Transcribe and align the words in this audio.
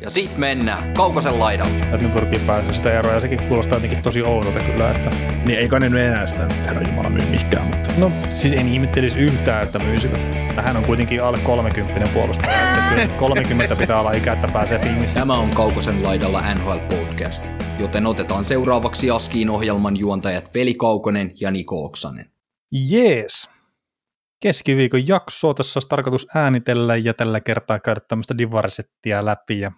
Ja 0.00 0.10
sit 0.10 0.36
mennään 0.36 0.94
Kaukosen 0.94 1.38
laidalle. 1.40 1.72
ne 1.72 2.08
pyrkii 2.14 2.38
pääsemään 2.46 2.76
sitä 2.76 2.98
eroa, 2.98 3.12
ja 3.12 3.20
sekin 3.20 3.42
kuulostaa 3.48 3.76
jotenkin 3.76 4.02
tosi 4.02 4.22
oudolta 4.22 4.60
kyllä, 4.60 4.90
että 4.90 5.10
Niin 5.46 5.58
ei 5.58 5.68
kai 5.68 5.80
ne 5.80 5.88
nyt 5.88 6.00
enää 6.00 6.26
sitä 6.26 6.48
herra 6.64 6.82
Jumala 6.88 7.10
myy 7.10 7.26
mihinkään, 7.30 7.66
mutta 7.66 7.94
no 7.98 8.12
siis 8.30 8.52
en 8.52 8.68
ihmettelisi 8.68 9.18
yhtään, 9.18 9.62
että 9.62 9.78
myisivät. 9.78 10.20
Hän 10.56 10.76
on 10.76 10.84
kuitenkin 10.84 11.22
alle 11.22 11.38
30 11.38 12.10
puolustaja, 12.14 12.68
että 12.68 12.88
kyllä 12.90 13.08
30 13.28 13.76
pitää 13.76 14.00
olla 14.00 14.12
ikä, 14.12 14.32
että 14.32 14.48
pääsee 14.52 14.78
pingissä. 14.78 15.20
Tämä 15.20 15.34
on 15.34 15.50
Kaukosen 15.50 16.02
laidalla 16.02 16.54
NHL 16.54 16.78
Podcast, 16.96 17.44
joten 17.78 18.06
otetaan 18.06 18.44
seuraavaksi 18.44 19.10
Askiin 19.10 19.50
ohjelman 19.50 19.96
juontajat 19.96 20.54
Veli 20.54 20.74
Kaukonen 20.74 21.32
ja 21.40 21.50
Niko 21.50 21.84
Oksanen. 21.84 22.30
Jees. 22.72 23.48
Keskiviikon 24.40 25.08
jaksoa 25.08 25.54
tässä 25.54 25.78
olisi 25.78 25.88
tarkoitus 25.88 26.26
äänitellä 26.34 26.96
ja 26.96 27.14
tällä 27.14 27.40
kertaa 27.40 27.78
käydä 27.78 28.00
tämmöistä 28.08 28.38
divarisettia 28.38 29.24
läpi 29.24 29.60
ja 29.60 29.72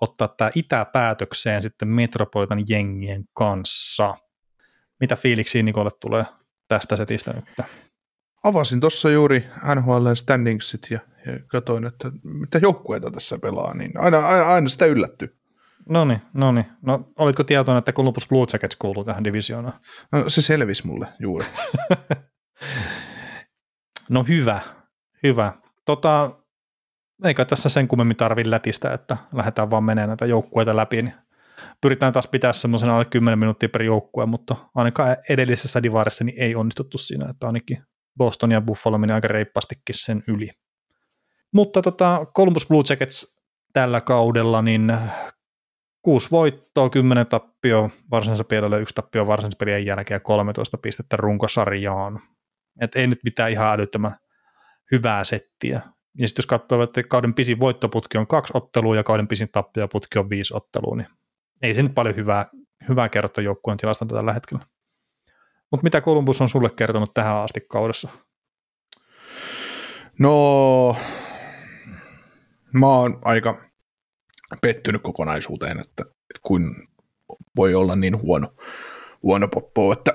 ottaa 0.00 0.28
tämä 0.28 0.50
itäpäätökseen 0.54 1.62
sitten 1.62 1.88
Metropolitan 1.88 2.64
jengien 2.68 3.24
kanssa. 3.34 4.14
Mitä 5.00 5.16
fiiliksiä 5.16 5.62
Nikolle 5.62 5.90
tulee 6.00 6.24
tästä 6.68 6.96
setistä 6.96 7.32
nyt? 7.32 7.44
avasin 8.44 8.80
tuossa 8.80 9.10
juuri 9.10 9.48
NHL 9.74 10.14
standingsit 10.14 10.86
ja, 10.90 11.00
ja 11.26 11.38
katsoin, 11.46 11.86
että 11.86 12.10
mitä 12.24 12.58
joukkueita 12.58 13.10
tässä 13.10 13.38
pelaa, 13.38 13.74
niin 13.74 13.90
aina, 14.00 14.18
aina, 14.18 14.44
aina 14.44 14.68
sitä 14.68 14.86
yllättyy. 14.86 15.38
No 15.88 16.04
niin, 16.04 16.22
no 16.32 16.52
niin. 16.52 16.66
No, 16.82 17.08
olitko 17.18 17.44
tietoinen, 17.44 17.78
että 17.78 17.92
Columbus 17.92 18.28
Blue 18.28 18.46
Jackets 18.52 18.76
kuuluu 18.76 19.04
tähän 19.04 19.24
divisioonaan? 19.24 19.80
No, 20.12 20.24
se 20.30 20.42
selvisi 20.42 20.86
mulle 20.86 21.08
juuri. 21.20 21.46
No 24.08 24.24
hyvä, 24.24 24.60
hyvä. 25.22 25.52
Tota, 25.84 26.30
eikä 27.24 27.44
tässä 27.44 27.68
sen 27.68 27.88
kummemmin 27.88 28.16
tarvi 28.16 28.50
lätistä, 28.50 28.92
että 28.92 29.16
lähdetään 29.34 29.70
vaan 29.70 29.84
menemään 29.84 30.08
näitä 30.08 30.26
joukkueita 30.26 30.76
läpi, 30.76 31.02
niin 31.02 31.14
pyritään 31.80 32.12
taas 32.12 32.28
pitää 32.28 32.52
semmoisena 32.52 32.94
alle 32.94 33.04
10 33.04 33.38
minuuttia 33.38 33.68
per 33.68 33.82
joukkue, 33.82 34.26
mutta 34.26 34.56
ainakaan 34.74 35.16
edellisessä 35.28 35.82
divarissa 35.82 36.24
niin 36.24 36.42
ei 36.42 36.54
onnistuttu 36.54 36.98
siinä, 36.98 37.30
että 37.30 37.46
ainakin 37.46 37.82
Boston 38.18 38.50
ja 38.50 38.60
Buffalo 38.60 38.98
meni 38.98 39.12
aika 39.12 39.28
reippastikin 39.28 39.94
sen 39.94 40.24
yli. 40.26 40.50
Mutta 41.52 41.82
tota, 41.82 42.26
Columbus 42.36 42.66
Blue 42.66 42.82
Jackets 42.90 43.38
tällä 43.72 44.00
kaudella, 44.00 44.62
niin 44.62 44.96
kuusi 46.02 46.30
voittoa, 46.30 46.90
10 46.90 47.26
tappio 47.26 47.90
varsinaisessa 48.10 48.76
yksi 48.80 48.94
tappio 48.94 49.26
varsinaisen 49.26 49.58
pelien 49.58 49.86
jälkeen 49.86 50.16
ja 50.16 50.20
13 50.20 50.78
pistettä 50.78 51.16
runkosarjaan. 51.16 52.20
Et 52.80 52.96
ei 52.96 53.06
nyt 53.06 53.18
mitään 53.24 53.50
ihan 53.50 53.68
älyttömän 53.68 54.16
hyvää 54.92 55.24
settiä. 55.24 55.80
Ja 56.18 56.28
sitten 56.28 56.42
jos 56.42 56.46
katsoo, 56.46 56.82
että 56.82 57.02
kauden 57.02 57.34
pisin 57.34 57.60
voittoputki 57.60 58.18
on 58.18 58.26
kaksi 58.26 58.52
ottelua 58.56 58.96
ja 58.96 59.04
kauden 59.04 59.28
pisin 59.28 59.48
tappioputki 59.52 60.18
on 60.18 60.30
viisi 60.30 60.56
ottelua, 60.56 60.96
niin 60.96 61.06
ei 61.62 61.74
se 61.74 61.82
nyt 61.82 61.94
paljon 61.94 62.16
hyvää, 62.16 62.46
hyvää 62.88 63.08
kertoa 63.08 63.44
joukkueen 63.44 63.78
tilasta 63.78 64.06
tällä 64.06 64.32
hetkellä. 64.32 64.66
Mutta 65.70 65.84
mitä 65.84 66.00
Columbus 66.00 66.40
on 66.40 66.48
sulle 66.48 66.70
kertonut 66.76 67.14
tähän 67.14 67.36
asti 67.36 67.60
kaudessa? 67.60 68.08
No, 70.18 70.96
mä 72.72 72.86
oon 72.86 73.18
aika 73.24 73.60
pettynyt 74.60 75.02
kokonaisuuteen, 75.02 75.80
että, 75.80 76.02
että 76.02 76.40
kuin 76.42 76.88
voi 77.56 77.74
olla 77.74 77.96
niin 77.96 78.22
huono, 78.22 78.54
huono 79.22 79.48
poppo, 79.48 79.92
että 79.92 80.12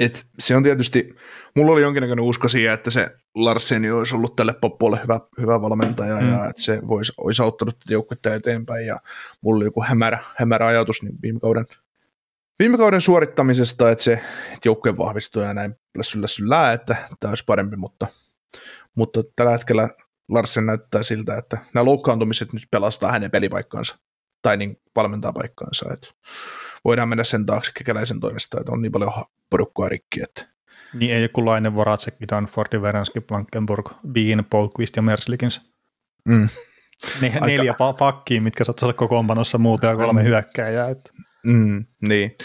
et 0.00 0.26
se 0.38 0.56
on 0.56 0.62
tietysti, 0.62 1.14
mulla 1.54 1.72
oli 1.72 1.82
jonkinnäköinen 1.82 2.24
usko 2.24 2.48
siihen, 2.48 2.74
että 2.74 2.90
se 2.90 3.10
Larseni 3.34 3.90
olisi 3.90 4.14
ollut 4.14 4.36
tälle 4.36 4.52
poppolle 4.52 5.00
hyvä, 5.02 5.20
hyvä 5.40 5.62
valmentaja 5.62 6.20
mm. 6.20 6.30
ja 6.30 6.48
että 6.48 6.62
se 6.62 6.80
voisi, 6.88 7.12
olisi 7.16 7.42
auttanut 7.42 7.78
tätä 7.78 7.92
joukkuetta 7.92 8.34
eteenpäin 8.34 8.86
ja 8.86 9.00
mulla 9.40 9.56
oli 9.56 9.64
joku 9.64 9.82
hämärä, 9.82 10.18
hämärä 10.36 10.66
ajatus 10.66 11.02
niin 11.02 11.14
viime 11.22 11.40
kauden, 11.40 11.66
viime 12.58 12.76
kauden 12.76 13.00
suorittamisesta, 13.00 13.90
että 13.90 14.04
se 14.04 14.12
että 14.54 14.68
joukkue 14.68 14.96
vahvistuu 14.96 15.42
ja 15.42 15.54
näin 15.54 15.74
lässyllä 15.98 16.26
syllää, 16.26 16.72
että 16.72 16.96
tämä 17.20 17.30
olisi 17.30 17.44
parempi, 17.46 17.76
mutta, 17.76 18.06
mutta 18.94 19.22
tällä 19.36 19.52
hetkellä 19.52 19.88
Larsen 20.28 20.66
näyttää 20.66 21.02
siltä, 21.02 21.38
että 21.38 21.58
nämä 21.74 21.84
loukkaantumiset 21.84 22.52
nyt 22.52 22.62
pelastaa 22.70 23.12
hänen 23.12 23.30
pelipaikkaansa 23.30 23.98
tai 24.44 24.56
niin 24.56 24.76
valmentaa 24.96 25.32
paikkaansa, 25.32 25.92
että 25.92 26.08
voidaan 26.84 27.08
mennä 27.08 27.24
sen 27.24 27.46
taakse 27.46 27.72
kekäläisen 27.78 28.20
toimesta, 28.20 28.60
että 28.60 28.72
on 28.72 28.82
niin 28.82 28.92
paljon 28.92 29.12
porukkaa 29.50 29.88
rikki, 29.88 30.22
että 30.22 30.48
Niin 30.94 31.14
ei 31.14 31.22
joku 31.22 31.46
Laine, 31.46 31.74
Voracek, 31.74 32.14
Danfordi, 32.32 32.82
Veranski, 32.82 33.20
Blankenburg, 33.20 33.90
Bean, 34.12 34.44
Polkvist 34.50 34.96
ja 34.96 35.02
Merslikins. 35.02 35.60
mm, 36.28 36.48
Ne, 37.20 37.28
Aika- 37.34 37.46
neljä 37.46 37.72
pa- 37.72 37.96
pakkia, 37.98 38.40
mitkä 38.40 38.64
saattaisi 38.64 38.84
olla 38.86 38.92
kokoonpanossa 38.94 39.58
muuta 39.58 39.86
ja 39.86 39.96
kolme 39.96 40.24
hyökkääjää. 40.24 40.88
Et. 40.88 41.12
mm, 41.46 41.84
niin, 42.02 42.36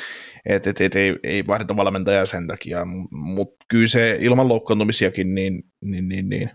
että 0.45 0.69
et, 0.69 0.81
et, 0.81 0.95
ei, 0.95 1.15
ei 1.23 1.47
vaihdeta 1.47 1.75
valmentajaa 1.75 2.25
sen 2.25 2.47
takia, 2.47 2.85
mutta 3.11 3.65
kyllä 3.67 3.87
se 3.87 4.17
ilman 4.19 4.47
loukkaantumisiakin, 4.47 5.35
niin, 5.35 5.63
niin, 5.81 6.09
niin, 6.09 6.29
niin 6.29 6.49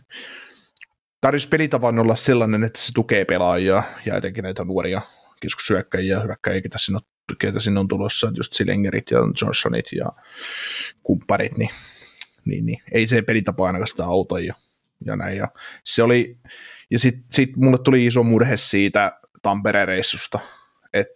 tarvitsisi 1.20 1.48
pelitavan 1.48 1.98
olla 1.98 2.14
sellainen, 2.14 2.64
että 2.64 2.80
se 2.80 2.92
tukee 2.94 3.24
pelaajia 3.24 3.82
ja 4.06 4.16
etenkin 4.16 4.42
näitä 4.44 4.64
nuoria 4.64 5.00
keskushyökkäjiä, 5.40 6.20
hyökkäjiä, 6.20 6.62
ketä 6.62 6.78
sinne 6.78 6.96
on, 6.96 7.36
ketä 7.38 7.60
sinne 7.60 7.80
on 7.80 7.88
tulossa, 7.88 8.32
just 8.36 8.52
Silengerit 8.52 9.10
ja 9.10 9.18
Johnsonit 9.42 9.92
ja 9.92 10.06
kumpparit, 11.02 11.58
niin, 11.58 11.70
niin, 12.44 12.66
niin 12.66 12.82
ei 12.92 13.06
se 13.06 13.22
pelitapa 13.22 13.66
ainakaan 13.66 13.88
sitä 13.88 14.04
auta 14.04 14.40
ja, 14.40 14.54
ja 15.04 15.16
näin. 15.16 15.36
Ja 15.36 15.48
se 15.84 16.02
oli, 16.02 16.38
ja 16.90 16.98
sitten 16.98 17.24
sit 17.30 17.56
mulle 17.56 17.78
tuli 17.84 18.06
iso 18.06 18.22
murhe 18.22 18.56
siitä 18.56 19.20
Tampereen 19.42 19.88
reissusta, 19.88 20.38
että 20.92 21.14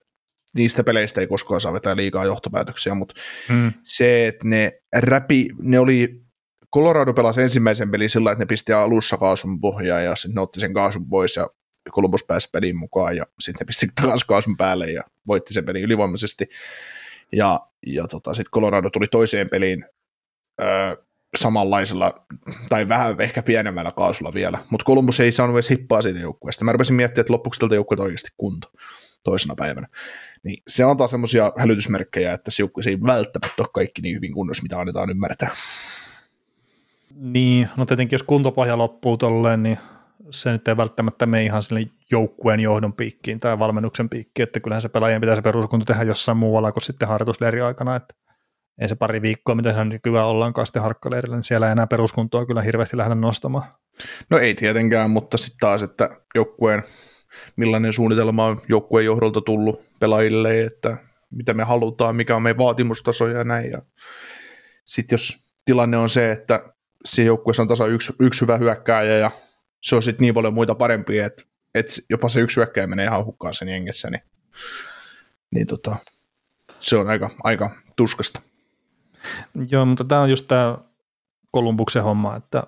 niistä 0.55 0.85
peleistä 0.85 1.21
ei 1.21 1.27
koskaan 1.27 1.61
saa 1.61 1.73
vetää 1.73 1.97
liikaa 1.97 2.25
johtopäätöksiä, 2.25 2.95
mutta 2.95 3.15
Mm. 3.49 3.73
se, 3.85 4.27
että 4.27 4.49
ne 4.49 4.81
räpi, 4.97 5.49
ne 5.63 5.79
oli, 5.79 6.21
Colorado 6.75 7.15
pelasi 7.15 7.43
ensimmäisen 7.43 7.91
pelin 7.91 8.11
sillä, 8.11 8.33
että 8.33 8.43
ne 8.45 8.47
pisti 8.47 8.73
alussa 8.73 9.17
kaasun 9.17 9.61
pohjaan 9.61 10.05
ja 10.05 10.17
sitten 10.17 10.35
ne 10.35 10.41
otti 10.41 10.61
sen 10.61 10.75
kaasun 10.75 11.09
pois 11.09 11.37
ja 11.37 11.49
Columbus 11.93 12.25
pääsi 12.25 12.49
peliin 12.53 12.77
mukaan 12.77 13.17
ja 13.17 13.27
sitten 13.41 13.67
pisti 13.67 13.89
taas 14.03 14.25
kaasun 14.25 14.57
päälle 14.57 14.87
ja 14.87 15.03
voitti 15.27 15.55
sen 15.55 15.65
pelin 15.65 15.83
ylivoimaisesti. 15.83 16.49
Ja, 17.33 17.61
ja 17.87 18.09
tota, 18.09 18.35
sitten 18.35 18.51
Colorado 18.51 18.91
tuli 18.91 19.07
toiseen 19.07 19.49
peliin 19.49 19.85
öö, 20.61 20.97
samanlaisella, 21.39 22.27
tai 22.69 22.89
vähän 22.89 23.21
ehkä 23.21 23.43
pienemmällä 23.43 23.93
kaasulla 23.93 24.35
vielä, 24.35 24.59
mutta 24.71 24.85
Columbus 24.85 25.21
ei 25.21 25.33
saanut 25.33 25.57
edes 25.57 25.71
hippaa 25.71 26.03
siitä 26.03 26.19
joukkueesta. 26.19 26.65
Mä 26.65 26.73
rupesin 26.73 26.97
miettimään, 26.97 27.21
että 27.21 27.33
loppuksi 27.33 27.61
tältä 27.61 27.75
joukkueelta 27.75 28.03
oikeasti 28.03 28.31
kunto 28.37 28.73
toisena 29.25 29.55
päivänä. 29.55 29.89
Niin 30.43 30.63
se 30.69 30.85
antaa 30.85 31.09
semmoisia 31.09 31.53
hälytysmerkkejä, 31.57 32.33
että 32.33 32.51
se 32.51 32.63
joukkue 32.63 32.83
ei 32.87 33.01
välttämättä 33.01 33.63
ole 33.63 33.69
kaikki 33.75 34.03
niin 34.03 34.17
hyvin 34.17 34.33
kunnossa, 34.33 34.63
mitä 34.63 34.81
annetaan 34.81 35.11
ymmärtää. 35.11 35.51
Niin, 37.15 37.69
no 37.77 37.87
tietenkin 37.87 38.15
jos 38.15 38.23
kuntopohja 38.23 38.79
loppuu 38.79 39.17
tolleen, 39.17 39.63
niin 39.63 39.79
se 40.31 40.53
nyt 40.53 40.69
ei 40.69 40.77
välttämättä 40.77 41.27
mene 41.27 41.45
ihan 41.45 41.63
sille 41.63 41.87
joukkueen 42.11 42.61
johdon 42.61 42.93
piikkiin 42.93 43.41
tai 43.41 43.59
valmennuksen 43.59 44.09
piikkiin, 44.09 44.45
että 44.45 44.61
kyllähän 44.61 44.83
se 44.83 44.89
pelaajien 44.89 45.21
pitää 45.21 45.37
se 45.37 45.43
peruskunto 45.43 45.85
tehdä 45.85 46.03
jossain 46.03 46.39
muualla 46.39 46.73
kuin 46.73 46.83
sitten 46.83 47.09
harjoitusleiri 47.09 47.61
aikana, 47.61 47.97
että 47.97 48.15
ei 48.81 48.89
se 48.89 48.95
pari 48.95 49.23
viikkoa, 49.23 49.55
mitä 49.55 49.73
se 49.73 49.85
nykyään 49.85 50.27
ollaankaan 50.27 50.67
sitten 50.67 50.83
harkkaleirillä, 50.83 51.37
niin 51.37 51.45
siellä 51.45 51.67
ei 51.67 51.73
enää 51.73 51.87
peruskuntoa 51.87 52.47
kyllä 52.47 52.63
hirveästi 52.63 52.97
lähdetä 52.97 53.15
nostamaan. 53.15 53.65
No 54.31 54.39
ei 54.39 54.55
tietenkään, 54.55 55.11
mutta 55.11 55.37
sitten 55.37 55.59
taas, 55.61 55.83
että 55.83 56.11
joukkueen, 56.35 56.83
millainen 57.57 57.93
suunnitelma 57.93 58.45
on 58.45 58.61
joukkueen 58.69 59.07
johdolta 59.07 59.41
tullut 59.41 59.85
pelaajille, 60.01 60.61
että 60.65 60.97
mitä 61.31 61.55
me 61.55 61.65
halutaan, 61.65 62.17
mikä 62.17 62.37
on 62.37 62.43
meidän 62.43 62.59
vaatimustaso 62.59 63.29
ja 63.29 63.45
näin. 63.45 63.71
Ja 63.71 63.83
sitten 64.85 65.15
jos 65.15 65.37
tilanne 65.65 65.97
on 65.97 66.11
se, 66.11 66.33
että 66.33 66.73
siinä 67.05 67.27
joukkueessa 67.27 67.63
on 67.63 67.69
tasa 67.69 67.87
yksi, 67.87 68.13
yksi 68.21 68.41
hyvä 68.41 68.57
hyökkääjä 68.57 69.19
ja 69.19 69.31
se 69.83 69.97
on 69.97 70.03
sitten 70.03 70.23
niin 70.23 70.35
paljon 70.35 70.55
muita 70.55 70.75
parempia, 70.75 71.27
että, 71.27 71.45
että 71.75 71.95
jopa 72.11 72.29
se 72.29 72.41
yksi 72.41 72.57
hyökkääjä 72.57 72.87
menee 72.87 73.07
ihan 73.07 73.25
hukkaan 73.25 73.55
sen 73.55 73.69
jengessä, 73.69 74.11
niin, 74.11 74.23
niin 75.51 75.67
tota, 75.67 75.97
se 76.81 76.97
on 76.97 77.09
aika, 77.09 77.31
aika 77.45 77.71
tuskasta. 77.97 78.43
Joo, 79.71 79.87
mutta 79.87 80.05
tämä 80.05 80.21
on 80.21 80.31
just 80.31 80.49
tämä 80.49 80.79
Kolumbuksen 81.51 82.03
homma, 82.03 82.37
että 82.37 82.63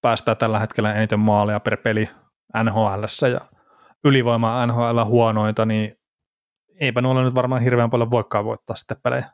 päästään 0.00 0.36
tällä 0.36 0.58
hetkellä 0.58 0.94
eniten 0.94 1.20
maaleja 1.20 1.60
per 1.60 1.76
peli 1.76 2.08
NHL 2.64 3.26
ja 3.32 3.40
ylivoima 4.04 4.66
NHL 4.66 5.04
huonoita, 5.04 5.66
niin 5.66 5.98
eipä 6.80 7.00
nuolla 7.00 7.24
nyt 7.24 7.34
varmaan 7.34 7.62
hirveän 7.62 7.90
paljon 7.90 8.10
voikaan 8.10 8.44
voittaa 8.44 8.76
sitten 8.76 8.96
pelejä. 9.02 9.24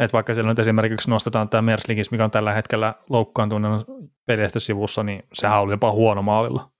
Että 0.00 0.12
vaikka 0.12 0.34
siellä 0.34 0.50
nyt 0.50 0.58
esimerkiksi 0.58 1.10
nostetaan 1.10 1.48
tämä 1.48 1.62
Merslikis, 1.62 2.10
mikä 2.10 2.24
on 2.24 2.30
tällä 2.30 2.52
hetkellä 2.52 2.94
loukkaantunut 3.10 3.86
pelistä 4.26 4.60
sivussa, 4.60 5.02
niin 5.02 5.22
sehän 5.32 5.60
oli 5.60 5.72
jopa 5.72 5.92
huono 5.92 6.22
maalilla. 6.22 6.70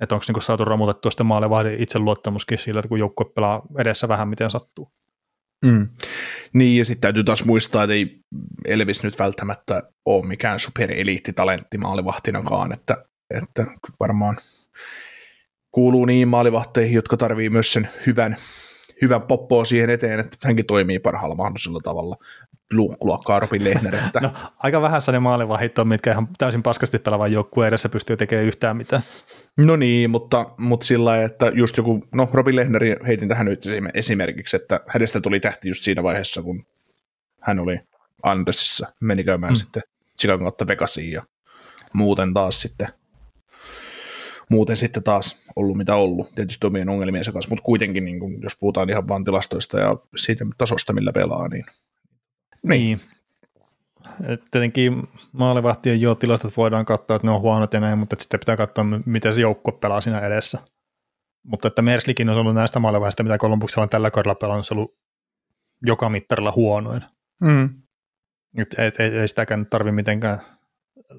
Että 0.00 0.14
onko 0.14 0.24
niinku 0.28 0.40
saatu 0.40 0.64
romutettua 0.64 1.10
sitten 1.10 1.26
maalivahdin 1.26 1.82
itseluottamuskin 1.82 2.58
sillä, 2.58 2.78
että 2.78 2.88
kun 2.88 2.98
joukkue 2.98 3.26
pelaa 3.34 3.62
edessä 3.78 4.08
vähän 4.08 4.28
miten 4.28 4.50
sattuu. 4.50 4.92
Mm. 5.64 5.88
Niin, 6.52 6.78
ja 6.78 6.84
sitten 6.84 7.00
täytyy 7.00 7.24
taas 7.24 7.44
muistaa, 7.44 7.82
että 7.82 7.94
ei 7.94 8.20
Elvis 8.64 9.02
nyt 9.02 9.18
välttämättä 9.18 9.82
ole 10.06 10.26
mikään 10.26 10.60
supereliittitalentti 10.60 11.78
maalivahtinakaan, 11.78 12.72
että, 12.72 13.04
että 13.30 13.66
varmaan 14.00 14.36
kuuluu 15.70 16.04
niin 16.04 16.28
maalivahteihin, 16.28 16.94
jotka 16.94 17.16
tarvii 17.16 17.50
myös 17.50 17.72
sen 17.72 17.88
hyvän, 18.06 18.36
hyvän 19.02 19.22
poppoa 19.22 19.64
siihen 19.64 19.90
eteen, 19.90 20.20
että 20.20 20.36
hänkin 20.44 20.66
toimii 20.66 20.98
parhaalla 20.98 21.34
mahdollisella 21.34 21.80
tavalla. 21.84 22.16
Luokkaa 23.00 23.40
Robin 23.40 23.64
Lehner. 23.64 23.94
Että... 23.94 24.20
no, 24.20 24.32
aika 24.58 24.82
vähän 24.82 25.00
ne 25.12 25.18
maalivahit 25.18 25.78
on, 25.78 25.88
mitkä 25.88 26.12
ihan 26.12 26.28
täysin 26.38 26.62
paskasti 26.62 26.98
pelaavan 26.98 27.32
joukkueen 27.32 27.68
edessä 27.68 27.88
pystyy 27.88 28.16
tekemään 28.16 28.46
yhtään 28.46 28.76
mitään. 28.76 29.02
No 29.56 29.76
niin, 29.76 30.10
mutta, 30.10 30.46
mutta 30.58 30.86
sillä 30.86 31.04
lailla, 31.04 31.24
että 31.24 31.50
just 31.54 31.76
joku, 31.76 32.04
no 32.14 32.28
Robin 32.32 32.56
Lehneri 32.56 32.96
heitin 33.06 33.28
tähän 33.28 33.46
nyt 33.46 33.62
esimerkiksi, 33.94 34.56
että 34.56 34.80
hänestä 34.88 35.20
tuli 35.20 35.40
tähti 35.40 35.68
just 35.68 35.82
siinä 35.82 36.02
vaiheessa, 36.02 36.42
kun 36.42 36.66
hän 37.40 37.58
oli 37.58 37.80
Andersissa, 38.22 38.92
meni 39.00 39.24
käymään 39.24 39.52
mm. 39.52 39.56
sitten 39.56 39.82
Chicago 40.20 40.44
kautta 40.44 40.68
Vegasiin 40.68 41.12
ja 41.12 41.22
muuten 41.92 42.34
taas 42.34 42.60
sitten 42.60 42.88
muuten 44.52 44.76
sitten 44.76 45.02
taas 45.02 45.46
ollut 45.56 45.76
mitä 45.76 45.96
ollut, 45.96 46.34
tietysti 46.34 46.66
omien 46.66 46.88
ongelmiensa 46.88 47.32
kanssa, 47.32 47.48
mutta 47.48 47.62
kuitenkin 47.62 48.04
niin 48.04 48.20
kun, 48.20 48.42
jos 48.42 48.56
puhutaan 48.60 48.90
ihan 48.90 49.08
vain 49.08 49.24
tilastoista 49.24 49.80
ja 49.80 49.96
siitä 50.16 50.44
tasosta, 50.58 50.92
millä 50.92 51.12
pelaa, 51.12 51.48
niin 51.48 51.64
niin. 52.62 52.98
niin. 52.98 53.00
Et 54.28 54.42
tietenkin 54.50 55.08
maalivahtien 55.32 56.00
jo 56.00 56.14
tilastot 56.14 56.56
voidaan 56.56 56.84
katsoa, 56.84 57.16
että 57.16 57.28
ne 57.28 57.32
on 57.32 57.40
huonot 57.40 57.74
ja 57.74 57.80
näin, 57.80 57.98
mutta 57.98 58.16
sitten 58.18 58.40
pitää 58.40 58.56
katsoa, 58.56 58.84
miten 59.06 59.32
se 59.32 59.40
joukko 59.40 59.72
pelaa 59.72 60.00
siinä 60.00 60.20
edessä. 60.20 60.58
Mutta 61.42 61.68
että 61.68 61.82
Merslikin 61.82 62.28
on 62.28 62.38
ollut 62.38 62.54
näistä 62.54 62.78
maalivahdista, 62.78 63.22
mitä 63.22 63.38
Kolumbuksella 63.38 63.82
on 63.82 63.88
tällä 63.88 64.10
kaudella 64.10 64.34
pelannut, 64.34 64.66
se 64.66 64.74
on 64.74 64.78
ollut 64.78 64.96
joka 65.82 66.08
mittarilla 66.08 66.52
huonoin. 66.56 67.02
Mm. 67.40 67.64
Et, 68.58 68.74
et, 68.78 69.00
et, 69.00 69.14
ei 69.14 69.28
sitäkään 69.28 69.66
tarvitse 69.66 69.94
mitenkään 69.94 70.40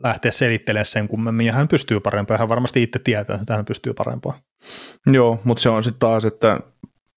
lähteä 0.03 0.31
selittelemään 0.31 0.85
sen 0.85 1.07
kummemmin, 1.07 1.45
ja 1.45 1.53
hän 1.53 1.67
pystyy 1.67 1.99
parempaan, 1.99 2.39
hän 2.39 2.49
varmasti 2.49 2.83
itse 2.83 2.99
tietää, 2.99 3.37
että 3.41 3.55
hän 3.55 3.65
pystyy 3.65 3.93
parempaan. 3.93 4.39
Joo, 5.07 5.39
mutta 5.43 5.63
se 5.63 5.69
on 5.69 5.83
sitten 5.83 5.99
taas, 5.99 6.25
että 6.25 6.59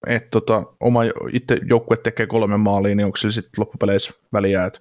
et 0.07 0.31
tota, 0.31 0.63
oma 0.79 1.01
itse 1.33 1.59
joukkue 1.69 1.97
tekee 1.97 2.27
kolme 2.27 2.57
maalia, 2.57 2.95
niin 2.95 3.05
onko 3.05 3.17
sillä 3.17 3.31
sitten 3.31 3.51
loppupeleissä 3.57 4.11
väliä, 4.33 4.65
että 4.65 4.79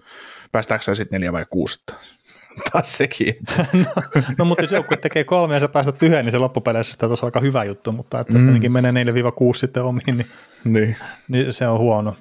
päästäänkö 0.52 0.94
sitten 0.94 1.16
neljä 1.16 1.32
vai 1.32 1.46
kuusi? 1.50 1.84
Taas 2.72 2.96
sekin. 2.96 3.34
no, 3.84 4.02
no, 4.38 4.44
mutta 4.44 4.64
jos 4.64 4.72
joukkue 4.72 4.96
tekee 4.96 5.24
kolme 5.24 5.54
ja 5.54 5.60
sä 5.60 5.68
päästät 5.68 6.02
yhden, 6.02 6.24
niin 6.24 6.32
se 6.32 6.38
loppupeleissä 6.38 6.92
sitä 6.92 7.06
on 7.06 7.16
aika 7.22 7.40
hyvä 7.40 7.64
juttu, 7.64 7.92
mutta 7.92 8.20
että 8.20 8.32
mm. 8.32 8.62
jos 8.62 8.72
menee 8.72 9.04
4-6 9.04 9.04
sitten 9.54 9.82
omiin, 9.82 10.16
niin, 10.16 10.26
niin. 10.64 10.96
niin 11.28 11.52
se 11.52 11.68
on 11.68 11.78
huono. 11.78 12.16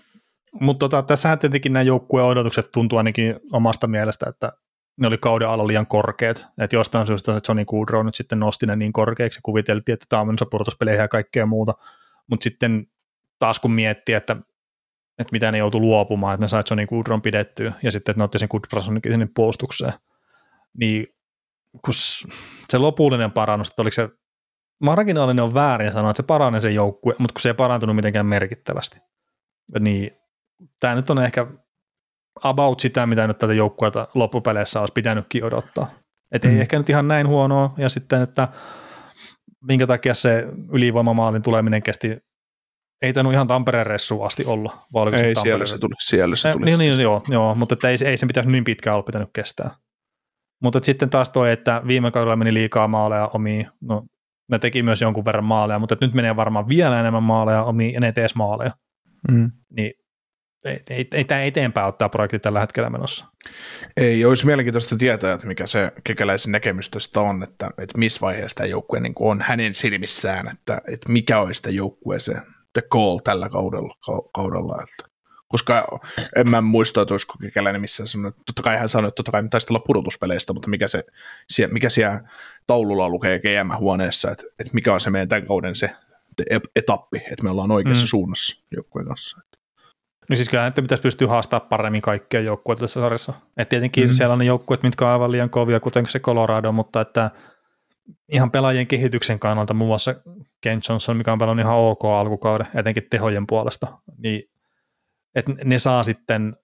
Mutta 0.60 0.80
tota, 0.80 1.04
tässähän 1.04 1.40
tietenkin 1.40 1.74
nämä 1.74 1.84
joukkueen 1.84 2.28
odotukset 2.28 2.72
tuntuu 2.72 2.98
ainakin 2.98 3.36
omasta 3.52 3.88
mielestä, 3.88 4.30
että 4.30 4.52
ne 4.98 5.08
oli 5.08 5.18
kauden 5.18 5.50
alla 5.50 5.68
liian 5.68 5.88
korkeat. 5.88 6.46
Että 6.58 6.76
jostain 6.76 7.08
syystä 7.08 7.38
että 7.38 7.52
Johnny 7.52 7.66
Goodrow 7.66 8.06
nyt 8.06 8.16
sitten 8.16 8.40
nosti 8.40 8.66
ne 8.66 8.76
niin 8.76 8.94
korkeaksi 8.94 9.38
ja 9.38 9.42
kuviteltiin, 9.44 9.94
että 9.94 10.06
tämä 10.10 10.20
on 10.22 10.28
menossa 10.28 10.46
pudotuspeleihin 10.52 11.02
ja 11.02 11.08
kaikkea 11.08 11.46
muuta. 11.46 11.74
Mutta 12.28 12.44
sitten 12.44 12.88
taas 13.40 13.60
kun 13.60 13.72
miettii, 13.72 14.16
että, 14.16 14.36
että 15.20 15.32
mitä 15.32 15.52
ne 15.52 15.58
joutui 15.58 15.82
luopumaan, 15.82 16.34
että 16.34 16.46
ne 16.46 16.50
sai 16.50 16.64
Johnny 16.70 16.88
Goodron 16.88 17.22
pidettyä 17.22 17.74
ja 17.84 17.92
sitten, 17.92 18.12
että 18.14 18.20
ne 18.20 18.24
otti 18.24 18.40
sen 18.40 18.48
Goodbransoninkin 18.52 19.12
sinne 19.12 19.28
puolustukseen, 19.36 19.94
niin 20.78 21.08
kun 21.86 21.94
se 22.70 22.78
lopullinen 22.78 23.32
parannus, 23.32 23.70
että 23.70 23.82
oliko 23.82 23.94
se 23.94 24.10
marginaalinen 24.80 25.44
on 25.44 25.54
väärin 25.54 25.94
sanoa, 25.94 26.12
että 26.12 26.24
se 26.24 26.28
paranee 26.28 26.62
se 26.62 26.72
joukkue, 26.72 27.16
mutta 27.20 27.34
kun 27.34 27.42
se 27.42 27.50
ei 27.50 27.54
parantunut 27.54 27.96
mitenkään 27.96 28.26
merkittävästi. 28.26 29.00
Niin 29.80 30.12
tämä 30.80 30.96
nyt 30.96 31.10
on 31.10 31.24
ehkä 31.24 31.48
about 32.44 32.80
sitä, 32.80 33.06
mitä 33.06 33.28
nyt 33.28 33.38
tätä 33.38 33.54
joukkuetta 33.54 34.08
loppupeleissä 34.14 34.80
olisi 34.80 34.94
pitänytkin 34.94 35.44
odottaa. 35.44 35.88
Että 36.32 36.48
mm. 36.48 36.54
ei 36.54 36.62
ehkä 36.62 36.78
nyt 36.78 36.90
ihan 36.90 37.08
näin 37.08 37.28
huonoa, 37.28 37.74
ja 37.78 37.90
sitten, 37.90 38.22
että 38.22 38.48
minkä 39.68 39.88
takia 39.88 40.14
se 40.14 40.48
ylivoimamaalin 40.72 41.42
tuleminen 41.42 41.84
kesti 41.84 42.18
ei 43.02 43.14
tainnut 43.14 43.34
ihan 43.34 43.48
Tampereen 43.48 43.86
ressuun 43.86 44.26
asti 44.26 44.46
olla. 44.46 44.74
Vai 44.94 45.14
ei, 45.14 45.36
se 45.36 45.42
siellä 45.42 45.66
se 45.66 45.78
tuli. 45.78 45.94
Siellä 46.00 46.36
se 46.36 46.52
tuli. 46.52 46.66
Niin, 46.66 46.80
niin, 46.80 47.02
joo, 47.02 47.22
joo, 47.28 47.56
mutta 47.56 47.74
että 47.74 47.90
ei, 47.90 47.98
ei 48.06 48.18
sen 48.18 48.28
pitäisi 48.28 48.52
niin 48.52 48.64
pitkään 48.64 48.96
olla 48.96 49.04
pitänyt 49.04 49.30
kestää. 49.34 49.72
Mutta 50.64 50.80
sitten 50.84 51.10
taas 51.10 51.30
toi, 51.30 51.52
että 51.52 51.82
viime 51.88 52.12
kaudella 52.12 52.36
meni 52.36 52.54
liikaa 52.54 52.88
maaleja 52.88 53.28
omiin, 53.28 53.68
no 53.82 54.04
ne 54.52 54.60
teki 54.60 54.84
myös 54.84 55.02
jonkun 55.02 55.26
verran 55.26 55.44
maaleja, 55.44 55.80
mutta 55.80 55.98
nyt 56.02 56.14
menee 56.14 56.36
varmaan 56.36 56.68
vielä 56.68 57.00
enemmän 57.00 57.24
maaleja 57.24 57.64
omiin 57.64 57.94
ja 57.94 58.00
ne 58.00 58.08
edes 58.08 58.36
maaleja. 58.36 58.72
Mm. 59.32 59.52
Niin 59.76 59.94
ei, 60.66 60.80
ei, 60.90 61.08
ei 61.12 61.26
tämä 61.26 61.44
eteenpäin 61.44 61.88
ottaa 61.88 62.10
projekti 62.10 62.40
tällä 62.40 62.60
hetkellä 62.60 62.90
menossa. 62.90 63.26
Ei, 63.98 64.26
olisi 64.26 64.46
mielenkiintoista 64.46 64.98
tietää, 64.98 65.34
että 65.34 65.48
mikä 65.48 65.68
se 65.68 65.92
kekäläisen 66.04 66.52
näkemys 66.52 66.90
tästä 66.90 67.22
on, 67.22 67.44
että, 67.44 67.70
että 67.78 67.98
missä 67.98 68.22
vaiheessa 68.22 68.56
tämä 68.56 68.68
joukkue 68.68 69.00
niin 69.00 69.14
on 69.20 69.42
hänen 69.42 69.74
silmissään, 69.74 70.48
että, 70.48 70.82
että 70.88 71.10
mikä 71.10 71.40
olisi 71.40 71.58
sitä 71.58 71.70
joukkueeseen 71.70 72.42
the 72.74 72.82
call 72.82 73.18
tällä 73.18 73.50
kaudella. 73.50 73.96
kaudella 74.34 74.84
että. 74.84 75.16
Koska 75.48 76.00
en 76.36 76.50
mä 76.50 76.62
muista, 76.62 77.02
että 77.02 77.14
olisiko 77.14 77.34
kekäläinen 77.42 77.82
missään 77.82 78.08
sanonut, 78.08 78.36
totta 78.46 78.64
kai 78.64 78.78
hän 78.78 78.90
sanoi, 78.90 79.08
että 79.08 79.16
totta 79.16 79.32
kai 79.32 79.42
me 79.42 79.50
taistella 79.50 79.80
pudotuspeleistä, 79.80 80.54
mutta 80.54 80.70
mikä, 80.70 80.88
se, 80.88 81.04
mikä 81.72 81.90
siellä 81.90 82.22
taululla 82.68 83.10
lukee 83.10 83.40
GM-huoneessa, 83.40 84.32
että, 84.32 84.44
että 84.60 84.74
mikä 84.74 84.94
on 84.94 85.00
se 85.00 85.10
meidän 85.10 85.28
tämän 85.28 85.48
kauden 85.48 85.76
se 85.76 85.90
etappi, 86.76 87.18
että 87.18 87.44
me 87.44 87.50
ollaan 87.50 87.72
oikeassa 87.72 88.06
mm. 88.06 88.08
suunnassa 88.08 88.64
joukkueen 88.72 89.08
kanssa. 89.08 89.42
No 90.30 90.36
siis 90.36 90.50
kyllä 90.50 90.68
että 90.68 90.82
pitäisi 90.82 91.02
pystyä 91.02 91.28
haastamaan 91.28 91.70
paremmin 91.70 92.02
kaikkia 92.02 92.40
joukkueita 92.40 92.80
tässä 92.80 93.02
sarjassa. 93.02 93.34
Et 93.58 93.70
tietenkin 93.70 94.08
mm. 94.08 94.14
siellä 94.14 94.34
on 94.34 94.40
ne 94.40 94.46
joukkueet, 94.46 94.84
mitkä 94.84 95.06
on 95.06 95.12
aivan 95.12 95.32
liian 95.32 95.50
kovia, 95.50 95.80
kuten 95.80 96.06
se 96.06 96.20
Colorado, 96.20 96.72
mutta 96.72 97.02
että 97.02 97.32
ihan 98.32 98.52
pelaajien 98.52 98.88
kehityksen 98.88 99.40
kannalta, 99.40 99.74
muun 99.74 99.90
muassa 99.90 100.16
Ken 100.62 100.80
Johnson, 100.90 101.18
mikä 101.18 101.32
on 101.32 101.40
pelannut 101.40 101.64
ihan 101.64 101.78
ok 101.78 102.06
alkukauden, 102.06 102.68
etenkin 102.76 103.08
tehojen 103.10 103.48
puolesta, 103.48 103.88
niin 104.18 104.44
että 105.36 105.52
ne 105.64 105.80
saa 105.80 106.04
sitten 106.04 106.56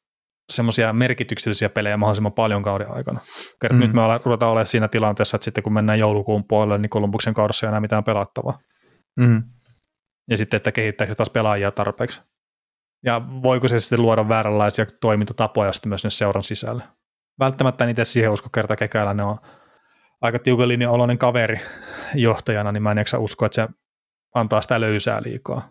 semmoisia 0.50 0.94
merkityksellisiä 0.94 1.70
pelejä 1.70 1.98
mahdollisimman 1.98 2.34
paljon 2.34 2.64
kauden 2.64 2.92
aikana. 2.92 3.20
mm. 3.72 3.80
nyt 3.80 3.94
me 3.94 4.02
ruvetaan 4.26 4.52
olemaan 4.52 4.66
siinä 4.66 4.88
tilanteessa, 4.88 5.36
että 5.36 5.46
sitten 5.46 5.64
kun 5.64 5.74
mennään 5.74 6.00
joulukuun 6.00 6.44
puolelle, 6.48 6.78
niin 6.78 6.90
Kolumbuksen 6.90 7.34
kaudessa 7.34 7.68
ei 7.68 7.68
enää 7.68 7.80
mitään 7.80 8.04
pelattavaa. 8.04 8.60
Mm. 9.20 9.44
Ja 10.30 10.38
sitten, 10.38 10.58
että 10.58 10.72
kehittääkö 10.72 11.16
taas 11.16 11.30
pelaajia 11.30 11.72
tarpeeksi. 11.72 12.22
Ja 13.06 13.22
voiko 13.44 13.68
se 13.68 13.80
sitten 13.80 14.02
luoda 14.02 14.30
vääränlaisia 14.30 14.86
toimintatapoja 15.02 15.74
sitten 15.74 15.90
myös 15.90 16.08
seuran 16.10 16.44
sisälle. 16.44 16.84
Välttämättä 17.40 17.86
niitä 17.86 18.04
siihen 18.04 18.32
usko 18.32 18.50
kerta 18.50 18.76
kekäillä, 18.76 19.14
ne 19.14 19.24
on 19.24 19.38
aika 20.22 20.40
tiukan 20.40 20.68
linjan 20.68 20.92
oloinen 20.92 21.18
kaveri 21.18 21.60
johtajana, 22.16 22.72
niin 22.72 22.84
mä 22.84 22.92
en 22.92 22.98
eksä 22.98 23.18
usko, 23.18 23.46
että 23.46 23.56
se 23.56 23.68
antaa 24.36 24.62
sitä 24.62 24.82
löysää 24.82 25.22
liikaa. 25.24 25.70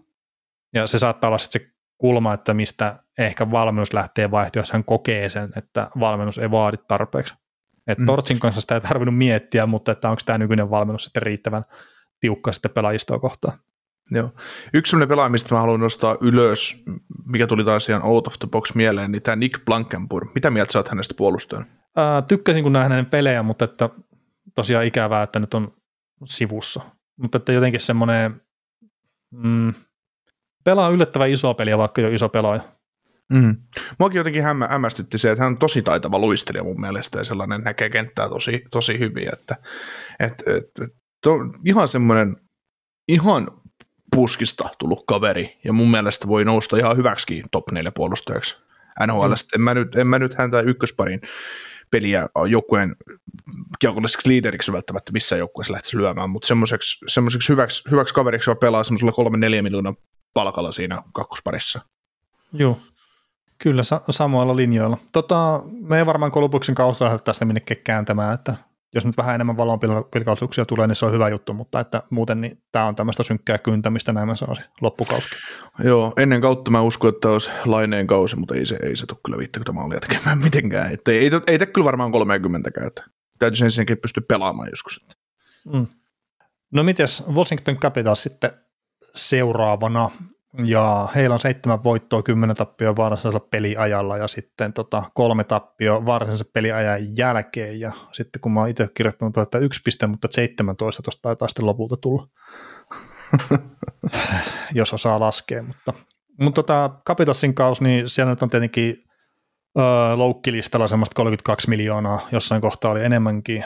Ja 0.74 0.86
se 0.86 0.98
saattaa 0.98 1.28
olla 1.28 1.38
sitten 1.38 1.62
se 1.62 1.68
kulma, 1.98 2.34
että 2.34 2.54
mistä 2.54 2.98
ehkä 3.18 3.50
valmennus 3.50 3.92
lähtee 3.92 4.30
vaihtoehtoon, 4.30 4.62
jos 4.62 4.72
hän 4.72 4.84
kokee 4.84 5.28
sen, 5.28 5.52
että 5.56 5.90
valmennus 6.00 6.38
ei 6.38 6.50
vaadi 6.50 6.76
tarpeeksi. 6.88 7.34
että 7.86 8.02
mm. 8.02 8.06
Tortsin 8.06 8.38
kanssa 8.38 8.60
sitä 8.60 8.74
ei 8.74 8.80
tarvinnut 8.80 9.16
miettiä, 9.16 9.66
mutta 9.66 9.92
että 9.92 10.10
onko 10.10 10.22
tämä 10.26 10.38
nykyinen 10.38 10.70
valmennus 10.70 11.04
sitten 11.04 11.22
riittävän 11.22 11.64
tiukka 12.20 12.52
sitten 12.52 12.70
pelaajistoa 12.70 13.18
kohtaan. 13.18 13.58
Joo. 14.10 14.30
Yksi 14.74 14.90
sellainen 14.90 15.08
pelaaja, 15.08 15.28
mistä 15.28 15.54
mä 15.54 15.60
haluan 15.60 15.80
nostaa 15.80 16.16
ylös, 16.20 16.82
mikä 17.24 17.46
tuli 17.46 17.64
taas 17.64 17.88
ihan 17.88 18.02
out 18.02 18.26
of 18.26 18.34
the 18.38 18.48
box 18.48 18.74
mieleen, 18.74 19.12
niin 19.12 19.22
tämä 19.22 19.36
Nick 19.36 19.64
Blankenburg. 19.64 20.34
Mitä 20.34 20.50
mieltä 20.50 20.72
sä 20.72 20.78
oot 20.78 20.88
hänestä 20.88 21.14
puolustajan? 21.16 21.66
Ää, 21.96 22.22
tykkäsin, 22.22 22.62
kun 22.62 22.72
näin 22.72 22.90
hänen 22.90 23.06
pelejä, 23.06 23.42
mutta 23.42 23.64
että 23.64 23.88
tosiaan 24.54 24.86
ikävää, 24.86 25.22
että 25.22 25.40
nyt 25.40 25.54
on 25.54 25.72
sivussa. 26.24 26.80
Mutta 27.20 27.38
että 27.38 27.52
jotenkin 27.52 27.80
semmoinen, 27.80 28.40
mm, 29.34 29.72
pelaa 30.64 30.88
yllättävän 30.88 31.30
isoa 31.30 31.54
peliä, 31.54 31.78
vaikka 31.78 32.00
jo 32.00 32.08
iso 32.08 32.28
pelaaja. 32.28 32.62
Mm. 33.32 33.56
Muakin 33.98 34.18
jotenkin 34.18 34.42
hämmä, 34.42 34.66
hämmästytti 34.68 35.18
se, 35.18 35.30
että 35.30 35.42
hän 35.42 35.52
on 35.52 35.58
tosi 35.58 35.82
taitava 35.82 36.18
luistelija 36.18 36.64
mun 36.64 36.80
mielestä 36.80 37.18
ja 37.18 37.24
sellainen 37.24 37.60
näkee 37.60 37.90
kenttää 37.90 38.28
tosi, 38.28 38.64
tosi 38.70 38.98
hyvin, 38.98 39.28
että 39.32 39.56
et, 40.20 40.42
et, 40.46 40.64
et, 40.82 40.90
to, 41.22 41.36
ihan 41.64 41.88
semmoinen 41.88 42.36
ihan 43.08 43.46
puskista 44.16 44.68
tullut 44.78 45.04
kaveri 45.06 45.58
ja 45.64 45.72
mun 45.72 45.90
mielestä 45.90 46.28
voi 46.28 46.44
nousta 46.44 46.76
ihan 46.76 46.96
hyväksi 46.96 47.42
top 47.50 47.70
4 47.72 47.92
puolustajaksi 47.92 48.56
NHL. 49.06 49.28
Mm. 49.28 49.34
En, 49.54 49.60
mä 49.60 49.74
nyt, 49.74 49.96
en 49.96 50.06
mä 50.06 50.18
nyt 50.18 50.34
häntä 50.34 50.60
ykkösparin 50.60 51.20
peliä 51.90 52.26
joukkueen 52.48 52.96
kiekolliseksi 53.78 54.28
liideriksi 54.28 54.72
välttämättä 54.72 55.12
missä 55.12 55.36
joukkueessa 55.36 55.72
lähtisi 55.72 55.96
lyömään, 55.96 56.30
mutta 56.30 56.48
semmoiseksi, 56.48 57.04
semmoiseksi 57.08 57.48
hyväksi, 57.48 57.82
hyväksi 57.90 58.14
kaveriksi, 58.14 58.50
joka 58.50 58.60
pelaa 58.60 58.84
semmoisella 58.84 59.12
kolme 59.12 59.38
neljä 59.38 59.62
miljoonan 59.62 59.96
palkalla 60.34 60.72
siinä 60.72 61.02
kakkosparissa. 61.12 61.80
Joo. 62.52 62.80
Kyllä, 63.58 63.82
sa- 63.82 64.00
samoilla 64.10 64.56
linjoilla. 64.56 64.98
Tota, 65.12 65.62
me 65.80 65.98
ei 65.98 66.06
varmaan 66.06 66.32
kolupuksen 66.32 66.74
kautta 66.74 67.04
lähdetä 67.04 67.24
tästä 67.24 67.44
minnekään 67.44 67.80
kääntämään, 67.84 68.34
että 68.34 68.54
jos 68.94 69.06
nyt 69.06 69.16
vähän 69.16 69.34
enemmän 69.34 69.56
valonpilkaisuuksia 69.56 70.64
tulee, 70.64 70.86
niin 70.86 70.96
se 70.96 71.06
on 71.06 71.12
hyvä 71.12 71.28
juttu, 71.28 71.52
mutta 71.52 71.80
että 71.80 72.02
muuten 72.10 72.40
niin 72.40 72.62
tämä 72.72 72.86
on 72.86 72.94
tämmöistä 72.94 73.22
synkkää 73.22 73.58
kyntämistä, 73.58 74.12
näin 74.12 74.28
mä 74.28 74.36
sanoisin, 74.36 74.64
loppukausi. 74.80 75.28
Joo, 75.84 76.12
ennen 76.16 76.40
kautta 76.40 76.70
mä 76.70 76.82
uskon, 76.82 77.14
että 77.14 77.28
olisi 77.28 77.50
laineen 77.64 78.06
kausi, 78.06 78.36
mutta 78.36 78.54
ei 78.54 78.66
se, 78.66 78.78
ei 78.82 78.96
se 78.96 79.06
tule 79.06 79.18
kyllä 79.24 79.38
50 79.38 79.72
maalia 79.72 80.00
tekemään 80.00 80.38
mitenkään. 80.46 80.92
Että 80.92 81.12
ei, 81.12 81.18
ei, 81.18 81.30
ei 81.46 81.58
tee 81.58 81.66
kyllä 81.66 81.84
varmaan 81.84 82.12
30 82.12 82.70
että 82.86 83.04
täytyisi 83.38 83.64
ensinnäkin 83.64 83.98
pystyä 83.98 84.22
pelaamaan 84.28 84.68
joskus. 84.70 85.06
Mm. 85.72 85.86
No 86.70 86.82
mites 86.82 87.22
Washington 87.34 87.76
Capitals 87.76 88.22
sitten 88.22 88.50
seuraavana, 89.14 90.10
ja 90.64 91.08
heillä 91.14 91.34
on 91.34 91.40
seitsemän 91.40 91.84
voittoa, 91.84 92.22
kymmenen 92.22 92.56
tappioa 92.56 92.96
varsinaisella 92.96 93.46
peliajalla 93.50 94.18
ja 94.18 94.28
sitten 94.28 94.72
tota, 94.72 95.02
kolme 95.14 95.44
tappioa 95.44 96.06
varsinaisen 96.06 96.46
peliajan 96.52 97.16
jälkeen 97.16 97.80
ja 97.80 97.92
sitten 98.12 98.40
kun 98.40 98.52
mä 98.52 98.60
oon 98.60 98.68
itse 98.68 98.88
kirjoittanut, 98.94 99.38
että 99.38 99.58
yksi 99.58 99.80
piste, 99.84 100.06
mutta 100.06 100.28
17 100.30 101.02
tuosta 101.02 101.22
taitaa 101.22 101.48
sitten 101.48 101.66
lopulta 101.66 101.96
tulla, 101.96 102.28
jos 104.74 104.94
osaa 104.94 105.20
laskea, 105.20 105.62
mutta, 105.62 105.92
mutta 106.40 106.62
tota, 106.62 106.90
Capitalsin 107.06 107.54
kaus, 107.54 107.80
niin 107.80 108.08
siellä 108.08 108.32
nyt 108.32 108.42
on 108.42 108.50
tietenkin 108.50 109.04
öö, 109.78 110.16
loukkilistalla 110.16 110.86
semmoista 110.86 111.14
32 111.14 111.70
miljoonaa, 111.70 112.20
jossain 112.32 112.60
kohtaa 112.60 112.90
oli 112.90 113.04
enemmänkin, 113.04 113.64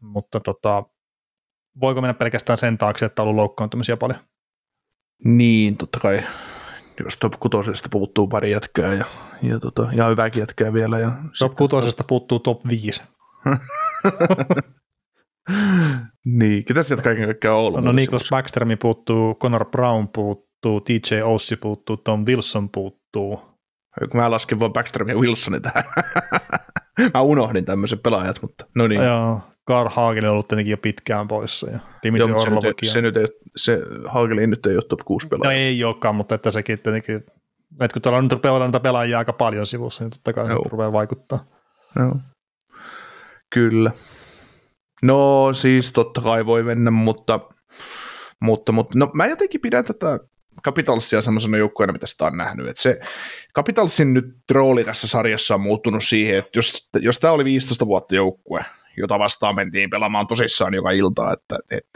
mutta 0.00 0.40
tota, 0.40 0.84
voiko 1.80 2.00
mennä 2.00 2.14
pelkästään 2.14 2.58
sen 2.58 2.78
taakse, 2.78 3.06
että 3.06 3.22
on 3.22 3.28
ollut 3.28 3.36
loukkaantumisia 3.36 3.96
paljon? 3.96 4.20
Niin, 5.24 5.76
totta 5.76 6.00
kai. 6.00 6.22
Jos 7.04 7.16
top 7.16 7.32
kutosesta 7.40 7.88
puuttuu 7.92 8.28
pari 8.28 8.50
jätkää 8.50 8.94
ja, 8.94 9.04
ja 9.42 9.60
tota, 9.60 9.88
ihan 9.92 10.10
hyväkin 10.10 10.40
jätkää 10.40 10.72
vielä. 10.72 10.98
Ja 10.98 11.12
top 11.38 11.56
kutosesta 11.56 12.04
puuttuu 12.04 12.38
top 12.38 12.60
5. 12.68 13.02
niin, 16.24 16.64
ketä 16.64 16.82
sieltä 16.82 17.02
kaiken 17.02 17.24
kaikkiaan 17.24 17.58
on 17.58 17.64
ollut? 17.64 17.84
No 17.84 17.92
Niklas 17.92 18.28
Backström 18.30 18.68
puuttuu, 18.82 19.34
Connor 19.34 19.64
Brown 19.64 20.08
puuttuu, 20.08 20.80
TJ 20.80 21.22
Ossi 21.24 21.56
puuttuu, 21.56 21.96
Tom 21.96 22.24
Wilson 22.26 22.70
puuttuu. 22.70 23.40
Kun 24.10 24.20
mä 24.20 24.30
lasken 24.30 24.60
vaan 24.60 24.72
Backström 24.72 25.08
ja 25.08 25.16
Wilsonin 25.16 25.62
tähän. 25.62 25.84
mä 27.14 27.20
unohdin 27.20 27.64
tämmöisen 27.64 27.98
pelaajat, 27.98 28.42
mutta 28.42 28.66
no 28.74 28.86
niin. 28.86 29.02
Joo, 29.02 29.40
Karl 29.66 29.88
Hagel 29.88 30.24
on 30.24 30.30
ollut 30.30 30.48
tietenkin 30.48 30.70
jo 30.70 30.76
pitkään 30.76 31.28
poissa. 31.28 31.70
Ja 31.70 31.78
Dimitri 32.02 32.30
Joo, 32.30 32.40
se, 32.40 32.50
nyt, 32.50 32.76
se, 32.84 33.02
nyt 33.02 33.16
ei, 33.16 33.26
se 33.56 33.78
Hagelin 34.06 34.50
nyt 34.50 34.66
ei 34.66 34.74
ole 34.74 34.82
top 34.88 35.00
6 35.04 35.28
pelaaja. 35.28 35.50
No 35.50 35.56
ei 35.56 35.84
olekaan, 35.84 36.14
mutta 36.14 36.34
että 36.34 36.50
sekin 36.50 36.78
tietenkin, 36.78 37.16
että 37.80 37.92
kun 37.92 38.02
tuolla 38.02 38.22
nyt 38.22 38.42
pelannut 38.42 38.82
pelaajia 38.82 39.18
aika 39.18 39.32
paljon 39.32 39.66
sivussa, 39.66 40.04
niin 40.04 40.10
totta 40.10 40.32
kai 40.32 40.48
Joo. 40.48 40.62
se 40.62 40.68
rupeaa 40.68 40.92
vaikuttaa. 40.92 41.44
Joo. 41.98 42.16
Kyllä. 43.54 43.90
No 45.02 45.50
siis 45.52 45.92
totta 45.92 46.20
kai 46.20 46.46
voi 46.46 46.62
mennä, 46.62 46.90
mutta, 46.90 47.40
mutta, 48.40 48.72
mutta 48.72 48.98
no, 48.98 49.10
mä 49.14 49.26
jotenkin 49.26 49.60
pidän 49.60 49.84
tätä 49.84 50.18
Capitalsia 50.64 51.22
semmoisena 51.22 51.56
joukkueena, 51.56 51.92
mitä 51.92 52.06
sitä 52.06 52.24
on 52.24 52.36
nähnyt. 52.36 52.68
Että 52.68 52.82
se 52.82 53.00
Capitalsin 53.56 54.14
nyt 54.14 54.24
rooli 54.50 54.84
tässä 54.84 55.08
sarjassa 55.08 55.54
on 55.54 55.60
muuttunut 55.60 56.04
siihen, 56.04 56.38
että 56.38 56.58
jos, 56.58 56.90
jos 57.00 57.18
tämä 57.18 57.32
oli 57.32 57.44
15 57.44 57.86
vuotta 57.86 58.14
joukkue, 58.14 58.64
jota 58.96 59.18
vastaan 59.18 59.54
mentiin 59.54 59.90
pelaamaan 59.90 60.26
tosissaan 60.26 60.74
joka 60.74 60.90
ilta, 60.90 61.32
että 61.32 61.58
et, 61.70 61.88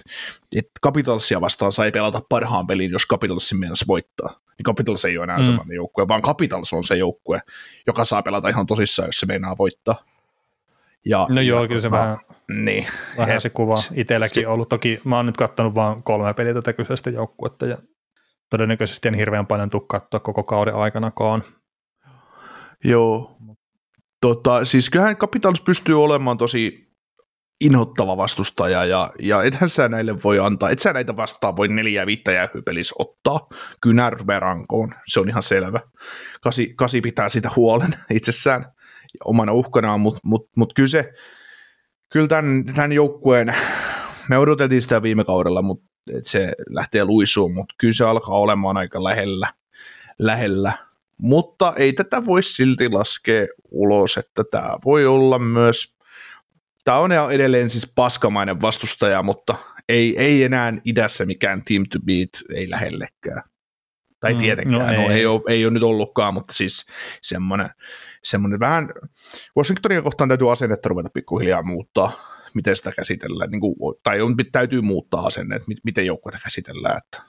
et 0.56 0.70
Capitalsia 0.82 1.40
vastaan 1.40 1.72
sai 1.72 1.90
pelata 1.90 2.22
parhaan 2.28 2.66
pelin, 2.66 2.90
jos 2.90 3.06
Capitalsin 3.06 3.58
mielessä 3.58 3.84
voittaa. 3.88 4.28
Niin 4.28 4.64
Capitals 4.64 5.04
ei 5.04 5.18
ole 5.18 5.24
enää 5.24 5.36
mm. 5.36 5.42
sellainen 5.42 5.74
joukkue, 5.74 6.08
vaan 6.08 6.22
Capitals 6.22 6.72
on 6.72 6.84
se 6.84 6.96
joukkue, 6.96 7.42
joka 7.86 8.04
saa 8.04 8.22
pelata 8.22 8.48
ihan 8.48 8.66
tosissaan, 8.66 9.08
jos 9.08 9.20
se 9.20 9.26
meinaa 9.26 9.58
voittaa. 9.58 10.04
Ja, 11.06 11.26
no 11.34 11.40
joo, 11.40 11.62
ja, 11.62 11.68
kyllä 11.68 11.80
se 11.80 11.88
tota, 11.88 11.98
vähän, 11.98 12.18
niin, 12.48 12.86
vähän 13.16 13.36
et, 13.36 13.42
se 13.42 13.50
kuva 13.50 13.74
itselläkin 13.94 14.48
ollut. 14.48 14.68
Toki 14.68 15.00
mä 15.04 15.16
oon 15.16 15.26
nyt 15.26 15.36
kattanut 15.36 15.74
vain 15.74 16.02
kolme 16.02 16.34
peliä 16.34 16.54
tätä 16.54 16.72
kyseistä 16.72 17.10
joukkuetta 17.10 17.66
ja 17.66 17.76
todennäköisesti 18.50 19.08
en 19.08 19.14
hirveän 19.14 19.46
paljon 19.46 19.70
tule 19.70 19.82
katsoa 19.88 20.20
koko 20.20 20.42
kauden 20.42 20.74
aikanakaan. 20.74 21.42
Joo. 22.84 23.36
Tota, 24.20 24.64
siis 24.64 24.90
kyllähän 24.90 25.16
Capitals 25.16 25.60
pystyy 25.60 26.02
olemaan 26.02 26.38
tosi 26.38 26.89
inhottava 27.60 28.16
vastustaja, 28.16 28.84
ja, 28.84 29.10
ja 29.18 29.42
ethän 29.42 29.68
sä 29.68 29.88
näille 29.88 30.22
voi 30.22 30.38
antaa, 30.38 30.70
et 30.70 30.78
sä 30.78 30.92
näitä 30.92 31.16
vastaan 31.16 31.56
voi 31.56 31.68
neljä 31.68 32.06
viittä 32.06 32.32
jäähypelissä 32.32 32.94
ottaa, 32.98 33.48
kynär 33.80 34.16
rankoon, 34.38 34.94
se 35.06 35.20
on 35.20 35.28
ihan 35.28 35.42
selvä. 35.42 35.80
Kasi, 36.40 36.74
kasi 36.76 37.00
pitää 37.00 37.28
sitä 37.28 37.50
huolen 37.56 37.94
itsessään 38.10 38.72
omana 39.24 39.52
uhkanaan, 39.52 40.00
mutta 40.00 40.20
mut, 40.24 40.48
mut 40.56 40.74
kyllä 40.74 40.88
se, 40.88 41.12
kyllä 42.08 42.28
tämän, 42.28 42.64
tämän 42.74 42.92
joukkueen, 42.92 43.54
me 44.28 44.38
odotettiin 44.38 44.82
sitä 44.82 45.02
viime 45.02 45.24
kaudella, 45.24 45.62
mutta 45.62 45.90
se 46.22 46.52
lähtee 46.70 47.04
luisuun, 47.04 47.54
mutta 47.54 47.74
kyllä 47.78 47.94
se 47.94 48.04
alkaa 48.04 48.38
olemaan 48.38 48.76
aika 48.76 49.04
lähellä, 49.04 49.52
lähellä. 50.18 50.72
Mutta 51.18 51.72
ei 51.76 51.92
tätä 51.92 52.26
voi 52.26 52.42
silti 52.42 52.88
laskea 52.88 53.46
ulos, 53.70 54.16
että 54.16 54.44
tämä 54.50 54.76
voi 54.84 55.06
olla 55.06 55.38
myös 55.38 55.99
Tämä 56.90 57.00
on 57.00 57.32
edelleen 57.32 57.70
siis 57.70 57.92
paskamainen 57.94 58.60
vastustaja, 58.60 59.22
mutta 59.22 59.54
ei, 59.88 60.18
ei 60.18 60.44
enää 60.44 60.72
idässä 60.84 61.26
mikään 61.26 61.62
team 61.64 61.84
to 61.92 61.98
beat, 62.00 62.28
ei 62.54 62.70
lähellekään. 62.70 63.42
Tai 64.20 64.32
mm, 64.32 64.38
tietenkään, 64.38 64.86
no, 64.86 64.90
ei. 64.90 64.96
No, 64.96 65.10
ei, 65.10 65.26
ole, 65.26 65.40
ei 65.48 65.64
ole 65.64 65.72
nyt 65.72 65.82
ollutkaan, 65.82 66.34
mutta 66.34 66.54
siis 66.54 66.86
semmoinen, 67.22 67.70
semmoinen 68.24 68.60
vähän, 68.60 68.88
Washingtonia 69.56 70.02
kohtaan 70.02 70.28
täytyy 70.28 70.52
asennetta 70.52 70.88
ruveta 70.88 71.10
pikkuhiljaa 71.14 71.62
muuttaa, 71.62 72.12
miten 72.54 72.76
sitä 72.76 72.92
käsitellään, 72.92 73.50
niin 73.50 73.60
kuin, 73.60 73.76
tai 74.02 74.20
on, 74.20 74.34
täytyy 74.52 74.80
muuttaa 74.80 75.26
asenne, 75.26 75.56
että 75.56 75.68
miten 75.84 76.06
joukkueita 76.06 76.38
käsitellään. 76.44 76.98
Että. 76.98 77.22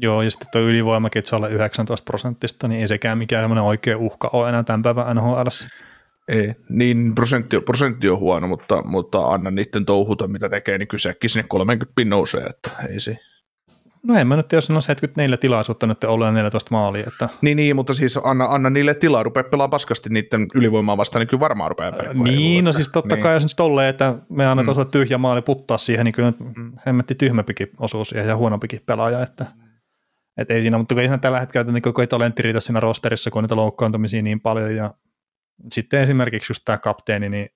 Joo, 0.00 0.22
ja 0.22 0.30
sitten 0.30 0.48
tuo 0.52 0.60
ylivoimakin, 0.60 1.18
että 1.18 1.28
se 1.28 1.36
on 1.36 1.52
19 1.52 2.04
prosenttista, 2.04 2.68
niin 2.68 2.80
ei 2.80 2.88
sekään 2.88 3.18
mikään 3.18 3.58
oikea 3.58 3.98
uhka 3.98 4.30
ole 4.32 4.48
enää 4.48 4.62
tämän 4.62 4.82
päivän 4.82 5.16
NHL. 5.16 5.48
Ei, 6.28 6.54
niin 6.68 7.14
prosentti, 7.14 7.60
prosentti 7.60 8.08
on 8.08 8.18
huono, 8.18 8.48
mutta, 8.48 8.82
mutta 8.84 9.26
anna 9.26 9.50
niiden 9.50 9.84
touhuta, 9.84 10.28
mitä 10.28 10.48
tekee, 10.48 10.78
niin 10.78 10.88
kysekin 10.88 11.30
sinne 11.30 11.46
30 11.48 11.92
pin 11.96 12.08
nousee, 12.08 12.44
että 12.44 12.70
ei 12.88 13.00
se. 13.00 13.16
No 14.02 14.14
en 14.14 14.26
mä 14.26 14.36
nyt 14.36 14.52
jos 14.52 14.70
on 14.70 14.82
74 14.82 15.36
tilaisuutta 15.36 15.86
nyt 15.86 16.04
ollut 16.04 16.34
14 16.34 16.68
maalia. 16.70 17.04
Että... 17.06 17.28
Niin, 17.42 17.56
niin, 17.56 17.76
mutta 17.76 17.94
siis 17.94 18.18
anna, 18.24 18.44
anna 18.44 18.70
niille 18.70 18.94
tilaa, 18.94 19.22
rupea 19.22 19.44
pelaamaan 19.44 19.70
paskasti 19.70 20.10
niiden 20.10 20.46
ylivoimaa 20.54 20.96
vastaan, 20.96 21.20
niin 21.20 21.28
kyllä 21.28 21.40
varmaan 21.40 21.70
rupeaa 21.70 21.92
pelaamaan. 21.92 22.24
Niin, 22.24 22.64
no 22.64 22.72
siis 22.72 22.88
totta 22.88 23.14
niin. 23.14 23.22
kai 23.22 23.34
jos 23.34 23.42
nyt 23.42 23.52
tolleen, 23.56 23.88
että 23.88 24.14
me 24.30 24.46
annetaan 24.46 24.76
mm. 24.76 24.90
tyhjä 24.90 25.18
maali 25.18 25.42
puttaa 25.42 25.78
siihen, 25.78 26.04
niin 26.04 26.14
kyllä 26.14 26.32
mm. 26.56 26.72
hemmetti 26.86 27.14
tyhmäpikin 27.14 27.70
osuus 27.78 28.12
ja 28.12 28.36
huonompikin 28.36 28.80
pelaaja, 28.86 29.22
että 29.22 29.46
et 30.36 30.50
ei 30.50 30.60
siinä, 30.60 30.78
mutta 30.78 30.94
ei 30.94 31.00
siinä 31.00 31.18
tällä 31.18 31.40
hetkellä 31.40 31.72
niin 31.72 31.82
koko 31.82 32.06
talentti 32.06 32.42
riitä 32.42 32.60
siinä 32.60 32.80
rosterissa, 32.80 33.30
kun 33.30 33.40
on 33.40 33.44
niitä 33.44 33.56
loukkaantumisia 33.56 34.22
niin 34.22 34.40
paljon 34.40 34.76
ja 34.76 34.94
sitten 35.72 36.00
esimerkiksi 36.00 36.50
just 36.50 36.62
tämä 36.64 36.78
kapteeni, 36.78 37.28
niin 37.28 37.48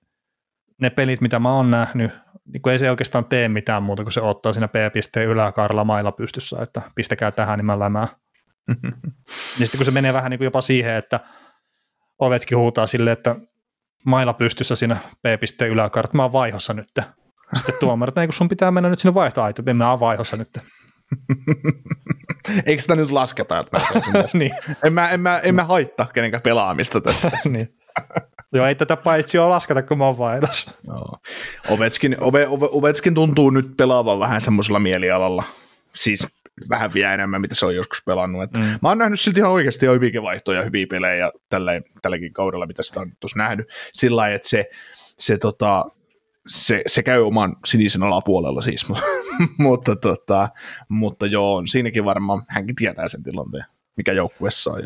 ne 0.81 0.89
pelit, 0.89 1.21
mitä 1.21 1.39
mä 1.39 1.53
oon 1.53 1.71
nähnyt, 1.71 2.11
niin 2.53 2.61
kun 2.61 2.71
ei 2.71 2.79
se 2.79 2.89
oikeastaan 2.89 3.25
tee 3.25 3.49
mitään 3.49 3.83
muuta, 3.83 4.03
kun 4.03 4.11
se 4.11 4.21
ottaa 4.21 4.53
siinä 4.53 4.67
P-pisteen 4.67 5.29
yläkaarella 5.29 5.83
mailla 5.83 6.11
pystyssä, 6.11 6.57
että 6.61 6.81
pistäkää 6.95 7.31
tähän, 7.31 7.59
niin 7.59 7.65
mä 7.65 7.79
lämää. 7.79 8.07
niin 9.57 9.67
sitten 9.67 9.77
kun 9.77 9.85
se 9.85 9.91
menee 9.91 10.13
vähän 10.13 10.29
niin 10.29 10.37
kuin 10.37 10.45
jopa 10.45 10.61
siihen, 10.61 10.95
että 10.95 11.19
Ovetskin 12.19 12.57
huutaa 12.57 12.87
silleen, 12.87 13.13
että 13.13 13.35
mailla 14.05 14.33
pystyssä 14.33 14.75
siinä 14.75 14.97
P-pisteen 15.21 15.71
yläkaarella, 15.71 16.13
mä 16.13 16.23
oon 16.23 16.33
vaihossa 16.33 16.73
nyt. 16.73 16.87
Sitten 17.55 17.75
tuomarit, 17.79 18.17
että 18.17 18.27
kun 18.27 18.33
sun 18.33 18.49
pitää 18.49 18.71
mennä 18.71 18.89
nyt 18.89 18.99
sinne 18.99 19.13
vaihtoaitoon, 19.13 19.77
mä 19.77 19.89
oon 19.89 19.99
vaihossa 19.99 20.37
nyt. 20.37 20.49
Eikö 22.65 22.81
sitä 22.81 22.95
nyt 22.95 23.11
lasketa, 23.11 23.59
että 23.59 23.79
mä 23.79 23.85
niin. 24.33 24.51
en, 24.85 24.93
mä, 24.93 25.09
en, 25.09 25.19
mä, 25.19 25.37
en 25.37 25.55
mä 25.55 25.63
haittaa 25.63 26.05
kenenkään 26.13 26.41
pelaamista 26.41 27.01
tässä. 27.01 27.31
niin. 27.49 27.67
Joo, 28.53 28.65
ei 28.65 28.75
tätä 28.75 28.97
paitsi 28.97 29.37
ole 29.37 29.49
lasketa, 29.49 29.83
kun 29.83 29.97
mä 29.97 30.05
oon 30.05 30.17
vaihdossa. 30.17 30.71
Ovetskin, 31.69 32.17
Ove, 32.19 32.47
Ove, 32.47 32.67
Ovetskin 32.71 33.13
tuntuu 33.13 33.49
nyt 33.49 33.77
pelaavan 33.77 34.19
vähän 34.19 34.41
semmoisella 34.41 34.79
mielialalla. 34.79 35.43
Siis 35.95 36.27
vähän 36.69 36.93
vielä 36.93 37.13
enemmän, 37.13 37.41
mitä 37.41 37.55
se 37.55 37.65
on 37.65 37.75
joskus 37.75 38.03
pelannut. 38.05 38.43
Et 38.43 38.53
mm. 38.53 38.63
Mä 38.81 38.89
oon 38.89 38.97
nähnyt 38.97 39.19
silti 39.19 39.39
ihan 39.39 39.51
oikeasti 39.51 39.85
jo 39.85 39.93
hyviä 39.93 40.21
vaihtoja, 40.21 40.63
hyviä 40.63 40.87
pelejä 40.87 41.31
tällä, 41.49 41.71
tälläkin 42.01 42.33
kaudella, 42.33 42.65
mitä 42.65 42.83
sitä 42.83 42.99
on 42.99 43.11
tuossa 43.19 43.37
nähnyt. 43.37 43.67
Sillä 43.93 44.15
lailla, 44.15 44.35
että 44.35 44.49
se, 44.49 44.69
se, 45.17 45.37
tota, 45.37 45.85
se, 46.47 46.81
se 46.87 47.03
käy 47.03 47.21
oman 47.21 47.55
sinisen 47.65 48.03
alapuolella 48.03 48.61
siis, 48.61 48.85
mutta, 49.57 49.95
tota, 49.95 50.49
mutta 50.89 51.25
joo, 51.25 51.61
siinäkin 51.65 52.05
varmaan 52.05 52.43
hänkin 52.47 52.75
tietää 52.75 53.07
sen 53.07 53.23
tilanteen 53.23 53.65
mikä 53.99 54.13
joukkuessa 54.13 54.71
on. 54.71 54.83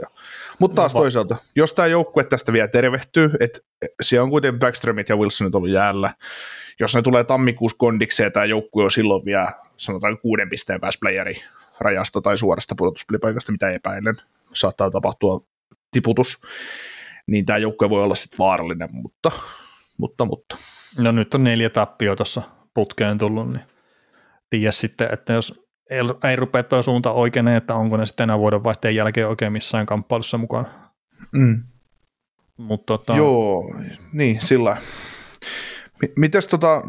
Mutta 0.60 0.76
taas 0.76 0.94
toisaalta, 0.94 1.36
jos 1.56 1.74
tämä 1.74 1.88
joukkue 1.88 2.24
tästä 2.24 2.54
vielä 2.54 2.68
tervehtyy, 2.68 3.32
että 3.40 3.60
siellä 4.02 4.24
on 4.24 4.30
kuitenkin 4.30 4.60
Backströmit 4.60 5.10
ja 5.10 5.18
Wilsonit 5.18 5.56
ollut 5.56 5.70
jäällä, 5.70 6.14
jos 6.80 6.96
ne 6.96 7.02
tulee 7.02 7.24
tammikuussa 7.24 7.78
kondikseen, 7.78 8.32
tämä 8.32 8.46
joukkue 8.46 8.84
on 8.84 8.92
silloin 8.92 9.26
vielä 9.26 9.54
sanotaan 9.78 10.18
kuuden 10.18 10.50
pisteen 10.50 10.82
pääsplayeri 10.82 11.44
rajasta 11.80 12.22
tai 12.22 12.38
suorasta 12.38 12.76
pudotuspelipaikasta, 12.78 13.52
mitä 13.52 13.70
epäilen. 13.70 14.16
Saattaa 14.54 14.92
tapahtua 14.92 15.42
tiputus, 15.92 16.42
niin 17.28 17.46
tämä 17.46 17.58
joukkue 17.58 17.90
voi 17.90 18.04
olla 18.04 18.16
sitten 18.16 18.38
vaarallinen, 18.38 18.90
mutta, 18.92 19.32
mutta, 19.98 20.26
mutta. 20.26 20.58
No 20.98 21.12
nyt 21.12 21.34
on 21.34 21.44
neljä 21.44 21.70
tappio 21.70 22.16
tuossa 22.16 22.42
putkeen 22.74 23.18
tullut, 23.18 23.50
niin 23.50 23.64
tiedä 24.50 24.72
sitten, 24.72 25.10
että 25.14 25.34
jos 25.34 25.63
ei, 25.90 26.00
ei 26.30 26.36
rupea 26.36 26.64
tuo 26.64 26.82
suunta 26.82 27.12
oikein, 27.12 27.48
että 27.48 27.76
onko 27.76 27.98
ne 27.98 28.06
sitten 28.06 28.24
enää 28.24 28.40
vuodenvaihteen 28.40 28.96
jälkeen 28.96 29.28
oikein 29.28 29.54
missään 29.54 29.86
kamppailussa 29.86 30.38
mukana. 30.38 30.70
Mm. 31.32 31.64
Mut 32.58 32.86
tota... 32.86 33.16
Joo, 33.16 33.76
niin 34.14 34.42
sillä. 34.42 34.78
Mites 36.16 36.48
tota, 36.48 36.82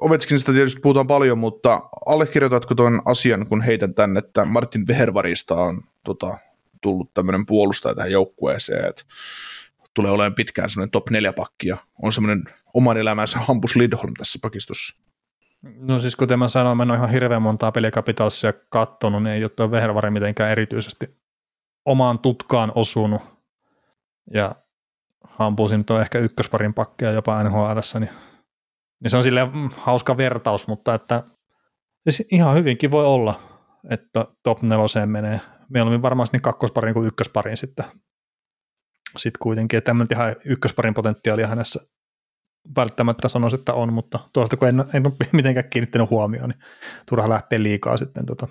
Ovechkinista 0.00 0.52
tietysti 0.52 0.80
puhutaan 0.80 1.06
paljon, 1.06 1.38
mutta 1.38 1.82
allekirjoitatko 2.06 2.74
tuon 2.74 3.02
asian, 3.04 3.46
kun 3.46 3.62
heitän 3.62 3.94
tänne, 3.94 4.18
että 4.18 4.44
Martin 4.44 4.86
Vehervarista 4.86 5.54
on 5.54 5.82
tota, 6.04 6.38
tullut 6.82 7.14
tämmöinen 7.14 7.46
puolustaja 7.46 7.94
tähän 7.94 8.12
joukkueeseen, 8.12 8.88
että 8.88 9.02
tulee 9.94 10.10
olemaan 10.10 10.34
pitkään 10.34 10.70
semmoinen 10.70 10.90
top 10.90 11.10
4 11.10 11.32
pakki 11.32 11.68
ja 11.68 11.76
on 12.02 12.12
semmoinen 12.12 12.44
oman 12.74 12.96
elämänsä 12.96 13.38
Hampus 13.38 13.76
Lidholm 13.76 14.14
tässä 14.18 14.38
pakistossa. 14.42 15.02
No 15.62 15.98
siis 15.98 16.16
kuten 16.16 16.38
mä 16.38 16.48
sanoin, 16.48 16.76
mä 16.76 16.82
en 16.82 16.90
ole 16.90 16.98
ihan 16.98 17.10
hirveän 17.10 17.42
montaa 17.42 17.72
peliä 17.72 17.90
Capitalsia 17.90 18.52
kattonut, 18.70 19.22
niin 19.22 19.34
ei 19.34 19.44
ole 19.44 19.50
tuo 19.50 19.70
Vehervari 19.70 20.10
mitenkään 20.10 20.50
erityisesti 20.50 21.16
omaan 21.84 22.18
tutkaan 22.18 22.72
osunut. 22.74 23.22
Ja 24.34 24.54
Hampusin 25.24 25.78
nyt 25.78 25.90
on 25.90 26.00
ehkä 26.00 26.18
ykkösparin 26.18 26.74
pakkeja 26.74 27.12
jopa 27.12 27.42
nhl 27.42 27.80
niin, 28.00 28.10
niin 29.00 29.10
se 29.10 29.16
on 29.16 29.22
silleen 29.22 29.56
mm, 29.56 29.70
hauska 29.76 30.16
vertaus, 30.16 30.66
mutta 30.66 30.94
että 30.94 31.22
siis 32.08 32.28
ihan 32.32 32.56
hyvinkin 32.56 32.90
voi 32.90 33.06
olla, 33.06 33.34
että 33.90 34.26
top 34.42 34.62
neloseen 34.62 35.08
menee. 35.08 35.40
Mieluummin 35.68 36.02
varmaan 36.02 36.28
niin 36.32 36.42
kakkosparin 36.42 36.94
kuin 36.94 37.06
ykkösparin 37.06 37.56
sitten. 37.56 37.84
Sitten 39.16 39.38
kuitenkin, 39.42 39.78
että 39.78 39.92
ihan 40.10 40.36
ykkösparin 40.44 40.94
potentiaalia 40.94 41.46
hänessä 41.46 41.80
välttämättä 42.76 43.28
sanoisi, 43.28 43.56
että 43.56 43.74
on, 43.74 43.92
mutta 43.92 44.18
tuosta 44.32 44.56
kun 44.56 44.68
en, 44.68 44.84
en 44.94 45.06
ole 45.06 45.14
mitenkään 45.32 45.70
kiinnittänyt 45.70 46.10
huomioon, 46.10 46.50
niin 46.50 46.58
turha 47.08 47.28
lähteä 47.28 47.62
liikaa 47.62 47.96
sitten 47.96 48.26
tota 48.26 48.48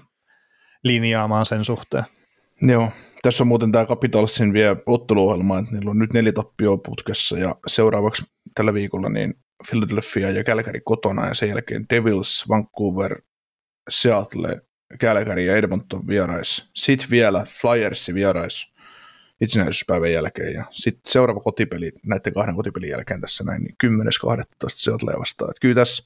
linjaamaan 0.84 1.46
sen 1.46 1.66
suhteen. 1.66 2.04
Joo, 2.62 2.90
tässä 3.22 3.44
on 3.44 3.48
muuten 3.48 3.72
tämä 3.72 3.86
Capitalsin 3.86 4.54
vielä 4.54 4.76
otteluohjelma, 4.86 5.60
että 5.60 5.72
niillä 5.72 5.92
on 5.92 6.00
nyt 6.00 6.14
neljä 6.14 6.32
tappioa 6.32 6.78
putkessa 6.78 7.38
ja 7.40 7.56
seuraavaksi 7.68 8.24
tällä 8.56 8.74
viikolla 8.74 9.10
niin 9.10 9.34
Philadelphia 9.70 10.32
ja 10.32 10.44
Calgary 10.44 10.80
kotona 10.86 11.28
ja 11.28 11.34
sen 11.34 11.50
jälkeen 11.50 11.86
Devils, 11.90 12.46
Vancouver, 12.50 13.22
Seattle, 13.90 14.62
Calgary 15.02 15.42
ja 15.42 15.56
Edmonton 15.56 16.08
vierais. 16.08 16.70
Sitten 16.76 17.10
vielä 17.12 17.46
Flyersi 17.62 18.14
vierais 18.14 18.71
itsenäisyyspäivän 19.42 20.12
jälkeen 20.12 20.54
ja 20.54 20.66
sitten 20.72 21.12
seuraava 21.12 21.40
kotipeli 21.40 21.92
näiden 22.04 22.34
kahden 22.34 22.56
kotipelin 22.56 22.90
jälkeen 22.90 23.22
tässä 23.22 23.44
näin, 23.44 23.64
niin 23.64 23.76
10.12. 23.86 24.44
Seattle 24.70 25.20
vastaan. 25.20 25.52
Että 25.52 25.62
kyllä 25.62 25.76
tässä 25.76 26.04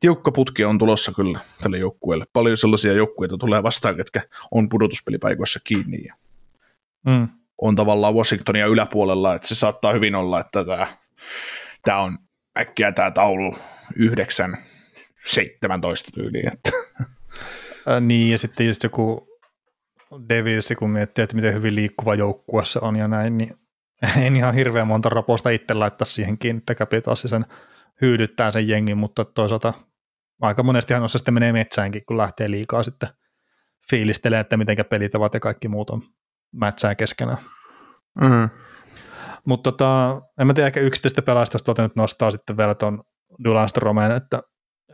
tiukka 0.00 0.32
putki 0.32 0.64
on 0.64 0.78
tulossa 0.78 1.12
kyllä 1.16 1.40
tälle 1.62 1.78
joukkueelle. 1.78 2.26
Paljon 2.32 2.58
sellaisia 2.58 2.92
joukkueita 2.92 3.38
tulee 3.38 3.62
vastaan, 3.62 3.96
ketkä 3.96 4.22
on 4.50 4.68
pudotuspelipaikoissa 4.68 5.60
kiinni 5.64 6.04
ja 6.04 6.14
mm. 7.06 7.28
on 7.62 7.76
tavallaan 7.76 8.14
Washingtonia 8.14 8.66
yläpuolella, 8.66 9.34
että 9.34 9.48
se 9.48 9.54
saattaa 9.54 9.92
hyvin 9.92 10.14
olla, 10.14 10.40
että 10.40 10.64
tämä, 10.64 10.86
tämä 11.84 12.00
on 12.00 12.18
äkkiä 12.60 12.92
tämä 12.92 13.10
taulu 13.10 13.56
9, 13.96 14.56
17 15.26 16.10
tyyliin. 16.14 16.52
Että. 16.52 16.70
Ä, 17.88 18.00
niin, 18.00 18.30
ja 18.30 18.38
sitten 18.38 18.66
just 18.66 18.82
joku 18.82 19.27
Devils, 20.28 20.72
kun 20.78 20.90
miettii, 20.90 21.22
että 21.22 21.36
miten 21.36 21.54
hyvin 21.54 21.74
liikkuva 21.74 22.14
joukkue 22.14 22.64
se 22.64 22.78
on 22.82 22.96
ja 22.96 23.08
näin, 23.08 23.38
niin 23.38 23.54
en 24.24 24.36
ihan 24.36 24.54
hirveän 24.54 24.86
monta 24.86 25.08
raposta 25.08 25.50
itse 25.50 25.74
laittaa 25.74 26.04
siihen 26.04 26.38
kiinni, 26.38 26.58
että 26.58 26.74
Capitalsi 26.74 27.28
sen 27.28 27.46
hyydyttää 28.00 28.50
sen 28.50 28.68
jengin, 28.68 28.98
mutta 28.98 29.24
toisaalta 29.24 29.72
aika 30.40 30.62
monestihan 30.62 31.02
on 31.02 31.08
se 31.08 31.18
sitten 31.18 31.34
menee 31.34 31.52
metsäänkin, 31.52 32.02
kun 32.06 32.16
lähtee 32.16 32.50
liikaa 32.50 32.82
sitten 32.82 33.08
fiilistelee, 33.90 34.40
että 34.40 34.56
miten 34.56 34.84
pelitavat 34.90 35.34
ja 35.34 35.40
kaikki 35.40 35.68
muut 35.68 35.90
on 35.90 36.02
mätsää 36.52 36.94
keskenään. 36.94 37.38
Mm. 38.20 38.48
Mutta 39.44 39.72
tota, 39.72 40.20
en 40.40 40.46
mä 40.46 40.54
tiedä, 40.54 40.66
ehkä 40.66 40.80
yksittäistä 40.80 41.22
pelaajista 41.22 41.58
tuota 41.58 41.82
nyt 41.82 41.96
nostaa 41.96 42.30
sitten 42.30 42.56
vielä 42.56 42.74
tuon 42.74 43.02
Dulan 43.44 43.68
Stromeen, 43.68 44.12
että, 44.12 44.42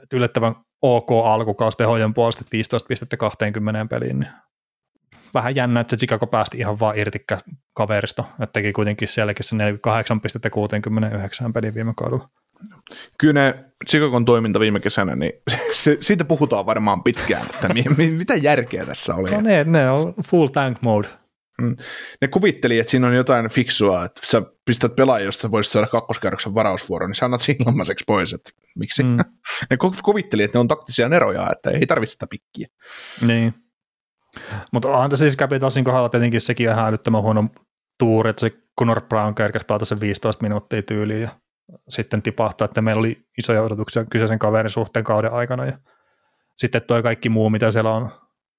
että 0.03 0.17
yllättävän 0.17 0.55
ok 0.83 1.11
alkukaus 1.25 1.77
tehojen 1.77 2.15
puolesta, 2.15 2.41
että 2.41 2.53
15 2.53 2.87
pistettä 2.87 3.17
20 3.17 3.87
peliin, 3.91 4.19
niin 4.19 4.31
vähän 5.35 5.57
jännä, 5.57 5.81
että 5.81 5.91
se 5.91 5.97
Chicago 5.97 6.27
päästi 6.27 6.59
ihan 6.59 6.81
vaan 6.81 6.99
irti 6.99 7.25
kaverista, 7.75 8.25
että 8.33 8.53
teki 8.53 8.73
kuitenkin 8.73 9.09
sielläkin 9.09 9.45
se 9.45 9.57
48 9.57 10.21
pistettä 10.21 10.51
69 10.51 11.53
pelin 11.53 11.75
viime 11.75 11.93
kaudella. 11.97 12.29
Kyllä 13.19 13.33
ne 13.33 13.65
Chicagon 13.91 14.25
toiminta 14.25 14.61
viime 14.61 14.81
kesänä, 14.81 15.17
niin 15.17 15.33
se, 15.73 15.99
siitä 16.01 16.25
puhutaan 16.25 16.67
varmaan 16.67 17.03
pitkään, 17.03 17.47
että 17.47 17.75
mi, 17.75 17.85
mi, 17.97 18.11
mitä 18.11 18.35
järkeä 18.35 18.87
tässä 18.87 19.15
oli. 19.15 19.31
No 19.31 19.41
ne, 19.41 19.65
ne 19.65 19.91
on 19.91 20.15
full 20.25 20.47
tank 20.47 20.83
mode. 20.83 21.09
Mm. 21.63 21.77
Ne 22.21 22.29
kuvitteli, 22.29 22.79
että 22.79 22.91
siinä 22.91 23.07
on 23.07 23.15
jotain 23.15 23.49
fiksua, 23.49 24.05
että 24.05 24.21
sä 24.25 24.43
pistät 24.65 24.97
pelaajia, 24.97 25.25
josta 25.25 25.51
voisit 25.51 25.73
saada 25.73 25.87
kakkoskerroksen 25.87 26.55
varausvuoron, 26.55 27.11
niin 27.11 27.15
sä 27.15 27.25
annat 27.25 27.41
ilmaiseksi 27.67 28.05
pois, 28.07 28.33
että 28.33 28.51
miksi? 28.79 29.03
Mm. 29.03 29.17
ne 29.71 29.77
kuvitteli, 30.03 30.43
että 30.43 30.59
ne 30.59 30.61
on 30.61 30.69
taktisia 30.69 31.09
neroja, 31.09 31.51
että 31.53 31.71
ei 31.71 31.87
tarvitse 31.87 32.13
sitä 32.13 32.27
pikkiä. 32.27 32.69
Niin. 33.21 33.55
Mutta 34.73 34.89
onhan 34.89 35.11
tässä 35.11 35.23
siis 35.23 35.37
Capitalsin 35.37 35.85
kohdalla 35.85 36.09
tietenkin 36.09 36.41
sekin 36.41 36.71
ihan 36.71 36.87
älyttömän 36.89 37.23
huono 37.23 37.49
tuuri, 37.99 38.31
että 38.31 38.41
se 38.41 38.51
Conor 38.79 39.01
Brown 39.01 39.35
kerkesi 39.35 39.67
pelata 39.67 39.85
sen 39.85 40.01
15 40.01 40.43
minuuttia 40.43 40.83
tyyliin 40.83 41.23
ja 41.23 41.29
sitten 41.89 42.23
tipahtaa, 42.23 42.65
että 42.65 42.83
meillä 42.83 43.01
oli 43.01 43.27
isoja 43.39 43.63
odotuksia 43.63 44.05
kyseisen 44.05 44.39
kaverin 44.39 44.71
suhteen 44.71 45.05
kauden 45.05 45.33
aikana 45.33 45.65
ja 45.65 45.79
sitten 46.59 46.83
toi 46.83 47.03
kaikki 47.03 47.29
muu, 47.29 47.51
mitä 47.51 47.71
siellä 47.71 47.93
on, 47.93 48.09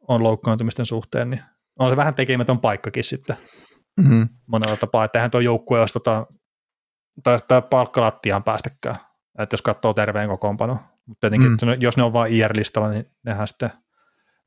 on 0.08 0.24
loukkaantumisten 0.24 0.86
suhteen, 0.86 1.30
niin 1.30 1.42
on 1.80 1.92
se 1.92 1.98
vähän 1.98 2.14
tekemätön 2.14 2.60
paikkakin 2.60 3.04
sitten 3.04 3.38
mm-hmm. 3.98 4.30
monella 4.48 4.78
tapaa, 4.78 5.04
että 5.04 5.20
eihän 5.20 5.32
tuo 5.32 5.40
joukkue 5.40 5.80
olisi 5.80 5.94
tota, 5.94 6.28
tai 7.24 7.40
sitä 7.40 7.62
palkkalattiaan 7.62 8.44
päästäkään, 8.44 8.96
että 9.40 9.54
jos 9.54 9.62
katsoo 9.62 9.94
terveen 9.94 10.30
kokoonpano, 10.30 10.80
mutta 11.06 11.30
tietenkin, 11.30 11.52
mm. 11.52 11.82
jos 11.82 11.98
ne 11.98 12.04
on 12.04 12.14
vain 12.14 12.34
IR-listalla, 12.34 12.90
niin 12.90 13.12
nehän 13.26 13.48
sitten 13.48 13.72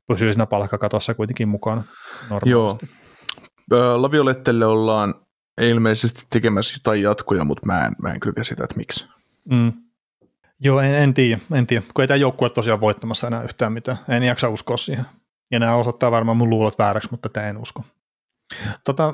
pysyy 0.09 0.33
siinä 0.33 0.45
palkkakatossa 0.45 1.13
kuitenkin 1.13 1.49
mukana 1.49 1.83
normaalisti. 2.29 2.49
Joo. 2.49 3.97
Laviolettelle 3.97 4.65
ollaan 4.65 5.13
ilmeisesti 5.61 6.23
tekemässä 6.29 6.75
jotain 6.75 7.01
jatkoja, 7.01 7.43
mutta 7.43 7.65
mä 7.65 7.85
en, 7.85 7.93
mä 8.01 8.13
en 8.13 8.19
kyllä 8.19 8.35
käsitä, 8.35 8.63
että 8.63 8.77
miksi. 8.77 9.07
Mm. 9.49 9.73
Joo, 10.59 10.79
en, 10.79 10.95
en 10.95 11.13
tiedä, 11.13 11.39
en 11.53 11.67
tiedä, 11.67 11.83
kun 11.93 12.03
ei 12.03 12.07
tämä 12.07 12.17
joukkue 12.17 12.49
tosiaan 12.49 12.81
voittamassa 12.81 13.27
enää 13.27 13.43
yhtään 13.43 13.73
mitään. 13.73 13.97
En 14.09 14.23
jaksa 14.23 14.49
uskoa 14.49 14.77
siihen. 14.77 15.05
Ja 15.51 15.59
nämä 15.59 15.75
osoittaa 15.75 16.11
varmaan 16.11 16.37
mun 16.37 16.49
luulot 16.49 16.79
vääräksi, 16.79 17.09
mutta 17.11 17.29
tämä 17.29 17.47
en 17.47 17.57
usko. 17.57 17.83
Tota, 18.83 19.13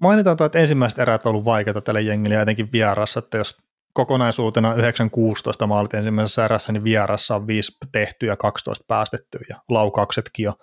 mainitaan, 0.00 0.36
että 0.46 0.58
ensimmäiset 0.58 0.98
erät 0.98 1.26
on 1.26 1.30
ollut 1.30 1.44
vaikeita 1.44 1.80
tälle 1.80 2.02
jengille 2.02 2.34
ja 2.34 2.42
etenkin 2.42 2.72
vierassa, 2.72 3.18
että 3.18 3.38
jos 3.38 3.58
kokonaisuutena 3.96 4.74
9-16 4.74 5.66
maalit 5.66 5.94
ensimmäisessä 5.94 6.44
erässä, 6.44 6.72
niin 6.72 6.84
vierassa 6.84 7.36
on 7.36 7.46
5 7.46 7.72
tehtyä 7.92 8.32
ja 8.32 8.36
12 8.36 8.84
päästettyä 8.88 9.40
ja 9.48 9.56
laukauksetkin 9.68 10.44
jo 10.44 10.54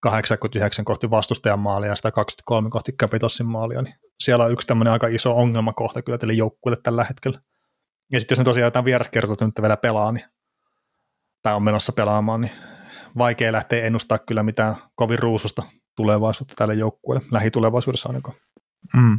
89 0.00 0.84
kohti 0.84 1.10
vastustajan 1.10 1.58
maalia 1.58 1.90
ja 1.90 1.96
123 1.96 2.70
kohti 2.70 2.92
Capitalsin 2.92 3.46
maalia, 3.46 3.82
niin 3.82 3.94
siellä 4.20 4.44
on 4.44 4.52
yksi 4.52 4.66
tämmöinen 4.66 4.92
aika 4.92 5.06
iso 5.06 5.36
ongelmakohta 5.36 6.02
kyllä 6.02 6.18
tälle 6.18 6.34
joukkueelle 6.34 6.80
tällä 6.82 7.04
hetkellä. 7.04 7.40
Ja 8.12 8.20
sitten 8.20 8.34
jos 8.34 8.38
ne 8.38 8.44
tosiaan 8.44 8.66
jotain 8.66 8.84
vieraskertoa 8.84 9.46
nyt 9.46 9.62
vielä 9.62 9.76
pelaa, 9.76 10.12
niin, 10.12 10.24
tai 11.42 11.54
on 11.54 11.62
menossa 11.62 11.92
pelaamaan, 11.92 12.40
niin 12.40 12.52
vaikea 13.18 13.52
lähteä 13.52 13.86
ennustaa 13.86 14.18
kyllä 14.18 14.42
mitään 14.42 14.74
kovin 14.94 15.18
ruususta 15.18 15.62
tulevaisuutta 15.96 16.54
tälle 16.56 16.74
joukkueelle, 16.74 17.26
lähitulevaisuudessa 17.30 18.08
ainakaan. 18.08 18.36
Mm. 18.96 19.18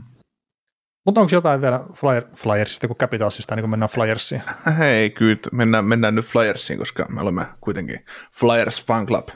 Mutta 1.06 1.22
onko 1.22 1.36
jotain 1.36 1.62
vielä 1.62 1.80
flyer, 1.94 2.24
Flyersista 2.36 2.88
kuin 2.88 2.98
Capitalsista, 2.98 3.56
niin 3.56 3.64
kun 3.64 3.70
mennään 3.70 3.90
Flyersiin? 3.90 4.42
Hei, 4.80 5.10
kyllä, 5.10 5.38
mennään, 5.52 5.86
mennään 5.86 6.16
nyt 6.16 6.26
Flyersiin, 6.26 6.80
koska 6.80 7.06
me 7.10 7.22
olemme 7.22 7.46
kuitenkin 7.62 8.06
Flyers 8.40 8.86
Fan 8.86 9.06
Club. 9.06 9.28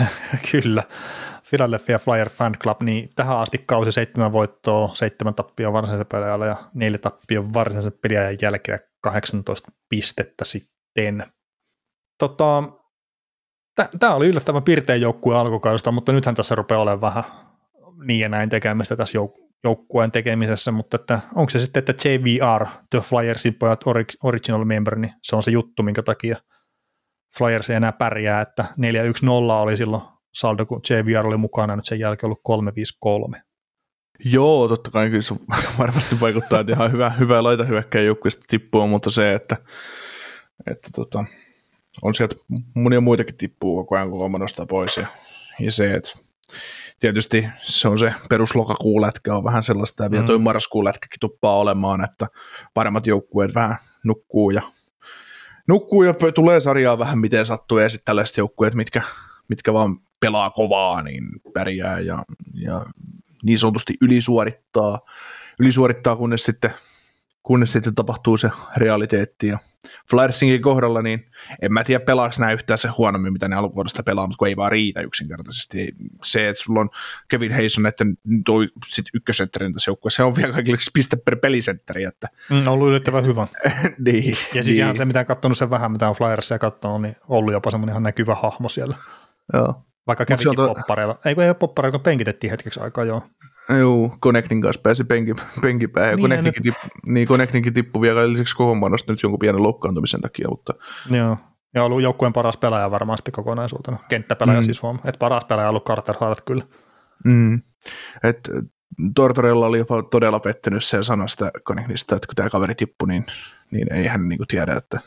kyllä. 0.52 0.82
Philadelphia 1.50 1.98
Flyer 1.98 2.28
Fan 2.28 2.56
Club, 2.62 2.82
niin 2.82 3.10
tähän 3.16 3.38
asti 3.38 3.58
kausi 3.66 3.92
seitsemän 3.92 4.32
voittoa, 4.32 4.90
seitsemän 4.94 5.34
tappia 5.34 5.72
varsinaisen 5.72 6.06
peliajalla 6.06 6.46
ja 6.46 6.56
neljä 6.74 6.98
tappia 6.98 7.42
varsinaisen 7.54 7.92
peliajan 8.02 8.38
jälkeen 8.42 8.80
18 9.00 9.72
pistettä 9.88 10.44
sitten. 10.44 11.26
Tota, 12.18 12.62
Tämä 14.00 14.14
oli 14.14 14.26
yllättävän 14.26 14.62
pirteä 14.62 14.96
joukkue 14.96 15.36
alkukaudesta, 15.36 15.92
mutta 15.92 16.12
nythän 16.12 16.34
tässä 16.34 16.54
rupeaa 16.54 16.80
olemaan 16.80 17.00
vähän 17.00 17.24
niin 18.04 18.20
ja 18.20 18.28
näin 18.28 18.48
tekemistä 18.48 18.96
tässä 18.96 19.18
jouk- 19.18 19.43
joukkueen 19.64 20.12
tekemisessä, 20.12 20.72
mutta 20.72 20.96
että 20.96 21.20
onko 21.34 21.50
se 21.50 21.58
sitten, 21.58 21.80
että 21.80 22.08
JVR, 22.08 22.66
The 22.90 23.00
Flyersin 23.00 23.54
pojat 23.54 23.80
original 24.22 24.64
member, 24.64 24.96
niin 24.96 25.12
se 25.22 25.36
on 25.36 25.42
se 25.42 25.50
juttu, 25.50 25.82
minkä 25.82 26.02
takia 26.02 26.36
Flyers 27.38 27.70
ei 27.70 27.76
enää 27.76 27.92
pärjää, 27.92 28.40
että 28.40 28.64
4-1-0 29.24 29.26
oli 29.52 29.76
silloin 29.76 30.02
saldo, 30.34 30.66
kun 30.66 30.80
JVR 30.90 31.26
oli 31.26 31.36
mukana, 31.36 31.76
nyt 31.76 31.86
sen 31.86 31.98
jälkeen 31.98 32.28
ollut 32.28 32.64
3-5-3. 33.36 33.40
Joo, 34.24 34.68
totta 34.68 34.90
kai 34.90 35.10
kyllä 35.10 35.22
se 35.22 35.34
varmasti 35.78 36.20
vaikuttaa, 36.20 36.60
että 36.60 36.72
ihan 36.72 36.92
hyvä, 36.92 37.10
hyvä 37.10 37.42
laita 37.42 37.64
hyökkäjä 37.64 38.04
joukkueesta 38.04 38.44
tippuu, 38.48 38.86
mutta 38.86 39.10
se, 39.10 39.34
että, 39.34 39.56
että 40.70 40.88
tota, 40.94 41.24
on 42.02 42.14
sieltä 42.14 42.34
monia 42.74 43.00
muitakin 43.00 43.36
tippuu 43.36 43.76
koko 43.76 43.96
ajan, 43.96 44.10
kun 44.10 44.32
nostaa 44.32 44.66
pois. 44.66 44.96
Ja, 44.96 45.06
ja 45.60 45.72
se, 45.72 45.94
että 45.94 46.10
tietysti 47.00 47.48
se 47.60 47.88
on 47.88 47.98
se 47.98 48.14
peruslokakuun 48.28 49.02
lätkä 49.02 49.34
on 49.34 49.44
vähän 49.44 49.62
sellaista, 49.62 50.04
ja 50.04 50.10
vielä 50.10 50.26
toi 50.26 50.38
mm. 50.38 50.44
marraskuun 50.44 50.84
lätkäkin 50.84 51.20
tuppaa 51.20 51.58
olemaan, 51.58 52.04
että 52.04 52.26
paremmat 52.74 53.06
joukkueet 53.06 53.54
vähän 53.54 53.76
nukkuu 54.04 54.50
ja 54.50 54.62
nukkuu 55.68 56.02
ja 56.02 56.14
tulee 56.34 56.60
sarjaa 56.60 56.98
vähän 56.98 57.18
miten 57.18 57.46
sattuu, 57.46 57.78
ja 57.78 57.90
sitten 57.90 58.04
tällaiset 58.04 58.36
joukkueet, 58.36 58.74
mitkä, 58.74 59.02
mitkä 59.48 59.72
vaan 59.72 59.98
pelaa 60.20 60.50
kovaa, 60.50 61.02
niin 61.02 61.24
pärjää 61.54 62.00
ja, 62.00 62.24
ja 62.54 62.86
niin 63.42 63.58
sanotusti 63.58 63.94
ylisuorittaa, 64.00 65.00
ylisuorittaa 65.60 66.16
kunnes 66.16 66.44
sitten, 66.44 66.70
kunnes 67.44 67.72
sitten 67.72 67.94
tapahtuu 67.94 68.36
se 68.36 68.50
realiteetti. 68.76 69.46
Ja 69.46 69.58
Flyersinkin 70.10 70.62
kohdalla, 70.62 71.02
niin 71.02 71.26
en 71.62 71.72
mä 71.72 71.84
tiedä 71.84 72.04
pelaako 72.04 72.34
nämä 72.38 72.52
yhtään 72.52 72.78
se 72.78 72.88
huonommin, 72.88 73.32
mitä 73.32 73.48
ne 73.48 73.56
alkuvuodesta 73.56 74.02
pelaa, 74.02 74.26
mutta 74.26 74.38
kun 74.38 74.48
ei 74.48 74.56
vaan 74.56 74.72
riitä 74.72 75.00
yksinkertaisesti. 75.00 75.94
Se, 76.24 76.48
että 76.48 76.62
sulla 76.62 76.80
on 76.80 76.90
Kevin 77.28 77.52
Hayson, 77.52 77.86
että 77.86 78.04
toi 78.46 78.68
sit 78.88 79.06
ykkösentterin 79.14 79.72
tässä 79.72 79.90
joukkueessa, 79.90 80.16
se 80.16 80.22
on 80.22 80.36
vielä 80.36 80.52
kaikille 80.52 80.78
piste 80.94 81.16
per 81.16 81.36
pelisentteri. 81.36 82.04
Että... 82.04 82.28
Mm, 82.50 82.68
ollut 82.68 82.88
yllättävän 82.88 83.26
hyvä. 83.26 83.46
niin, 84.06 84.30
ja 84.30 84.62
siis 84.62 84.66
niin. 84.66 84.76
ihan 84.76 84.96
se, 84.96 85.04
mitä 85.04 85.20
on 85.20 85.26
katsonut 85.26 85.58
sen 85.58 85.70
vähän, 85.70 85.92
mitä 85.92 86.08
on 86.08 86.14
Flyersia 86.14 86.58
katsonut, 86.58 87.02
niin 87.02 87.16
ollut 87.28 87.52
jopa 87.52 87.70
semmoinen 87.70 87.92
ihan 87.92 88.02
näkyvä 88.02 88.34
hahmo 88.34 88.68
siellä. 88.68 88.96
Joo. 89.52 89.82
Vaikka 90.06 90.24
kävikin 90.24 90.56
to... 90.56 90.74
poppareilla. 90.74 91.18
Ei 91.24 91.34
kun 91.34 91.44
ei 91.44 91.50
ole 91.50 91.54
poppareilla, 91.54 91.98
kun 91.98 92.04
penkitettiin 92.04 92.50
hetkeksi 92.50 92.80
aikaa, 92.80 93.04
joo. 93.04 93.22
Joo, 93.68 94.16
Connectin 94.22 94.60
kanssa 94.60 94.82
pääsi 94.82 95.04
penki, 95.04 95.34
penkipäähän. 95.60 96.10
Ja 96.10 96.16
niin, 96.16 96.22
Connectinkin, 96.22 96.62
nyt... 96.64 96.74
tipp, 96.82 96.94
niin, 97.08 97.28
Connectinkin 97.28 97.74
tippui 97.74 98.00
vielä 98.00 98.32
lisäksi 98.32 98.56
kohoonpanosta 98.56 99.12
nyt 99.12 99.22
jonkun 99.22 99.38
pienen 99.38 99.62
loukkaantumisen 99.62 100.20
takia. 100.20 100.48
Mutta... 100.48 100.74
Joo, 101.10 101.36
ja 101.74 101.84
ollut 101.84 102.02
joukkueen 102.02 102.32
paras 102.32 102.56
pelaaja 102.56 102.90
varmasti 102.90 103.32
kokonaisuutena. 103.32 103.98
Kenttäpelaaja 104.08 104.60
mm. 104.60 104.64
siis 104.64 104.82
huom. 104.82 104.98
Että 105.04 105.18
paras 105.18 105.44
pelaaja 105.44 105.68
on 105.68 105.70
ollut 105.70 105.86
Carter 105.86 106.14
Hart 106.20 106.40
kyllä. 106.40 106.64
Mm. 107.24 107.62
Et, 108.24 108.50
Tortorella 109.14 109.66
oli 109.66 109.78
jopa 109.78 110.02
todella 110.02 110.40
pettynyt 110.40 110.84
sen 110.84 111.04
sanasta 111.04 111.50
Connectista, 111.66 112.16
että 112.16 112.26
kun 112.26 112.34
tämä 112.34 112.50
kaveri 112.50 112.74
tippui, 112.74 113.08
niin, 113.08 113.26
niin 113.70 113.92
ei 113.92 114.06
hän 114.06 114.28
niin 114.28 114.38
tiedä, 114.48 114.74
että 114.74 115.00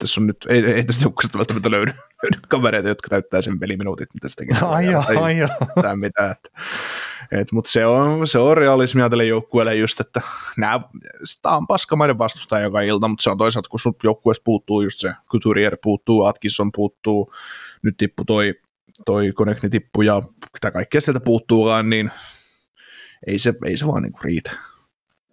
tässä 0.00 0.20
on 0.20 0.26
nyt, 0.26 0.46
ei, 0.48 0.64
ei 0.64 0.84
tästä 0.84 1.04
joukkueesta 1.04 1.38
välttämättä 1.38 1.70
löydy, 1.70 1.92
löydy 1.92 2.38
kavereita, 2.48 2.88
jotka 2.88 3.08
täyttää 3.08 3.42
sen 3.42 3.58
peliminuutit, 3.58 4.08
mitä 4.14 4.28
se 4.28 4.34
tekee. 4.34 4.56
Ai 4.68 4.90
joo, 4.90 5.04
ai 5.20 5.38
joo. 5.38 5.48
Mitään, 5.96 6.34
et, 7.32 7.52
mutta 7.52 7.70
se 7.70 7.86
on, 7.86 8.28
se 8.28 8.38
on 8.38 8.56
realismia 8.56 9.10
tälle 9.10 9.24
joukkueelle 9.24 9.74
just, 9.74 10.00
että 10.00 10.20
nämä, 10.56 10.80
sitä 11.24 11.48
on 11.48 11.66
paskamainen 11.66 12.18
vastustaja 12.18 12.64
joka 12.64 12.80
ilta, 12.80 13.08
mutta 13.08 13.22
se 13.22 13.30
on 13.30 13.38
toisaalta, 13.38 13.68
kun 13.68 13.80
sun 13.80 13.94
joukkueesta 14.04 14.42
puuttuu 14.44 14.82
just 14.82 15.00
se 15.00 15.12
Couturier 15.30 15.76
puuttuu, 15.82 16.24
Atkinson 16.24 16.72
puuttuu, 16.72 17.34
nyt 17.82 17.96
tippu 17.96 18.24
toi, 18.24 18.54
toi 19.06 19.32
Konekni 19.32 19.70
tippu 19.70 20.02
ja 20.02 20.22
mitä 20.52 20.70
kaikkea 20.70 21.00
sieltä 21.00 21.20
puuttuukaan, 21.20 21.90
niin 21.90 22.10
ei 23.26 23.38
se, 23.38 23.54
ei 23.64 23.76
se 23.76 23.86
vaan 23.86 24.02
niinku 24.02 24.18
riitä. 24.22 24.52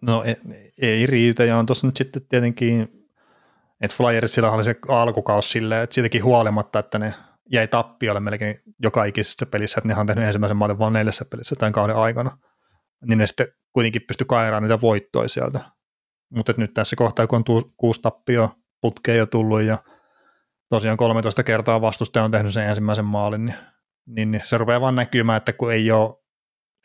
No 0.01 0.23
ei, 0.23 0.35
ei 0.77 1.05
riitä, 1.05 1.45
ja 1.45 1.57
on 1.57 1.65
tuossa 1.65 1.87
nyt 1.87 1.97
sitten 1.97 2.21
tietenkin 2.29 2.96
että 3.81 3.97
Flyersilla 3.97 4.51
oli 4.51 4.63
se 4.63 4.75
alkukaus 4.87 5.51
silleen, 5.51 5.83
että 5.83 5.93
siitäkin 5.93 6.23
huolimatta, 6.23 6.79
että 6.79 6.99
ne 6.99 7.13
jäi 7.51 7.67
tappiolle 7.67 8.19
melkein 8.19 8.59
joka 8.83 9.05
ikisessä 9.05 9.45
pelissä, 9.45 9.79
että 9.79 9.87
ne 9.87 9.99
on 9.99 10.07
tehnyt 10.07 10.25
ensimmäisen 10.25 10.57
maalin 10.57 10.79
vain 10.79 10.93
neljässä 10.93 11.25
pelissä 11.25 11.55
tämän 11.55 11.73
kauden 11.73 11.95
aikana, 11.95 12.37
niin 13.05 13.17
ne 13.17 13.27
sitten 13.27 13.47
kuitenkin 13.73 14.01
pysty 14.07 14.25
kairaan 14.25 14.63
niitä 14.63 14.81
voittoja 14.81 15.29
sieltä. 15.29 15.59
Mutta 16.35 16.53
nyt 16.57 16.73
tässä 16.73 16.95
kohtaa, 16.95 17.27
kun 17.27 17.43
on 17.49 17.63
kuusi 17.77 18.01
tappio 18.01 18.51
putkeen 18.81 19.17
jo 19.17 19.25
tullut 19.25 19.61
ja 19.61 19.77
tosiaan 20.69 20.97
13 20.97 21.43
kertaa 21.43 21.81
vastustaja 21.81 22.23
on 22.23 22.31
tehnyt 22.31 22.53
sen 22.53 22.69
ensimmäisen 22.69 23.05
maalin, 23.05 23.45
niin, 23.45 23.55
niin, 24.05 24.31
niin 24.31 24.41
se 24.45 24.57
rupeaa 24.57 24.81
vaan 24.81 24.95
näkymään, 24.95 25.37
että 25.37 25.53
kun 25.53 25.73
ei 25.73 25.91
ole 25.91 26.15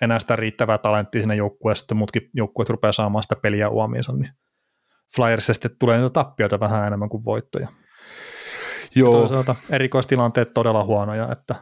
enää 0.03 0.19
sitä 0.19 0.37
riittävää 0.37 0.79
talenttia 0.79 1.21
siinä 1.21 1.35
joukkueessa, 1.35 1.85
että 1.85 1.95
muutkin 1.95 2.31
joukkueet 2.35 2.69
rupeaa 2.69 2.93
saamaan 2.93 3.23
sitä 3.23 3.37
peliä 3.37 3.69
uomiinsa, 3.69 4.13
niin 4.13 4.33
Flyersista 5.17 5.53
sitten 5.53 5.71
tulee 5.79 5.99
niitä 5.99 6.11
tappioita 6.11 6.61
vähän 6.61 6.87
enemmän 6.87 7.09
kuin 7.09 7.25
voittoja. 7.25 7.69
Joo. 8.95 9.13
Toisaalta 9.13 9.55
erikoistilanteet 9.71 10.55
todella 10.55 10.85
huonoja, 10.85 11.29
että 11.33 11.55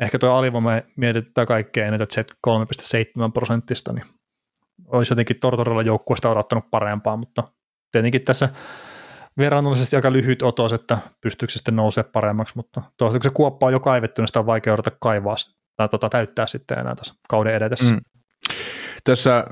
ehkä 0.00 0.18
tuo 0.18 0.30
alivoima 0.30 0.70
mietitään 0.96 1.46
kaikkea 1.46 1.86
eniten 1.86 2.06
Z 2.06 2.16
3,7 2.18 3.32
prosenttista, 3.34 3.92
niin 3.92 4.04
olisi 4.86 5.12
jotenkin 5.12 5.40
Tortorella 5.40 5.82
joukkueesta 5.82 6.30
odottanut 6.30 6.70
parempaa, 6.70 7.16
mutta 7.16 7.42
tietenkin 7.92 8.22
tässä 8.22 8.48
verrannollisesti 9.38 9.96
aika 9.96 10.12
lyhyt 10.12 10.42
otos, 10.42 10.72
että 10.72 10.98
pystyykö 11.20 11.52
se 11.52 11.56
sitten 11.56 11.76
nousemaan 11.76 12.12
paremmaksi, 12.12 12.56
mutta 12.56 12.82
toisaalta 12.96 13.18
kun 13.18 13.30
se 13.30 13.34
kuoppa 13.34 13.66
on 13.66 13.72
jo 13.72 13.80
kaivettu, 13.80 14.22
niin 14.22 14.28
sitä 14.28 14.38
on 14.40 14.46
vaikea 14.46 14.72
odottaa 14.72 14.96
kaivaa 15.00 15.36
tai 15.76 15.88
tota, 15.88 16.08
täyttää 16.08 16.46
sitten 16.46 16.78
enää 16.78 16.94
tässä 16.94 17.14
kauden 17.28 17.54
edetessä. 17.54 17.94
Mm. 17.94 18.00
Tässä, 19.04 19.44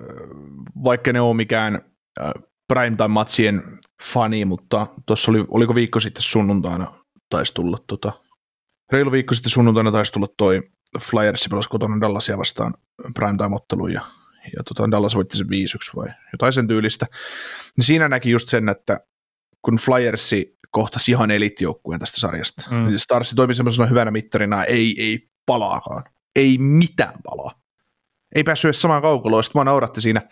vaikka 0.84 1.12
ne 1.12 1.20
on 1.20 1.36
mikään 1.36 1.82
äh, 2.20 2.32
primetime-matsien 2.72 3.78
fani, 4.02 4.44
mutta 4.44 4.86
tuossa 5.06 5.30
oli, 5.30 5.44
oliko 5.48 5.74
viikko 5.74 6.00
sitten 6.00 6.22
sunnuntaina 6.22 7.04
taisi 7.30 7.54
tulla, 7.54 7.78
tota, 7.86 8.12
reilu 8.92 9.12
viikko 9.12 9.34
sitten 9.34 9.50
sunnuntaina 9.50 9.92
taisi 9.92 10.12
tulla 10.12 10.26
toi 10.36 10.60
Flyers 11.00 11.46
pelasi 11.50 11.68
kotona 11.68 12.00
Dallasia 12.00 12.38
vastaan 12.38 12.74
primetime-ottelu 13.14 13.86
ja, 13.86 14.00
ja 14.56 14.62
tota, 14.64 14.90
Dallas 14.90 15.14
voitti 15.14 15.36
sen 15.36 15.46
5-1 15.46 15.50
vai 15.96 16.08
jotain 16.32 16.52
sen 16.52 16.68
tyylistä. 16.68 17.06
Niin 17.76 17.84
siinä 17.84 18.08
näki 18.08 18.30
just 18.30 18.48
sen, 18.48 18.68
että 18.68 19.00
kun 19.62 19.76
Flyersi 19.76 20.58
kohtasi 20.70 21.10
ihan 21.10 21.30
elitjoukkueen 21.30 22.00
tästä 22.00 22.20
sarjasta, 22.20 22.62
mm. 22.70 22.84
niin 22.84 22.98
Starsi 22.98 23.34
toimi 23.34 23.54
semmoisena 23.54 23.86
hyvänä 23.86 24.10
mittarina, 24.10 24.64
ei, 24.64 24.94
ei 24.98 25.28
palaakaan. 25.46 26.04
Ei 26.36 26.58
mitään 26.58 27.14
palaa. 27.24 27.60
Ei 28.34 28.44
päässyt 28.44 28.68
edes 28.68 28.82
samaan 28.82 29.02
kaukoloon, 29.02 29.44
sitten 29.44 29.54
vaan 29.54 29.66
nauratti 29.66 30.00
siinä 30.00 30.22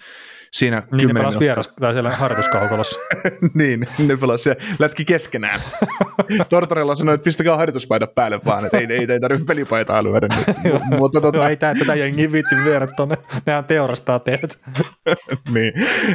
siinä 0.52 0.82
niin 0.92 1.08
ne 1.08 1.14
pelasi 1.14 1.38
vieras, 1.38 1.68
tai 1.80 1.92
siellä 1.92 2.10
harjoituskaukolossa. 2.10 3.00
niin, 3.54 3.86
ne 3.98 4.16
pelasi 4.16 4.42
siellä, 4.42 4.62
lätki 4.78 5.04
keskenään. 5.04 5.60
Tortorella 6.48 6.94
sanoi, 6.94 7.14
että 7.14 7.24
pistäkää 7.24 7.56
harjoituspaidat 7.56 8.14
päälle 8.14 8.40
vaan, 8.44 8.64
että 8.64 8.78
ei, 8.78 8.86
ei, 8.90 9.06
ei 9.08 9.20
tarvitse 9.20 9.44
pelipaitaa 9.44 10.02
lyödä. 10.02 10.28
Mutta 10.98 11.20
tota... 11.20 11.48
ei 11.48 11.56
tämä 11.56 11.74
tätä 11.74 11.94
jengi 11.94 12.32
viitti 12.32 12.56
viedä 12.64 12.86
tuonne, 12.86 13.16
nehän 13.46 13.64
teurastaa 13.64 14.18
teidät. 14.18 14.58
niin, 15.54 15.72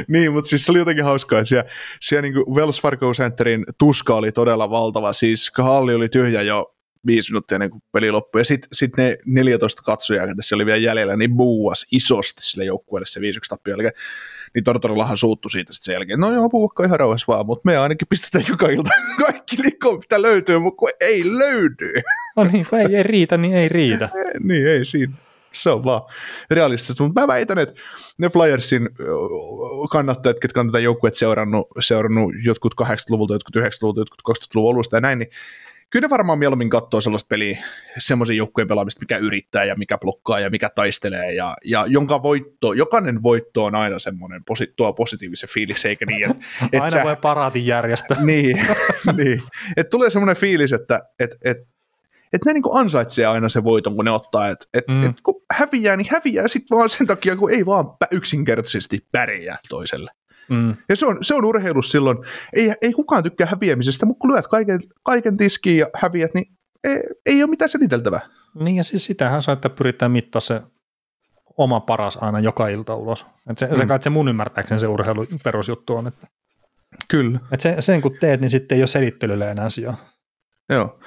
niin, 0.08 0.32
mutta 0.32 0.48
siis 0.48 0.66
se 0.66 0.72
oli 0.72 0.78
jotenkin 0.78 1.04
hauskaa, 1.04 1.38
että 1.38 1.48
siellä, 1.48 1.70
siellä 2.00 2.22
niin 2.22 2.34
Wells 2.54 2.82
Fargo 2.82 3.12
Centerin 3.12 3.64
tuska 3.78 4.14
oli 4.14 4.32
todella 4.32 4.70
valtava, 4.70 5.12
siis 5.12 5.52
halli 5.58 5.94
oli 5.94 6.08
tyhjä 6.08 6.42
jo 6.42 6.75
viisi 7.06 7.32
minuuttia 7.32 7.56
ennen 7.56 7.70
kuin 7.70 7.82
peli 7.92 8.10
loppui. 8.10 8.40
Ja 8.40 8.44
sitten 8.44 8.68
sit 8.72 8.96
ne 8.96 9.16
14 9.26 9.82
katsojaa, 9.82 10.34
tässä 10.36 10.54
oli 10.54 10.66
vielä 10.66 10.78
jäljellä, 10.78 11.16
niin 11.16 11.36
buuas 11.36 11.86
isosti 11.92 12.42
sille 12.42 12.64
joukkueelle 12.64 13.06
se 13.06 13.20
5-1 13.20 13.22
tappio 13.48 13.72
jälkeen. 13.72 13.92
Niin 14.54 14.64
Tortorillahan 14.64 15.16
suuttu 15.16 15.48
siitä 15.48 15.72
sitten 15.72 15.84
sen 15.84 15.92
jälkeen, 15.92 16.20
no 16.20 16.32
joo, 16.32 16.48
puhukka 16.48 16.84
ihan 16.84 17.00
rauhassa 17.00 17.32
vaan, 17.32 17.46
mutta 17.46 17.62
me 17.64 17.76
ainakin 17.76 18.08
pistetään 18.08 18.44
joka 18.48 18.68
ilta 18.68 18.90
kaikki 19.26 19.56
liikkoon, 19.62 19.98
mitä 19.98 20.22
löytyy, 20.22 20.58
mutta 20.58 20.78
kun 20.78 20.88
ei 21.00 21.38
löydy. 21.38 21.92
No 22.36 22.44
niin, 22.52 22.66
kun 22.70 22.78
ei, 22.78 22.96
ei 22.96 23.02
riitä, 23.02 23.36
niin 23.36 23.54
ei 23.54 23.68
riitä. 23.68 24.08
niin, 24.48 24.68
ei 24.68 24.84
siinä 24.84 25.12
se 25.62 25.70
on 25.70 25.84
vaan 25.84 26.02
realistista. 26.50 27.04
Mutta 27.04 27.20
mä 27.20 27.26
väitän, 27.26 27.58
että 27.58 27.80
ne 28.18 28.28
Flyersin 28.28 28.88
kannattajat, 29.90 30.40
ketkä 30.40 30.60
on 30.60 30.68
tätä 30.68 30.78
joukkueet 30.78 31.16
seurannut, 31.16 31.66
seurannut 31.80 32.32
jotkut 32.44 32.74
80-luvulta, 32.82 33.34
jotkut 33.34 33.56
90-luvulta, 33.56 34.00
jotkut 34.00 34.22
2000-luvun 34.36 34.74
alusta 34.74 34.96
ja 34.96 35.00
näin, 35.00 35.18
niin 35.18 35.30
kyllä 35.90 36.06
ne 36.06 36.10
varmaan 36.10 36.38
mieluummin 36.38 36.70
katsoo 36.70 37.00
sellaista 37.00 37.28
peliä, 37.28 37.64
semmoisen 37.98 38.36
joukkueen 38.36 38.68
pelaamista, 38.68 39.00
mikä 39.00 39.16
yrittää 39.16 39.64
ja 39.64 39.74
mikä 39.74 39.98
blokkaa 39.98 40.40
ja 40.40 40.50
mikä 40.50 40.70
taistelee 40.74 41.34
ja, 41.34 41.56
ja 41.64 41.84
jonka 41.88 42.22
voitto, 42.22 42.72
jokainen 42.72 43.22
voitto 43.22 43.64
on 43.64 43.74
aina 43.74 43.98
semmoinen, 43.98 44.44
posi, 44.44 44.72
tuo 44.76 44.92
positiivisen 44.92 45.48
fiilis, 45.48 45.84
eikä 45.84 46.06
niin, 46.06 46.30
että... 46.30 46.44
Et 46.72 46.82
aina 46.82 46.90
sä, 46.90 47.04
voi 47.04 47.16
paraatin 47.16 47.66
järjestää. 47.66 48.16
niin, 48.24 48.66
niin. 49.16 49.42
että 49.76 49.90
tulee 49.90 50.10
semmoinen 50.10 50.36
fiilis, 50.36 50.72
että 50.72 51.00
et, 51.20 51.30
et, 51.44 51.58
et 52.32 52.44
ne 52.44 52.52
niinku 52.52 52.76
ansaitsee 52.76 53.26
aina 53.26 53.48
se 53.48 53.64
voiton, 53.64 53.96
kun 53.96 54.04
ne 54.04 54.10
ottaa, 54.10 54.48
että 54.48 54.66
et, 54.74 54.88
mm. 54.88 55.02
et, 55.02 55.20
kun 55.22 55.42
häviää, 55.50 55.96
niin 55.96 56.08
häviää 56.10 56.48
sitten 56.48 56.78
vaan 56.78 56.90
sen 56.90 57.06
takia, 57.06 57.36
kun 57.36 57.50
ei 57.50 57.66
vaan 57.66 57.86
yksinkertaisesti 58.10 59.06
pärjää 59.12 59.58
toiselle. 59.68 60.10
Mm. 60.50 60.76
Ja 60.88 60.96
se 60.96 61.06
on, 61.06 61.18
se 61.22 61.34
on 61.34 61.44
urheilus 61.44 61.90
silloin. 61.90 62.18
Ei, 62.52 62.72
ei 62.82 62.92
kukaan 62.92 63.22
tykkää 63.22 63.46
häviämisestä, 63.46 64.06
mutta 64.06 64.20
kun 64.20 64.32
lyöt 64.32 64.46
kaiken, 64.46 64.80
kaiken 65.02 65.36
tiskiin 65.36 65.78
ja 65.78 65.86
häviät, 65.94 66.34
niin 66.34 66.46
ei, 66.84 67.02
ei 67.26 67.42
ole 67.42 67.50
mitään 67.50 67.68
seliteltävää. 67.68 68.20
Niin 68.54 68.76
ja 68.76 68.84
siis 68.84 69.04
sitähän 69.04 69.42
se, 69.42 69.52
että 69.52 69.70
pyritään 69.70 70.10
mittaa 70.10 70.40
se 70.40 70.62
oma 71.56 71.80
paras 71.80 72.18
aina 72.20 72.40
joka 72.40 72.68
ilta 72.68 72.94
ulos. 72.94 73.26
Et 73.50 73.58
se, 73.58 73.66
mm. 73.66 73.76
se, 73.76 73.86
kai 73.86 74.02
se 74.02 74.10
mun 74.10 74.28
ymmärtääkseni 74.28 74.80
se 74.80 74.86
urheilu 74.86 75.26
perusjuttu 75.44 75.96
on. 75.96 76.06
Että, 76.06 76.26
Kyllä. 77.08 77.40
Et 77.52 77.60
se, 77.60 77.76
sen 77.80 78.02
kun 78.02 78.16
teet, 78.20 78.40
niin 78.40 78.50
sitten 78.50 78.76
ei 78.76 78.82
ole 78.82 78.86
selittelylle 78.86 79.50
enää 79.50 79.70
sijaa. 79.70 79.96
Joo. 80.68 80.98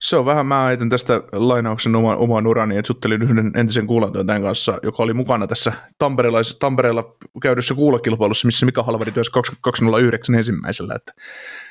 Se 0.00 0.16
on 0.16 0.26
vähän, 0.26 0.46
mä 0.46 0.64
ajattelin 0.64 0.90
tästä 0.90 1.22
lainauksen 1.32 1.96
oma, 1.96 2.16
oman 2.16 2.46
urani, 2.46 2.76
että 2.76 2.90
juttelin 2.90 3.22
yhden 3.22 3.52
entisen 3.56 3.86
kuulantyöntäjän 3.86 4.42
kanssa, 4.42 4.78
joka 4.82 5.02
oli 5.02 5.14
mukana 5.14 5.46
tässä 5.46 5.72
Tampereella, 5.98 6.38
Tampereella 6.58 7.16
käydyssä 7.42 7.74
kuulokilpailussa, 7.74 8.46
missä 8.46 8.66
Mika 8.66 8.82
Halvari 8.82 9.12
työsi 9.12 9.30
209 9.60 10.34
ensimmäisellä. 10.34 10.94
Että 10.94 11.12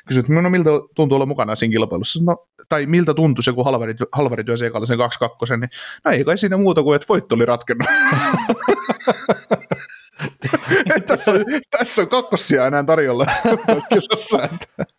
kysyin, 0.08 0.26
että 0.26 0.42
no, 0.42 0.50
miltä 0.50 0.70
tuntuu 0.96 1.16
olla 1.16 1.26
mukana 1.26 1.56
siinä 1.56 1.72
kilpailussa, 1.72 2.20
no, 2.24 2.48
tai 2.70 2.86
miltä 2.86 3.14
tuntui 3.14 3.44
se, 3.44 3.54
kun 3.54 3.66
Halvari, 3.66 3.96
Halvari 4.12 4.44
työsi 4.44 4.66
ekalla 4.66 4.86
sen 4.86 4.98
22, 4.98 5.58
niin 5.58 5.70
no 6.06 6.12
ei 6.12 6.24
kai 6.24 6.38
siinä 6.38 6.58
muuta 6.58 6.84
kuin, 6.84 6.96
että 6.96 7.06
voitto 7.10 7.36
oli 7.36 7.46
ratkennut. 7.46 7.88
tässä, 11.08 11.32
on, 11.32 11.46
tässä 11.78 12.02
on 12.02 12.10
kakkosia 12.10 12.68
enää 12.68 12.84
tarjolla 12.84 13.26
kisassa. 13.94 14.44
Että. 14.44 14.99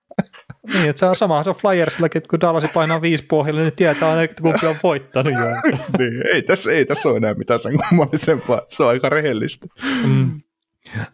Niin, 0.74 0.88
että 0.90 1.00
se 1.00 1.06
on 1.06 1.16
sama, 1.16 1.42
se 1.42 1.50
on 1.50 1.56
Flyersillakin, 1.56 2.18
että 2.18 2.28
kun 2.28 2.40
Dallasi 2.40 2.68
painaa 2.68 3.02
viisi 3.02 3.24
pohjalle, 3.24 3.62
niin 3.62 3.72
tietää 3.72 4.10
aina, 4.10 4.22
että 4.22 4.42
kumpi 4.42 4.66
on 4.66 4.76
voittanut 4.82 5.32
jo. 5.32 5.46
niin, 5.98 6.26
ei, 6.34 6.42
tässä, 6.42 6.70
ei 6.70 6.84
tässä 6.86 7.08
ole 7.08 7.16
enää 7.16 7.34
mitään 7.34 7.60
sen 7.60 7.72
kummallisempaa, 7.88 8.60
se 8.68 8.82
on 8.82 8.88
aika 8.88 9.08
rehellistä. 9.08 9.66
Mm. 10.06 10.40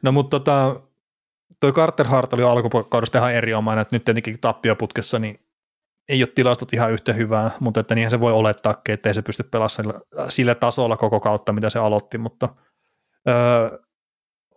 No 0.02 0.12
mutta 0.12 0.40
tota, 0.40 0.80
toi 1.60 1.72
Carter 1.72 2.06
Hart 2.06 2.32
oli 2.32 2.42
alkukaudesta 2.42 3.18
ihan 3.18 3.34
erinomainen, 3.34 3.82
että 3.82 3.96
nyt 3.96 4.04
tietenkin 4.04 4.40
tappioputkessa 4.40 5.18
niin 5.18 5.40
ei 6.08 6.22
ole 6.22 6.28
tilastot 6.34 6.72
ihan 6.72 6.92
yhtä 6.92 7.12
hyvää, 7.12 7.50
mutta 7.60 7.80
että 7.80 7.94
niinhän 7.94 8.10
se 8.10 8.20
voi 8.20 8.32
olettaa, 8.32 8.74
että 8.88 9.08
ei 9.08 9.14
se 9.14 9.22
pysty 9.22 9.42
pelaamaan 9.42 9.70
sillä, 9.70 9.94
sillä 10.28 10.54
tasolla 10.54 10.96
koko 10.96 11.20
kautta, 11.20 11.52
mitä 11.52 11.70
se 11.70 11.78
aloitti, 11.78 12.18
mutta 12.18 12.48
öö, 13.28 13.78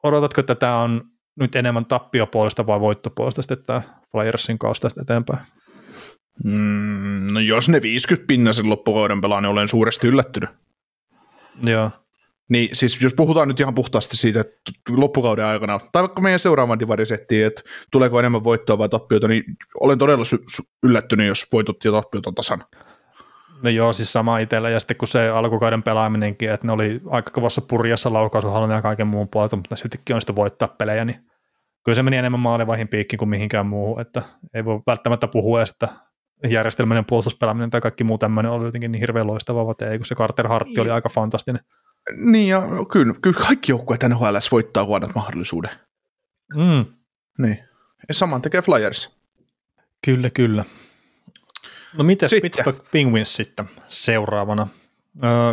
odotatko, 0.04 0.42
että 0.42 0.56
tämä 0.56 0.82
on 0.82 1.02
nyt 1.40 1.56
enemmän 1.56 1.86
tappiopuolesta 1.86 2.68
vai 2.68 2.80
voittopuolesta 2.80 3.42
sitten 3.42 3.66
tämä 3.66 3.82
Flyersin 4.12 4.60
kautta 4.60 4.82
tästä 4.82 5.02
eteenpäin? 5.02 5.40
Mm, 6.44 7.34
no 7.34 7.40
jos 7.40 7.70
ne 7.70 7.82
50 7.82 8.28
pinnasen 8.28 8.70
loppukauden 8.70 9.22
pelaa, 9.22 9.42
niin 9.42 9.50
olen 9.50 9.68
suuresti 9.68 10.08
yllättynyt. 10.08 10.50
Joo. 11.64 11.92
Niin 12.50 12.70
siis 12.74 13.02
jos 13.02 13.14
puhutaan 13.14 13.48
nyt 13.48 13.60
ihan 13.60 13.76
puhtaasti 13.76 14.18
siitä, 14.18 14.40
että 14.40 14.72
loppukauden 14.90 15.46
aikana, 15.46 15.80
tai 15.92 16.04
vaikka 16.04 16.22
meidän 16.22 16.40
seuraavan 16.40 16.80
divarisettiin, 16.80 17.46
että 17.46 17.62
tuleeko 17.92 18.20
enemmän 18.20 18.44
voittoa 18.44 18.78
vai 18.78 18.90
tappioita, 18.90 19.28
niin 19.28 19.44
olen 19.80 19.98
todella 19.98 20.26
sy- 20.26 20.44
yllättynyt, 20.84 21.28
jos 21.28 21.48
voitot 21.54 21.86
ja 21.86 21.92
tappiot 21.92 22.28
on 22.28 22.36
tasan. 22.36 22.64
No 23.64 23.70
joo, 23.70 23.94
siis 23.94 24.14
sama 24.14 24.40
itsellä, 24.40 24.70
ja 24.70 24.80
sitten 24.80 24.98
kun 24.98 25.08
se 25.08 25.30
alkukauden 25.30 25.84
pelaaminenkin, 25.84 26.52
että 26.52 26.68
ne 26.68 26.74
oli 26.74 27.02
aika 27.10 27.32
kovassa 27.32 27.62
purjassa 27.62 28.14
laukaisuhallinnan 28.14 28.76
ja 28.78 28.82
kaiken 28.82 29.08
muun 29.08 29.30
puolelta, 29.30 29.56
mutta 29.56 29.76
siltikin 29.76 30.16
on 30.16 30.22
sitten 30.22 30.36
voittaa 30.36 30.68
pelejä, 30.68 31.06
niin 31.06 31.29
kyllä 31.90 31.96
se 31.96 32.04
meni 32.04 32.18
enemmän 32.18 32.40
maalivaihin 32.40 32.88
piikki 32.88 33.18
kuin 33.18 33.30
mihinkään 33.30 33.66
muuhun, 33.66 34.02
että 34.02 34.22
ei 34.54 34.66
voi 34.66 34.82
välttämättä 34.88 35.28
puhua 35.28 35.60
edes, 35.60 35.70
että 35.70 35.88
järjestelmäinen 36.48 37.06
puolustuspelaaminen 37.06 37.70
tai 37.70 37.82
kaikki 37.82 38.04
muu 38.04 38.18
tämmöinen 38.18 38.52
oli 38.52 38.66
jotenkin 38.66 38.92
niin 38.92 39.00
hirveän 39.00 39.28
loistavaa, 39.28 39.66
vaan 39.66 39.92
ei, 39.92 39.98
kun 39.98 40.06
se 40.06 40.16
Carter 40.16 40.48
Hartti 40.48 40.80
oli 40.80 40.90
aika 40.90 41.10
fantastinen. 41.10 41.62
Niin, 42.18 42.48
ja 42.48 42.64
kyllä, 42.92 43.14
kyllä 43.22 43.40
kaikki 43.40 43.72
joukkueet 43.72 44.04
NHL 44.04 44.38
voittaa 44.52 44.86
huonot 44.86 45.16
mahdollisuuden. 45.16 45.72
Mm. 46.56 46.86
Niin. 47.38 47.60
Ja 48.08 48.14
saman 48.14 48.42
tekee 48.42 48.62
Flyers. 48.62 49.18
Kyllä, 50.06 50.30
kyllä. 50.30 50.66
No 51.94 52.04
miten 52.04 52.30
Pittsburgh 52.42 52.92
Penguins 52.92 53.36
sitten 53.36 53.70
seuraavana? 53.88 54.68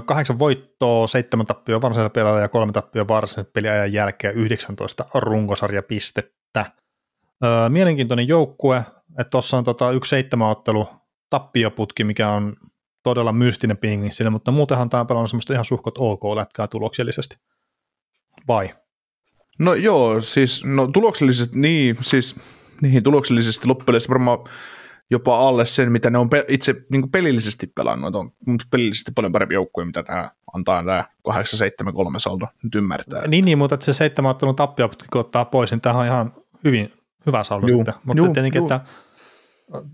Kahdeksan 0.06 0.38
voittoa, 0.38 1.06
seitsemän 1.06 1.46
tappioa 1.46 1.80
varsinaisella 1.80 2.10
pelillä 2.10 2.40
ja 2.40 2.48
kolme 2.48 2.72
tappioa 2.72 3.08
varsinaisella 3.08 3.50
peliajan 3.52 3.92
jälkeen 3.92 4.34
19 4.34 5.04
runkosarjapistettä. 5.14 6.66
Mielenkiintoinen 7.68 8.28
joukkue, 8.28 8.76
että 9.18 9.30
tuossa 9.30 9.56
on 9.56 9.64
tota 9.64 9.90
yksi 9.90 10.08
seitsemän 10.08 10.48
ottelu 10.48 10.88
tappioputki, 11.30 12.04
mikä 12.04 12.28
on 12.28 12.56
todella 13.02 13.32
mystinen 13.32 13.76
Penguinsille, 13.76 14.30
mutta 14.30 14.50
muutenhan 14.50 14.90
tämä 14.90 15.06
on 15.10 15.28
semmoista 15.28 15.52
ihan 15.52 15.64
suhkot 15.64 15.94
ok 15.98 16.24
lätkää 16.36 16.66
tuloksellisesti. 16.66 17.36
Vai? 18.48 18.68
No 19.58 19.74
joo, 19.74 20.20
siis 20.20 20.64
no 20.64 20.86
tuloksellisesti, 20.86 21.58
niin, 21.58 21.96
siis 22.00 22.40
niihin 22.82 23.02
tuloksellisesti 23.02 23.66
loppujen 23.66 24.00
varmaan 24.08 24.38
jopa 25.10 25.38
alle 25.38 25.66
sen, 25.66 25.92
mitä 25.92 26.10
ne 26.10 26.18
on 26.18 26.30
pe- 26.30 26.44
itse 26.48 26.74
niin 26.90 27.02
kuin 27.02 27.10
pelillisesti 27.10 27.66
pelannut. 27.66 28.14
On 28.14 28.30
pelillisesti 28.70 29.12
paljon 29.14 29.32
parempi 29.32 29.54
joukkue, 29.54 29.84
mitä 29.84 30.02
tämä 30.02 30.30
antaa 30.54 30.84
tämä 30.84 31.04
8-7-3 31.28 31.32
saldo 32.18 32.46
nyt 32.62 32.74
ymmärtää. 32.74 33.26
Niin, 33.26 33.44
niin 33.44 33.58
mutta 33.58 33.76
se 33.80 33.92
seitsemän 33.92 34.30
ottelun 34.30 34.56
tappia, 34.56 34.88
kun 35.12 35.20
ottaa 35.20 35.44
pois, 35.44 35.70
niin 35.70 35.80
tämä 35.80 35.98
on 35.98 36.06
ihan 36.06 36.34
hyvin 36.64 36.92
hyvä 37.26 37.44
saldo 37.44 37.66
juu, 37.66 37.78
sitten. 37.78 37.94
Mutta 38.04 38.22
juu, 38.22 38.32
tietenkin, 38.32 38.58
juu. 38.58 38.66
että 38.66 38.80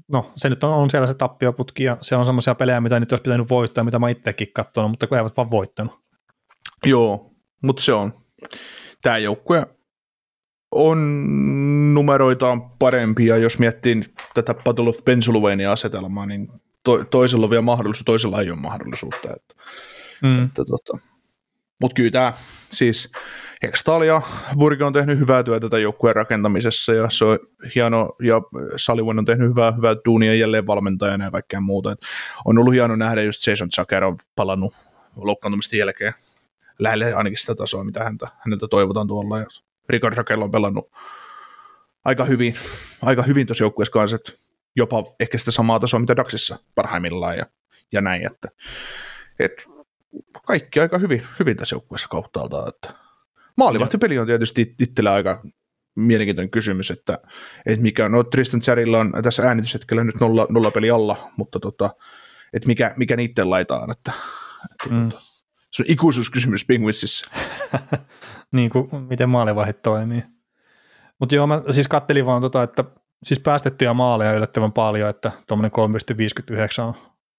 no 0.09 0.33
se 0.37 0.49
nyt 0.49 0.65
on, 0.65 0.73
on 0.73 0.91
siellä 0.91 1.07
se 1.07 1.15
tappioputki 1.15 1.85
ja 1.85 1.97
siellä 2.01 2.21
on 2.21 2.27
semmoisia 2.27 2.55
pelejä, 2.55 2.81
mitä 2.81 3.01
nyt 3.01 3.13
olisi 3.13 3.23
pitänyt 3.23 3.51
voittaa, 3.51 3.85
mitä 3.85 3.99
mä 3.99 4.09
itsekin 4.09 4.49
katsonut, 4.55 4.91
mutta 4.91 5.07
kun 5.07 5.19
eivät 5.19 5.37
vaan 5.37 5.51
voittanut. 5.51 6.01
Joo, 6.87 7.31
mutta 7.63 7.83
se 7.83 7.93
on. 7.93 8.13
Tämä 9.03 9.19
joukkue 9.19 9.67
on 10.73 11.95
numeroitaan 11.95 12.71
parempia, 12.71 13.37
jos 13.37 13.59
miettii 13.59 14.03
tätä 14.35 14.55
Battle 14.55 14.89
of 14.89 15.05
Pennsylvania-asetelmaa, 15.05 16.27
niin 16.27 16.49
to, 16.85 17.05
toisella 17.05 17.47
on 17.47 17.51
vielä 17.51 17.63
mahdollisuus, 17.63 18.05
toisella 18.05 18.41
ei 18.41 18.51
ole 18.51 18.59
mahdollisuutta. 18.61 19.29
Että, 19.37 19.55
mm. 20.23 20.45
että, 20.45 20.65
tota. 20.65 20.99
Mutta 21.81 21.95
kyllä 21.95 22.11
tämä, 22.11 22.33
siis 22.71 23.13
Hextall 23.63 24.03
ja 24.03 24.23
Burgi 24.59 24.85
on 24.85 24.93
tehnyt 24.93 25.19
hyvää 25.19 25.43
työtä 25.43 25.69
tämän 25.69 25.83
joukkueen 25.83 26.17
rakentamisessa 26.17 26.95
ja 26.95 27.11
se 27.11 27.25
on 27.25 27.39
hieno, 27.75 28.17
ja 28.23 28.43
Sullivan 28.77 29.19
on 29.19 29.25
tehnyt 29.25 29.51
hyvää, 29.51 29.73
hyvää 29.73 29.97
duunia 30.05 30.35
jälleen 30.35 30.67
valmentajana 30.67 31.25
ja 31.25 31.31
kaikkea 31.31 31.61
muuta. 31.61 31.93
Et 31.93 31.99
on 32.45 32.59
ollut 32.59 32.75
hieno 32.75 32.97
nähdä, 32.97 33.23
just 33.23 33.47
Jason 33.47 33.71
Zucker 33.73 34.05
on 34.05 34.17
palannut 34.37 34.75
loukkaantumisten 35.17 35.79
jälkeen 35.79 36.15
lähelle 36.79 37.15
ainakin 37.15 37.39
sitä 37.39 37.55
tasoa, 37.55 37.85
mitä 37.85 38.05
häntä, 38.05 38.29
häneltä 38.39 38.69
toivotaan 38.69 39.07
tuolla. 39.07 39.37
Ja 39.83 39.93
Rickard 39.93 40.17
Raquel 40.17 40.43
on 40.43 40.51
pelannut 40.51 40.91
aika 42.05 42.25
hyvin, 42.25 42.57
aika 43.03 43.23
hyvin 43.23 43.47
tuossa 43.47 43.65
joukkueessa 43.65 43.93
kanssa, 43.93 44.17
että 44.17 44.33
jopa 44.77 45.15
ehkä 45.21 45.39
sitä 45.39 45.51
samaa 45.51 45.81
tasoa, 45.81 46.01
mitä 46.01 46.17
Daxissa 46.17 46.59
parhaimmillaan 46.75 47.39
ja, 47.39 47.47
ja 47.93 48.01
näin, 48.01 48.27
että, 48.27 48.49
että 49.39 49.63
kaikki 50.47 50.81
aika 50.81 50.99
hyvin, 50.99 51.23
hyvin 51.41 51.57
tässä 51.57 51.75
joukkueessa 51.75 52.09
kauttaalta, 52.09 52.69
että 52.69 52.95
maalivahtipeli 53.57 54.19
on 54.19 54.27
tietysti 54.27 54.75
itsellä 54.81 55.13
aika 55.13 55.43
mielenkiintoinen 55.97 56.51
kysymys, 56.51 56.91
että, 56.91 57.19
että 57.67 57.83
mikä, 57.83 58.09
no 58.09 58.25
Tristan 58.25 58.61
Cherillä 58.61 58.99
on 58.99 59.13
tässä 59.23 59.49
äänityshetkellä 59.49 60.05
nyt 60.05 60.21
nolla, 60.21 60.47
nolla 60.51 60.71
peli 60.71 60.91
alla, 60.91 61.31
mutta 61.37 61.61
tota, 61.61 61.95
että 62.53 62.67
mikä, 62.67 62.95
mikä 62.97 63.17
niiden 63.17 63.51
laitaan, 63.51 63.91
että, 63.91 64.13
että 64.73 64.95
mm. 64.95 65.09
tota, 65.09 65.32
se 65.73 65.83
on 65.83 65.87
ikuisuuskysymys 65.89 66.65
Penguinsissa. 66.65 67.31
niin 68.53 68.71
kuin 68.71 68.89
miten 69.09 69.29
maalivahit 69.29 69.83
toimii. 69.83 70.23
Mutta 71.21 71.35
joo, 71.35 71.47
mä 71.47 71.63
siis 71.71 71.89
kattelin 71.89 72.27
vaan 72.27 72.43
tota, 72.43 72.63
että 72.63 72.85
siis 73.23 73.41
päästettyjä 73.41 73.95
maaleja 73.95 74.33
yllättävän 74.33 74.73
paljon, 74.73 75.11
että 75.11 75.33
tuommoinen 75.49 75.73
3,59 76.81 76.83
on 76.83 76.95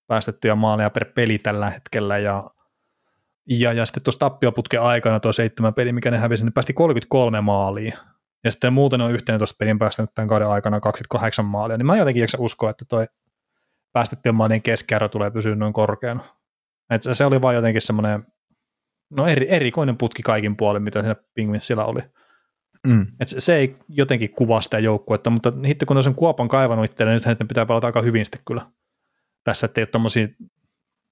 päästettyjä 0.07 0.55
maaleja 0.55 0.89
per 0.89 1.05
peli 1.05 1.37
tällä 1.37 1.69
hetkellä 1.69 2.17
ja 2.17 2.49
ja, 3.49 3.73
ja 3.73 3.85
sitten 3.85 4.03
tuossa 4.03 4.19
tappioputken 4.19 4.81
aikana 4.81 5.19
tuo 5.19 5.33
seitsemän 5.33 5.73
peli, 5.73 5.93
mikä 5.93 6.11
ne 6.11 6.17
hävisi, 6.17 6.45
ne 6.45 6.51
päästi 6.51 6.73
33 6.73 7.41
maalia. 7.41 7.97
Ja 8.43 8.51
sitten 8.51 8.73
muuten 8.73 9.01
on 9.01 9.13
11 9.13 9.55
pelin 9.59 9.79
päästänyt 9.79 10.11
tämän 10.15 10.27
kauden 10.27 10.47
aikana 10.47 10.79
28 10.79 11.45
maalia. 11.45 11.77
Niin 11.77 11.85
mä 11.85 11.97
jotenkin 11.97 12.21
jaksa 12.21 12.37
uskoa, 12.41 12.69
että 12.69 12.85
toi 12.85 13.05
päästettyjen 13.93 14.35
maalien 14.35 14.61
keskiarvo 14.61 15.07
tulee 15.07 15.31
pysyä 15.31 15.55
noin 15.55 15.73
korkeana. 15.73 16.23
Et 16.89 17.01
se 17.13 17.25
oli 17.25 17.41
vaan 17.41 17.55
jotenkin 17.55 17.81
semmoinen 17.81 18.23
no 19.09 19.27
eri, 19.27 19.47
erikoinen 19.49 19.97
putki 19.97 20.21
kaikin 20.23 20.57
puolin, 20.57 20.83
mitä 20.83 21.01
siinä 21.01 21.15
Pingvinsillä 21.33 21.85
oli. 21.85 22.01
Mm. 22.87 23.07
Et 23.19 23.27
se, 23.27 23.39
se, 23.39 23.55
ei 23.55 23.77
jotenkin 23.89 24.29
kuvaa 24.31 24.61
sitä 24.61 24.79
joukkuetta, 24.79 25.29
mutta 25.29 25.53
hitto 25.65 25.85
kun 25.85 25.95
ne 25.95 25.99
on 25.99 26.03
sen 26.03 26.15
kuopan 26.15 26.47
kaivannut 26.47 26.91
itselleen, 26.91 27.15
nyt 27.15 27.25
hänen 27.25 27.47
pitää 27.47 27.65
pelata 27.65 27.87
aika 27.87 28.01
hyvin 28.01 28.25
sitten 28.25 28.41
kyllä. 28.47 28.61
Tässä, 29.43 29.65
ettei 29.65 29.81
ole 29.81 29.87
tommosia, 29.87 30.27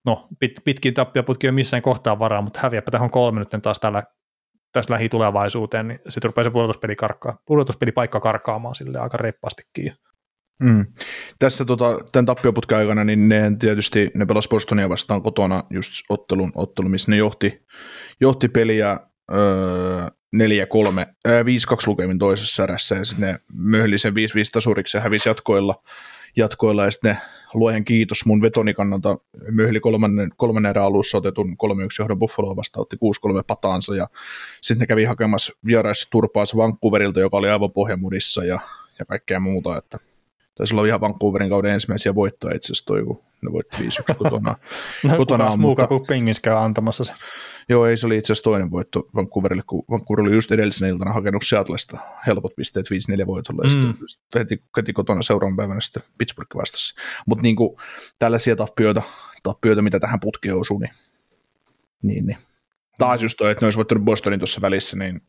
no 0.06 0.28
pit, 0.40 0.52
pitkin 0.64 0.94
tappiaputki 0.94 1.48
ei 1.48 1.52
missään 1.52 1.84
kohtaa 1.84 2.20
varaa, 2.20 2.42
mutta 2.42 2.60
häviäpä 2.64 2.92
tähän 2.92 3.10
kolme 3.10 3.40
nyt 3.40 3.62
taas 3.62 3.80
tällä, 3.80 4.04
tässä 4.72 4.94
lähitulevaisuuteen, 4.94 5.88
niin 5.88 6.00
sitten 6.10 6.30
rupeaa 6.30 6.44
se 6.44 6.50
pudotuspeli 6.50 6.96
karkkaa, 6.96 7.38
pudotuspelipaikka 7.46 8.20
karkaamaan 8.20 8.76
sille 8.76 9.00
aika 9.00 9.18
reippaastikin. 9.18 9.94
Mm. 10.62 10.86
Tässä 11.39 11.65
tota, 11.65 12.00
tämän 12.12 12.26
tappioputken 12.26 12.78
aikana, 12.78 13.04
niin 13.04 13.30
ne 13.30 13.52
tietysti 13.60 14.12
ne 14.15 14.26
pelasi 14.26 14.50
Bostonia 14.50 14.89
vastaan 14.89 15.21
kotona 15.21 15.63
just 15.69 15.91
ottelun, 16.10 16.52
ottelu, 16.56 16.89
missä 16.89 17.12
ne 17.12 17.17
johti, 17.17 17.65
johti 18.19 18.50
peliä 18.50 19.00
öö, 19.34 20.08
4-3, 20.36 20.39
äh, 21.28 21.43
5-2 21.43 21.88
lukemin 21.88 22.19
toisessa 22.19 22.63
erässä 22.63 22.95
ja 22.95 23.06
sitten 23.06 23.30
ne 23.30 23.39
möhli 23.54 23.97
sen 23.97 24.13
5-5 24.13 24.15
tasuriksi 24.52 24.97
ja 24.97 25.02
hävisi 25.02 25.30
jatkoilla, 25.30 25.84
jatkoilla 26.36 26.86
ja 26.86 26.91
sitten 26.91 27.13
ne 27.13 27.21
luojen 27.54 27.86
kiitos 27.86 28.26
mun 28.26 28.41
vetoni 28.41 28.74
kannalta 28.74 29.17
möhli 29.52 29.80
kolmannen, 29.80 30.30
kolmannen 30.38 30.69
erän 30.69 30.86
alussa 30.86 31.17
otetun 31.17 31.50
3-1 31.50 31.56
johdon 32.00 32.19
Buffaloa 32.19 32.56
vastaan, 32.56 32.82
otti 32.82 32.95
6-3 32.95 33.00
pataansa 33.47 33.95
ja 33.95 34.08
sitten 34.62 34.80
ne 34.80 34.88
kävi 34.88 35.04
hakemassa 35.04 35.54
vieraissa 35.65 36.08
turpaansa 36.12 36.58
Vancouverilta, 36.58 37.19
joka 37.19 37.38
oli 37.38 37.50
aivan 37.50 37.71
pohjamudissa 37.71 38.43
ja, 38.43 38.60
ja 39.00 39.06
kaikkea 39.06 39.39
muuta, 39.39 39.78
että 39.78 40.11
Taisi 40.62 40.74
olla 40.74 40.86
ihan 40.86 41.02
Vancouverin 41.02 41.50
kauden 41.50 41.74
ensimmäisiä 41.74 42.15
voittoja 42.15 42.56
itse 42.56 42.67
asiassa 42.67 42.86
toi, 42.86 43.04
kun 43.04 43.24
ne 43.41 43.52
voitti 43.52 43.78
5 43.80 44.04
kotona. 44.17 44.56
No, 45.04 45.17
kotona 45.17 45.43
kukas 45.43 45.60
muuka 45.60 45.88
kuin 45.88 46.08
Pingis 46.08 46.39
käy 46.39 46.54
antamassa 46.54 47.04
se. 47.04 47.13
Joo, 47.69 47.86
ei 47.86 47.97
se 47.97 48.06
oli 48.06 48.17
itse 48.17 48.34
asiassa 48.34 48.43
toinen 48.43 48.71
voitto 48.71 49.10
Vancouverille, 49.15 49.63
kun 49.67 49.84
Vancouver 49.91 50.21
oli 50.21 50.36
just 50.36 50.52
edellisenä 50.52 50.89
iltana 50.89 51.13
hakenut 51.13 51.43
Seattlesta 51.45 51.97
helpot 52.28 52.56
pisteet 52.56 52.86
5-4 53.24 53.28
voitolla, 53.28 53.62
mm. 53.63 53.88
ja 53.88 53.93
sitten 54.08 54.39
heti, 54.39 54.63
heti 54.78 54.93
kotona 54.93 55.21
seuraavan 55.21 55.56
päivänä 55.56 55.82
sitten 55.82 56.04
Pittsburgh 56.17 56.56
vastassa. 56.56 57.02
Mutta 57.26 57.41
niin 57.41 57.56
tällaisia 58.19 58.56
tappioita, 58.56 59.02
tappioita, 59.43 59.82
mitä 59.82 60.00
tähän 60.00 60.19
putkeen 60.19 60.56
osuu, 60.56 60.80
niin, 60.80 60.91
niin, 62.04 62.26
niin. 62.26 62.38
taas 62.97 63.24
just 63.24 63.38
toi, 63.38 63.52
että 63.52 63.63
ne 63.63 63.67
olisi 63.67 63.78
voittanut 63.78 64.06
Bostonin 64.06 64.39
tuossa 64.39 64.62
välissä, 64.62 64.97
niin 64.97 65.21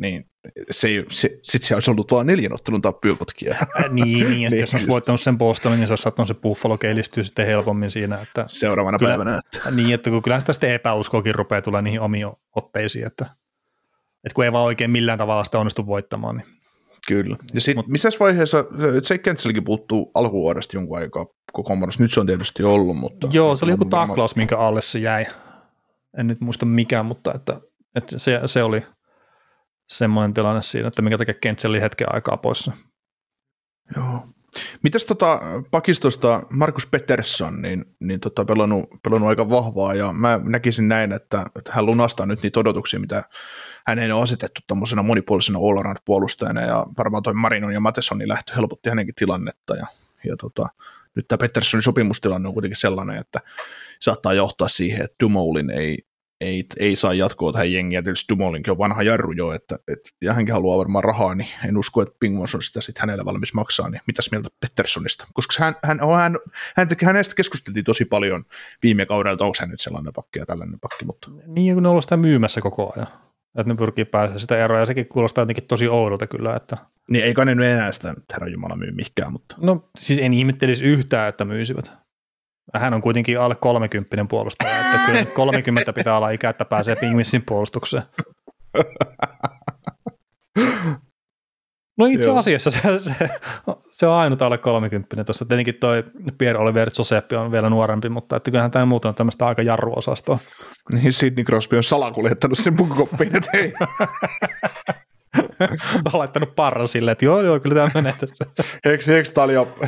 niin 0.00 0.30
se, 0.70 1.04
se, 1.10 1.38
sitten 1.42 1.68
se 1.68 1.74
olisi 1.74 1.90
ollut 1.90 2.12
vain 2.12 2.26
neljän 2.26 2.52
ottelun 2.52 2.82
tappioputkia. 2.82 3.56
niin, 3.90 4.30
niin, 4.30 4.40
ja 4.40 4.50
niin, 4.50 4.60
jos 4.60 4.74
olisi 4.74 4.88
voittanut 4.88 5.20
sen 5.20 5.38
Bostonin, 5.38 5.78
niin 5.78 5.86
se 5.86 5.92
olisi 5.92 6.02
saattanut 6.02 6.28
se 6.28 6.34
Buffalo 6.34 6.78
keilistyä 6.78 7.24
sitten 7.24 7.46
helpommin 7.46 7.90
siinä. 7.90 8.18
Että 8.22 8.44
Seuraavana 8.48 8.98
kyllä, 8.98 9.10
päivänä. 9.10 9.38
Että. 9.38 9.70
Niin, 9.70 9.94
että 9.94 10.10
kun 10.10 10.22
kyllä 10.22 10.40
sitä 10.40 10.52
sitten 10.52 10.74
epäuskokin 10.74 11.34
rupeaa 11.34 11.62
tulee 11.62 11.82
niihin 11.82 12.00
omiin 12.00 12.26
otteisiin, 12.56 13.06
että, 13.06 13.24
että 14.24 14.34
kun 14.34 14.44
ei 14.44 14.52
vaan 14.52 14.64
oikein 14.64 14.90
millään 14.90 15.18
tavalla 15.18 15.44
sitä 15.44 15.58
onnistu 15.58 15.86
voittamaan. 15.86 16.36
Niin. 16.36 16.46
Kyllä. 17.08 17.36
Ja 17.54 17.60
sitten 17.60 17.84
missä 17.88 18.08
vaiheessa, 18.20 18.58
Jake 18.94 19.18
Kentselläkin 19.18 19.64
puuttuu 19.64 20.10
alkuvuodesta 20.14 20.76
jonkun 20.76 20.98
aikaa 20.98 21.26
kokoonpanossa, 21.52 22.02
nyt 22.02 22.12
se 22.12 22.20
on 22.20 22.26
tietysti 22.26 22.62
ollut, 22.62 22.96
mutta... 22.96 23.28
Joo, 23.32 23.56
se 23.56 23.64
oli 23.64 23.72
joku 23.72 23.84
taklaus, 23.84 24.36
minkä 24.36 24.58
alle 24.58 24.80
se 24.80 24.98
jäi. 24.98 25.26
En 26.18 26.26
nyt 26.26 26.40
muista 26.40 26.66
mikään, 26.66 27.06
mutta 27.06 27.34
että, 27.34 27.60
että 27.96 28.18
se, 28.18 28.40
se 28.46 28.62
oli– 28.62 28.82
semmoinen 29.90 30.34
tilanne 30.34 30.62
siinä, 30.62 30.88
että 30.88 31.02
mikä 31.02 31.18
takia 31.18 31.34
Kentsi 31.34 31.68
oli 31.68 31.80
hetken 31.80 32.14
aikaa 32.14 32.36
poissa. 32.36 32.72
Joo. 33.96 34.26
Mitäs 34.82 35.04
tota 35.04 35.40
pakistosta 35.70 36.42
Markus 36.50 36.86
Pettersson, 36.86 37.62
niin, 37.62 37.84
niin 38.00 38.20
tota 38.20 38.44
pelannut, 38.44 38.88
pelannut, 39.02 39.28
aika 39.28 39.50
vahvaa 39.50 39.94
ja 39.94 40.12
mä 40.12 40.40
näkisin 40.44 40.88
näin, 40.88 41.12
että, 41.12 41.46
että 41.56 41.72
hän 41.74 41.86
lunastaa 41.86 42.26
nyt 42.26 42.42
niitä 42.42 42.60
odotuksia, 42.60 43.00
mitä 43.00 43.24
hänen 43.86 44.14
on 44.14 44.22
asetettu 44.22 44.60
tämmöisenä 44.66 45.02
monipuolisena 45.02 45.58
all 45.58 45.94
puolustajana 46.04 46.60
ja 46.60 46.86
varmaan 46.98 47.22
toi 47.22 47.34
Marinon 47.34 47.72
ja 47.72 47.80
Matesonin 47.80 48.28
lähtö 48.28 48.54
helpotti 48.54 48.88
hänenkin 48.88 49.14
tilannetta 49.14 49.76
ja, 49.76 49.86
ja 50.24 50.36
tota, 50.36 50.68
nyt 51.16 51.28
tämä 51.28 51.38
Petterssonin 51.38 51.82
sopimustilanne 51.82 52.48
on 52.48 52.54
kuitenkin 52.54 52.80
sellainen, 52.80 53.16
että 53.16 53.40
saattaa 54.00 54.34
johtaa 54.34 54.68
siihen, 54.68 55.04
että 55.04 55.16
Dumoulin 55.24 55.70
ei, 55.70 55.98
ei, 56.40 56.64
ei 56.78 56.96
saa 56.96 57.14
jatkoa 57.14 57.52
tähän 57.52 57.72
jengiä, 57.72 58.02
tietysti 58.02 58.34
Dumolinkin 58.34 58.70
on 58.70 58.78
vanha 58.78 59.02
jarru 59.02 59.32
jo, 59.32 59.52
että, 59.52 59.78
että, 59.88 60.10
ja 60.20 60.34
hänkin 60.34 60.52
haluaa 60.52 60.78
varmaan 60.78 61.04
rahaa, 61.04 61.34
niin 61.34 61.48
en 61.68 61.76
usko, 61.76 62.02
että 62.02 62.16
Pingmons 62.20 62.54
on 62.54 62.62
sitä 62.62 62.80
sitten 62.80 63.00
hänelle 63.00 63.24
valmis 63.24 63.54
maksaa, 63.54 63.88
niin 63.88 64.00
mitäs 64.06 64.30
mieltä 64.30 64.48
Petterssonista? 64.60 65.26
Koska 65.32 65.64
hän, 65.64 65.74
hän, 65.82 65.98
hän, 66.16 66.38
hän, 66.76 66.88
hänestä 67.02 67.34
keskusteltiin 67.34 67.84
tosi 67.84 68.04
paljon 68.04 68.44
viime 68.82 69.06
kaudella, 69.06 69.32
että 69.32 69.44
onko 69.44 69.56
hän 69.60 69.70
nyt 69.70 69.80
sellainen 69.80 70.12
pakki 70.12 70.38
ja 70.38 70.46
tällainen 70.46 70.80
pakki, 70.80 71.04
mutta... 71.04 71.30
Niin, 71.46 71.74
kun 71.74 71.82
ne 71.82 71.88
on 71.88 71.90
ollut 71.90 72.04
sitä 72.04 72.16
myymässä 72.16 72.60
koko 72.60 72.92
ajan, 72.96 73.08
että 73.58 73.72
ne 73.72 73.74
pyrkii 73.74 74.04
pääsemään 74.04 74.40
sitä 74.40 74.64
eroa, 74.64 74.78
ja 74.78 74.86
sekin 74.86 75.08
kuulostaa 75.08 75.42
jotenkin 75.42 75.66
tosi 75.66 75.88
oudolta 75.88 76.26
kyllä, 76.26 76.56
että... 76.56 76.76
Niin, 77.10 77.24
eikä 77.24 77.44
ne 77.44 77.54
nyt 77.54 77.66
enää 77.66 77.92
sitä 77.92 78.14
herran 78.32 78.52
Jumala 78.52 78.76
myy 78.76 78.90
mihinkään, 78.90 79.32
mutta... 79.32 79.56
No, 79.60 79.88
siis 79.96 80.18
en 80.18 80.32
ihmettelisi 80.32 80.84
yhtään, 80.84 81.28
että 81.28 81.44
myysivät. 81.44 81.92
Hän 82.74 82.94
on 82.94 83.00
kuitenkin 83.00 83.40
alle 83.40 83.54
30 83.54 84.16
puolustaja, 84.30 84.80
että 84.80 84.98
kyllä 85.06 85.24
30 85.34 85.92
pitää 85.92 86.16
olla 86.16 86.30
ikä, 86.30 86.50
että 86.50 86.64
pääsee 86.64 86.96
Pingvissin 86.96 87.42
puolustukseen. 87.46 88.02
No 91.98 92.06
itse 92.06 92.30
asiassa 92.30 92.70
se, 92.70 92.80
se, 93.00 93.28
se 93.90 94.06
on 94.06 94.14
ainut 94.14 94.42
alle 94.42 94.58
30 94.58 95.24
tuossa. 95.24 95.44
Tietenkin 95.44 95.74
toi 95.74 96.04
Pierre-Oliver 96.38 96.90
Giuseppe 96.90 97.36
on 97.36 97.52
vielä 97.52 97.70
nuorempi, 97.70 98.08
mutta 98.08 98.36
että 98.36 98.50
kyllähän 98.50 98.70
tämä 98.70 98.84
muuten 98.84 99.08
on 99.08 99.14
tämmöistä 99.14 99.46
aika 99.46 99.62
jarruosastoa. 99.62 100.38
Niin 100.92 101.12
Sidney 101.12 101.44
Crosby 101.44 101.76
on 101.76 101.82
salakuljettanut 101.82 102.58
sen 102.58 102.76
pukukoppiin, 102.76 103.32
että 105.38 105.54
hei. 105.60 106.00
laittanut 106.12 106.54
parran 106.56 106.88
silleen, 106.88 107.12
että 107.12 107.24
joo, 107.24 107.40
joo, 107.40 107.60
kyllä 107.60 107.74
tämä 107.74 107.90
menee. 107.94 108.14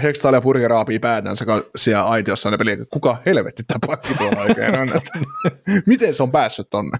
Hekstalia 0.02 0.40
Purje 0.40 0.68
raapii 0.68 0.98
päätänsä 0.98 1.44
siellä 1.76 2.04
aitiossa 2.04 2.50
ne 2.50 2.58
peli, 2.58 2.78
kuka 2.92 3.16
helvetti 3.26 3.62
tämä 3.62 3.78
pakki 3.86 4.14
tuolla 4.14 4.40
oikein 4.40 4.78
on, 4.78 4.88
että 4.96 5.10
miten 5.86 6.14
se 6.14 6.22
on 6.22 6.32
päässyt 6.32 6.70
tonne? 6.70 6.98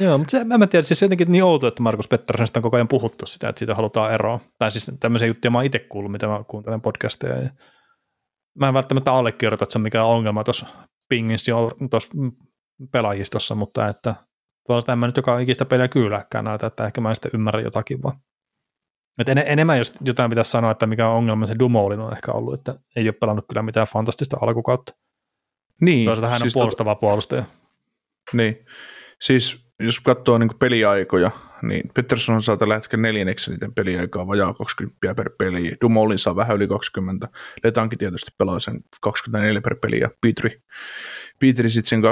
Joo, 0.00 0.18
mutta 0.18 0.30
se, 0.30 0.44
mä 0.44 0.54
en 0.54 0.68
tiedä, 0.68 0.82
siis 0.82 1.02
jotenkin 1.02 1.32
niin 1.32 1.44
outo, 1.44 1.66
että 1.66 1.82
Markus 1.82 2.08
Petterssonista 2.08 2.58
on 2.58 2.62
koko 2.62 2.76
ajan 2.76 2.88
puhuttu 2.88 3.26
sitä, 3.26 3.48
että 3.48 3.58
siitä 3.58 3.74
halutaan 3.74 4.14
eroa. 4.14 4.40
Tai 4.58 4.70
siis 4.70 4.92
tämmöisiä 5.00 5.28
juttuja 5.28 5.50
mä 5.50 5.58
oon 5.58 5.64
itse 5.64 5.78
kuullut, 5.78 6.12
mitä 6.12 6.26
mä 6.26 6.44
kuuntelen 6.48 6.80
podcasteja. 6.80 7.42
Ja 7.42 7.50
mä 8.58 8.68
en 8.68 8.74
välttämättä 8.74 9.12
allekirjoita, 9.12 9.64
että 9.64 9.72
se 9.72 9.78
on 9.78 9.82
mikään 9.82 10.06
ongelma 10.06 10.44
tuossa 10.44 10.66
pingissä 11.08 11.52
tuossa 11.90 12.12
pelaajistossa, 12.92 13.54
mutta 13.54 13.88
että 13.88 14.14
tuolla 14.66 14.92
en 14.92 14.98
mä 14.98 15.06
nyt 15.06 15.16
joka 15.16 15.38
ikistä 15.38 15.64
peliä 15.64 15.88
kyyläkään 15.88 16.44
näitä, 16.44 16.66
että 16.66 16.86
ehkä 16.86 17.00
mä 17.00 17.08
en 17.08 17.14
sitten 17.14 17.30
ymmärrä 17.34 17.60
jotakin 17.60 18.02
vaan. 18.02 18.18
Et 19.18 19.28
en, 19.28 19.42
enemmän 19.46 19.78
jos 19.78 19.94
jotain 20.00 20.30
pitäisi 20.30 20.50
sanoa, 20.50 20.70
että 20.70 20.86
mikä 20.86 21.08
on 21.08 21.16
ongelma, 21.16 21.46
se 21.46 21.58
Dumoulin 21.58 22.00
on 22.00 22.12
ehkä 22.12 22.32
ollut, 22.32 22.54
että 22.54 22.74
ei 22.96 23.08
ole 23.08 23.12
pelannut 23.12 23.44
kyllä 23.48 23.62
mitään 23.62 23.86
fantastista 23.86 24.36
alkukautta. 24.40 24.92
Niin. 25.80 26.04
Toisaalta 26.04 26.28
hän 26.28 26.34
on 26.34 26.40
siis 26.40 26.54
puolustava 26.54 26.90
tota, 26.90 27.00
puolustaja. 27.00 27.44
Niin, 28.32 28.66
siis 29.20 29.66
jos 29.80 30.00
katsoo 30.00 30.38
niin 30.38 30.58
peliaikoja, 30.58 31.30
niin 31.62 31.90
Pettersson 31.94 32.42
saa 32.42 32.56
tällä 32.56 32.74
hetkellä 32.74 33.02
neljänneksi 33.02 33.50
niiden 33.50 33.74
peliaikaa 33.74 34.26
vajaa 34.26 34.54
20 34.54 35.14
per 35.14 35.30
peli. 35.38 35.76
Dumoulin 35.80 36.18
saa 36.18 36.36
vähän 36.36 36.56
yli 36.56 36.68
20. 36.68 37.28
Letankin 37.64 37.98
tietysti 37.98 38.30
pelaa 38.38 38.60
sen 38.60 38.80
24 39.00 39.60
per 39.60 39.76
peli 39.82 40.00
ja 40.00 40.10
Petri, 40.20 40.62
Petri 41.40 41.70
sitten 41.70 41.88
sen 41.88 42.02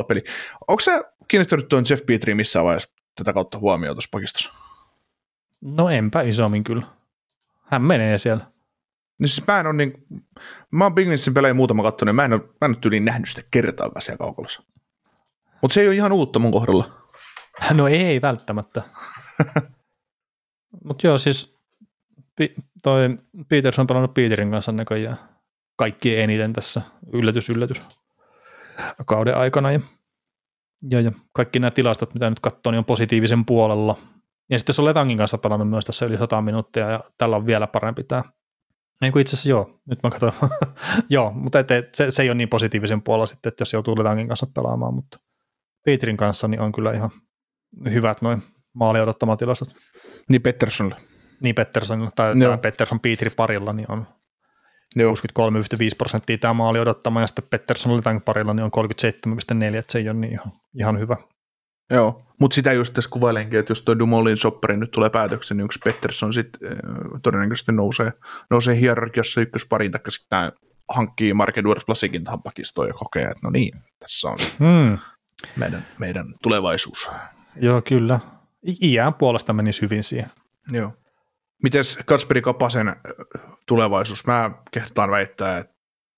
21,5 0.00 0.04
peli. 0.08 0.24
Onko 0.68 0.80
se 0.80 1.02
kiinnittänyt 1.28 1.68
tuon 1.68 1.84
Jeff 1.90 2.06
Petriin 2.06 2.36
missään 2.36 2.64
vaiheessa 2.64 2.94
tätä 3.14 3.32
kautta 3.32 3.58
huomioon 3.58 3.96
tuossa 3.96 4.08
pakistossa? 4.12 4.52
No 5.60 5.88
enpä 5.88 6.22
isommin 6.22 6.64
kyllä. 6.64 6.86
Hän 7.70 7.82
menee 7.82 8.18
siellä. 8.18 8.44
No 9.18 9.26
siis 9.26 9.46
mä 9.46 9.60
en 9.60 9.66
ole 9.66 9.74
niin, 9.74 9.92
mä 10.70 10.84
oon 10.84 10.94
Bignissin 10.94 11.34
pelejä 11.34 11.54
muutama 11.54 11.82
kattonut, 11.82 12.16
mä 12.16 12.24
en 12.24 12.32
ole, 12.32 12.40
mä 12.40 12.64
en 12.64 12.70
ole 12.70 12.76
tyyliin 12.80 13.04
nähnyt 13.04 13.28
sitä 13.28 13.42
kertaakaan 13.50 14.02
siellä 14.02 14.18
kaukolossa. 14.18 14.62
Mutta 15.62 15.74
se 15.74 15.80
ei 15.80 15.88
ole 15.88 15.94
ihan 15.94 16.12
uutta 16.12 16.38
mun 16.38 16.52
kohdalla. 16.52 17.10
No 17.72 17.88
ei 17.88 18.22
välttämättä. 18.22 18.82
Mutta 20.84 21.06
joo, 21.06 21.18
siis 21.18 21.58
toi 22.82 23.18
Peters 23.48 23.78
on 23.78 23.86
pelannut 23.86 24.14
Peterin 24.14 24.50
kanssa 24.50 24.72
näköjään 24.72 25.16
kaikki 25.76 26.18
eniten 26.18 26.52
tässä. 26.52 26.82
Yllätys, 27.12 27.50
yllätys 27.50 27.82
kauden 29.06 29.36
aikana. 29.36 29.72
Ja 29.72 29.80
ja, 30.90 31.00
ja 31.00 31.12
kaikki 31.32 31.58
nämä 31.58 31.70
tilastot, 31.70 32.14
mitä 32.14 32.30
nyt 32.30 32.40
katsoo, 32.40 32.70
niin 32.70 32.78
on 32.78 32.84
positiivisen 32.84 33.44
puolella. 33.44 33.96
Ja 34.50 34.58
sitten 34.58 34.74
se 34.74 34.80
on 34.80 34.84
Letangin 34.84 35.18
kanssa 35.18 35.38
pelannut 35.38 35.70
myös 35.70 35.84
tässä 35.84 36.06
yli 36.06 36.16
100 36.16 36.42
minuuttia, 36.42 36.90
ja 36.90 37.00
tällä 37.18 37.36
on 37.36 37.46
vielä 37.46 37.66
parempi 37.66 38.04
tämä. 38.04 38.22
Niin 39.00 39.12
kuin 39.12 39.20
itse 39.20 39.34
asiassa 39.34 39.50
joo, 39.50 39.80
nyt 39.90 39.98
mä 40.02 40.10
katson. 40.10 40.32
joo, 41.10 41.30
mutta 41.32 41.58
et, 41.58 41.70
et, 41.70 41.94
se, 41.94 42.10
se, 42.10 42.22
ei 42.22 42.28
ole 42.28 42.34
niin 42.34 42.48
positiivisen 42.48 43.02
puolella 43.02 43.26
sitten, 43.26 43.50
että 43.50 43.62
jos 43.62 43.72
joutuu 43.72 43.98
Letangin 43.98 44.28
kanssa 44.28 44.46
pelaamaan, 44.54 44.94
mutta 44.94 45.18
Petrin 45.84 46.16
kanssa 46.16 46.48
niin 46.48 46.60
on 46.60 46.72
kyllä 46.72 46.92
ihan 46.92 47.10
hyvät 47.92 48.22
noin 48.22 48.42
maali 48.72 49.00
odottamat 49.00 49.38
tilastot. 49.38 49.74
Niin 50.30 50.42
Petterssonille. 50.42 51.00
Niin 51.42 51.54
Petterssonille, 51.54 52.10
tai 52.16 52.34
Pettersson 52.62 53.00
Petri 53.00 53.30
parilla, 53.30 53.72
niin 53.72 53.90
on 53.90 54.06
63,5 54.96 55.04
prosenttia 55.98 56.38
tämä 56.38 56.54
maali 56.54 56.78
odottama, 56.78 57.20
ja 57.20 57.26
sitten 57.26 57.48
Pettersson 57.50 57.92
oli 57.92 58.02
tämän 58.02 58.22
parilla, 58.22 58.54
niin 58.54 58.64
on 58.64 58.86
37,4, 59.72 59.76
että 59.76 59.92
se 59.92 59.98
ei 59.98 60.08
ole 60.08 60.18
niin 60.18 60.32
ihan, 60.32 60.52
ihan 60.78 60.98
hyvä. 60.98 61.16
Joo, 61.90 62.22
mutta 62.40 62.54
sitä 62.54 62.72
just 62.72 62.94
tässä 62.94 63.10
kuvailenkin, 63.10 63.58
että 63.58 63.70
jos 63.70 63.82
tuo 63.82 63.98
Dumolin 63.98 64.36
soppari 64.36 64.76
nyt 64.76 64.90
tulee 64.90 65.10
päätöksen, 65.10 65.56
niin 65.56 65.64
yksi 65.64 65.78
Pettersson 65.84 66.32
sitten 66.32 66.72
äh, 66.72 66.78
todennäköisesti 67.22 67.72
nousee, 67.72 68.12
nousee 68.50 68.80
hierarkiassa 68.80 69.40
ykköspariin, 69.40 69.92
taikka 69.92 70.10
sitten 70.10 70.52
hankkii 70.88 71.34
Mark 71.34 71.58
Edwards 71.58 71.88
Vlasikin 71.88 72.24
tähän 72.24 72.42
pakistoon 72.42 72.88
ja 72.88 72.94
kokee, 72.94 73.22
että 73.22 73.40
no 73.42 73.50
niin, 73.50 73.80
tässä 73.98 74.28
on 74.28 74.38
hmm. 74.58 74.98
meidän, 75.56 75.86
meidän 75.98 76.34
tulevaisuus. 76.42 77.10
Joo, 77.56 77.82
kyllä. 77.82 78.20
Iän 78.82 79.14
puolesta 79.14 79.52
menisi 79.52 79.82
hyvin 79.82 80.02
siihen. 80.02 80.30
Joo. 80.72 80.92
Mites 81.62 81.98
Kasperi 82.06 82.42
Kapasen 82.42 82.96
tulevaisuus? 83.66 84.26
Mä 84.26 84.50
kehtaan 84.70 85.10
väittää, 85.10 85.58
että 85.58 85.74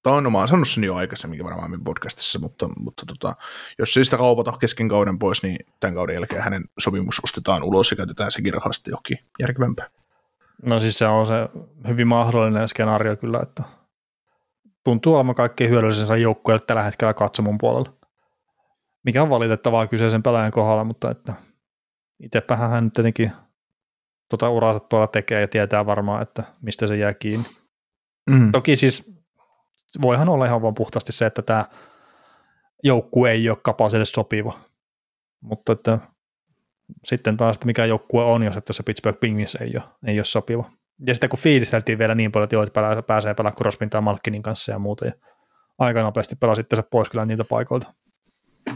on, 0.06 0.24
no, 0.24 0.30
mä 0.30 0.38
oon 0.38 0.48
sanonut 0.48 0.68
sen 0.68 0.84
jo 0.84 0.94
aikaisemminkin 0.94 1.44
varmaan 1.44 1.84
podcastissa, 1.84 2.38
mutta, 2.38 2.68
mutta 2.78 3.06
tota, 3.06 3.36
jos 3.78 3.96
ei 3.96 4.04
sitä 4.04 4.16
kaupata 4.16 4.52
kesken 4.52 4.88
kauden 4.88 5.18
pois, 5.18 5.42
niin 5.42 5.56
tämän 5.80 5.94
kauden 5.94 6.14
jälkeen 6.14 6.42
hänen 6.42 6.64
sopimus 6.78 7.20
ostetaan 7.24 7.62
ulos 7.62 7.90
ja 7.90 7.96
käytetään 7.96 8.30
sekin 8.30 8.54
rahasta 8.54 8.90
johonkin 8.90 9.18
järkevämpään. 9.38 9.90
No 10.62 10.80
siis 10.80 10.98
se 10.98 11.06
on 11.06 11.26
se 11.26 11.34
hyvin 11.88 12.08
mahdollinen 12.08 12.68
skenaario 12.68 13.16
kyllä, 13.16 13.40
että 13.42 13.62
tuntuu 14.84 15.14
olevan 15.14 15.34
kaikkein 15.34 15.70
hyödyllisensä 15.70 16.16
joukkueelle 16.16 16.64
tällä 16.66 16.82
hetkellä 16.82 17.14
katsomon 17.14 17.58
puolella. 17.58 17.92
Mikä 19.04 19.22
on 19.22 19.30
valitettavaa 19.30 19.86
kyseisen 19.86 20.22
pelaajan 20.22 20.52
kohdalla, 20.52 20.84
mutta 20.84 21.10
että 21.10 21.32
itsepähän 22.22 22.70
hän 22.70 22.90
tietenkin 22.90 23.32
tota 24.30 24.50
uraansa 24.50 24.80
tuolla 24.80 25.06
tekee 25.06 25.40
ja 25.40 25.48
tietää 25.48 25.86
varmaan, 25.86 26.22
että 26.22 26.44
mistä 26.62 26.86
se 26.86 26.96
jää 26.96 27.14
kiinni. 27.14 27.46
Mm. 28.30 28.52
Toki 28.52 28.76
siis 28.76 29.12
voihan 30.02 30.28
olla 30.28 30.46
ihan 30.46 30.62
vaan 30.62 30.74
puhtaasti 30.74 31.12
se, 31.12 31.26
että 31.26 31.42
tämä 31.42 31.64
joukkue 32.82 33.30
ei 33.30 33.50
ole 33.50 33.58
kapaselle 33.62 34.04
sopiva. 34.04 34.52
Mutta 35.40 35.72
että 35.72 35.98
sitten 37.04 37.36
taas, 37.36 37.56
että 37.56 37.66
mikä 37.66 37.84
joukkue 37.84 38.24
on, 38.24 38.42
jos, 38.42 38.56
että 38.56 38.72
se 38.72 38.82
Pittsburgh 38.82 39.20
Penguins 39.20 39.54
ei 39.54 39.72
ole, 39.74 39.82
ei 40.06 40.18
ole 40.18 40.24
sopiva. 40.24 40.70
Ja 41.06 41.14
sitten 41.14 41.30
kun 41.30 41.38
fiilisteltiin 41.38 41.98
vielä 41.98 42.14
niin 42.14 42.32
paljon, 42.32 42.44
että 42.44 42.56
joo, 42.56 42.62
että 42.62 43.02
pääsee 43.06 43.34
pelaamaan 43.34 43.56
Crosbyn 43.56 43.90
tai 43.90 44.00
Malkinin 44.00 44.42
kanssa 44.42 44.72
ja 44.72 44.78
muuta, 44.78 45.06
ja 45.06 45.12
aika 45.78 46.02
nopeasti 46.02 46.36
pelasitte 46.36 46.76
se 46.76 46.82
pois 46.82 47.10
kyllä 47.10 47.24
niiltä 47.24 47.44
paikoilta. 47.44 47.94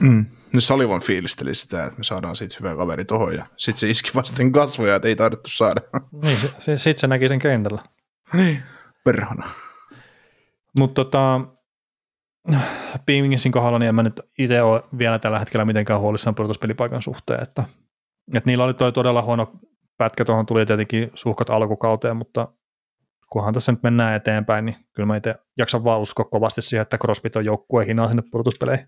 Mm. 0.01 0.27
No 0.53 0.61
Salivan 0.61 1.01
fiilisteli 1.01 1.55
sitä, 1.55 1.85
että 1.85 1.99
me 1.99 2.05
saadaan 2.05 2.37
siitä 2.37 2.57
hyvä 2.61 2.77
kaveri 2.77 3.05
tohon, 3.05 3.35
ja 3.35 3.47
sitten 3.57 3.81
se 3.81 3.91
iski 3.91 4.11
vasten 4.15 4.53
kasvoja, 4.53 4.97
että 4.97 5.09
ei 5.09 5.17
taidettu 5.17 5.51
saada. 5.51 5.81
Niin, 6.23 6.37
se, 6.37 6.51
se, 6.59 6.77
sitten 6.77 7.01
se 7.01 7.07
näki 7.07 7.29
sen 7.29 7.39
kentällä. 7.39 7.83
Niin. 8.33 8.63
Perhana. 9.05 9.49
Mutta 10.79 11.05
tota, 11.05 11.41
Beamingsin 13.07 13.53
kohdalla 13.53 13.79
niin 13.79 13.89
en 13.89 13.95
mä 13.95 14.03
nyt 14.03 14.21
itse 14.39 14.63
ole 14.63 14.83
vielä 14.99 15.19
tällä 15.19 15.39
hetkellä 15.39 15.65
mitenkään 15.65 16.01
huolissaan 16.01 16.35
pudotuspelipaikan 16.35 17.03
suhteen, 17.03 17.43
että, 17.43 17.65
että 18.35 18.51
niillä 18.51 18.65
oli 18.65 18.75
toi 18.75 18.93
todella 18.93 19.23
huono 19.23 19.53
pätkä, 19.99 20.25
tuohon 20.25 20.47
tuli 20.47 20.67
tietenkin 20.67 21.11
suhkat 21.15 21.51
alkukauteen, 21.51 22.17
mutta 22.17 22.49
kunhan 23.31 23.55
tässä 23.55 23.73
nyt 23.73 23.83
mennään 23.83 24.15
eteenpäin, 24.15 24.65
niin 24.65 24.77
kyllä 24.93 25.07
mä 25.07 25.17
itse 25.17 25.35
jaksan 25.59 25.85
vaan 25.85 26.01
uskoa 26.01 26.25
kovasti 26.25 26.63
siihen, 26.63 26.83
että 26.83 26.99
CrossFit 26.99 27.37
on 27.37 27.45
joukkueen 27.45 27.87
hinaa 27.87 28.09
sinne 28.09 28.23
pudotuspeleihin. 28.31 28.87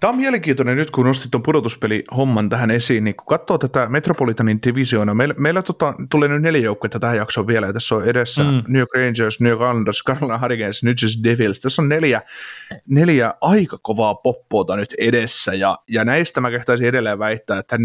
Tämä 0.00 0.08
on 0.08 0.16
mielenkiintoinen 0.16 0.76
nyt, 0.76 0.90
kun 0.90 1.06
nostit 1.06 1.30
tuon 1.30 1.42
pudotuspeli-homman 1.42 2.48
tähän 2.48 2.70
esiin, 2.70 3.04
niin 3.04 3.16
kun 3.16 3.26
katsoo 3.26 3.58
tätä 3.58 3.86
Metropolitanin 3.88 4.60
divisioona, 4.66 5.14
meillä, 5.14 5.34
meillä 5.38 5.62
tota, 5.62 5.94
tulee 6.10 6.28
nyt 6.28 6.42
neljä 6.42 6.60
joukkuetta 6.60 7.00
tähän 7.00 7.16
jaksoon 7.16 7.46
vielä, 7.46 7.66
ja 7.66 7.72
tässä 7.72 7.94
on 7.94 8.04
edessä 8.04 8.42
mm. 8.42 8.62
New 8.68 8.78
York 8.78 8.94
Rangers, 8.94 9.40
New 9.40 9.50
York 9.50 9.62
Islanders, 9.62 10.02
Carolina 10.06 10.38
Hurricanes, 10.38 10.82
New 10.82 10.94
Jersey 11.02 11.22
Devils, 11.24 11.60
tässä 11.60 11.82
on 11.82 11.88
neljä, 11.88 12.22
neljä 12.88 13.34
aika 13.40 13.78
kovaa 13.82 14.14
poppoota 14.14 14.76
nyt 14.76 14.94
edessä, 14.98 15.54
ja, 15.54 15.78
ja 15.88 16.04
näistä 16.04 16.40
mä 16.40 16.50
kehtaisin 16.50 16.86
edelleen 16.86 17.18
väittää, 17.18 17.58
että 17.58 17.78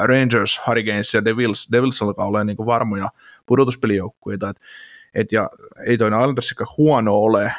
Rangers, 0.00 0.60
Hurricanes 0.66 1.14
ja 1.14 1.24
Devils, 1.24 1.68
Devils 1.72 2.02
alkaa 2.02 2.26
olla 2.26 2.44
niin 2.44 2.56
varmoja 2.66 3.08
pudotuspelijoukkueita, 3.46 4.48
että 4.48 4.62
et 5.14 5.32
ja 5.32 5.50
ei 5.86 5.98
toinen 5.98 6.20
Islandersikaan 6.20 6.74
huono 6.78 7.14
ole, 7.14 7.54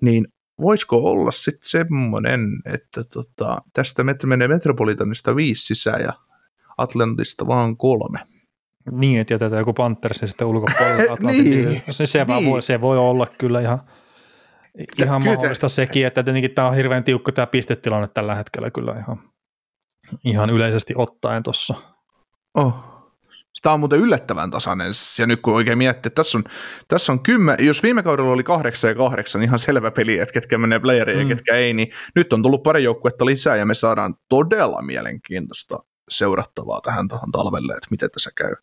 niin 0.00 0.28
voisiko 0.60 0.96
olla 0.96 1.32
sitten 1.32 1.68
semmoinen, 1.68 2.40
että 2.64 3.04
tota, 3.04 3.62
tästä 3.72 4.04
menee 4.26 4.48
Metropolitanista 4.48 5.36
viisi 5.36 5.66
sisään 5.66 6.00
ja 6.00 6.12
Atlantista 6.78 7.46
vaan 7.46 7.76
kolme. 7.76 8.18
Niin, 8.90 9.20
että 9.20 9.34
jätetään 9.34 9.60
joku 9.60 9.72
Panthers 9.72 10.22
ja 10.22 10.28
sitten 10.28 10.46
ulkopuolella 10.46 11.16
niin, 11.32 11.82
se, 11.90 12.06
se, 12.06 12.24
niin. 12.24 12.50
voi, 12.50 12.62
se 12.62 12.80
voi 12.80 12.98
olla 12.98 13.26
kyllä 13.26 13.60
ihan, 13.60 13.80
ihan 14.98 15.22
kyllä 15.22 15.34
mahdollista 15.34 15.68
sekin, 15.68 16.06
että 16.06 16.22
tietenkin 16.22 16.50
tämä 16.50 16.68
on 16.68 16.74
hirveän 16.74 17.04
tiukka 17.04 17.32
tämä 17.32 17.46
pistetilanne 17.46 18.08
tällä 18.08 18.34
hetkellä 18.34 18.70
kyllä 18.70 18.94
ihan, 18.98 19.20
ihan 20.24 20.50
yleisesti 20.50 20.94
ottaen 20.96 21.42
tuossa. 21.42 21.74
Oh. 22.54 22.93
Tämä 23.64 23.74
on 23.74 23.80
muuten 23.80 24.00
yllättävän 24.00 24.50
tasainen, 24.50 24.92
ja 25.18 25.26
nyt 25.26 25.40
kun 25.40 25.54
oikein 25.54 25.78
miettii, 25.78 26.08
että 26.08 26.22
tässä 26.22 26.38
on, 26.38 26.44
tässä 26.88 27.12
on 27.12 27.20
kymmen, 27.20 27.56
jos 27.60 27.82
viime 27.82 28.02
kaudella 28.02 28.32
oli 28.32 28.42
kahdeksan 28.42 28.88
ja 28.88 28.94
kahdeksan, 28.94 29.42
ihan 29.42 29.58
selvä 29.58 29.90
peli, 29.90 30.18
että 30.18 30.32
ketkä 30.32 30.58
menee 30.58 30.80
playeriin 30.80 31.18
mm. 31.18 31.30
ja 31.30 31.36
ketkä 31.36 31.54
ei, 31.54 31.74
niin 31.74 31.88
nyt 32.14 32.32
on 32.32 32.42
tullut 32.42 32.62
pari 32.62 32.84
joukkuetta 32.84 33.26
lisää, 33.26 33.56
ja 33.56 33.66
me 33.66 33.74
saadaan 33.74 34.14
todella 34.28 34.82
mielenkiintoista 34.82 35.78
seurattavaa 36.08 36.80
tähän 36.80 37.08
tuohon 37.08 37.32
talvelle, 37.32 37.72
että 37.72 37.86
miten 37.90 38.10
tässä 38.10 38.30
käy. 38.36 38.54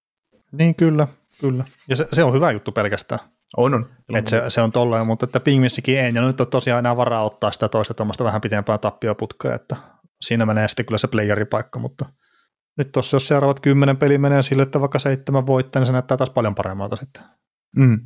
Niin 0.52 0.76
kyllä, 0.76 1.08
kyllä. 1.40 1.66
Ja 1.88 1.96
se, 1.96 2.08
se 2.14 2.24
on 2.24 2.34
hyvä 2.34 2.52
juttu 2.52 2.72
pelkästään. 2.72 3.20
On, 3.58 3.74
on. 3.74 3.88
Että 4.16 4.30
se, 4.30 4.44
se 4.48 4.62
on 4.62 4.72
tolleen, 4.72 5.08
mutta 5.08 5.26
että 5.26 5.40
Pingmissikin 5.40 6.00
ei, 6.00 6.12
ja 6.16 6.22
nyt 6.22 6.42
on 6.42 6.48
tosiaan 6.48 6.80
enää 6.80 6.98
varaa 6.98 7.24
ottaa 7.24 7.52
sitä 7.52 7.70
toista 7.70 7.94
tuommoista 7.94 8.24
vähän 8.24 8.42
pitempää 8.42 8.78
tappioputkea, 8.78 9.56
että 9.56 9.76
siinä 10.22 10.46
menee 10.46 10.68
sitten 10.68 10.86
kyllä 10.86 10.98
se 10.98 11.08
playeripaikka, 11.08 11.80
mutta– 11.80 12.06
nyt 12.78 12.92
tuossa 12.92 13.16
jos 13.16 13.28
seuraavat 13.28 13.60
kymmenen 13.60 13.98
peli 13.98 14.18
menee 14.18 14.42
sille, 14.42 14.64
että 14.64 14.82
vaikka 14.82 15.00
seitsemän 15.00 15.48
voittaa, 15.48 15.80
niin 15.80 15.86
se 15.86 15.92
näyttää 15.92 16.18
taas 16.18 16.30
paljon 16.30 16.56
paremmalta 16.56 16.96
sitten. 16.96 17.24
Mm. 17.78 18.00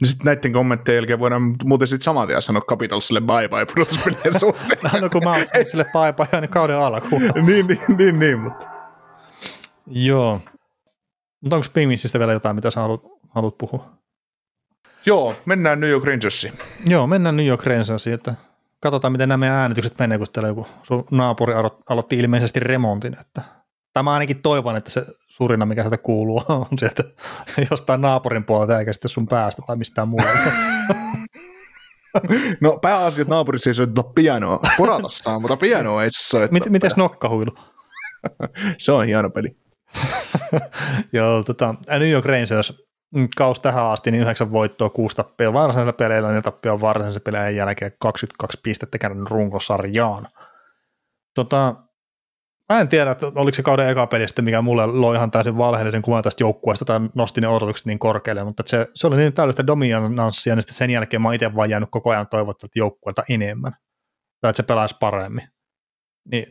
Ja 0.00 0.06
sitten 0.06 0.24
näiden 0.24 0.52
kommenttien 0.52 0.96
jälkeen 0.96 1.18
voidaan 1.18 1.56
muuten 1.64 1.88
sitten 1.88 2.04
saman 2.04 2.28
tien 2.28 2.42
sanoa 2.42 2.62
Capitalsille 2.62 3.20
bye 3.20 3.48
bye 3.48 3.66
pudotuspelien 3.66 4.40
suhteen. 4.40 4.78
no 5.00 5.10
kun 5.10 5.24
mä 5.24 5.30
oon 5.30 5.46
sille 5.70 5.84
bye 5.84 6.12
bye 6.12 6.40
niin 6.40 6.50
kauden 6.50 6.78
alkuun. 6.78 7.22
niin, 7.46 7.66
niin, 7.66 7.80
niin, 7.96 8.18
niin, 8.18 8.38
mutta. 8.38 8.66
Joo. 9.86 10.40
Mutta 11.40 11.56
onko 11.56 11.68
Pingvinsistä 11.74 12.18
vielä 12.18 12.32
jotain, 12.32 12.56
mitä 12.56 12.70
sä 12.70 12.80
haluat, 12.80 13.02
haluat 13.28 13.58
puhua? 13.58 13.90
Joo, 15.06 15.36
mennään 15.44 15.80
New 15.80 15.90
York 15.90 16.04
Rangersiin. 16.04 16.52
Joo, 16.88 17.06
mennään 17.06 17.36
New 17.36 17.46
York 17.46 17.66
Rangersiin, 17.66 18.14
että 18.14 18.34
katsotaan, 18.80 19.12
miten 19.12 19.28
nämä 19.28 19.60
äänitykset 19.60 19.98
menee, 19.98 20.18
kun 20.18 20.26
täällä 20.32 20.48
joku 20.48 20.66
sun 20.82 21.04
naapuri 21.10 21.54
aloitti 21.88 22.18
ilmeisesti 22.18 22.60
remontin, 22.60 23.16
että 23.20 23.42
Tämä 23.94 24.12
ainakin 24.12 24.42
toivon, 24.42 24.76
että 24.76 24.90
se 24.90 25.06
surina, 25.28 25.66
mikä 25.66 25.82
sieltä 25.82 25.98
kuuluu, 25.98 26.42
on 26.70 26.78
se, 26.78 26.86
että 26.86 27.04
jostain 27.70 28.00
naapurin 28.00 28.44
puolelta 28.44 28.78
eikä 28.78 28.92
sitten 28.92 29.08
sun 29.08 29.28
päästä 29.28 29.62
tai 29.66 29.76
mistään 29.76 30.08
muualta. 30.08 30.38
No 32.60 32.78
pääasiat 32.82 33.28
naapurissa 33.28 33.70
ei 33.70 33.74
soiteta 33.74 34.02
pianoa. 34.02 34.60
Porata 34.76 35.08
saa, 35.08 35.38
mutta 35.38 35.56
pianoa 35.56 36.02
ei 36.02 36.08
soittaa. 36.10 36.52
Mit, 36.52 36.70
mites 36.70 36.96
nokkahuilu? 36.96 37.54
se 38.78 38.92
on 38.92 39.06
hieno 39.06 39.30
peli. 39.30 39.56
Joo, 41.12 41.42
tota, 41.42 41.74
New 41.88 42.10
York 42.10 42.24
Rangers 42.24 42.72
mm, 43.14 43.28
kaus 43.36 43.60
tähän 43.60 43.86
asti, 43.86 44.10
niin 44.10 44.22
yhdeksän 44.22 44.52
voittoa, 44.52 44.90
kuusi 44.90 45.16
tappia 45.16 45.52
varsinaisella 45.52 45.92
peleillä, 45.92 46.32
niin 46.32 46.42
tappia 46.42 46.80
varsinaisella 46.80 47.24
peleillä 47.24 47.50
jälkeen 47.50 47.92
22 48.00 48.60
pistettä 48.62 48.98
käynyt 48.98 49.30
runkosarjaan. 49.30 50.28
Tota, 51.34 51.74
Mä 52.72 52.80
en 52.80 52.88
tiedä, 52.88 53.10
että 53.10 53.26
oliko 53.34 53.54
se 53.54 53.62
kauden 53.62 53.88
eka 53.88 54.06
peli 54.06 54.28
sitten, 54.28 54.44
mikä 54.44 54.62
mulle 54.62 54.86
loi 54.86 55.16
ihan 55.16 55.30
täysin 55.30 55.58
valheellisen 55.58 56.02
kuvan 56.02 56.22
tästä 56.22 56.42
joukkueesta 56.42 56.84
tai 56.84 57.00
nosti 57.14 57.40
ne 57.40 57.48
odotukset 57.48 57.86
niin 57.86 57.98
korkealle, 57.98 58.44
mutta 58.44 58.62
se, 58.66 58.88
se 58.94 59.06
oli 59.06 59.16
niin 59.16 59.32
täydellistä 59.32 59.66
dominanssia, 59.66 60.54
niin 60.54 60.62
sitten 60.62 60.74
sen 60.74 60.90
jälkeen 60.90 61.22
mä 61.22 61.28
oon 61.28 61.34
itse 61.34 61.54
vaan 61.54 61.70
jäänyt 61.70 61.88
koko 61.92 62.10
ajan 62.10 62.26
toivottamaan 62.26 62.70
joukkueelta 62.76 63.22
enemmän. 63.28 63.72
Tai 64.40 64.50
että 64.50 64.56
se 64.56 64.62
pelaisi 64.62 64.96
paremmin. 65.00 65.44
Niin 66.30 66.46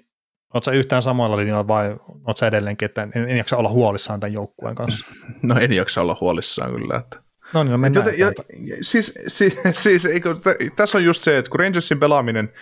Oletko 0.54 0.66
sä 0.66 0.72
yhtään 0.72 1.02
samalla 1.02 1.38
linjalla 1.38 1.68
vai 1.68 1.90
oletko 1.90 2.34
sä 2.36 2.48
edelleenkin, 2.48 2.86
että 2.86 3.08
en, 3.16 3.30
en 3.30 3.38
jaksa 3.38 3.58
olla 3.58 3.70
huolissaan 3.70 4.20
tämän 4.20 4.34
joukkueen 4.34 4.76
kanssa? 4.76 5.06
No 5.44 5.56
en 5.60 5.74
jaksa 5.74 6.02
olla 6.02 6.18
huolissaan 6.22 6.72
kyllä. 6.72 6.98
Että... 6.98 7.24
No 7.54 7.64
niin, 7.64 7.72
no 7.72 7.78
mennään 7.78 8.06
Joten, 8.06 8.46
ja, 8.68 8.78
siis, 8.82 9.14
siis, 9.28 9.58
siis 9.72 10.06
eikö, 10.06 10.36
t- 10.36 10.76
tässä 10.76 10.98
on 10.98 11.04
just 11.04 11.24
se, 11.24 11.38
että 11.38 11.52
kun 11.52 11.60
Rangersin 11.60 12.00
pelaaminen, 12.00 12.54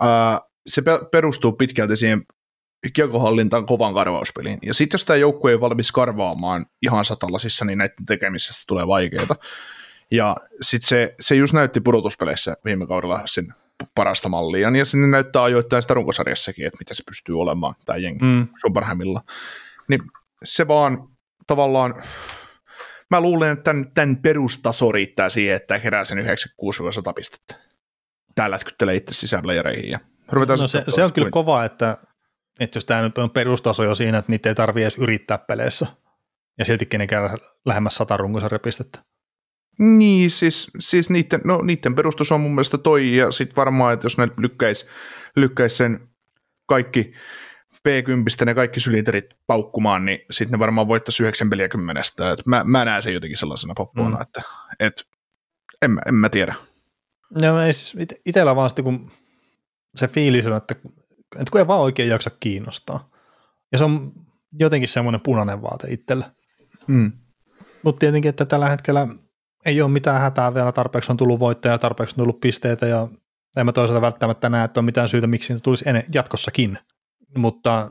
ää, 0.00 0.40
se 0.66 0.82
pe- 0.82 1.00
perustuu 1.12 1.52
pitkälti 1.52 1.96
siihen 1.96 2.22
kiekohallintaan 2.90 3.66
kovan 3.66 3.94
karvauspeliin. 3.94 4.58
Ja 4.62 4.74
sitten 4.74 4.94
jos 4.94 5.04
tämä 5.04 5.16
joukkue 5.16 5.50
ei 5.50 5.60
valmis 5.60 5.92
karvaamaan 5.92 6.66
ihan 6.82 7.04
satalasissa, 7.04 7.64
niin 7.64 7.78
näiden 7.78 8.06
tekemisestä 8.06 8.64
tulee 8.66 8.86
vaikeaa. 8.86 9.36
Ja 10.10 10.36
sitten 10.60 10.88
se, 10.88 11.14
se 11.20 11.34
just 11.34 11.52
näytti 11.52 11.80
pudotuspeleissä 11.80 12.56
viime 12.64 12.86
kaudella 12.86 13.22
sen 13.24 13.54
parasta 13.94 14.28
mallia, 14.28 14.70
ja 14.70 14.84
sinne 14.84 15.06
näyttää 15.06 15.42
ajoittain 15.42 15.82
sitä 15.82 15.94
runkosarjassakin, 15.94 16.66
että 16.66 16.78
mitä 16.78 16.94
se 16.94 17.02
pystyy 17.06 17.40
olemaan, 17.40 17.74
tämä 17.84 17.96
jengi, 17.96 18.24
mm. 18.24 18.48
parhaimmillaan. 18.74 19.26
Niin 19.88 20.02
se 20.44 20.68
vaan 20.68 21.08
tavallaan, 21.46 22.02
mä 23.10 23.20
luulen, 23.20 23.52
että 23.52 23.64
tämän, 23.64 23.92
tämän 23.94 24.16
perustaso 24.16 24.92
riittää 24.92 25.30
siihen, 25.30 25.56
että 25.56 25.78
herää 25.78 26.04
sen 26.04 26.18
96-100 26.18 27.12
pistettä. 27.14 27.54
Täällä 28.34 28.54
lätkyttelee 28.54 28.94
itse 28.94 29.14
sisällä 29.14 29.54
ja 29.54 29.62
reihin. 29.62 29.98
no 30.32 30.68
se, 30.68 30.84
se 30.88 31.04
on 31.04 31.12
kyllä 31.12 31.30
kova, 31.30 31.64
että 31.64 31.96
että 32.60 32.76
jos 32.76 32.84
tämä 32.84 33.02
nyt 33.02 33.18
on 33.18 33.30
perustaso 33.30 33.84
jo 33.84 33.94
siinä, 33.94 34.18
että 34.18 34.32
niitä 34.32 34.48
ei 34.48 34.54
tarvitse 34.54 34.84
edes 34.84 34.98
yrittää 34.98 35.38
peleissä, 35.38 35.86
ja 36.58 36.64
siltikin 36.64 36.98
ne 36.98 37.06
käydä 37.06 37.34
lähemmäs 37.64 37.94
sata 37.94 38.16
runkosarjapistettä. 38.16 38.98
Niin, 39.78 40.30
siis, 40.30 40.70
siis 40.78 41.10
niiden, 41.10 41.40
no, 41.44 41.62
niiden 41.62 41.94
perustus 41.94 42.32
on 42.32 42.40
mun 42.40 42.50
mielestä 42.50 42.78
toi, 42.78 43.16
ja 43.16 43.32
sitten 43.32 43.56
varmaan, 43.56 43.94
että 43.94 44.06
jos 44.06 44.18
ne 44.18 44.28
lykkäisi 44.36 44.86
lykkäis 45.36 45.76
sen 45.76 46.08
kaikki 46.66 47.12
P10 47.88 48.44
ne 48.44 48.54
kaikki 48.54 48.80
syliterit 48.80 49.26
paukkumaan, 49.46 50.04
niin 50.04 50.18
sitten 50.30 50.52
ne 50.52 50.58
varmaan 50.58 50.88
voittaisi 50.88 51.22
9 51.22 51.50
peliä 51.50 51.68
kymmenestä. 51.68 52.30
Et 52.30 52.46
mä, 52.46 52.64
mä 52.64 52.84
näen 52.84 53.02
sen 53.02 53.14
jotenkin 53.14 53.36
sellaisena 53.36 53.74
poppoona, 53.74 54.16
mm. 54.16 54.22
että 54.22 54.42
et, 54.80 55.08
en, 55.82 55.90
mä, 55.90 56.00
en 56.06 56.14
mä 56.14 56.28
tiedä. 56.28 56.54
No 57.42 57.62
ei 57.62 57.72
siis 57.72 58.02
it- 58.02 58.20
itsellä 58.26 58.56
vaan 58.56 58.70
sitten, 58.70 58.84
kun 58.84 59.10
se 59.94 60.08
fiilis 60.08 60.46
on, 60.46 60.56
että 60.56 60.74
että 61.34 61.50
kun 61.50 61.60
ei 61.60 61.66
vaan 61.66 61.80
oikein 61.80 62.08
jaksa 62.08 62.30
kiinnostaa. 62.40 63.10
Ja 63.72 63.78
se 63.78 63.84
on 63.84 64.12
jotenkin 64.52 64.88
semmoinen 64.88 65.20
punainen 65.20 65.62
vaate 65.62 65.86
itselle. 65.90 66.24
Mm. 66.86 67.12
Mutta 67.82 68.00
tietenkin, 68.00 68.28
että 68.28 68.44
tällä 68.44 68.68
hetkellä 68.68 69.06
ei 69.64 69.82
ole 69.82 69.90
mitään 69.90 70.20
hätää 70.20 70.54
vielä, 70.54 70.72
tarpeeksi 70.72 71.12
on 71.12 71.16
tullut 71.16 71.40
voittoja, 71.40 71.78
tarpeeksi 71.78 72.14
on 72.14 72.16
tullut 72.16 72.40
pisteitä 72.40 72.86
ja 72.86 73.08
en 73.56 73.66
mä 73.66 73.72
toisaalta 73.72 74.00
välttämättä 74.00 74.48
näe, 74.48 74.64
että 74.64 74.80
on 74.80 74.84
mitään 74.84 75.08
syytä, 75.08 75.26
miksi 75.26 75.56
se 75.56 75.62
tulisi 75.62 75.88
ennen, 75.88 76.04
jatkossakin. 76.14 76.78
Mutta 77.36 77.90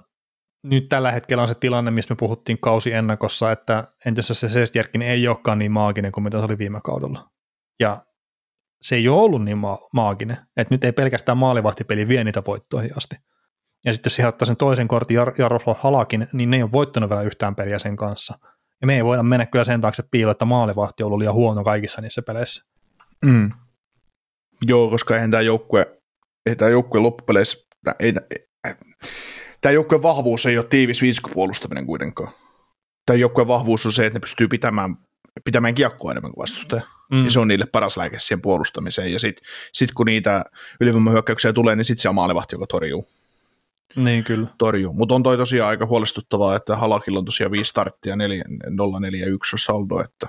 nyt 0.64 0.90
tällä 0.90 1.12
hetkellä 1.12 1.44
on 1.44 1.48
se 1.48 1.56
tilanne, 1.56 1.92
missä 1.92 2.14
me 2.14 2.18
puhuttiin 2.20 2.58
kausi 2.62 2.94
ennakossa, 2.94 3.52
että 3.52 3.84
entäs 4.06 4.28
se 4.28 4.50
Sestjärkin 4.50 5.02
ei 5.02 5.28
olekaan 5.28 5.60
niin 5.60 5.72
maaginen 5.72 6.12
kuin 6.12 6.24
mitä 6.24 6.40
se 6.40 6.46
oli 6.46 6.58
viime 6.58 6.82
kaudella. 6.84 7.30
Ja 7.80 8.06
se 8.86 8.96
ei 8.96 9.08
ole 9.08 9.22
ollut 9.22 9.44
niin 9.44 9.58
ma- 9.58 9.80
maaginen, 9.94 10.38
että 10.58 10.74
nyt 10.74 10.84
ei 10.84 10.92
pelkästään 10.92 11.38
maalivahtipeli 11.38 12.08
vie 12.08 12.24
niitä 12.24 12.44
voittoihin 12.48 12.98
asti. 12.98 13.16
Ja 13.86 13.94
sitten 13.94 14.10
jos 14.10 14.20
ihan 14.20 14.30
ottaa 14.30 14.46
sen 14.46 14.58
toisen 14.58 14.88
kortin 14.88 15.18
Jar- 15.18 15.36
Jaroslav 15.38 15.76
Halakin, 15.80 16.28
niin 16.34 16.50
ne 16.50 16.58
ei 16.58 16.64
ole 16.64 16.72
voittanut 16.72 17.10
vielä 17.10 17.22
yhtään 17.22 17.56
peliä 17.56 17.80
sen 17.80 17.96
kanssa. 17.96 18.40
Ja 18.82 18.88
me 18.88 18.96
ei 18.96 19.04
voida 19.04 19.24
mennä 19.24 19.46
kyllä 19.46 19.66
sen 19.66 19.82
taakse 19.82 20.04
piiloon, 20.12 20.32
että 20.32 20.46
maalivahti 20.46 21.04
on 21.04 21.08
ollut 21.08 21.20
liian 21.20 21.34
huono 21.34 21.64
kaikissa 21.64 22.02
niissä 22.02 22.22
peleissä. 22.22 22.72
Mm. 23.26 23.52
Joo, 24.62 24.90
koska 24.90 25.16
eihän 25.16 25.32
tämä 25.32 25.42
joukkue, 25.42 26.02
ei 26.46 26.56
tämä 26.56 26.72
joukkue 26.72 27.00
loppupeleissä, 27.00 27.58
tää, 27.84 27.96
ei, 28.00 28.14
tämä 29.62 29.74
joukkueen 29.74 30.02
vahvuus 30.02 30.46
ei 30.46 30.58
ole 30.58 30.66
tiivis 30.70 31.02
viisikkopuolustaminen 31.02 31.86
kuitenkaan. 31.86 32.34
Tämä 33.06 33.18
joukkueen 33.18 33.48
vahvuus 33.48 33.86
on 33.86 33.92
se, 33.92 34.06
että 34.06 34.20
ne 34.20 34.22
pystyy 34.22 34.48
pitämään, 34.48 34.96
pitämään 35.44 35.76
kiekkoa 35.76 36.12
enemmän 36.12 36.32
kuin 36.32 36.42
vastustaja. 36.42 36.82
Mm. 37.12 37.26
Ja 37.26 37.32
se 37.32 37.40
on 37.40 37.48
niille 37.48 37.66
paras 37.66 37.98
lääke 37.98 38.20
siihen 38.20 38.42
puolustamiseen. 38.42 39.14
Ja 39.14 39.20
sitten 39.20 39.46
sit 39.74 39.92
kun 39.92 40.06
niitä 40.06 40.46
ylivoimahyökkäyksiä 40.82 41.54
tulee, 41.54 41.76
niin 41.76 41.86
sitten 41.86 42.02
se 42.02 42.10
on 42.10 42.16
maalivahti, 42.16 42.56
joka 42.56 42.68
torjuu. 42.68 43.06
Niin 43.96 44.24
kyllä. 44.24 44.48
torjuu. 44.58 44.94
Mutta 44.94 45.16
on 45.16 45.24
toi 45.24 45.38
tosiaan 45.38 45.70
aika 45.70 45.86
huolestuttavaa, 45.86 46.56
että 46.56 46.78
Halakilla 46.78 47.20
on 47.20 47.26
tosiaan 47.26 47.52
viisi 47.52 47.70
starttia, 47.70 48.16
041 48.16 49.56
on 49.56 49.60
saldo. 49.60 50.02
Että... 50.04 50.28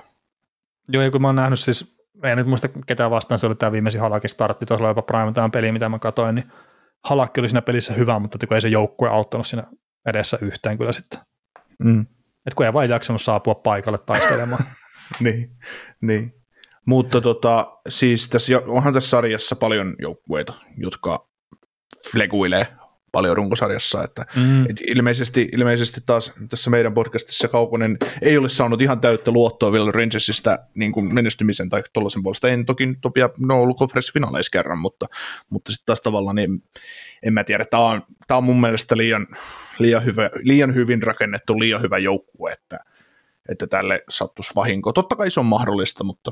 Joo, 0.89 1.03
ja 1.03 1.11
kun 1.11 1.21
mä 1.21 1.27
oon 1.27 1.35
nähnyt 1.35 1.59
siis, 1.59 1.97
en 2.23 2.37
nyt 2.37 2.47
muista 2.47 2.67
ketään 2.67 3.11
vastaan, 3.11 3.39
se 3.39 3.47
oli 3.47 3.55
tämä 3.55 3.71
viimeisin 3.71 4.01
Halakin 4.01 4.29
startti, 4.29 4.65
tuossa 4.65 4.87
jopa 4.87 5.01
Prime 5.01 5.33
Time 5.33 5.49
peli, 5.49 5.71
mitä 5.71 5.89
mä 5.89 5.99
katsoin, 5.99 6.35
niin 6.35 6.51
Halakki 7.05 7.39
oli 7.39 7.49
siinä 7.49 7.61
pelissä 7.61 7.93
hyvä, 7.93 8.19
mutta 8.19 8.55
ei 8.55 8.61
se 8.61 8.67
joukkue 8.67 9.09
auttanut 9.09 9.47
siinä 9.47 9.63
edessä 10.05 10.37
yhtään 10.41 10.77
kyllä 10.77 10.91
sitten. 10.91 11.19
Mm. 11.83 12.05
Et 12.45 12.53
kun 12.53 12.65
ei 12.65 12.73
vain 12.73 12.89
jaksanut 12.89 13.21
saapua 13.21 13.55
paikalle 13.55 13.97
taistelemaan. 13.97 14.63
niin, 15.19 15.51
niin. 16.01 16.33
Mutta 16.85 17.21
tota, 17.21 17.77
siis 17.89 18.29
tässä, 18.29 18.61
onhan 18.67 18.93
tässä 18.93 19.09
sarjassa 19.09 19.55
paljon 19.55 19.95
joukkueita, 19.99 20.53
jotka 20.77 21.27
fleguilee 22.11 22.67
paljon 23.11 23.37
runkosarjassa, 23.37 24.03
että 24.03 24.25
mm. 24.35 24.65
et 24.65 24.81
ilmeisesti, 24.87 25.49
ilmeisesti 25.53 26.01
taas 26.05 26.33
tässä 26.49 26.69
meidän 26.69 26.93
podcastissa 26.93 27.47
Kaukonen 27.47 27.97
ei 28.21 28.37
ole 28.37 28.49
saanut 28.49 28.81
ihan 28.81 29.01
täyttä 29.01 29.31
luottoa 29.31 29.71
vielä 29.71 29.91
Rangersista 29.91 30.59
niin 30.75 30.91
kuin 30.91 31.13
menestymisen 31.13 31.69
tai 31.69 31.83
tuollaisen 31.93 32.23
puolesta. 32.23 32.47
En 32.47 32.65
toki 32.65 32.93
topia, 33.01 33.29
no 33.37 33.61
ollut 33.61 33.77
konferenssifinaaleissa 33.77 34.51
kerran, 34.51 34.79
mutta, 34.79 35.07
mutta 35.49 35.71
sitten 35.71 35.85
taas 35.85 36.01
tavallaan 36.01 36.35
niin 36.35 36.63
en 37.23 37.33
mä 37.33 37.43
tiedä, 37.43 37.65
tämä 37.65 37.83
on, 37.83 38.01
tämä 38.27 38.37
on 38.37 38.43
mun 38.43 38.61
mielestä 38.61 38.97
liian, 38.97 39.27
liian, 39.79 40.05
hyvä, 40.05 40.29
liian 40.41 40.75
hyvin 40.75 41.03
rakennettu, 41.03 41.59
liian 41.59 41.81
hyvä 41.81 41.97
joukkue, 41.97 42.51
että, 42.51 42.79
että 43.49 43.67
tälle 43.67 44.03
sattuisi 44.09 44.51
vahinko. 44.55 44.93
Totta 44.93 45.15
kai 45.15 45.31
se 45.31 45.39
on 45.39 45.45
mahdollista, 45.45 46.03
mutta... 46.03 46.31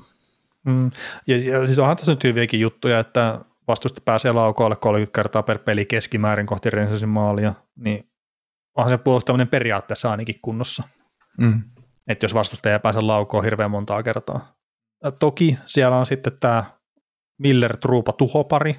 Mm. 0.66 0.92
Ja, 1.28 1.38
ja 1.38 1.66
siis 1.66 1.80
onhan 1.80 1.98
tässä 1.98 2.12
nyt 2.12 2.24
hyviäkin 2.24 2.60
juttuja, 2.60 3.00
että 3.00 3.40
vastusta 3.68 4.02
pääsee 4.06 4.32
laukoille 4.32 4.76
30 4.76 5.16
kertaa 5.16 5.44
per 5.44 5.60
peli 5.60 5.86
keskimäärin 5.86 6.46
kohti 6.46 6.70
Rensensin 6.70 7.10
maalia, 7.10 7.54
niin 7.76 8.10
onhan 8.76 8.94
se 8.94 8.98
puolustaminen 8.98 9.48
periaatteessa 9.48 10.12
ainakin 10.12 10.40
kunnossa. 10.42 10.84
Mm. 11.38 11.62
Että 12.08 12.24
jos 12.24 12.34
vastustaja 12.34 12.76
ei 12.76 12.80
pääse 12.80 13.02
laukoon 13.02 13.44
hirveän 13.44 13.72
montaa 13.72 14.04
kertaa. 14.04 14.56
Ja 15.04 15.12
toki 15.12 15.58
siellä 15.66 15.98
on 15.98 16.06
sitten 16.06 16.38
tämä 16.40 16.64
Miller 17.38 17.78
Truupa 17.78 18.14
tuhopari, 18.14 18.76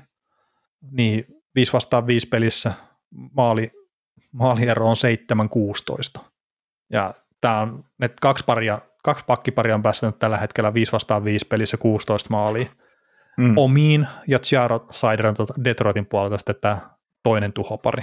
niin 0.91 1.25
5 1.55 1.73
vastaan 1.73 2.07
5 2.07 2.29
pelissä 2.29 2.73
maali, 3.11 3.71
maaliero 4.33 4.89
on 4.89 4.97
7-16. 6.19 6.21
Ja 6.93 7.15
tämä 7.41 7.61
on, 7.61 7.85
ne 7.99 8.11
kaksi, 8.21 8.45
paria, 8.45 8.79
kaksi 9.03 9.25
pakkiparia 9.27 9.75
on 9.75 9.83
päästänyt 9.83 10.19
tällä 10.19 10.39
hetkellä 10.39 10.75
5 10.75 10.93
vastaan 10.93 11.25
5 11.25 11.47
pelissä 11.47 11.77
16 11.77 12.31
maalia 12.31 12.67
mm. 13.37 13.59
omiin, 13.59 14.09
ja 14.29 14.39
Chiaro 14.39 14.87
Sider 14.91 15.27
on 15.27 15.35
tuota 15.35 15.55
Detroitin 15.65 16.07
puolelta 16.07 16.39
sitten 16.39 16.57
tämä 16.61 16.79
toinen 17.23 17.53
tuhopari. 17.53 18.03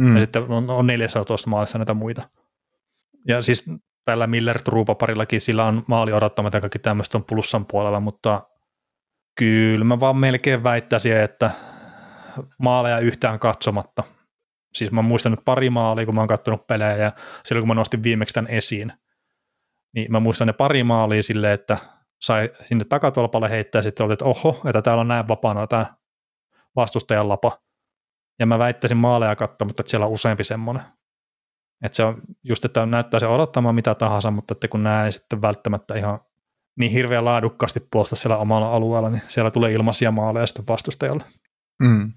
Mm. 0.00 0.14
Ja 0.14 0.20
sitten 0.20 0.42
on, 0.42 0.70
on 0.70 0.86
14 0.86 1.50
maalissa 1.50 1.78
näitä 1.78 1.94
muita. 1.94 2.22
Ja 3.28 3.42
siis 3.42 3.70
tällä 4.04 4.26
Miller 4.26 4.62
Truupa-parillakin 4.62 5.40
sillä 5.40 5.64
on 5.64 5.82
maali 5.88 6.12
odottamatta 6.12 6.56
ja 6.56 6.60
kaikki 6.60 6.78
tämmöistä 6.78 7.18
on 7.18 7.24
plussan 7.24 7.66
puolella, 7.66 8.00
mutta 8.00 8.42
kyllä 9.34 9.84
mä 9.84 10.00
vaan 10.00 10.16
melkein 10.16 10.62
väittäisin, 10.62 11.16
että 11.16 11.50
maaleja 12.58 12.98
yhtään 12.98 13.38
katsomatta. 13.38 14.04
Siis 14.74 14.90
mä 14.92 15.02
muistan 15.02 15.32
nyt 15.32 15.44
pari 15.44 15.70
maalia, 15.70 16.06
kun 16.06 16.14
mä 16.14 16.20
oon 16.20 16.28
katsonut 16.28 16.66
pelejä 16.66 16.96
ja 16.96 17.12
silloin 17.44 17.62
kun 17.62 17.68
mä 17.68 17.74
nostin 17.74 18.02
viimeksi 18.02 18.34
tämän 18.34 18.50
esiin, 18.50 18.92
niin 19.94 20.12
mä 20.12 20.20
muistan 20.20 20.46
ne 20.46 20.52
pari 20.52 20.84
maalia 20.84 21.22
silleen, 21.22 21.52
että 21.52 21.78
sai 22.20 22.50
sinne 22.62 22.84
takatolpalle 22.84 23.50
heittää 23.50 23.78
ja 23.78 23.82
sitten 23.82 24.10
että 24.10 24.24
oho, 24.24 24.62
että 24.66 24.82
täällä 24.82 25.00
on 25.00 25.08
näin 25.08 25.28
vapaana 25.28 25.66
tämä 25.66 25.86
vastustajan 26.76 27.28
lapa. 27.28 27.60
Ja 28.38 28.46
mä 28.46 28.58
väittäisin 28.58 28.96
maaleja 28.96 29.36
katsomatta, 29.36 29.82
että 29.82 29.90
siellä 29.90 30.06
on 30.06 30.12
useampi 30.12 30.44
semmoinen. 30.44 30.82
Että 31.84 31.96
se 31.96 32.04
on 32.04 32.22
just, 32.42 32.64
että 32.64 32.86
näyttää 32.86 33.20
se 33.20 33.26
odottamaan 33.26 33.74
mitä 33.74 33.94
tahansa, 33.94 34.30
mutta 34.30 34.52
että 34.52 34.68
kun 34.68 34.86
ei 34.86 35.12
sitten 35.12 35.42
välttämättä 35.42 35.94
ihan 35.94 36.20
niin 36.78 36.92
hirveän 36.92 37.24
laadukkaasti 37.24 37.80
puolesta 37.92 38.16
siellä 38.16 38.36
omalla 38.36 38.74
alueella, 38.74 39.10
niin 39.10 39.22
siellä 39.28 39.50
tulee 39.50 39.72
ilmaisia 39.72 40.10
maaleja 40.10 40.46
sitten 40.46 40.64
vastustajalle. 40.68 41.24
Mm. 41.82 42.12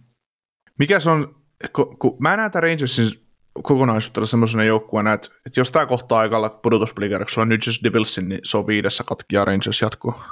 Mikä 0.80 1.00
se 1.00 1.10
on, 1.10 1.43
kun, 1.76 2.00
kun 2.00 2.18
mä 2.20 2.38
näen 2.38 2.52
tämän 2.52 2.64
Rangersin 2.64 3.24
kokonaisuutta 3.62 4.26
semmoisena 4.26 4.64
joukkueena, 4.64 5.14
että, 5.14 5.30
että 5.46 5.60
jos 5.60 5.72
tämä 5.72 5.86
kohtaa 5.86 6.20
aikalla 6.20 6.50
pudotuspelikierroksella 6.50 7.42
on 7.42 7.50
nyt 7.50 7.66
just 7.66 7.84
Devilsin, 7.84 8.30
niin 8.30 8.42
se 8.44 8.58
on 8.58 8.68
viidessä 8.68 9.04
katki 9.04 9.36
ja 9.36 9.46
Rangers 9.46 9.82
jatkuu. 9.82 10.14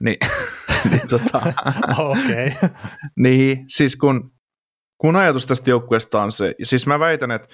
Niin, 0.00 0.16
niin, 0.90 1.08
tota, 1.08 1.38
okay. 2.10 2.70
niin 3.16 3.64
siis 3.68 3.96
kun, 3.96 4.32
kun 4.98 5.16
ajatus 5.16 5.46
tästä 5.46 5.70
joukkueesta 5.70 6.22
on 6.22 6.32
se, 6.32 6.54
ja 6.58 6.66
siis 6.66 6.86
mä 6.86 6.98
väitän, 6.98 7.30
että, 7.30 7.48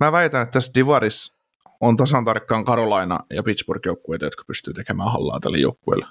mä 0.00 0.12
väitän, 0.12 0.42
että 0.42 0.52
tässä 0.52 0.72
Divaris 0.74 1.34
on 1.80 1.96
tasan 1.96 2.24
tarkkaan 2.24 2.64
Carolina 2.64 3.20
ja 3.30 3.42
Pittsburgh 3.42 3.86
joukkueita, 3.86 4.24
jotka 4.24 4.44
pystyy 4.46 4.74
tekemään 4.74 5.12
hallaa 5.12 5.40
tälle 5.40 5.58
joukkueelle. 5.58 6.06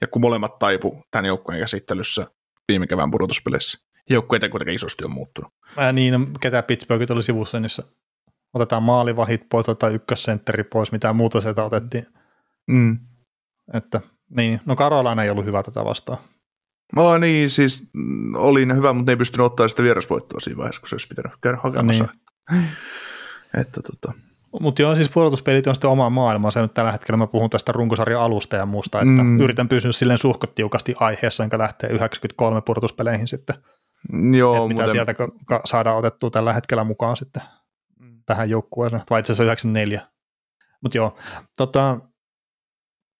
Ja 0.00 0.06
kun 0.06 0.22
molemmat 0.22 0.58
taipu 0.58 1.02
tämän 1.10 1.24
joukkueen 1.24 1.60
käsittelyssä 1.60 2.26
viime 2.68 2.86
kevään 2.86 3.10
pudotuspeleissä 3.10 3.78
joukkueita 4.10 4.48
kuitenkin 4.48 4.74
isosti 4.74 5.04
on 5.04 5.12
muuttunut. 5.12 5.52
Ää, 5.76 5.92
niin, 5.92 6.14
ketä 6.40 6.62
Pittsburghit 6.62 7.10
oli 7.10 7.22
sivussa, 7.22 7.60
niin 7.60 7.70
otetaan 8.54 8.82
maalivahit 8.82 9.48
pois, 9.48 9.66
tai 9.78 9.94
ykkössentteri 9.94 10.64
pois, 10.64 10.92
mitä 10.92 11.12
muuta 11.12 11.40
sieltä 11.40 11.64
otettiin. 11.64 12.06
Mm. 12.66 12.98
Että, 13.74 14.00
niin, 14.36 14.60
no 14.66 14.76
Karolaina 14.76 15.24
ei 15.24 15.30
ollut 15.30 15.44
hyvä 15.44 15.62
tätä 15.62 15.84
vastaan. 15.84 16.18
Oh, 16.96 17.18
niin, 17.18 17.50
siis 17.50 17.90
oli 18.34 18.66
ne 18.66 18.74
hyvä, 18.74 18.92
mutta 18.92 19.10
ne 19.10 19.12
ei 19.12 19.16
pystynyt 19.16 19.46
ottaa 19.46 19.68
sitä 19.68 19.82
vierasvoittoa 19.82 20.40
siinä 20.40 20.56
vaiheessa, 20.56 20.80
kun 20.80 20.88
se 20.88 20.94
olisi 20.94 21.08
pitänyt 21.08 21.32
käydä 21.42 21.58
hakemassa. 21.62 22.08
Niin. 22.50 22.64
Että, 23.60 23.80
tota. 23.82 24.12
Mutta 24.60 24.82
joo, 24.82 24.94
siis 24.94 25.10
pudotuspelit 25.10 25.66
on 25.66 25.74
sitten 25.74 25.90
oma 25.90 26.10
maailma. 26.10 26.50
Se 26.50 26.62
nyt 26.62 26.74
tällä 26.74 26.92
hetkellä 26.92 27.16
mä 27.16 27.26
puhun 27.26 27.50
tästä 27.50 27.72
runkosarjan 27.72 28.22
alusta 28.22 28.56
ja 28.56 28.66
muusta, 28.66 28.98
että 28.98 29.22
mm. 29.22 29.40
yritän 29.40 29.68
pysyä 29.68 29.92
silleen 29.92 30.18
suhkot 30.18 30.54
tiukasti 30.54 30.94
aiheessa, 31.00 31.44
enkä 31.44 31.58
lähteä 31.58 31.90
93 31.90 32.60
pudotuspeleihin 32.60 33.26
sitten. 33.26 33.56
Joo, 34.38 34.68
mitä 34.68 34.80
muuten... 34.80 34.90
sieltä 34.92 35.14
ka- 35.46 35.62
saadaan 35.64 35.96
otettua 35.96 36.30
tällä 36.30 36.52
hetkellä 36.52 36.84
mukaan 36.84 37.16
sitten 37.16 37.42
mm. 37.98 38.22
tähän 38.26 38.50
joukkueeseen, 38.50 39.02
vai 39.10 39.20
itse 39.20 39.32
asiassa 39.32 39.44
94. 39.44 40.00
Mutta 40.82 40.98
joo, 40.98 41.16
tota, 41.56 42.00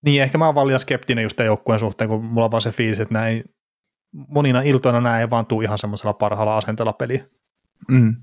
niin 0.05 0.23
ehkä 0.23 0.39
mä 0.39 0.47
oon 0.47 0.55
vaan 0.55 0.67
liian 0.67 0.81
skeptinen 0.81 1.23
just 1.23 1.37
tämän 1.37 1.47
joukkueen 1.47 1.81
suhteen, 1.81 2.11
kun 2.11 2.25
mulla 2.25 2.45
on 2.45 2.51
vaan 2.51 2.61
se 2.61 2.71
fiilis, 2.71 3.01
että 3.01 3.15
näin, 3.15 3.45
monina 4.29 4.63
iltoina 4.63 5.01
nämä 5.01 5.21
ei 5.21 5.31
vaan 5.31 5.47
tule 5.47 5.65
ihan 5.65 5.79
semmoisella 5.79 6.13
parhaalla 6.13 6.57
asenteella 6.57 6.93
peliä. 6.93 7.25
Mm. 7.89 8.17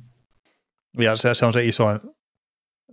Ja 0.98 1.16
se, 1.16 1.34
se 1.34 1.46
on 1.46 1.54
se 1.54 1.66
isoin, 1.66 2.00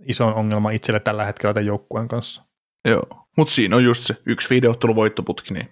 isoin 0.05 0.33
ongelma 0.33 0.71
itselle 0.71 0.99
tällä 0.99 1.25
hetkellä 1.25 1.53
tämän 1.53 1.65
joukkueen 1.65 2.07
kanssa. 2.07 2.43
Joo, 2.85 3.03
mutta 3.37 3.53
siinä 3.53 3.75
on 3.75 3.83
just 3.83 4.03
se 4.03 4.15
yksi 4.25 4.49
videottelu 4.49 4.95
voittoputki, 4.95 5.53
niin 5.53 5.69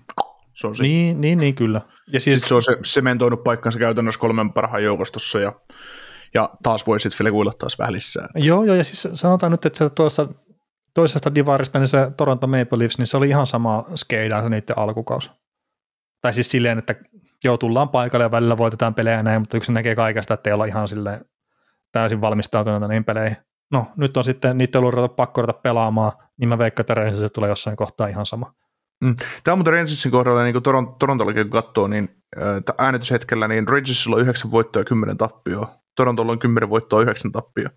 se 0.58 0.68
on 0.68 0.76
se. 0.76 0.84
Niin, 0.84 1.22
niin, 1.22 1.40
niin 1.40 1.56
kyllä. 1.56 1.82
Ja 2.14 2.20
siis... 2.20 2.36
Sitten 2.36 2.48
se 2.48 2.56
on 2.56 2.64
se 2.64 2.78
sementoinut 2.84 3.44
paikkansa 3.44 3.80
käytännössä 3.80 4.20
kolmen 4.20 4.54
parhaan 4.54 4.84
joukostossa 4.84 5.40
ja, 5.40 5.54
ja 6.34 6.50
taas 6.64 6.88
voi 6.88 7.00
sitten 7.00 7.18
filekuilla 7.18 7.54
taas 7.60 7.80
vähän 7.80 7.94
lisää. 7.94 8.28
Joo, 8.36 8.64
joo, 8.64 8.76
ja 8.76 8.84
siis 8.84 9.08
sanotaan 9.14 9.52
nyt, 9.52 9.66
että 9.66 9.90
tuossa 9.90 10.28
toisesta 10.94 11.36
divarista, 11.36 11.80
niin 11.80 11.88
se 11.88 12.12
Toronto 12.18 12.48
Maple 12.48 12.80
Leafs, 12.80 12.98
niin 12.98 13.08
se 13.08 13.18
oli 13.18 13.30
ihan 13.30 13.48
sama 13.48 13.86
skeidaa 13.96 14.42
se 14.42 14.50
niiden 14.50 14.78
alkukaus. 14.78 15.32
Tai 16.22 16.34
siis 16.34 16.52
silleen, 16.52 16.78
että 16.78 16.96
joo, 17.44 17.58
tullaan 17.58 17.90
paikalle 17.90 18.24
ja 18.24 18.32
välillä 18.32 18.58
voitetaan 18.58 18.96
pelejä 18.96 19.24
näin, 19.24 19.42
mutta 19.42 19.58
yksi 19.58 19.72
näkee 19.72 19.96
kaikesta, 19.96 20.34
että 20.34 20.50
ei 20.50 20.54
olla 20.54 20.66
ihan 20.66 20.88
silleen 20.88 21.26
täysin 21.92 22.22
valmistautuneita 22.22 22.88
niin 22.88 23.06
peleihin. 23.06 23.38
No, 23.72 23.88
nyt 23.98 24.18
on 24.18 24.24
sitten 24.24 24.58
niitä 24.58 24.80
ollut 24.80 25.16
pakko 25.16 25.42
ruveta 25.42 25.60
pelaamaan, 25.64 26.12
niin 26.38 26.50
mä 26.50 26.58
veikkaan, 26.58 26.86
että 27.00 27.20
se 27.20 27.30
tulee 27.30 27.50
jossain 27.50 27.76
kohtaa 27.76 28.08
ihan 28.08 28.26
sama. 28.26 28.54
Mm. 29.02 29.16
Tämä 29.44 29.54
on 29.54 29.58
muuten 29.58 29.74
Rangersin 29.74 30.12
kohdalla, 30.12 30.44
niin 30.44 30.54
kuin 30.54 30.64
Toron, 30.64 30.96
Torontollakin 31.00 31.44
kun 31.44 31.52
katsoo, 31.52 31.88
niin 31.88 32.10
äh, 32.38 32.86
äänityshetkellä 32.86 33.48
niin 33.48 33.68
Rangersilla 33.68 34.16
on 34.16 34.22
9 34.22 34.52
voittoa 34.52 34.80
ja 34.82 34.86
10 34.86 35.18
tappioa. 35.18 35.76
Torontolla 35.96 36.32
on 36.32 36.40
10 36.40 36.70
voittoa 36.70 37.00
ja 37.00 37.04
9 37.04 37.32
tappioa. 37.32 37.70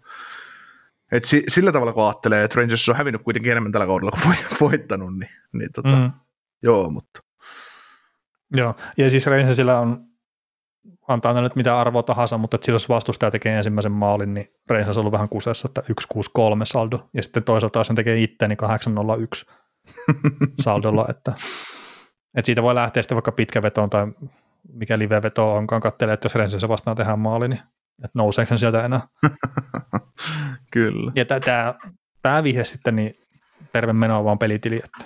Et 1.12 1.25
si, 1.25 1.43
sillä 1.49 1.73
tavalla 1.73 1.93
kun 1.93 2.07
ajattelee, 2.07 2.45
että 2.45 2.61
Rangers 2.61 2.89
on 2.89 2.97
hävinnyt 2.97 3.23
kuitenkin 3.23 3.53
enemmän 3.53 3.73
tällä 3.73 3.87
kaudella 3.87 4.18
kuin 4.23 4.37
voittanut, 4.61 5.18
niin, 5.18 5.31
niin 5.53 5.73
tota, 5.73 5.97
mm. 5.97 6.11
joo, 6.62 6.91
mutta 6.91 7.21
Joo, 8.57 8.75
ja 8.97 9.11
siis 9.11 9.27
Rangersillä 9.27 9.79
on, 9.81 10.05
antaa 11.09 11.33
ne 11.33 11.41
nyt 11.41 11.57
mitä 11.57 11.81
arvoa 11.81 12.03
tahansa, 12.03 12.39
mutta 12.39 12.55
että 12.55 12.71
jos 12.71 12.89
vastustaja 12.89 13.31
tekee 13.31 13.57
ensimmäisen 13.57 13.93
maalin, 13.93 14.35
niin 14.35 14.49
Rangers 14.68 14.97
on 14.97 15.01
ollut 15.01 15.12
vähän 15.12 15.29
kusessa, 15.29 15.68
että 15.68 15.81
163 15.81 16.66
saldo, 16.66 17.09
ja 17.14 17.23
sitten 17.23 17.45
toisaalta 17.45 17.79
jos 17.79 17.87
sen 17.87 17.97
tekee 17.97 18.23
itse, 18.23 18.49
niin 18.49 18.57
801 18.57 19.47
saldolla, 20.62 21.07
että, 21.09 21.33
että 22.37 22.47
siitä 22.47 22.62
voi 22.62 22.74
lähteä 22.74 23.03
sitten 23.03 23.16
vaikka 23.16 23.33
pitkä 23.33 23.62
vetoon 23.62 23.91
tai 23.91 24.07
mikä 24.72 24.99
live-veto 24.99 25.55
onkaan, 25.55 25.81
katselee, 25.81 26.14
että 26.14 26.26
jos 26.26 26.35
Rangersia 26.35 26.68
vastaan 26.68 26.97
tehdään 26.97 27.18
maali, 27.18 27.49
niin 27.49 27.61
että 28.05 28.18
nouseeko 28.18 28.57
sieltä 28.57 28.85
enää. 28.85 29.01
Kyllä. 30.72 31.12
Ja 31.14 31.24
tämä, 31.24 31.74
tämä 32.22 32.43
vihje 32.43 32.64
sitten, 32.64 32.97
niin 32.97 33.14
terve 33.72 33.93
menoa 33.93 34.24
vaan 34.24 34.39
pelitili, 34.39 34.81
että 34.85 35.05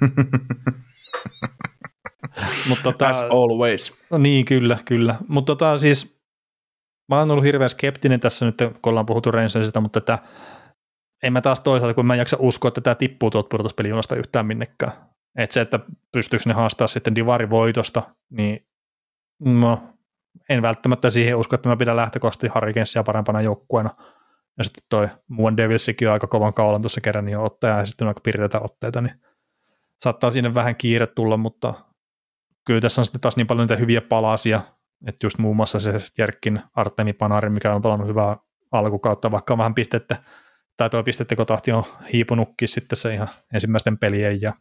Mutta 2.68 2.82
tota, 2.82 3.08
As 3.08 3.22
always. 3.22 3.94
No 4.10 4.18
niin, 4.18 4.44
kyllä, 4.44 4.78
kyllä. 4.84 5.14
Mutta 5.28 5.46
tota, 5.46 5.78
siis 5.78 6.22
mä 7.08 7.18
oon 7.18 7.30
ollut 7.30 7.44
hirveän 7.44 7.70
skeptinen 7.70 8.20
tässä 8.20 8.46
nyt, 8.46 8.56
kun 8.58 8.90
ollaan 8.90 9.06
puhuttu 9.06 9.30
Rangersista, 9.30 9.80
mutta 9.80 9.98
että 9.98 10.18
en 11.22 11.32
mä 11.32 11.40
taas 11.40 11.60
toisaalta, 11.60 11.94
kun 11.94 12.06
mä 12.06 12.14
en 12.14 12.18
jaksa 12.18 12.36
uskoa, 12.40 12.68
että 12.68 12.80
tämä 12.80 12.94
tippuu 12.94 13.30
tuolta 13.30 13.48
pudotuspelijunasta 13.48 14.16
yhtään 14.16 14.46
minnekään. 14.46 14.92
Että 15.38 15.54
se, 15.54 15.60
että 15.60 15.80
pystyykö 16.12 16.42
ne 16.46 16.54
haastaa 16.54 16.86
sitten 16.86 17.14
Divari 17.14 17.50
voitosta, 17.50 18.02
niin 18.30 18.66
no, 19.40 19.82
en 20.48 20.62
välttämättä 20.62 21.10
siihen 21.10 21.36
usko, 21.36 21.54
että 21.54 21.68
mä 21.68 21.76
pidän 21.76 21.96
lähtökohtaisesti 21.96 22.48
Hurricanesia 22.54 23.02
parempana 23.02 23.40
joukkueena. 23.40 23.90
Ja 24.58 24.64
sitten 24.64 24.84
toi 24.88 25.08
muun 25.28 25.56
Devilsikin 25.56 26.08
on 26.08 26.12
aika 26.12 26.26
kovan 26.26 26.54
kaulan 26.54 26.82
tuossa 26.82 27.00
kerran 27.00 27.24
niin 27.24 27.38
ottaja 27.38 27.78
ja 27.78 27.86
sitten 27.86 28.04
on 28.04 28.08
aika 28.08 28.20
pirteitä 28.20 28.60
otteita, 28.60 29.00
niin 29.00 29.20
saattaa 30.00 30.30
sinne 30.30 30.54
vähän 30.54 30.76
kiire 30.76 31.06
tulla, 31.06 31.36
mutta 31.36 31.74
kyllä 32.66 32.80
tässä 32.80 33.00
on 33.00 33.06
sitten 33.06 33.20
taas 33.20 33.36
niin 33.36 33.46
paljon 33.46 33.64
niitä 33.64 33.76
hyviä 33.76 34.00
palasia, 34.00 34.60
että 35.06 35.26
just 35.26 35.38
muun 35.38 35.56
muassa 35.56 35.80
se 35.80 35.92
Jerkkin 36.18 36.62
Artemi 36.74 37.12
Panari, 37.12 37.50
mikä 37.50 37.74
on 37.74 37.82
palannut 37.82 38.08
hyvää 38.08 38.36
alkukautta, 38.72 39.30
vaikka 39.30 39.54
on 39.54 39.58
vähän 39.58 39.74
pistettä, 39.74 40.22
tai 40.76 40.90
tuo 40.90 41.02
pistettekotahti 41.02 41.72
on 41.72 41.84
hiipunutkin 42.12 42.68
sitten 42.68 42.96
se 42.96 43.14
ihan 43.14 43.28
ensimmäisten 43.54 43.98
pelien 43.98 44.42
ja 44.42 44.54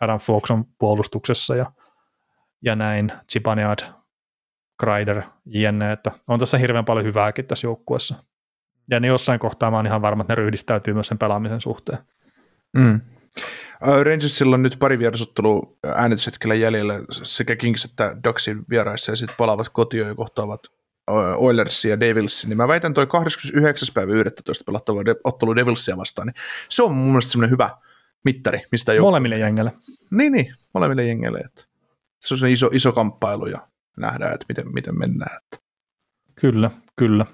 Adam 0.00 0.20
Fox 0.20 0.50
on 0.50 0.64
puolustuksessa 0.78 1.56
ja, 1.56 1.72
ja 2.62 2.76
näin, 2.76 3.12
Zibanejad, 3.32 3.78
Kreider, 4.80 5.22
jne, 5.44 5.92
että 5.92 6.10
on 6.26 6.38
tässä 6.38 6.58
hirveän 6.58 6.84
paljon 6.84 7.06
hyvääkin 7.06 7.46
tässä 7.46 7.66
joukkueessa. 7.66 8.14
Ja 8.90 9.00
ne 9.00 9.06
jossain 9.06 9.40
kohtaa 9.40 9.70
mä 9.70 9.76
oon 9.76 9.86
ihan 9.86 10.02
varma, 10.02 10.20
että 10.20 10.32
ne 10.32 10.34
ryhdistäytyy 10.34 10.94
myös 10.94 11.06
sen 11.06 11.18
pelaamisen 11.18 11.60
suhteen. 11.60 11.98
Mm. 12.76 13.00
Rangersilla 13.80 14.54
on 14.54 14.62
nyt 14.62 14.76
pari 14.78 14.98
vierasottelua 14.98 15.76
äänityshetkellä 15.94 16.54
jäljellä 16.54 16.94
sekä 17.22 17.56
Kings 17.56 17.84
että 17.84 18.16
Ducksin 18.24 18.64
vieraissa 18.70 19.12
ja 19.12 19.16
sitten 19.16 19.36
palaavat 19.38 19.68
kotiin 19.68 20.06
ja 20.06 20.14
kohtaavat 20.14 20.60
Oilersia 21.36 21.90
ja 21.90 22.00
Devilsin, 22.00 22.48
niin 22.48 22.56
mä 22.56 22.68
väitän 22.68 22.94
toi 22.94 23.06
29. 23.06 23.88
päivä 23.94 24.12
11. 24.12 24.64
pelattava 24.64 25.00
ottelu 25.24 25.56
Devilsia 25.56 25.96
vastaan, 25.96 26.26
niin 26.26 26.34
se 26.68 26.82
on 26.82 26.94
mun 26.94 27.08
mielestä 27.08 27.32
semmoinen 27.32 27.50
hyvä 27.50 27.70
mittari, 28.24 28.62
mistä 28.72 28.94
joku... 28.94 29.06
Molemmille 29.06 29.38
jengeille. 29.38 29.72
Niin, 30.10 30.32
niin, 30.32 30.54
molemmille 30.74 31.04
jengeille. 31.04 31.38
Että 31.38 31.64
se 32.20 32.34
on 32.34 32.50
iso, 32.50 32.70
iso 32.72 32.92
kamppailu 32.92 33.46
ja 33.46 33.68
nähdään, 33.96 34.34
että 34.34 34.46
miten, 34.48 34.74
miten 34.74 34.98
mennään. 34.98 35.36
Että. 35.36 35.66
Kyllä, 36.34 36.70
kyllä. 36.96 37.26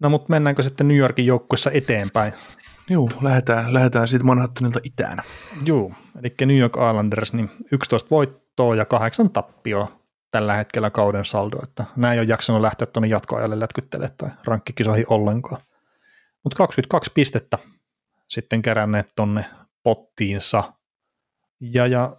No 0.00 0.08
mutta 0.08 0.26
mennäänkö 0.30 0.62
sitten 0.62 0.88
New 0.88 0.96
Yorkin 0.96 1.26
joukkuessa 1.26 1.70
eteenpäin? 1.70 2.32
Joo, 2.90 3.10
lähdetään, 3.22 3.74
lähdetään 3.74 4.08
siitä 4.08 4.24
Manhattanilta 4.24 4.80
itään. 4.82 5.18
Joo, 5.64 5.92
eli 6.20 6.34
New 6.46 6.58
York 6.58 6.76
Islanders, 6.76 7.32
niin 7.32 7.50
11 7.72 8.10
voittoa 8.10 8.74
ja 8.74 8.84
8 8.84 9.30
tappioa 9.30 10.05
tällä 10.36 10.54
hetkellä 10.54 10.90
kauden 10.90 11.24
saldo, 11.24 11.56
että 11.62 11.84
nämä 11.96 12.12
ei 12.12 12.18
ole 12.18 12.26
jaksanut 12.28 12.62
lähteä 12.62 12.86
tuonne 12.86 13.08
jatkoajalle 13.08 13.60
lätkyttelemään 13.60 14.16
tai 14.16 14.30
rankkikisoihin 14.44 15.06
ollenkaan. 15.08 15.62
Mutta 16.44 16.56
22 16.56 17.10
pistettä 17.14 17.58
sitten 18.28 18.62
keränneet 18.62 19.12
tuonne 19.16 19.44
pottiinsa. 19.82 20.72
Ja, 21.60 21.86
ja 21.86 22.16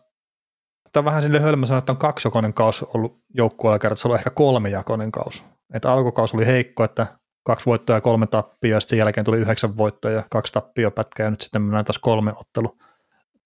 tämä 0.91 1.05
vähän 1.05 1.23
sille 1.23 1.39
hölmö 1.39 1.65
sanoa, 1.65 1.79
että 1.79 1.91
on 1.91 1.97
kaksijakoinen 1.97 2.53
kausi 2.53 2.85
ollut 2.93 3.21
joukkueella 3.33 3.79
kertaa, 3.79 3.95
se 3.95 4.07
on 4.07 4.15
ehkä 4.15 4.29
kolmejakoinen 4.29 5.11
kausi. 5.11 5.43
Että 5.73 5.91
alkukausi 5.91 6.37
oli 6.37 6.45
heikko, 6.45 6.83
että 6.83 7.07
kaksi 7.43 7.65
voittoa 7.65 7.95
ja 7.95 8.01
kolme 8.01 8.27
tappia, 8.27 8.75
ja 8.75 8.79
sen 8.79 8.99
jälkeen 8.99 9.25
tuli 9.25 9.37
yhdeksän 9.37 9.77
voittoa 9.77 10.11
ja 10.11 10.23
kaksi 10.29 10.53
tappiopätkää, 10.53 11.23
ja 11.25 11.31
nyt 11.31 11.41
sitten 11.41 11.61
mennään 11.61 11.85
taas 11.85 11.99
kolme 11.99 12.33
ottelu 12.35 12.77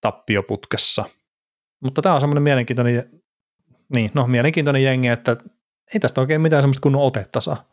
tappioputkessa. 0.01 1.05
Mutta 1.83 2.01
tämä 2.01 2.15
on 2.15 2.21
semmoinen 2.21 2.43
mielenkiintoinen, 2.43 3.20
niin, 3.93 4.11
no, 4.13 4.27
mielenkiintoinen 4.27 4.83
jengi, 4.83 5.07
että 5.07 5.37
ei 5.93 5.99
tästä 5.99 6.21
oikein 6.21 6.41
mitään 6.41 6.61
semmoista 6.61 6.81
kunnon 6.81 7.01
otetta 7.01 7.41
saa. 7.41 7.69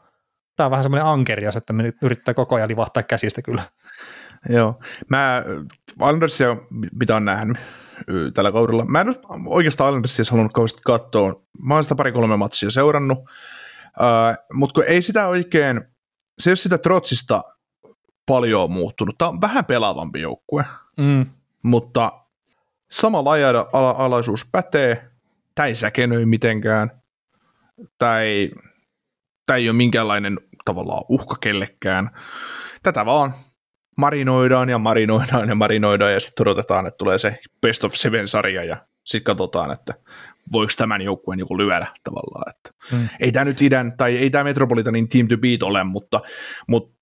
Tämä 0.56 0.64
on 0.64 0.70
vähän 0.70 0.84
semmoinen 0.84 1.06
ankerias, 1.06 1.56
että 1.56 1.72
me 1.72 1.82
nyt 1.82 1.96
yrittää 2.02 2.34
koko 2.34 2.54
ajan 2.54 2.68
livahtaa 2.68 3.02
käsistä 3.02 3.42
kyllä. 3.42 3.62
Joo. 4.48 4.80
Mä 5.08 5.42
Andersia, 6.00 6.56
mitä 6.92 7.16
on 7.16 7.24
nähnyt 7.24 7.56
tällä 8.34 8.52
kaudella, 8.52 8.84
mä 8.84 9.00
en 9.00 9.16
oikeastaan 9.46 9.94
Andersia 9.94 10.24
halunnut 10.30 10.52
kauheasti 10.52 10.82
katsoa. 10.84 11.42
Mä 11.62 11.74
oon 11.74 11.82
sitä 11.82 11.94
pari-kolme 11.94 12.36
matsia 12.36 12.70
seurannut, 12.70 13.18
uh, 13.18 13.26
mutta 14.52 14.74
kun 14.74 14.84
ei 14.88 15.02
sitä 15.02 15.26
oikein, 15.26 15.80
se 16.38 16.50
ei 16.50 16.52
ole 16.52 16.56
sitä 16.56 16.78
Trotsista 16.78 17.44
paljon 18.26 18.70
muuttunut. 18.70 19.18
Tämä 19.18 19.28
on 19.28 19.40
vähän 19.40 19.64
pelaavampi 19.64 20.20
joukkue, 20.20 20.64
mm. 20.96 21.26
mutta 21.62 22.12
sama 22.90 23.24
laaja-alaisuus 23.24 24.48
pätee. 24.52 25.07
Tämä 25.58 25.66
ei 25.66 25.74
säkenöi 25.74 26.26
mitenkään. 26.26 26.90
Tämä 27.98 28.20
ei, 28.20 28.52
tämä 29.46 29.56
ei 29.56 29.68
ole 29.68 29.76
minkäänlainen 29.76 30.40
tavallaan 30.64 31.04
uhka 31.08 31.36
kellekään. 31.40 32.10
Tätä 32.82 33.06
vaan 33.06 33.34
marinoidaan 33.96 34.68
ja 34.68 34.78
marinoidaan 34.78 35.48
ja 35.48 35.54
marinoidaan 35.54 36.12
ja 36.12 36.20
sitten 36.20 36.42
odotetaan, 36.48 36.86
että 36.86 36.98
tulee 36.98 37.18
se 37.18 37.38
best 37.60 37.84
of 37.84 37.94
seven-sarja 37.94 38.64
ja 38.64 38.86
sitten 39.04 39.24
katsotaan, 39.24 39.70
että 39.70 39.94
voiko 40.52 40.72
tämän 40.76 41.02
joukkueen 41.02 41.38
joku 41.38 41.58
lyödä 41.58 41.86
tavallaan. 42.04 42.50
Että 42.50 42.70
hmm. 42.90 43.08
Ei 43.20 43.32
tämä 43.32 43.44
nyt 43.44 43.62
idän, 43.62 43.96
tai 43.96 44.16
ei 44.16 44.30
tämä 44.30 44.44
Metropolitanin 44.44 45.08
team 45.08 45.28
to 45.28 45.36
beat 45.36 45.62
ole, 45.62 45.84
mutta, 45.84 46.20
mutta 46.68 46.96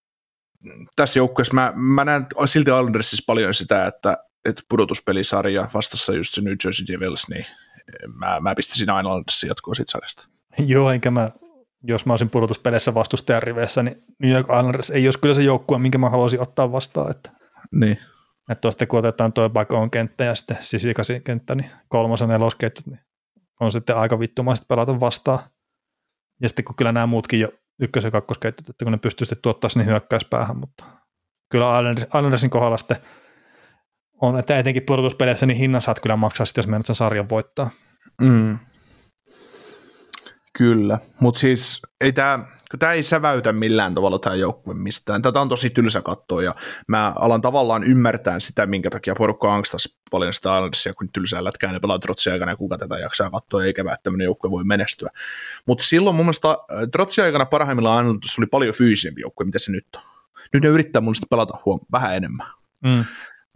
tässä 0.97 1.19
joukkueessa 1.19 1.55
mä, 1.55 1.73
mä 1.75 2.05
näen 2.05 2.27
silti 2.47 2.71
Islandersissa 2.71 3.25
paljon 3.27 3.55
sitä, 3.55 3.87
että, 3.87 4.19
että 4.45 4.63
pudotuspelisarja 4.69 5.69
vastassa 5.75 6.15
just 6.15 6.35
se 6.35 6.41
New 6.41 6.55
Jersey 6.65 6.87
Devils, 6.87 7.29
niin 7.29 7.47
mä, 8.15 8.41
mä 8.41 8.55
pistäisin 8.55 8.89
Islandersin 8.99 9.49
jatkoa 9.49 9.75
siitä 9.75 9.93
sarjasta. 9.93 10.29
Joo, 10.59 10.91
enkä 10.91 11.11
mä, 11.11 11.31
jos 11.83 12.07
mä 12.07 12.13
olisin 12.13 12.31
pudotuspeleissä 12.31 12.95
vastustajan 12.95 13.43
riveissä, 13.43 13.83
niin 13.83 14.03
New 14.23 14.31
York 14.31 14.47
Islanders 14.47 14.91
ei 14.91 15.07
olisi 15.07 15.19
kyllä 15.19 15.35
se 15.35 15.43
joukkue, 15.43 15.79
minkä 15.79 15.99
mä 15.99 16.11
haluaisin 16.11 16.41
ottaa 16.41 16.73
vastaan. 16.73 17.11
Että, 17.11 17.31
niin. 17.73 17.99
Että 18.51 18.61
tuosta 18.61 18.87
kun 18.87 18.99
otetaan 18.99 19.33
tuo 19.33 19.51
Bakon 19.51 19.91
kenttä 19.91 20.25
ja 20.25 20.35
sitten 20.35 20.57
Sisikasin 20.61 21.23
kenttä, 21.23 21.55
niin 21.55 21.71
kolmosen 21.89 22.29
nelosketjut, 22.29 22.87
niin 22.87 23.01
on 23.61 23.73
sitten 23.73 23.97
aika 23.97 24.19
vittumaisesti 24.19 24.67
pelata 24.69 25.01
vastaan. 25.01 25.39
Ja 26.43 26.49
sitten 26.49 26.65
kun 26.65 26.75
kyllä 26.75 26.93
nämä 26.93 27.07
muutkin 27.07 27.41
jo 27.41 27.49
ykkös- 27.81 28.05
ja 28.05 28.11
kakkosketjut, 28.11 28.69
että 28.69 28.85
kun 28.85 28.93
ne 28.93 28.99
pystyy 28.99 29.25
sitten 29.25 29.43
tuottaa 29.43 29.71
sinne 29.71 29.87
hyökkäyspäähän, 29.87 30.57
mutta 30.57 30.85
kyllä 31.51 31.67
Islandersin 31.91 32.51
kohdalla 32.51 32.77
sitten 32.77 32.97
on, 34.21 34.39
että 34.39 34.59
etenkin 34.59 34.83
pudotuspeleissä 34.83 35.47
niin 35.47 35.57
hinnan 35.57 35.81
saat 35.81 36.01
kyllä 36.01 36.17
maksaa 36.17 36.47
sitten, 36.47 36.63
jos 36.63 36.69
menet 36.69 36.87
sen 36.87 36.95
sarjan 36.95 37.29
voittaa. 37.29 37.71
Mm. 38.23 38.59
Kyllä, 40.59 40.99
mutta 41.21 41.41
siis 41.41 41.83
ei 42.01 42.13
tämä, 42.13 42.39
kun 42.71 42.79
tämä 42.79 42.93
ei 42.93 43.03
säväytä 43.03 43.53
millään 43.53 43.95
tavalla 43.95 44.19
tämä 44.19 44.37
joukkue 44.37 44.75
mistään. 44.75 45.23
Tätä 45.23 45.41
on 45.41 45.49
tosi 45.49 45.71
tylsä 45.71 46.03
katsoa 46.03 46.43
ja 46.43 46.55
mä 46.89 47.13
alan 47.17 47.41
tavallaan 47.41 47.85
ymmärtää 47.85 48.41
sitä, 48.41 48.67
minkä 48.67 48.91
takia 48.91 49.15
porukka 49.15 49.55
angstas 49.55 49.99
paljon 50.11 50.35
sitä 50.35 50.49
Islandersia, 50.49 50.95
kun 50.95 51.09
tylsää 51.13 51.45
lätkää 51.45 51.73
ne 51.73 51.81
pelaa 51.81 51.99
Trotsin 51.99 52.33
aikana 52.33 52.53
ja 52.53 52.57
kuka 52.57 52.79
tätä 52.79 52.99
jaksaa 52.99 53.31
katsoa, 53.31 53.65
eikä 53.65 53.83
että 53.83 53.97
tämmöinen 54.03 54.25
joukkue 54.25 54.51
voi 54.51 54.65
menestyä. 54.65 55.11
Mutta 55.67 55.85
silloin 55.85 56.17
mun 56.17 56.27
mielestä 56.27 56.49
äh, 56.49 56.57
Trotsin 56.93 57.25
aikana 57.25 57.47
parhaimmillaan 57.47 58.05
Islanders 58.05 58.39
oli 58.39 58.47
paljon 58.47 58.75
fyysisempi 58.75 59.21
joukkue, 59.21 59.47
mitä 59.47 59.59
se 59.59 59.73
nyt 59.73 59.87
on. 59.97 60.03
Nyt 60.53 60.63
ne 60.63 60.69
yrittää 60.69 61.01
mun 61.01 61.07
mielestä 61.07 61.27
pelata 61.31 61.59
huom- 61.65 61.87
vähän 61.93 62.17
enemmän. 62.17 62.47
Mm. 62.85 63.05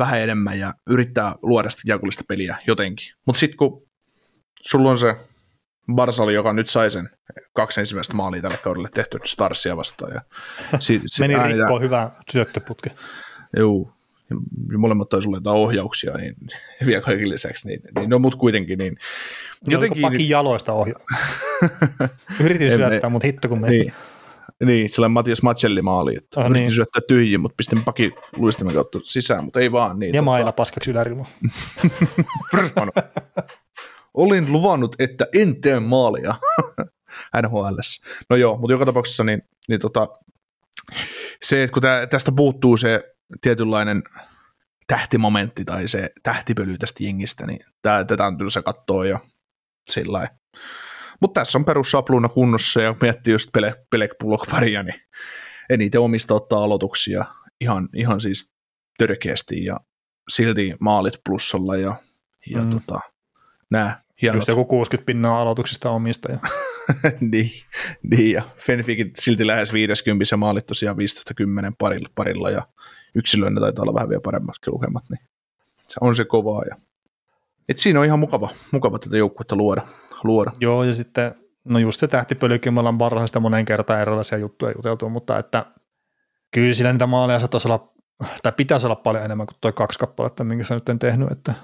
Vähän 0.00 0.20
enemmän 0.20 0.58
ja 0.58 0.74
yrittää 0.90 1.34
luoda 1.42 1.70
sitä 1.70 1.82
jakullista 1.84 2.24
peliä 2.28 2.56
jotenkin. 2.66 3.14
Mutta 3.26 3.38
sitten 3.38 3.56
kun 3.56 3.82
sulla 4.60 4.90
on 4.90 4.98
se 4.98 5.16
Barsali, 5.94 6.34
joka 6.34 6.52
nyt 6.52 6.68
sai 6.68 6.90
sen 6.90 7.10
kaksi 7.52 7.80
ensimmäistä 7.80 8.14
maalia 8.14 8.42
tälle 8.42 8.56
kaudelle 8.56 8.88
tehty 8.94 9.18
Starsia 9.24 9.76
vastaan. 9.76 10.12
Ja 10.14 10.20
si, 10.80 11.00
si, 11.06 11.22
Meni 11.22 11.34
rikkoa 11.48 11.80
hyvä 11.80 12.10
syöttöputke. 12.32 12.90
Joo, 13.56 13.92
ja 14.30 14.78
molemmat 14.78 15.08
taisi 15.08 15.28
olla 15.28 15.36
jotain 15.36 15.56
ohjauksia, 15.56 16.16
niin 16.16 16.34
vielä 16.86 17.02
kaiken 17.02 17.28
lisäksi, 17.28 17.68
niin, 17.68 17.80
niin 17.98 18.10
no 18.10 18.18
mut 18.18 18.34
kuitenkin, 18.34 18.78
niin 18.78 18.98
jotenkin... 19.66 20.02
Pakin 20.02 20.28
jaloista 20.28 20.72
ohja. 20.72 20.94
Yritin 22.44 22.70
syöttää, 22.70 23.10
mutta 23.10 23.26
hitto 23.26 23.48
kun 23.48 23.60
meni. 23.60 23.78
Niin, 23.78 23.92
niin 24.64 24.90
sellainen 24.90 25.12
Matias 25.12 25.42
Macelli 25.42 25.82
maali, 25.82 26.16
että 26.16 26.40
yritin 26.40 26.62
niin. 26.62 26.74
syöttää 26.74 27.00
tyhjiin, 27.08 27.40
mutta 27.40 27.54
pistin 27.56 27.84
pakin 27.84 28.12
luistimen 28.36 28.74
kautta 28.74 28.98
sisään, 29.04 29.44
mutta 29.44 29.60
ei 29.60 29.72
vaan. 29.72 29.98
Niin, 29.98 30.14
ja 30.14 30.20
tota... 30.20 30.24
mailla 30.24 30.52
paskaksi 30.52 30.90
ylärimu. 30.90 31.24
olin 34.14 34.52
luvannut, 34.52 34.96
että 34.98 35.26
en 35.34 35.60
tee 35.60 35.80
maalia 35.80 36.34
NHL. 37.42 37.78
No 38.30 38.36
joo, 38.36 38.58
mutta 38.58 38.72
joka 38.72 38.86
tapauksessa 38.86 39.24
niin, 39.24 39.42
niin 39.68 39.80
tota, 39.80 40.08
se, 41.42 41.62
että 41.62 41.74
kun 41.74 41.82
tä, 41.82 42.06
tästä 42.10 42.32
puuttuu 42.32 42.76
se 42.76 43.14
tietynlainen 43.40 44.02
tähtimomentti 44.86 45.64
tai 45.64 45.88
se 45.88 46.10
tähtipöly 46.22 46.78
tästä 46.78 47.04
jengistä, 47.04 47.46
niin 47.46 47.60
tää, 47.82 48.04
tätä 48.04 48.26
on 48.26 48.38
tylsä 48.38 48.62
katsoa 48.62 49.06
ja 49.06 49.20
sillä 49.90 50.28
Mutta 51.20 51.40
tässä 51.40 51.58
on 51.58 51.64
perussapluuna 51.64 52.28
kunnossa 52.28 52.82
ja 52.82 52.94
miettii 53.02 53.32
just 53.32 53.52
Pelek, 53.52 53.74
Pelek 53.90 54.10
paria, 54.50 54.82
niin 54.82 55.00
eniten 55.70 56.00
omista 56.00 56.34
ottaa 56.34 56.64
aloituksia 56.64 57.24
ihan, 57.60 57.88
ihan 57.94 58.20
siis 58.20 58.52
törkeästi 58.98 59.64
ja 59.64 59.76
silti 60.28 60.74
maalit 60.80 61.14
plussalla 61.24 61.76
ja, 61.76 61.96
ja 62.46 62.64
mm. 62.64 62.70
tota, 62.70 63.00
nämä 63.70 64.02
hienot. 64.22 64.36
Just 64.36 64.48
joku 64.48 64.64
60 64.64 65.06
pinnaa 65.06 65.40
aloituksista 65.40 65.90
omista. 65.90 66.32
Ja. 66.32 66.38
niin, 67.32 67.52
niin, 68.02 68.32
ja 68.32 68.50
Fenfikin 68.58 69.12
silti 69.18 69.46
lähes 69.46 69.72
50 69.72 70.24
ja 70.30 70.36
maalit 70.36 70.66
tosiaan 70.66 70.96
15-10 70.96 71.00
parilla, 71.78 72.08
parilla 72.14 72.50
ja 72.50 72.66
yksilöinä 73.14 73.60
taitaa 73.60 73.82
olla 73.82 73.94
vähän 73.94 74.08
vielä 74.08 74.20
paremmat 74.20 74.56
lukemat, 74.66 75.04
niin 75.10 75.20
se 75.88 75.98
on 76.00 76.16
se 76.16 76.24
kovaa. 76.24 76.62
Ja... 76.70 76.76
Et 77.68 77.78
siinä 77.78 78.00
on 78.00 78.06
ihan 78.06 78.18
mukava, 78.18 78.50
mukava 78.72 78.98
tätä 78.98 79.16
joukkuetta 79.16 79.56
luoda, 79.56 79.86
luoda. 80.24 80.52
Joo, 80.60 80.84
ja 80.84 80.92
sitten 80.94 81.34
no 81.64 81.78
just 81.78 82.00
se 82.00 82.08
tähtipölykin, 82.08 82.74
me 82.74 82.80
ollaan 82.80 82.98
parhaista 82.98 83.40
monen 83.40 83.64
kertaan 83.64 84.00
erilaisia 84.00 84.38
juttuja 84.38 84.72
juteltu, 84.76 85.08
mutta 85.08 85.38
että 85.38 85.66
kyllä 86.54 86.74
siinä 86.74 86.92
niitä 86.92 87.06
maaleja 87.06 87.38
saattaisi 87.38 87.68
olla, 87.68 87.92
tai 88.42 88.52
pitäisi 88.52 88.86
olla 88.86 88.96
paljon 88.96 89.24
enemmän 89.24 89.46
kuin 89.46 89.56
tuo 89.60 89.72
kaksi 89.72 89.98
kappaletta, 89.98 90.44
minkä 90.44 90.64
sä 90.64 90.74
nyt 90.74 90.88
en 90.88 90.98
tehnyt, 90.98 91.30
että, 91.30 91.54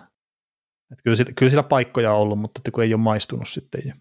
että 0.93 1.03
kyllä, 1.05 1.17
sillä, 1.17 1.33
kyllä 1.33 1.51
sillä 1.51 1.63
paikkoja 1.63 2.13
on 2.13 2.21
ollut, 2.21 2.39
mutta 2.39 2.59
että 2.59 2.71
kun 2.71 2.85
ei 2.85 2.95
ole 2.95 3.03
maistunut 3.03 3.49
sitten. 3.49 3.93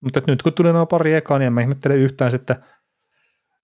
Mutta 0.00 0.22
nyt 0.26 0.42
kun 0.42 0.52
tuli 0.52 0.72
nuo 0.72 0.86
pari 0.86 1.14
ekaa, 1.14 1.38
niin 1.38 1.46
en 1.46 1.52
mä 1.52 1.60
ihmettele 1.60 1.94
yhtään 1.96 2.30
sitten, 2.30 2.56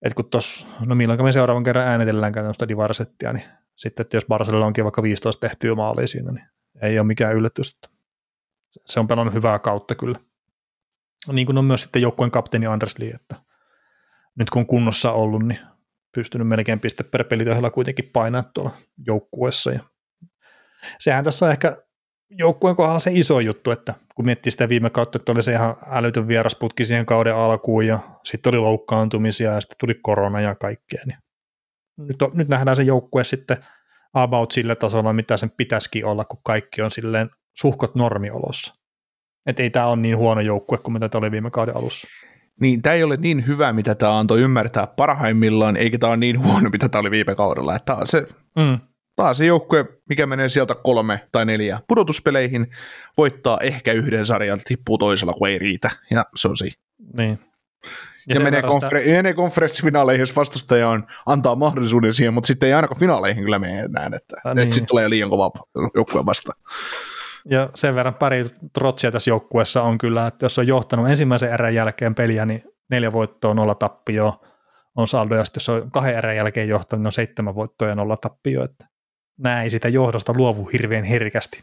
että 0.03 0.17
kun 0.17 0.31
tuossa, 0.31 0.67
no 0.87 0.95
milloin 0.95 1.25
me 1.25 1.33
seuraavan 1.33 1.65
kerran 1.65 1.89
äänitelläänkään 1.89 2.45
tämmöistä 2.45 2.69
divarsettia, 2.69 3.33
niin 3.33 3.45
sitten, 3.77 4.05
että 4.05 4.17
jos 4.17 4.27
Barcelona 4.27 4.67
onkin 4.67 4.85
vaikka 4.85 5.03
15 5.03 5.41
tehtyä 5.41 5.75
maalia 5.75 6.07
siinä, 6.07 6.33
niin 6.33 6.47
ei 6.83 6.99
ole 6.99 7.07
mikään 7.07 7.35
yllätys. 7.35 7.81
Se 8.87 9.01
on 9.01 9.09
pelannut 9.09 9.35
hyvää 9.35 9.59
kautta 9.59 9.95
kyllä. 9.95 10.19
Niin 11.33 11.47
kuin 11.47 11.59
on 11.59 11.65
myös 11.65 11.83
sitten 11.83 12.03
joukkueen 12.03 12.31
kapteeni 12.31 12.67
Anders 12.67 12.99
Lee, 12.99 13.11
että 13.11 13.37
nyt 14.39 14.51
kun 14.51 14.67
kunnossa 14.67 15.13
ollut, 15.13 15.43
niin 15.43 15.59
pystynyt 16.15 16.49
melkein 16.49 16.81
piste 16.81 17.05
per 17.05 17.25
pelitasolla 17.25 17.71
kuitenkin 17.71 18.11
painaa 18.13 18.43
tuolla 18.43 18.71
joukkueessa. 19.07 19.73
Ja 19.73 19.81
sehän 20.99 21.25
tässä 21.25 21.47
on 21.47 21.53
ehkä 21.53 21.77
joukkueen 22.31 22.77
kohdalla 22.77 22.99
se 22.99 23.11
iso 23.15 23.41
juttu, 23.41 23.71
että 23.71 23.95
kun 24.15 24.25
miettii 24.25 24.53
sitä 24.53 24.69
viime 24.69 24.91
kautta, 24.91 25.17
että 25.17 25.33
oli 25.33 25.43
se 25.43 25.53
ihan 25.53 25.77
älytön 25.91 26.29
vierasputki 26.29 26.85
siihen 26.85 27.07
kauden 27.07 27.37
alkuun 27.37 27.87
ja 27.87 27.99
sitten 28.25 28.51
oli 28.51 28.59
loukkaantumisia 28.59 29.53
ja 29.53 29.61
sitten 29.61 29.77
tuli 29.81 29.95
korona 30.03 30.41
ja 30.41 30.55
kaikkea. 30.55 31.03
Niin 31.07 31.19
nyt, 31.99 32.23
on, 32.23 32.31
nyt 32.35 32.49
nähdään 32.49 32.77
se 32.77 32.83
joukkue 32.83 33.25
sitten 33.25 33.65
about 34.15 34.53
sillä 34.53 34.75
tasolla, 34.75 35.13
mitä 35.13 35.37
sen 35.37 35.51
pitäisikin 35.51 36.05
olla, 36.05 36.25
kun 36.25 36.41
kaikki 36.45 36.83
on 36.83 36.91
silleen 36.91 37.31
suhkot 37.57 37.95
normiolossa. 37.95 38.75
Että 39.47 39.63
ei 39.63 39.71
tämä 39.71 39.87
ole 39.87 39.97
niin 39.97 40.17
huono 40.17 40.41
joukkue 40.41 40.79
kuin 40.79 40.93
mitä 40.93 41.09
tämä 41.09 41.21
oli 41.21 41.31
viime 41.31 41.51
kauden 41.51 41.77
alussa. 41.77 42.09
Niin, 42.61 42.83
tämä 42.83 42.95
ei 42.95 43.03
ole 43.03 43.17
niin 43.17 43.47
hyvä, 43.47 43.73
mitä 43.73 43.95
tämä 43.95 44.19
antoi 44.19 44.41
ymmärtää 44.41 44.87
parhaimmillaan, 44.87 45.77
eikä 45.77 45.99
tämä 45.99 46.11
ole 46.11 46.17
niin 46.17 46.43
huono, 46.45 46.71
mitä 46.71 46.89
tämä 46.89 47.01
oli 47.01 47.11
viime 47.11 47.35
kaudella. 47.35 47.79
Tämä 47.79 47.99
on 47.99 48.09
se, 48.09 48.27
mm. 48.57 48.79
tämä 49.17 49.29
on 49.29 49.35
se 49.35 49.47
joukkue, 49.47 49.85
mikä 50.09 50.27
menee 50.27 50.49
sieltä 50.49 50.75
kolme 50.75 51.21
tai 51.33 51.45
neljä 51.45 51.81
pudotuspeleihin, 51.89 52.67
voittaa 53.19 53.59
ehkä 53.61 53.93
yhden 53.93 54.27
sarjan, 54.27 54.61
tippuu 54.65 54.99
toisella, 54.99 55.33
kun 55.33 55.49
ei 55.49 55.59
riitä, 55.59 55.91
ja 56.11 56.25
se 56.37 56.49
on 56.49 56.57
siinä. 56.57 56.77
Niin. 57.17 57.39
Ja, 58.29 58.35
ja 58.35 58.41
menee, 58.41 58.63
sitä... 58.63 58.91
menee 59.13 59.35
konferenssifinaaleihin, 59.35 60.21
jos 60.21 60.37
vastustaja 60.37 60.89
on, 60.89 61.07
antaa 61.27 61.55
mahdollisuuden 61.55 62.15
siihen, 62.15 62.35
mutta 62.35 62.47
sitten 62.47 62.67
ei 62.67 62.73
ainakaan 62.73 63.01
finaaleihin 63.01 63.45
kyllä 63.45 63.59
mene 63.59 63.89
näin, 63.89 64.15
että, 64.15 64.37
niin. 64.45 64.59
että 64.59 64.75
sitten 64.75 64.89
tulee 64.89 65.11
liian 65.11 65.31
kova 65.31 65.51
joukkue 65.95 66.27
vastaan. 66.27 66.59
Ja 67.51 67.71
sen 67.75 67.95
verran 67.95 68.15
pari 68.15 68.47
trotsia 68.73 69.13
tässä 69.13 69.31
joukkueessa 69.31 69.83
on 69.83 69.99
kyllä, 69.99 70.27
että 70.27 70.45
jos 70.45 70.59
on 70.59 70.67
johtanut 70.67 71.09
ensimmäisen 71.09 71.53
erän 71.53 71.75
jälkeen 71.75 72.15
peliä, 72.15 72.47
niin 72.47 72.65
neljä 72.91 73.13
voittoa, 73.13 73.55
nolla 73.55 73.75
tappioa 73.75 74.41
on 74.97 75.09
saldo, 75.09 75.35
ja 75.35 75.45
sitten 75.45 75.61
jos 75.61 75.69
on 75.69 75.91
kahden 75.91 76.17
erän 76.17 76.37
jälkeen 76.37 76.69
johtanut, 76.69 77.01
niin 77.01 77.07
on 77.07 77.13
seitsemän 77.13 77.55
voittoa 77.55 77.89
ja 77.89 77.95
nolla 77.95 78.17
tappioa, 78.17 78.65
että 78.65 78.87
nämä 79.39 79.63
ei 79.63 79.71
sitä 79.71 79.89
johdosta 79.89 80.33
luovu 80.37 80.65
hirveän 80.65 81.05
herkästi. 81.05 81.61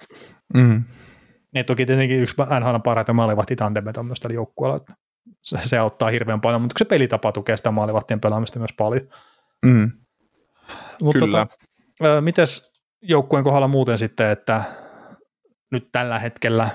Mm. 0.53 0.84
Ja 1.55 1.63
toki 1.63 1.86
tietenkin 1.86 2.21
yksi 2.21 2.36
NHL 2.59 2.77
parhaita 2.84 3.13
maalivahti 3.13 3.55
tandemet 3.55 3.97
on 3.97 4.05
myös 4.05 4.19
tällä 4.19 4.36
joukkueella, 4.36 4.75
että 4.75 4.93
se, 5.41 5.57
se 5.61 5.77
auttaa 5.77 6.09
hirveän 6.09 6.41
paljon, 6.41 6.61
mutta 6.61 6.79
se 6.79 6.86
pelitapa 6.86 7.31
tukee 7.31 7.57
sitä 7.57 7.71
maalivahtien 7.71 8.19
pelaamista 8.19 8.59
myös 8.59 8.73
paljon. 8.77 9.09
Mm. 9.65 9.91
Mutta 11.01 11.19
Kyllä. 11.19 11.47
Tota, 11.99 12.21
mites 12.21 12.71
joukkueen 13.01 13.43
kohdalla 13.43 13.67
muuten 13.67 13.97
sitten, 13.97 14.29
että 14.29 14.63
nyt 15.74 15.91
tällä 15.91 16.19
hetkellä 16.19 16.69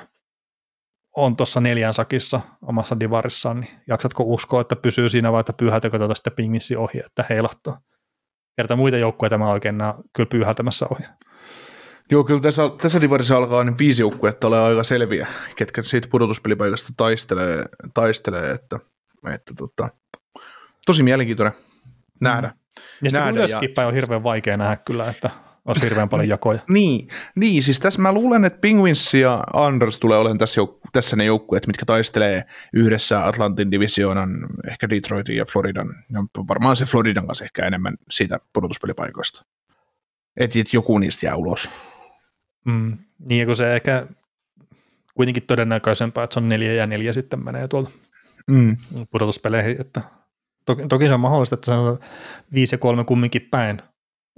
on 1.17 1.37
tuossa 1.37 1.61
neljän 1.61 1.95
sakissa 1.95 2.41
omassa 2.63 3.01
divarissaan, 3.01 3.61
niin 3.61 3.71
jaksatko 3.87 4.25
uskoa, 4.27 4.61
että 4.61 4.77
pysyy 4.77 5.09
siinä 5.09 5.33
vai 5.33 5.41
että 5.41 5.53
pyyhältäkö 5.53 5.99
tuota 5.99 6.15
sitten 6.15 6.33
pingissi 6.33 6.77
ohi, 6.77 6.99
että 7.07 7.25
heilahtaa? 7.31 7.81
Kerta 8.57 8.77
muita 8.77 8.97
joukkueita 8.97 9.39
mä 9.39 9.51
oikein 9.51 9.79
näen 9.79 9.95
kyllä 10.17 10.29
pyyhältämässä 10.29 10.87
ohi. 10.91 11.03
Joo, 12.11 12.25
kyllä 12.25 12.41
tässä, 12.41 12.63
tässä 12.83 13.01
divarissa 13.01 13.37
alkaa 13.37 13.65
niin 13.65 13.79
viisi 13.79 14.03
joukkuetta 14.03 14.47
ole 14.47 14.59
aika 14.59 14.83
selviä, 14.83 15.27
ketkä 15.57 15.83
siitä 15.83 16.09
pudotuspelipaikasta 16.11 16.93
taistelee, 16.97 17.65
taistelee 17.95 18.51
että, 18.51 18.79
että 19.35 19.55
tota, 19.59 19.89
tosi 20.87 21.03
mielenkiintoinen 21.03 21.53
nähdä. 22.21 22.49
Mm. 22.49 22.55
Ja 23.05 23.11
sitten 23.11 23.35
ylöskin 23.35 23.87
on 23.87 23.95
hirveän 23.95 24.23
vaikea 24.23 24.57
nähdä 24.57 24.77
kyllä, 24.77 25.11
että 25.11 25.31
olisi 25.69 25.85
hirveän 25.85 26.09
paljon 26.09 26.29
jakoja. 26.29 26.59
niin, 26.69 27.09
niin, 27.35 27.63
siis 27.63 27.81
tässä 27.81 28.03
mä 28.03 28.13
luulen, 28.13 28.45
että 28.45 28.59
Penguins 28.61 29.15
ja 29.15 29.45
Anders 29.55 30.01
tulee 30.01 30.19
olemaan 30.19 30.39
tässä, 30.39 30.61
jouk- 30.61 30.91
tässä 30.93 31.17
ne 31.17 31.25
joukkueet, 31.25 31.67
mitkä 31.67 31.87
taistelee 31.87 32.45
yhdessä 32.73 33.27
Atlantin 33.27 33.71
divisioonan, 33.71 34.31
ehkä 34.71 34.89
Detroitin 34.89 35.37
ja 35.37 35.45
Floridan, 35.45 35.95
ja 36.11 36.25
varmaan 36.49 36.77
se 36.77 36.85
Floridan 36.85 37.27
kanssa 37.27 37.45
ehkä 37.45 37.67
enemmän 37.67 37.95
siitä 38.11 38.41
pudotuspelipaikoista. 38.53 39.45
Että 40.37 40.59
et 40.59 40.73
joku 40.73 40.99
niistä 40.99 41.27
jää 41.27 41.37
ulos. 41.37 41.71
Mm, 42.65 42.99
niin, 43.19 43.47
kun 43.47 43.57
se 43.57 43.75
ehkä 43.75 44.07
kuitenkin 45.15 45.43
todennäköisempää, 45.43 46.25
että 46.25 46.35
se 46.35 46.41
on 46.41 46.49
neljä 46.49 46.73
ja 46.73 46.87
neljä 46.87 47.13
sitten 47.13 47.45
menee 47.45 47.69
tuolta 47.69 47.91
mm. 48.51 48.77
pudotuspeleihin, 49.11 49.81
että 49.81 50.01
toki, 50.67 50.87
toki 50.89 51.09
se 51.09 51.15
on 51.15 51.21
mahdollista, 51.21 51.55
että 51.55 51.67
se 51.67 51.73
on 51.73 51.99
viisi 52.53 52.75
ja 52.75 52.79
kolme 52.79 53.05
kumminkin 53.05 53.49
päin, 53.51 53.83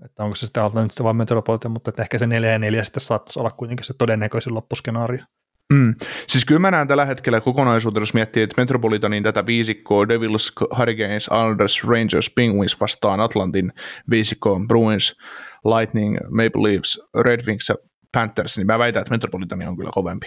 että 0.04 0.24
onko 0.24 0.34
se 0.34 0.46
sitten 0.46 0.62
Atlantista 0.62 1.04
vai 1.04 1.14
Metropolitan, 1.14 1.70
mutta 1.70 1.90
että 1.90 2.02
ehkä 2.02 2.18
se 2.18 2.26
4 2.26 2.50
ja 2.50 2.58
4 2.58 2.84
sitten 2.84 3.00
saattaisi 3.00 3.38
olla 3.38 3.50
kuitenkin 3.50 3.86
se 3.86 3.94
todennäköisin 3.98 4.54
loppuskenaario. 4.54 5.24
Mm. 5.72 5.94
Siis 6.28 6.44
kyllä 6.44 6.58
mä 6.58 6.70
näen 6.70 6.88
tällä 6.88 7.04
hetkellä 7.04 7.40
kokonaisuutena, 7.40 8.02
jos 8.02 8.14
miettii, 8.14 8.42
että 8.42 8.60
Metropolitanin 8.60 9.22
tätä 9.22 9.46
viisikkoa 9.46 10.08
Devils, 10.08 10.52
Hurricanes, 10.78 11.28
Alders, 11.28 11.84
Rangers, 11.84 12.30
Penguins 12.34 12.80
vastaan 12.80 13.20
Atlantin 13.20 13.72
viisikkoon 14.10 14.68
Bruins, 14.68 15.16
Lightning, 15.64 16.16
Maple 16.30 16.62
Leafs, 16.62 17.00
Red 17.20 17.46
Wings 17.46 17.68
ja 17.68 17.74
Panthers, 18.12 18.56
niin 18.56 18.66
mä 18.66 18.78
väitän, 18.78 19.00
että 19.00 19.10
Metropolitani 19.10 19.66
on 19.66 19.76
kyllä 19.76 19.90
kovempi. 19.94 20.26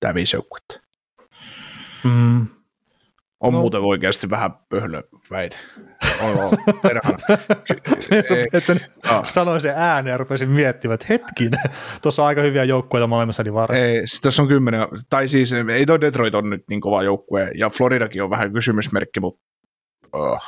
Tämä 0.00 0.14
viisi 0.14 0.36
joukkuetta. 0.36 0.80
Mm, 2.04 2.46
on 3.40 3.52
no. 3.52 3.60
muuten 3.60 3.80
oikeasti 3.80 4.30
vähän 4.30 4.52
pöhlö 4.68 5.02
väite. 5.30 5.56
On, 6.22 6.50
Sanoin 9.34 9.60
sen 9.60 9.74
ääneen 9.76 10.12
ja 10.12 10.18
rupesin 10.18 10.48
miettimään, 10.48 10.94
että 10.94 11.06
hetkinen, 11.08 11.60
tuossa 12.02 12.22
on 12.22 12.28
aika 12.28 12.42
hyviä 12.42 12.64
joukkueita 12.64 13.06
molemmissa 13.06 13.44
divarissa. 13.44 13.84
Ei, 13.84 14.02
tässä 14.22 14.42
on 14.42 14.48
kymmenen, 14.48 14.88
tai 15.10 15.28
siis 15.28 15.52
ei 15.52 15.86
toi 15.86 16.00
Detroit 16.00 16.34
on 16.34 16.50
nyt 16.50 16.64
niin 16.68 16.80
kova 16.80 17.02
joukkue, 17.02 17.50
ja 17.54 17.70
Floridakin 17.70 18.22
on 18.22 18.30
vähän 18.30 18.52
kysymysmerkki, 18.52 19.20
mutta 19.20 19.42
oh. 20.12 20.42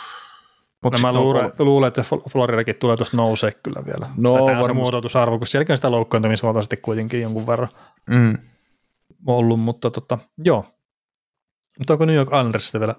Mut 0.84 0.92
no 0.92 0.98
mä 1.02 1.12
luulen, 1.12 1.44
on... 1.44 1.52
luulen, 1.58 1.88
että 1.88 2.04
Floridakin 2.30 2.76
tulee 2.76 2.96
tuosta 2.96 3.16
nousee 3.16 3.52
kyllä 3.62 3.86
vielä. 3.86 4.06
No, 4.16 4.46
Tämä 4.46 4.58
on 4.58 4.64
se 4.64 4.72
muodotusarvo, 4.72 5.38
kun 5.38 5.46
sielläkin 5.46 5.72
on 5.72 5.78
sitä 5.78 5.90
loukkaantumisvalta 5.90 6.62
sitten 6.62 6.78
kuitenkin 6.82 7.20
jonkun 7.22 7.46
verran 7.46 7.68
mm. 8.10 8.38
ollut, 9.26 9.60
mutta 9.60 9.90
tota, 9.90 10.18
joo, 10.44 10.64
mutta 11.80 11.94
onko 11.94 12.04
New 12.04 12.16
York 12.16 12.28
Islandersista 12.28 12.80
vielä 12.80 12.94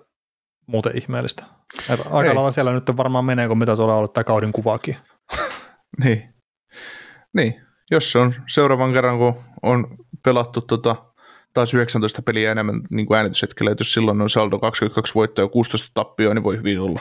muuten 0.68 0.98
ihmeellistä? 0.98 1.44
Että 1.90 2.10
aika 2.10 2.30
Ei. 2.30 2.36
lailla 2.36 2.52
siellä 2.52 2.74
nyt 2.74 2.98
varmaan 2.98 3.26
menee, 3.26 3.48
kun 3.48 3.58
mitä 3.58 3.76
tuolla 3.76 3.94
on 3.94 3.98
ollut 3.98 4.14
tämä 4.14 4.24
kauden 4.24 4.52
kuvaakin. 4.52 4.98
niin. 6.04 6.34
niin. 7.34 7.62
Jos 7.92 8.12
se 8.12 8.20
on 8.20 8.36
seuraavan 8.50 8.94
kerran, 8.94 9.18
kun 9.18 9.36
on 9.62 9.98
pelattu 10.24 10.62
tota, 10.62 10.96
taas 11.54 11.74
19 11.74 12.22
peliä 12.22 12.52
enemmän 12.52 12.82
niin 12.90 13.06
kuin 13.06 13.18
äänityshetkellä, 13.18 13.72
että 13.72 13.82
jos 13.82 13.94
silloin 13.94 14.22
on 14.22 14.30
saldo 14.30 14.60
22 14.60 15.16
voittoa 15.16 15.46
ja 15.46 15.50
16 15.50 15.92
tappioa, 15.94 16.34
niin 16.34 16.44
voi 16.44 16.58
hyvin 16.58 16.80
olla 16.80 17.00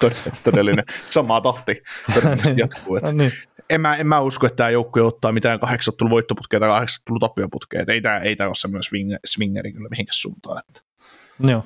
todellinen 0.44 0.84
sama 1.06 1.40
tahti 1.40 1.82
jatkuu. 2.56 2.96
Että, 2.96 3.12
no 3.12 3.18
niin. 3.18 3.32
en 3.70 3.80
mä, 3.80 3.96
en 3.96 4.06
mä 4.06 4.20
usko, 4.20 4.46
että 4.46 4.56
tämä 4.56 4.70
joukkue 4.70 5.02
ottaa 5.02 5.32
mitään 5.32 5.60
kahdeksattelu 5.60 6.10
voittoputkea 6.10 6.60
tai 6.60 6.68
kahdeksattelu 6.68 7.18
tappioputkea. 7.18 7.82
Et 7.82 7.88
ei 7.88 8.00
tämä 8.00 8.18
ei 8.18 8.36
tää 8.36 8.46
ole 8.46 8.54
semmoinen 8.54 8.82
swing, 8.82 9.14
swingeri 9.24 9.72
kyllä 9.72 9.88
mihinkään 9.88 10.14
suuntaan. 10.14 10.62
Että. 10.68 10.93
Joo. 11.40 11.64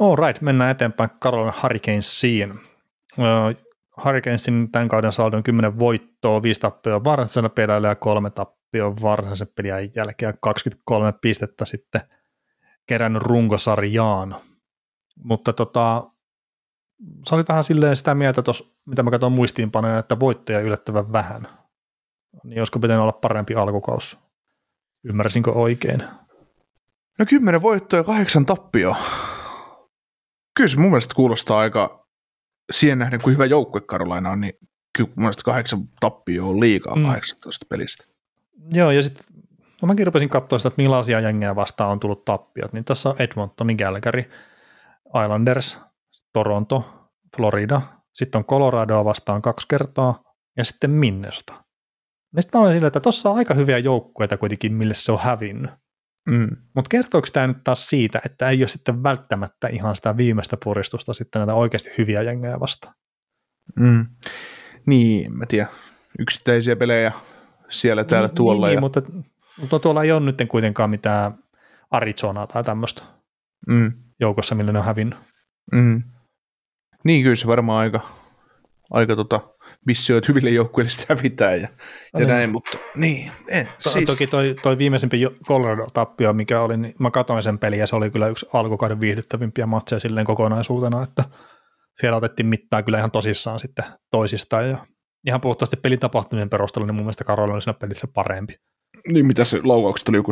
All 0.00 0.16
right, 0.16 0.42
mennään 0.42 0.70
eteenpäin 0.70 1.10
Carolina 1.10 1.54
Hurricanesiin. 1.62 2.60
Hurricanesin 4.04 4.70
tämän 4.72 4.88
kauden 4.88 5.12
saldo 5.12 5.36
on 5.36 5.42
10 5.42 5.78
voittoa, 5.78 6.42
5 6.42 6.60
tappioa 6.60 7.04
varsinaisella 7.04 7.48
pelillä 7.48 7.88
ja 7.88 7.94
3 7.94 8.30
tappioa 8.30 8.96
varsinaisen 9.02 9.48
pelin 9.56 9.92
jälkeen 9.96 10.38
23 10.40 11.12
pistettä 11.12 11.64
sitten 11.64 12.00
kerännyt 12.86 13.22
runkosarjaan. 13.22 14.36
Mutta 15.24 15.52
tota, 15.52 16.10
sä 17.28 17.36
olit 17.36 17.48
vähän 17.48 17.64
silleen 17.64 17.96
sitä 17.96 18.14
mieltä 18.14 18.42
tuossa, 18.42 18.64
mitä 18.86 19.02
mä 19.02 19.10
katson 19.10 19.32
muistiinpanoja, 19.32 19.98
että 19.98 20.20
voittoja 20.20 20.60
yllättävän 20.60 21.12
vähän. 21.12 21.48
Niin 22.44 22.60
olisiko 22.60 22.78
pitänyt 22.78 23.02
olla 23.02 23.12
parempi 23.12 23.54
alkukaus? 23.54 24.18
Ymmärsinkö 25.04 25.52
oikein? 25.52 26.02
No 27.20 27.26
kymmenen 27.28 27.62
voittoa 27.62 27.98
ja 27.98 28.04
kahdeksan 28.04 28.46
tappioa. 28.46 28.96
Kyllä 30.56 30.68
se 30.68 30.76
mun 30.76 30.90
mielestä 30.90 31.14
kuulostaa 31.14 31.58
aika 31.58 32.06
siihen 32.72 32.98
nähden, 32.98 33.20
kuin 33.20 33.34
hyvä 33.34 33.44
joukkue 33.44 33.80
Karolaina 33.80 34.30
on, 34.30 34.40
niin 34.40 34.52
kyllä 34.96 35.10
mun 35.16 35.22
mielestä 35.24 35.42
kahdeksan 35.44 35.88
tappioa 36.00 36.48
on 36.48 36.60
liikaa 36.60 36.96
mm. 36.96 37.06
18 37.06 37.66
pelistä. 37.68 38.04
Joo, 38.72 38.90
ja 38.90 39.02
sitten 39.02 39.24
no 39.82 39.86
mäkin 39.86 40.06
rupesin 40.06 40.28
katsoa 40.28 40.58
sitä, 40.58 40.68
että 40.68 40.82
millaisia 40.82 41.20
jengejä 41.20 41.56
vastaan 41.56 41.90
on 41.90 42.00
tullut 42.00 42.24
tappiot, 42.24 42.72
niin 42.72 42.84
tässä 42.84 43.08
on 43.08 43.16
Edmontonin 43.18 43.76
Calgary, 43.76 44.24
Islanders, 45.24 45.78
Toronto, 46.32 47.08
Florida, 47.36 47.80
sitten 48.12 48.38
on 48.38 48.44
Coloradoa 48.44 49.04
vastaan 49.04 49.42
kaksi 49.42 49.66
kertaa, 49.68 50.22
ja 50.56 50.64
sitten 50.64 50.90
Minnesota. 50.90 51.64
Ja 52.36 52.42
sitten 52.42 52.60
mä 52.60 52.64
olen 52.64 52.76
sillä, 52.76 52.86
että 52.86 53.00
tuossa 53.00 53.30
on 53.30 53.36
aika 53.36 53.54
hyviä 53.54 53.78
joukkueita 53.78 54.36
kuitenkin, 54.36 54.72
mille 54.72 54.94
se 54.94 55.12
on 55.12 55.18
hävinnyt. 55.18 55.70
Mm. 56.26 56.56
Mutta 56.74 56.88
kertooko 56.88 57.28
tämä 57.32 57.46
nyt 57.46 57.64
taas 57.64 57.88
siitä, 57.88 58.20
että 58.26 58.48
ei 58.48 58.62
ole 58.62 58.68
sitten 58.68 59.02
välttämättä 59.02 59.68
ihan 59.68 59.96
sitä 59.96 60.16
viimeistä 60.16 60.56
puristusta 60.64 61.12
sitten 61.12 61.40
näitä 61.40 61.54
oikeasti 61.54 61.90
hyviä 61.98 62.22
jengejä 62.22 62.60
vastaan? 62.60 62.94
Mm. 63.76 64.06
Niin, 64.86 65.38
mä 65.38 65.46
tiedän. 65.46 65.68
Yksittäisiä 66.18 66.76
pelejä 66.76 67.12
siellä 67.70 68.04
täällä 68.04 68.28
niin, 68.28 68.34
tuolla. 68.34 68.66
Niin, 68.66 68.74
ja... 68.74 68.80
mutta, 68.80 69.02
mutta 69.60 69.78
tuolla 69.78 70.02
ei 70.02 70.12
ole 70.12 70.20
nyt 70.20 70.42
kuitenkaan 70.48 70.90
mitään 70.90 71.38
Arizonaa 71.90 72.46
tai 72.46 72.64
tämmöistä 72.64 73.02
mm. 73.66 73.92
joukossa, 74.20 74.54
millä 74.54 74.72
ne 74.72 74.78
on 74.78 74.84
hävinnyt. 74.84 75.18
Mm. 75.72 76.02
Niin, 77.04 77.22
kyllä 77.22 77.36
se 77.36 77.46
varmaan 77.46 77.78
aika, 77.78 78.00
aika 78.90 79.16
tota, 79.16 79.40
missioit 79.86 80.28
hyville 80.28 80.50
joukkueille 80.50 80.90
sitä 80.90 81.04
hävitään 81.08 81.60
ja, 81.60 81.68
ja 82.12 82.18
niin. 82.18 82.28
näin, 82.28 82.50
mutta 82.50 82.78
niin. 82.94 83.32
Eh, 83.48 83.68
to, 83.82 83.90
siis. 83.90 84.04
Toki 84.04 84.26
toi, 84.26 84.56
toi 84.62 84.78
viimeisempi 84.78 85.26
Colorado-tappio, 85.48 86.32
mikä 86.32 86.60
oli, 86.60 86.76
niin 86.76 86.94
mä 86.98 87.10
katsoin 87.10 87.42
sen 87.42 87.58
pelin 87.58 87.78
ja 87.78 87.86
se 87.86 87.96
oli 87.96 88.10
kyllä 88.10 88.28
yksi 88.28 88.46
alkukauden 88.52 89.00
viihdyttävimpiä 89.00 89.66
matseja 89.66 90.00
silleen 90.00 90.26
kokonaisuutena, 90.26 91.02
että 91.02 91.24
siellä 92.00 92.16
otettiin 92.16 92.46
mittaa 92.46 92.82
kyllä 92.82 92.98
ihan 92.98 93.10
tosissaan 93.10 93.60
sitten 93.60 93.84
toisistaan 94.10 94.68
ja 94.68 94.78
ihan 95.26 95.40
puhtaasti 95.40 95.76
pelin 95.76 95.98
tapahtumien 95.98 96.50
perusteella, 96.50 96.86
niin 96.86 96.94
mun 96.94 97.04
mielestä 97.04 97.24
Karolina 97.24 97.54
oli 97.54 97.62
siinä 97.62 97.78
pelissä 97.80 98.06
parempi. 98.14 98.54
Niin, 99.08 99.26
mitä 99.26 99.44
se 99.44 99.60
laukaukset 99.64 100.08
oli 100.08 100.16
joku 100.16 100.30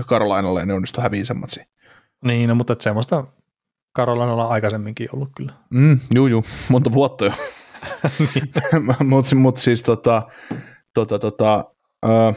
72-14 0.00 0.04
Karolainalle 0.06 0.60
ja 0.60 0.66
ne 0.66 0.74
onnistui 0.74 1.02
häviä 1.02 1.24
sen 1.24 1.36
matsi. 1.36 1.60
Niin, 2.24 2.48
no, 2.48 2.54
mutta 2.54 2.74
semmoista 2.80 3.24
Karolinalla 3.92 4.48
aikaisemminkin 4.48 5.08
ollut 5.12 5.28
kyllä. 5.36 5.52
Mm, 5.70 6.00
juu, 6.14 6.26
juu, 6.26 6.44
monta 6.68 6.92
vuotta 6.92 7.24
jo. 7.24 7.32
Mutta 9.04 9.34
mut 9.34 9.56
siis 9.56 9.82
tota, 9.82 10.22
tota, 10.94 11.18
tota, 11.18 11.64
uh, 12.06 12.36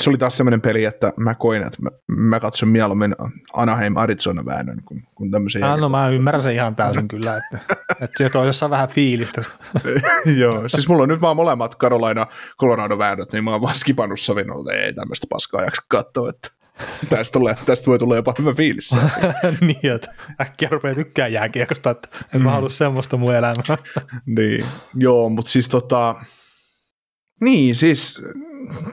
se 0.00 0.10
oli 0.10 0.18
taas 0.18 0.36
semmoinen 0.36 0.60
peli, 0.60 0.84
että 0.84 1.12
mä 1.16 1.34
koin, 1.34 1.62
että 1.62 1.78
mä, 1.82 1.90
mä 2.08 2.40
katson 2.40 2.68
mieluummin 2.68 3.14
Anaheim 3.52 3.96
Arizona 3.96 4.44
väännön 4.44 4.82
kuin, 4.84 5.02
kuin 5.14 5.30
tämmöisen. 5.30 5.64
Ah, 5.64 5.80
no 5.80 5.88
mä 5.88 6.08
ymmärrän 6.08 6.42
sen 6.42 6.52
ihan 6.52 6.76
täysin 6.76 7.08
kyllä, 7.08 7.36
että, 7.36 7.66
että 7.90 8.18
se 8.18 8.28
toisessa 8.28 8.66
on 8.66 8.70
vähän 8.70 8.88
fiilistä. 8.88 9.42
Joo, 10.40 10.68
siis 10.68 10.88
mulla 10.88 11.02
on 11.02 11.08
nyt 11.08 11.20
vaan 11.20 11.36
molemmat 11.36 11.76
Carolina 11.76 12.26
Colorado 12.60 12.98
väännöt, 12.98 13.32
niin 13.32 13.44
mä 13.44 13.50
oon 13.50 13.60
vaan 13.60 13.74
skipannut 13.74 14.20
sovinnut, 14.20 14.68
että 14.68 14.82
ei 14.82 14.94
tämmöistä 14.94 15.26
paskaa 15.30 15.62
jaksa 15.62 15.82
katsoa, 15.88 16.30
että 16.30 16.50
tästä, 17.10 17.32
tulee, 17.32 17.56
tästä 17.66 17.86
voi 17.86 17.98
tulla 17.98 18.16
jopa 18.16 18.34
hyvä 18.38 18.54
fiilis. 18.54 18.90
niin, 19.60 19.92
että 19.94 20.14
äkkiä 20.40 20.68
rupeaa 20.72 20.94
tykkää 20.94 21.28
jääkiekosta, 21.28 21.90
että 21.90 22.08
en 22.34 22.40
mm. 22.40 22.44
mä 22.44 22.50
halua 22.50 22.68
semmoista 22.68 23.16
mun 23.16 23.34
elämää. 23.34 23.78
niin, 24.36 24.66
joo, 24.94 25.28
mutta 25.28 25.50
siis 25.50 25.68
tota, 25.68 26.14
niin 27.40 27.74
siis 27.74 28.22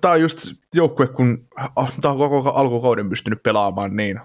tämä 0.01 0.13
on 0.13 0.21
just 0.21 0.53
joukkue, 0.73 1.07
kun 1.07 1.47
tämä 2.01 2.13
on 2.13 2.17
koko 2.17 2.49
alkukauden 2.49 3.09
pystynyt 3.09 3.43
pelaamaan 3.43 3.95
niin 3.95 4.19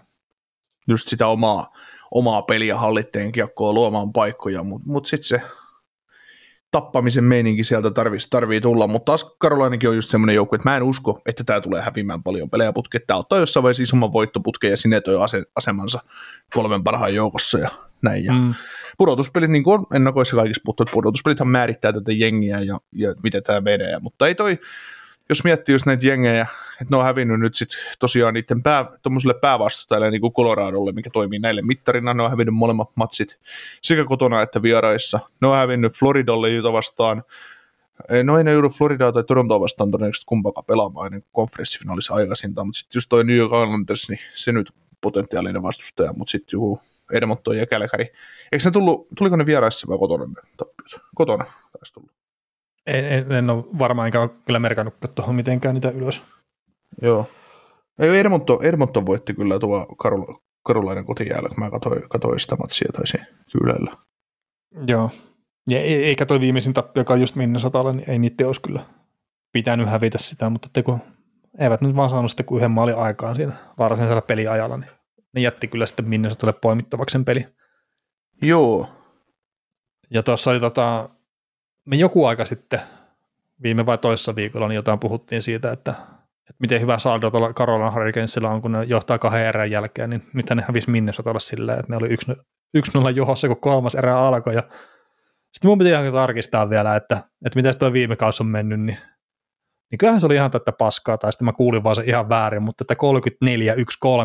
just 0.88 1.09
sitä 1.09 1.26
omaa, 1.26 1.72
omaa 2.11 2.42
peliä 2.42 2.78
hallitteen 2.78 3.32
kiekkoa 3.32 3.72
luomaan 3.72 4.12
paikkoja, 4.12 4.62
mutta 4.62 4.88
mut 4.90 5.06
sitten 5.06 5.28
se 5.28 5.42
tappamisen 6.70 7.24
meininki 7.24 7.64
sieltä 7.64 7.90
tarvii, 7.90 8.18
tarvii 8.30 8.60
tulla, 8.60 8.86
mutta 8.86 9.04
taas 9.04 9.34
Karolainakin 9.38 9.88
on 9.88 9.96
just 9.96 10.10
semmoinen 10.10 10.34
joukko, 10.36 10.56
että 10.56 10.70
mä 10.70 10.76
en 10.76 10.82
usko, 10.82 11.20
että 11.26 11.44
tämä 11.44 11.60
tulee 11.60 11.82
häpimään 11.82 12.22
paljon 12.22 12.50
pelejä 12.50 12.72
putke. 12.72 12.98
Tämä 12.98 13.18
ottaa 13.18 13.38
jossain 13.38 13.62
vaiheessa 13.62 13.82
isomman 13.82 14.12
voittoputken 14.12 14.70
ja 14.70 14.76
sinne 14.76 15.00
toi 15.00 15.22
ase, 15.22 15.44
asemansa 15.56 16.00
kolmen 16.54 16.84
parhaan 16.84 17.14
joukossa 17.14 17.58
ja 17.58 17.70
näin. 18.02 18.24
Ja 18.24 18.32
mm. 18.32 18.54
Pudotuspelit, 18.98 19.50
niin 19.50 19.64
kuin 19.64 19.80
on 19.80 19.86
ennakoissa 19.94 20.36
kaikissa 20.36 20.62
puhuttu, 20.64 20.82
että 20.82 20.92
pudotuspelithän 20.92 21.48
määrittää 21.48 21.92
tätä 21.92 22.12
jengiä 22.12 22.60
ja, 22.60 22.80
ja 22.92 23.14
miten 23.22 23.42
tämä 23.42 23.60
menee, 23.60 23.98
mutta 24.00 24.26
ei 24.26 24.34
toi, 24.34 24.58
jos 25.28 25.44
miettii 25.44 25.74
just 25.74 25.86
näitä 25.86 26.06
jengejä, 26.06 26.46
että 26.72 26.86
ne 26.90 26.96
on 26.96 27.04
hävinnyt 27.04 27.40
nyt 27.40 27.54
sit 27.54 27.68
tosiaan 27.98 28.34
niiden 28.34 28.62
pää, 28.62 28.86
päävastustajille, 29.40 30.10
niin 30.10 30.20
kuin 30.20 30.32
Coloradolle, 30.32 30.92
mikä 30.92 31.10
toimii 31.12 31.38
näille 31.38 31.62
mittarina, 31.62 32.14
ne 32.14 32.22
on 32.22 32.30
hävinnyt 32.30 32.54
molemmat 32.54 32.88
matsit 32.94 33.38
sekä 33.82 34.04
kotona 34.04 34.42
että 34.42 34.62
vieraissa. 34.62 35.20
Ne 35.40 35.48
on 35.48 35.56
hävinnyt 35.56 35.92
Floridalle 35.92 36.50
jota 36.50 36.72
vastaan, 36.72 37.24
No 38.24 38.38
ei 38.38 38.44
ne 38.44 38.52
joudu 38.52 38.68
Floridaa 38.68 39.12
tai 39.12 39.24
Torontoa 39.24 39.60
vastaan 39.60 39.90
todennäköisesti 39.90 40.26
kumpaakaan 40.26 40.64
pelaamaan 40.64 41.06
ennen 41.06 41.24
konferenssifinaalissa 41.32 42.14
aikaisintaan, 42.14 42.66
mutta 42.66 42.78
sitten 42.78 42.96
just 42.96 43.08
toi 43.08 43.24
New 43.24 43.36
York 43.36 43.52
Islanders, 43.52 44.08
niin 44.08 44.20
se 44.34 44.52
nyt 44.52 44.72
potentiaalinen 45.00 45.62
vastustaja, 45.62 46.12
mutta 46.12 46.30
sitten 46.30 46.56
joku 46.56 46.80
Edmonton 47.12 47.56
ja 47.56 47.66
Calgary. 47.66 48.06
Eikö 48.52 48.64
ne 48.64 48.70
tullut, 48.70 49.08
tuliko 49.16 49.36
ne 49.36 49.46
vieraissa 49.46 49.86
vai 49.88 49.98
kotona 49.98 50.34
Kotona 51.14 51.44
taisi 51.44 51.94
tullut. 51.94 52.17
En, 52.89 53.05
en, 53.05 53.32
en 53.32 53.51
ole 53.51 53.64
varmaan 53.78 54.07
enkä 54.07 54.28
kyllä 54.47 54.59
merkannut 54.59 54.95
tuohon 55.14 55.34
mitenkään 55.34 55.74
niitä 55.74 55.91
ylös. 55.91 56.22
Joo. 57.03 57.26
Ei, 57.99 58.18
Edmonton, 58.18 58.64
Edmonton 58.64 59.07
voitti 59.07 59.34
kyllä 59.34 59.59
tuo 59.59 59.86
Karol, 59.86 60.24
Karolainen 60.66 61.05
kotijäällä, 61.05 61.49
kun 61.49 61.59
mä 61.59 61.70
katsoin, 61.70 62.09
katsoin 62.09 62.41
sitä 62.41 62.57
matsia 62.57 62.89
taisi 62.93 63.18
Ylellä. 63.62 63.97
Joo. 64.86 65.11
Ja 65.70 65.80
eikä 65.80 66.26
toi 66.26 66.41
viimeisin 66.41 66.74
tappio, 66.74 67.01
joka 67.01 67.12
on 67.12 67.20
just 67.20 67.36
Minnesotalla, 67.36 67.93
niin 67.93 68.11
ei 68.11 68.18
niitä 68.18 68.47
olisi 68.47 68.61
kyllä 68.61 68.80
pitänyt 69.53 69.89
hävitä 69.89 70.18
sitä, 70.18 70.51
mutta 70.51 70.68
te 70.72 70.82
kun 70.82 70.99
eivät 71.59 71.80
nyt 71.80 71.97
vaan 71.97 72.11
saanut 72.11 72.30
sitten 72.30 72.47
kuin 72.47 72.57
yhden 72.57 72.70
maalin 72.70 72.97
aikaan 72.97 73.36
siinä 73.36 73.53
varsinaisella 73.78 74.22
peliajalla, 74.22 74.76
niin 74.76 74.91
ne 75.34 75.41
jätti 75.41 75.68
kyllä 75.68 75.86
sitten 75.86 76.09
Minnesotalle 76.09 76.53
poimittavaksi 76.53 77.12
sen 77.12 77.24
peli. 77.24 77.47
Joo. 78.43 78.89
Ja 80.11 80.22
tuossa 80.22 80.51
oli 80.51 80.61
tota, 80.61 81.09
me 81.89 81.97
joku 81.97 82.24
aika 82.24 82.45
sitten, 82.45 82.80
viime 83.62 83.86
vai 83.86 83.99
toissa 83.99 84.34
viikolla, 84.34 84.68
niin 84.68 84.76
jotain 84.76 84.99
puhuttiin 84.99 85.43
siitä, 85.43 85.72
että, 85.72 85.91
että 86.41 86.61
miten 86.61 86.80
hyvä 86.80 86.99
saldo 86.99 87.30
tuolla 87.30 87.53
Carolina 87.53 87.91
Hurricanesilla 87.91 88.51
on, 88.51 88.62
kun 88.62 88.72
ne 88.72 88.84
johtaa 88.84 89.18
kahden 89.18 89.47
erän 89.47 89.70
jälkeen, 89.70 90.11
niin 90.11 90.22
nythän 90.34 90.57
ne 90.57 90.64
hävisi 90.68 90.91
Minnesotalle 90.91 91.41
silleen, 91.41 91.78
että 91.80 91.93
ne 91.93 91.97
oli 91.97 92.09
1-0 93.09 93.11
johossa, 93.14 93.49
kun 93.49 93.61
kolmas 93.61 93.95
erä 93.95 94.18
alkoi, 94.18 94.55
ja 94.55 94.62
sitten 95.53 95.68
mun 95.68 95.78
piti 95.78 95.91
tarkistaa 96.12 96.70
vielä, 96.70 96.97
että, 96.97 97.14
että 97.47 97.57
miten 97.57 97.78
tuo 97.78 97.93
viime 97.93 98.16
kausi 98.16 98.43
on 98.43 98.47
mennyt, 98.47 98.80
niin, 98.80 98.99
niin 99.91 99.99
kyllähän 99.99 100.20
se 100.20 100.26
oli 100.26 100.34
ihan 100.34 100.51
tätä 100.51 100.72
paskaa, 100.72 101.18
tai 101.18 101.32
sitten 101.32 101.47
mä 101.47 101.53
kuulin 101.53 101.84
vaan 101.84 101.97
se 101.97 102.03
ihan 102.07 102.28
väärin, 102.28 102.62
mutta 102.62 102.84
että 102.84 102.95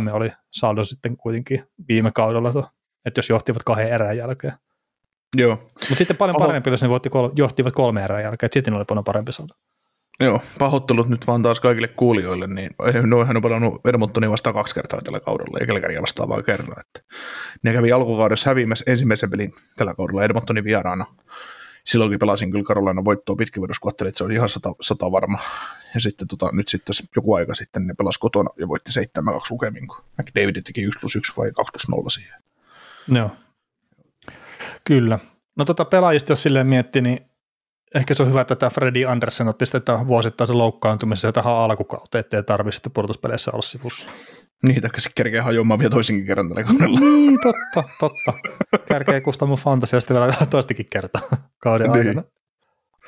34-1-3 0.10 0.14
oli 0.14 0.32
saldo 0.52 0.86
sitten 0.86 1.18
kuitenkin 1.18 1.64
viime 1.88 2.12
kaudella, 2.12 2.70
että 3.06 3.18
jos 3.18 3.30
johtivat 3.30 3.64
kahden 3.64 3.90
erän 3.90 4.18
jälkeen. 4.18 4.54
Joo. 5.34 5.56
Mutta 5.74 5.96
sitten 5.96 6.18
paljon 6.18 6.36
Oho. 6.38 6.46
parempi, 6.46 6.70
jos 6.70 6.82
ne 6.82 6.90
voitti 6.90 7.10
kol- 7.10 7.32
johtivat 7.36 7.74
kolme 7.74 8.04
erää 8.04 8.22
jälkeen, 8.22 8.48
että 8.48 8.54
sitten 8.54 8.74
oli 8.74 8.86
paljon 8.86 9.04
parempi 9.04 9.32
saldo. 9.32 9.54
Joo, 10.20 10.42
pahoittelut 10.60 11.10
nyt 11.10 11.28
vaan 11.28 11.44
taas 11.44 11.60
kaikille 11.60 11.88
kuulijoille, 11.88 12.48
niin 12.48 12.70
noihän 13.04 13.36
on 13.36 13.44
pelannut 13.44 13.82
Edmontonia 13.86 14.32
vastaan 14.32 14.54
kaksi 14.54 14.76
kertaa 14.76 15.02
tällä 15.02 15.20
kaudella, 15.20 15.58
ja 15.60 15.66
Kelkäriä 15.66 16.02
vastaan 16.02 16.30
vain 16.30 16.44
kerran. 16.44 16.80
Että 16.80 17.14
ne 17.64 17.74
kävi 17.74 17.92
alkukaudessa 17.92 18.50
häviämässä 18.50 18.92
ensimmäisen 18.92 19.30
pelin 19.30 19.54
tällä 19.76 19.94
kaudella 19.94 20.24
Edmontonin 20.24 20.64
vieraana. 20.64 21.06
Silloinkin 21.86 22.20
pelasin 22.20 22.52
kyllä 22.52 22.64
Karolaina 22.64 23.06
voittoa 23.06 23.36
kun 23.82 23.90
että 24.08 24.18
se 24.18 24.24
oli 24.24 24.34
ihan 24.34 24.50
sata, 24.50 24.76
sata 24.82 25.12
varma. 25.12 25.40
Ja 25.96 26.02
sitten 26.02 26.28
tota, 26.28 26.50
nyt 26.54 26.68
sitten 26.68 26.96
joku 27.16 27.34
aika 27.34 27.54
sitten 27.54 27.88
ne 27.88 27.94
pelasi 27.94 28.20
kotona 28.20 28.50
ja 28.60 28.68
voitti 28.68 28.92
7-2 29.00 29.04
lukemin, 29.50 29.88
kun 29.88 29.98
McDavid 30.18 30.62
teki 30.62 30.82
1 30.82 31.00
plus 31.00 31.16
1 31.16 31.34
vai 31.38 31.52
2 31.52 31.72
plus 31.72 31.88
0 31.90 32.10
siihen. 32.10 32.44
Joo. 33.08 33.30
Kyllä. 34.88 35.20
No 35.58 35.66
tota 35.66 35.86
pelaajista, 35.86 36.32
jos 36.32 36.44
silleen 36.44 36.68
mietti, 36.68 37.02
niin 37.02 37.20
ehkä 37.96 38.14
se 38.16 38.24
on 38.24 38.30
hyvä, 38.30 38.42
että 38.42 38.56
tämä 38.56 38.70
Freddy 38.70 39.06
Andersen 39.06 39.48
otti 39.48 39.66
sitten 39.66 39.82
tämän 39.82 40.08
vuosittaisen 40.08 40.58
loukkaantumisen 40.58 41.34
tähän 41.34 41.54
alkukauteen, 41.54 42.20
ettei 42.20 42.44
tarvitse 42.44 42.76
sitten 42.76 42.92
pudotuspeleissä 42.92 43.52
olla 43.52 43.62
sivussa. 43.62 44.10
Niin, 44.64 44.82
taikka 44.82 45.02
se 45.02 45.10
kerkeä 45.16 45.44
hajoamaan 45.44 45.80
vielä 45.80 45.92
toisenkin 45.92 46.26
kerran 46.26 46.50
tällä 46.50 46.64
kaudella. 46.64 47.00
Niin, 47.00 47.40
totta, 47.44 47.84
totta. 48.00 48.34
Kärkeä 48.88 49.22
kustaa 49.22 49.48
mun 49.48 49.58
fantasiasta 49.58 50.14
vielä 50.14 50.34
toistakin 50.50 50.86
kertaa 50.90 51.22
kauden 51.58 51.92
Niin. 51.92 52.08
aikana. 52.08 52.24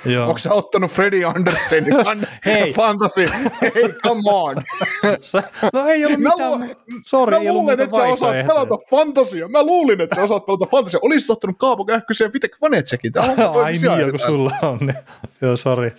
Joo. 0.06 0.28
Onko 0.28 0.38
sä 0.38 0.54
ottanut 0.54 0.92
Freddy 0.92 1.24
Andersenin 1.26 1.94
fan- 2.06 2.28
Hei. 2.46 2.74
fantasy? 2.74 3.30
Hei, 3.62 3.94
come 4.04 4.22
on. 4.26 4.56
Se, 5.22 5.44
no 5.74 5.86
ei 5.88 6.06
ollut 6.06 6.20
Mä, 6.20 6.30
mitään, 6.30 6.52
lu- 6.62 6.76
sori, 7.06 7.32
mä 7.32 7.38
ei 7.38 7.50
ollut 7.50 7.62
luulen, 7.62 7.80
että 7.80 7.96
sä 7.98 8.04
osaat 8.04 8.48
pelata 8.48 8.76
fantasia. 8.90 9.48
Mä 9.48 9.64
luulin, 9.64 10.02
että 10.02 10.16
sä 10.16 10.24
osaat 10.24 10.46
pelata 10.46 10.66
fantasia. 10.66 11.00
Olisit 11.04 11.30
ottanut 11.30 11.56
Kaapo 11.60 11.86
Kähkösen 11.86 12.26
ja 12.26 12.34
Vitek 12.34 12.52
Vanetsekin. 12.62 13.12
Ai 13.64 13.74
niin, 13.74 14.00
joku 14.00 14.18
sulla 14.18 14.52
on. 14.62 14.78
Niin. 14.82 14.96
Joo, 15.42 15.56
sori. 15.58 15.92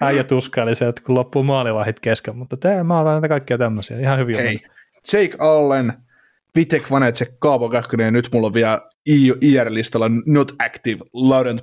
Äijä 0.00 0.24
tuskaili 0.24 0.74
se, 0.74 0.88
että 0.88 1.02
kun 1.02 1.14
loppuu 1.14 1.42
maalivahit 1.42 2.00
kesken, 2.00 2.36
mutta 2.36 2.56
tää, 2.56 2.84
mä 2.84 3.00
otan 3.00 3.12
näitä 3.12 3.28
kaikkia 3.28 3.58
tämmöisiä. 3.58 3.98
Ihan 4.00 4.18
hyvin. 4.18 4.36
on 4.36 4.42
Hei. 4.42 4.60
Jake 5.12 5.36
Allen, 5.38 5.92
Vitek 6.56 6.90
Vanetsek, 6.90 7.30
Kaapo 7.38 7.68
Kähkönen 7.68 8.04
ja 8.04 8.10
nyt 8.10 8.28
mulla 8.32 8.46
on 8.46 8.54
vielä 8.54 8.80
IR-listalla 9.40 10.10
not 10.26 10.52
active 10.58 11.00
Laurent 11.12 11.60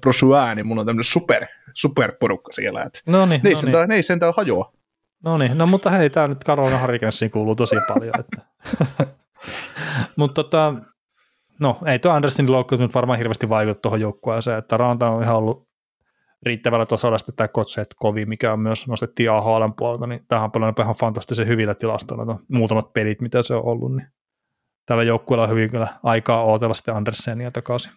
niin 0.56 0.68
mulla 0.68 0.80
on 0.82 0.86
tämmönen 0.86 1.04
super, 1.04 1.46
super 1.80 2.12
porukka 2.20 2.54
siellä. 2.54 2.84
Et 2.84 3.04
No 3.08 3.26
niin, 3.26 3.30
ne 3.30 3.36
ei 3.36 3.40
no 3.44 3.44
niin. 3.44 3.58
sentään, 3.58 3.90
ne 3.90 3.96
ei 3.96 4.04
sentään 4.04 4.34
hajoa. 4.38 4.74
No 5.24 5.38
niin, 5.38 5.58
no 5.58 5.68
mutta 5.68 5.90
hei, 5.90 6.10
tämä 6.10 6.28
nyt 6.28 6.44
Karolina 6.44 6.78
Harikenssiin 6.78 7.32
kuuluu 7.32 7.56
tosi 7.56 7.76
paljon. 7.88 8.14
Että. 8.20 8.42
mutta 10.18 10.44
tota, 10.44 10.74
no 11.60 11.78
ei 11.86 12.00
tuo 12.00 12.12
Andersenin 12.12 12.52
loukkaantuminen 12.52 12.88
nyt 12.88 12.96
varmaan 12.96 13.18
hirveästi 13.18 13.50
vaikuta 13.50 13.80
tuohon 13.82 14.02
joukkueeseen, 14.02 14.58
että 14.58 14.78
Ranta 14.78 15.10
on 15.10 15.24
ihan 15.24 15.36
ollut 15.36 15.68
riittävällä 16.44 16.86
tasolla 16.86 17.18
sitten 17.18 17.36
tämä 17.36 17.48
Kotset 17.48 17.88
Kovi, 17.96 18.26
mikä 18.26 18.54
on 18.54 18.60
myös 18.60 18.88
nostettiin 18.88 19.32
AHLn 19.32 19.74
puolelta, 19.78 20.08
niin 20.08 20.20
tämähän 20.28 20.46
on 20.46 20.52
paljon 20.52 20.74
ihan 20.80 20.96
fantastisen 20.96 21.48
hyvillä 21.48 21.74
tilastoilla, 21.74 22.26
no, 22.26 22.40
muutamat 22.48 22.94
pelit, 22.94 23.22
mitä 23.22 23.44
se 23.44 23.56
on 23.56 23.66
ollut, 23.66 23.96
niin 23.96 24.08
tällä 24.86 25.04
joukkueella 25.04 25.44
on 25.44 25.50
hyvin 25.50 25.70
kyllä 25.70 25.88
aikaa 26.04 26.44
ootella 26.44 26.74
sitten 26.74 26.96
Andersenia 26.96 27.52
takaisin. 27.52 27.92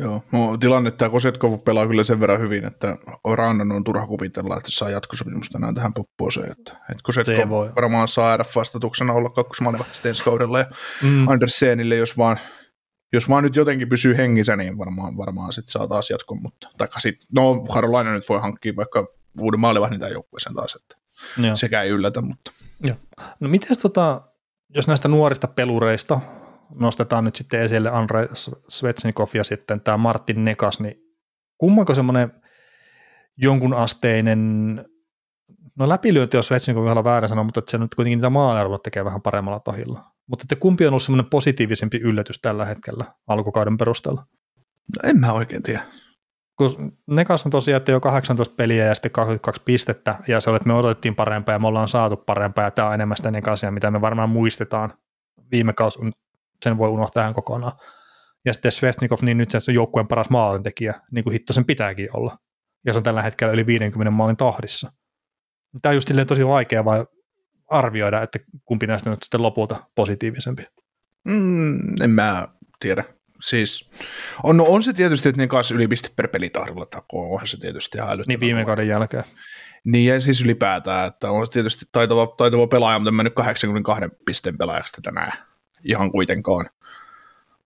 Joo, 0.00 0.22
no, 0.32 0.56
tilanne 0.56 0.90
tämä 0.90 1.10
Kosetkov 1.10 1.58
pelaa 1.60 1.86
kyllä 1.86 2.04
sen 2.04 2.20
verran 2.20 2.40
hyvin, 2.40 2.64
että 2.64 2.96
Rannan 3.34 3.72
on 3.72 3.84
turha 3.84 4.06
kuvitella, 4.06 4.56
että 4.56 4.70
se 4.70 4.74
saa 4.76 4.90
jatkosopimusta 4.90 5.58
enää 5.58 5.72
tähän 5.72 5.94
poppooseen. 5.94 6.50
Että, 6.52 6.72
että 6.72 6.94
Se 6.94 7.02
Kosetkov 7.02 7.48
voi. 7.48 7.72
varmaan 7.76 8.08
saa 8.08 8.36
RF-vastatuksena 8.36 9.12
olla 9.12 9.30
kakkosmaalivahti 9.30 10.08
ensi 10.08 10.24
kaudella 10.24 10.58
ja 10.58 10.66
Mm. 11.02 11.28
Andersenille, 11.28 11.96
jos 11.96 12.18
vaan, 12.18 12.38
jos 13.12 13.28
vaan 13.28 13.44
nyt 13.44 13.56
jotenkin 13.56 13.88
pysyy 13.88 14.16
hengissä, 14.16 14.56
niin 14.56 14.78
varmaan, 14.78 15.16
varmaan 15.16 15.52
sitten 15.52 15.72
saa 15.72 15.86
taas 15.88 16.10
jatkon, 16.10 16.42
mutta 16.42 16.68
taikka 16.78 17.00
sit, 17.00 17.18
no 17.32 17.64
Carolina 17.74 18.12
nyt 18.12 18.28
voi 18.28 18.40
hankkia 18.40 18.76
vaikka 18.76 19.06
uuden 19.40 19.60
maalivahdin 19.60 19.98
tämän 20.00 20.12
joukkueeseen 20.12 20.54
taas, 20.54 20.74
että 20.74 20.96
Joo. 21.46 21.56
sekä 21.56 21.82
ei 21.82 21.90
yllätä, 21.90 22.20
mutta 22.20 22.52
No 23.40 23.48
miten 23.48 23.76
tota, 23.82 24.20
jos 24.74 24.86
näistä 24.86 25.08
nuorista 25.08 25.46
pelureista 25.46 26.20
nostetaan 26.74 27.24
nyt 27.24 27.36
sitten 27.36 27.60
esille 27.60 27.90
Andrei 27.90 28.26
Svetsnikov 28.68 29.28
ja 29.34 29.44
sitten 29.44 29.80
tämä 29.80 29.96
Martin 29.96 30.44
Nekas, 30.44 30.80
niin 30.80 30.94
kummanko 31.58 31.94
semmoinen 31.94 32.32
jonkun 33.36 33.74
asteinen, 33.74 34.84
no 35.78 35.88
läpilyönti 35.88 36.36
on 36.36 36.44
Svetsnikov 36.44 36.84
vielä 36.84 37.04
väärä 37.04 37.28
sanoa, 37.28 37.44
mutta 37.44 37.58
että 37.58 37.70
se 37.70 37.78
nyt 37.78 37.94
kuitenkin 37.94 38.18
niitä 38.18 38.30
maaliarvoja 38.30 38.78
tekee 38.78 39.04
vähän 39.04 39.22
paremmalla 39.22 39.60
tahilla. 39.60 40.04
Mutta 40.26 40.42
että 40.42 40.56
kumpi 40.56 40.86
on 40.86 40.90
ollut 40.90 41.02
semmoinen 41.02 41.30
positiivisempi 41.30 41.96
yllätys 41.96 42.38
tällä 42.40 42.64
hetkellä 42.64 43.04
alkukauden 43.26 43.78
perusteella? 43.78 44.24
no, 44.96 45.10
en 45.10 45.20
mä 45.20 45.32
oikein 45.32 45.62
tiedä. 45.62 45.82
kun 46.56 46.92
Nekas 47.06 47.46
on 47.46 47.50
tosiaan, 47.50 47.76
että 47.76 47.92
jo 47.92 48.00
18 48.00 48.54
peliä 48.54 48.84
ja 48.84 48.94
sitten 48.94 49.10
22 49.10 49.62
pistettä, 49.64 50.16
ja 50.28 50.40
se 50.40 50.50
oli, 50.50 50.56
että 50.56 50.68
me 50.68 50.74
odotettiin 50.74 51.14
parempaa 51.14 51.52
ja 51.52 51.58
me 51.58 51.66
ollaan 51.66 51.88
saatu 51.88 52.16
parempaa, 52.16 52.64
ja 52.64 52.70
tämä 52.70 52.88
on 52.88 52.94
enemmän 52.94 53.16
sitä 53.16 53.30
Nekasia, 53.30 53.70
mitä 53.70 53.90
me 53.90 54.00
varmaan 54.00 54.30
muistetaan. 54.30 54.92
Viime 55.50 55.72
kausi, 55.72 55.98
sen 56.64 56.78
voi 56.78 56.88
unohtaa 56.88 57.22
ihan 57.22 57.34
kokonaan. 57.34 57.72
Ja 58.44 58.52
sitten 58.52 58.72
Svestnikov, 58.72 59.18
niin 59.22 59.38
nyt 59.38 59.50
se 59.50 59.70
on 59.70 59.74
joukkueen 59.74 60.08
paras 60.08 60.30
maalintekijä, 60.30 60.94
niin 61.12 61.24
kuin 61.24 61.32
hitto 61.32 61.52
sen 61.52 61.64
pitääkin 61.64 62.08
olla. 62.12 62.36
Ja 62.86 62.92
se 62.92 62.96
on 62.96 63.02
tällä 63.02 63.22
hetkellä 63.22 63.52
yli 63.52 63.66
50 63.66 64.10
maalin 64.10 64.36
tahdissa. 64.36 64.92
Tämä 65.82 65.90
on 65.90 65.96
just 65.96 66.10
tosi 66.26 66.46
vaikea 66.46 66.84
vai 66.84 67.04
arvioida, 67.70 68.22
että 68.22 68.38
kumpi 68.64 68.86
näistä 68.86 69.10
nyt 69.10 69.22
sitten 69.22 69.42
lopulta 69.42 69.76
positiivisempi. 69.94 70.66
Mm, 71.24 72.02
en 72.02 72.10
mä 72.10 72.48
tiedä. 72.80 73.04
Siis, 73.42 73.90
on, 74.42 74.56
no 74.56 74.64
on 74.68 74.82
se 74.82 74.92
tietysti, 74.92 75.28
että 75.28 75.42
ne 75.42 75.46
kanssa 75.46 75.74
yli 75.74 75.88
piste 75.88 76.08
per 76.16 76.28
pelitahdilla 76.28 76.86
takoo, 76.86 77.32
onhan 77.32 77.46
se 77.48 77.60
tietysti 77.60 77.98
ihan 77.98 78.18
Niin 78.26 78.40
viime 78.40 78.64
kauden 78.64 78.88
jälkeen. 78.88 79.24
Niin 79.84 80.06
ja 80.06 80.20
siis 80.20 80.42
ylipäätään, 80.42 81.06
että 81.06 81.30
on 81.30 81.48
tietysti 81.48 81.84
taitava, 81.92 82.26
taitava 82.26 82.66
pelaaja, 82.66 82.98
mutta 82.98 83.08
en 83.08 83.14
mä 83.14 83.22
nyt 83.22 83.34
82 83.34 84.04
pisteen 84.26 84.58
pelaajaksi 84.58 84.92
tätä 84.92 85.10
näe 85.10 85.32
ihan 85.84 86.12
kuitenkaan. 86.12 86.66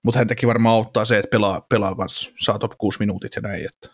Mutta 0.02 0.18
hän 0.18 0.28
teki 0.28 0.46
varmaan 0.46 0.74
auttaa 0.74 1.04
se, 1.04 1.18
että 1.18 1.30
pelaa, 1.30 1.60
pelaa 1.68 1.94
kanssa, 1.94 2.30
saa 2.40 2.58
top 2.58 2.72
6 2.78 2.98
minuutit 2.98 3.32
ja 3.36 3.42
näin. 3.42 3.66
Että. 3.66 3.88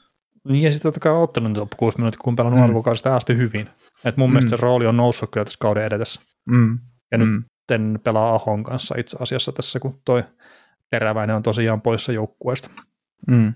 Niin 0.49 0.63
ja 0.63 0.73
sitten 0.73 0.89
totta 0.93 1.01
kai 1.01 1.13
ottanut 1.23 1.53
top 1.53 1.71
6 1.77 1.99
minuuttia, 1.99 2.21
kun 2.25 2.37
pelannut 2.37 2.61
Mm. 2.61 2.67
alkukaudesta 2.67 3.17
asti 3.17 3.37
hyvin. 3.37 3.69
Et 4.05 4.17
mun 4.17 4.31
Mm. 4.31 4.33
mielestä 4.33 4.51
se 4.51 4.57
rooli 4.63 4.87
on 4.87 4.97
noussut 4.97 5.31
kyllä 5.31 5.45
tässä 5.45 5.57
kauden 5.61 5.85
edetessä. 5.85 6.21
Mm. 6.47 6.79
Ja 7.13 7.19
Mm. 7.19 7.43
nyt 7.79 8.05
pelaa 8.05 8.35
Ahon 8.35 8.63
kanssa 8.65 8.95
itse 8.99 9.17
asiassa 9.21 9.53
tässä, 9.53 9.81
kun 9.81 10.01
toi 10.05 10.25
Teräväinen 10.91 11.37
on 11.37 11.43
tosiaan 11.43 11.81
poissa 11.81 12.13
joukkueesta. 12.13 12.71
Mm. 13.27 13.55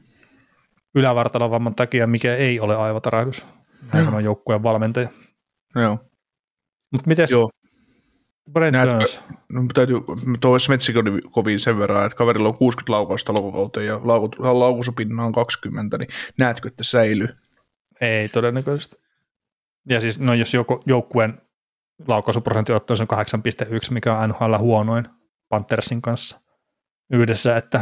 Ylävartalovamman 0.94 1.74
takia, 1.74 2.06
mikä 2.06 2.36
ei 2.36 2.60
ole 2.60 2.76
aivatarahdus. 2.76 3.46
Näin 3.92 4.04
sanoo 4.04 4.20
joukkueen 4.20 4.62
valmentaja. 4.62 5.08
Joo. 5.74 5.98
Mutta 6.92 7.08
miten. 7.08 7.28
Brent 8.52 8.72
Näetkö- 8.72 8.92
Burns? 8.92 9.20
No, 9.52 9.62
täytyy, 9.74 9.96
tuo 10.40 10.58
Smetsikov 10.58 11.46
sen 11.56 11.78
verran, 11.78 12.06
että 12.06 12.16
kaverilla 12.16 12.48
on 12.48 12.58
60 12.58 12.92
laukausta 12.92 13.34
loukauteen 13.34 13.86
ja 13.86 14.00
laukusupinna 14.38 15.24
on 15.24 15.32
20, 15.32 15.98
niin 15.98 16.08
näetkö, 16.38 16.68
että 16.68 16.84
säilyy? 16.84 17.28
Ei 18.00 18.28
todennäköisesti. 18.28 18.96
Ja 19.88 20.00
siis, 20.00 20.20
no 20.20 20.34
jos 20.34 20.54
joku, 20.54 20.82
joukkueen 20.86 21.40
laukaisuprosentti 22.06 22.72
ottaa 22.72 22.96
sen 22.96 23.08
8,1, 23.12 23.90
mikä 23.90 24.18
on 24.18 24.28
NHL 24.28 24.58
huonoin 24.58 25.08
Panthersin 25.48 26.02
kanssa 26.02 26.40
yhdessä, 27.12 27.56
että, 27.56 27.80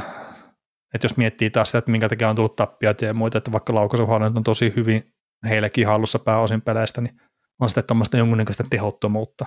että 0.94 1.04
jos 1.04 1.16
miettii 1.16 1.50
taas 1.50 1.68
sitä, 1.68 1.78
että 1.78 1.90
minkä 1.90 2.08
takia 2.08 2.30
on 2.30 2.36
tullut 2.36 2.56
tappiat 2.56 3.02
ja 3.02 3.14
muita, 3.14 3.38
että 3.38 3.52
vaikka 3.52 3.74
laukaisuhuoneet 3.74 4.36
on 4.36 4.44
tosi 4.44 4.72
hyvin 4.76 5.14
heillekin 5.48 5.86
hallussa 5.86 6.18
pääosin 6.18 6.62
peleistä, 6.62 7.00
niin 7.00 7.20
on 7.60 7.68
sitten 7.68 7.84
tuommoista 7.84 8.16
jonkunnäköistä 8.16 8.64
tehottomuutta. 8.70 9.46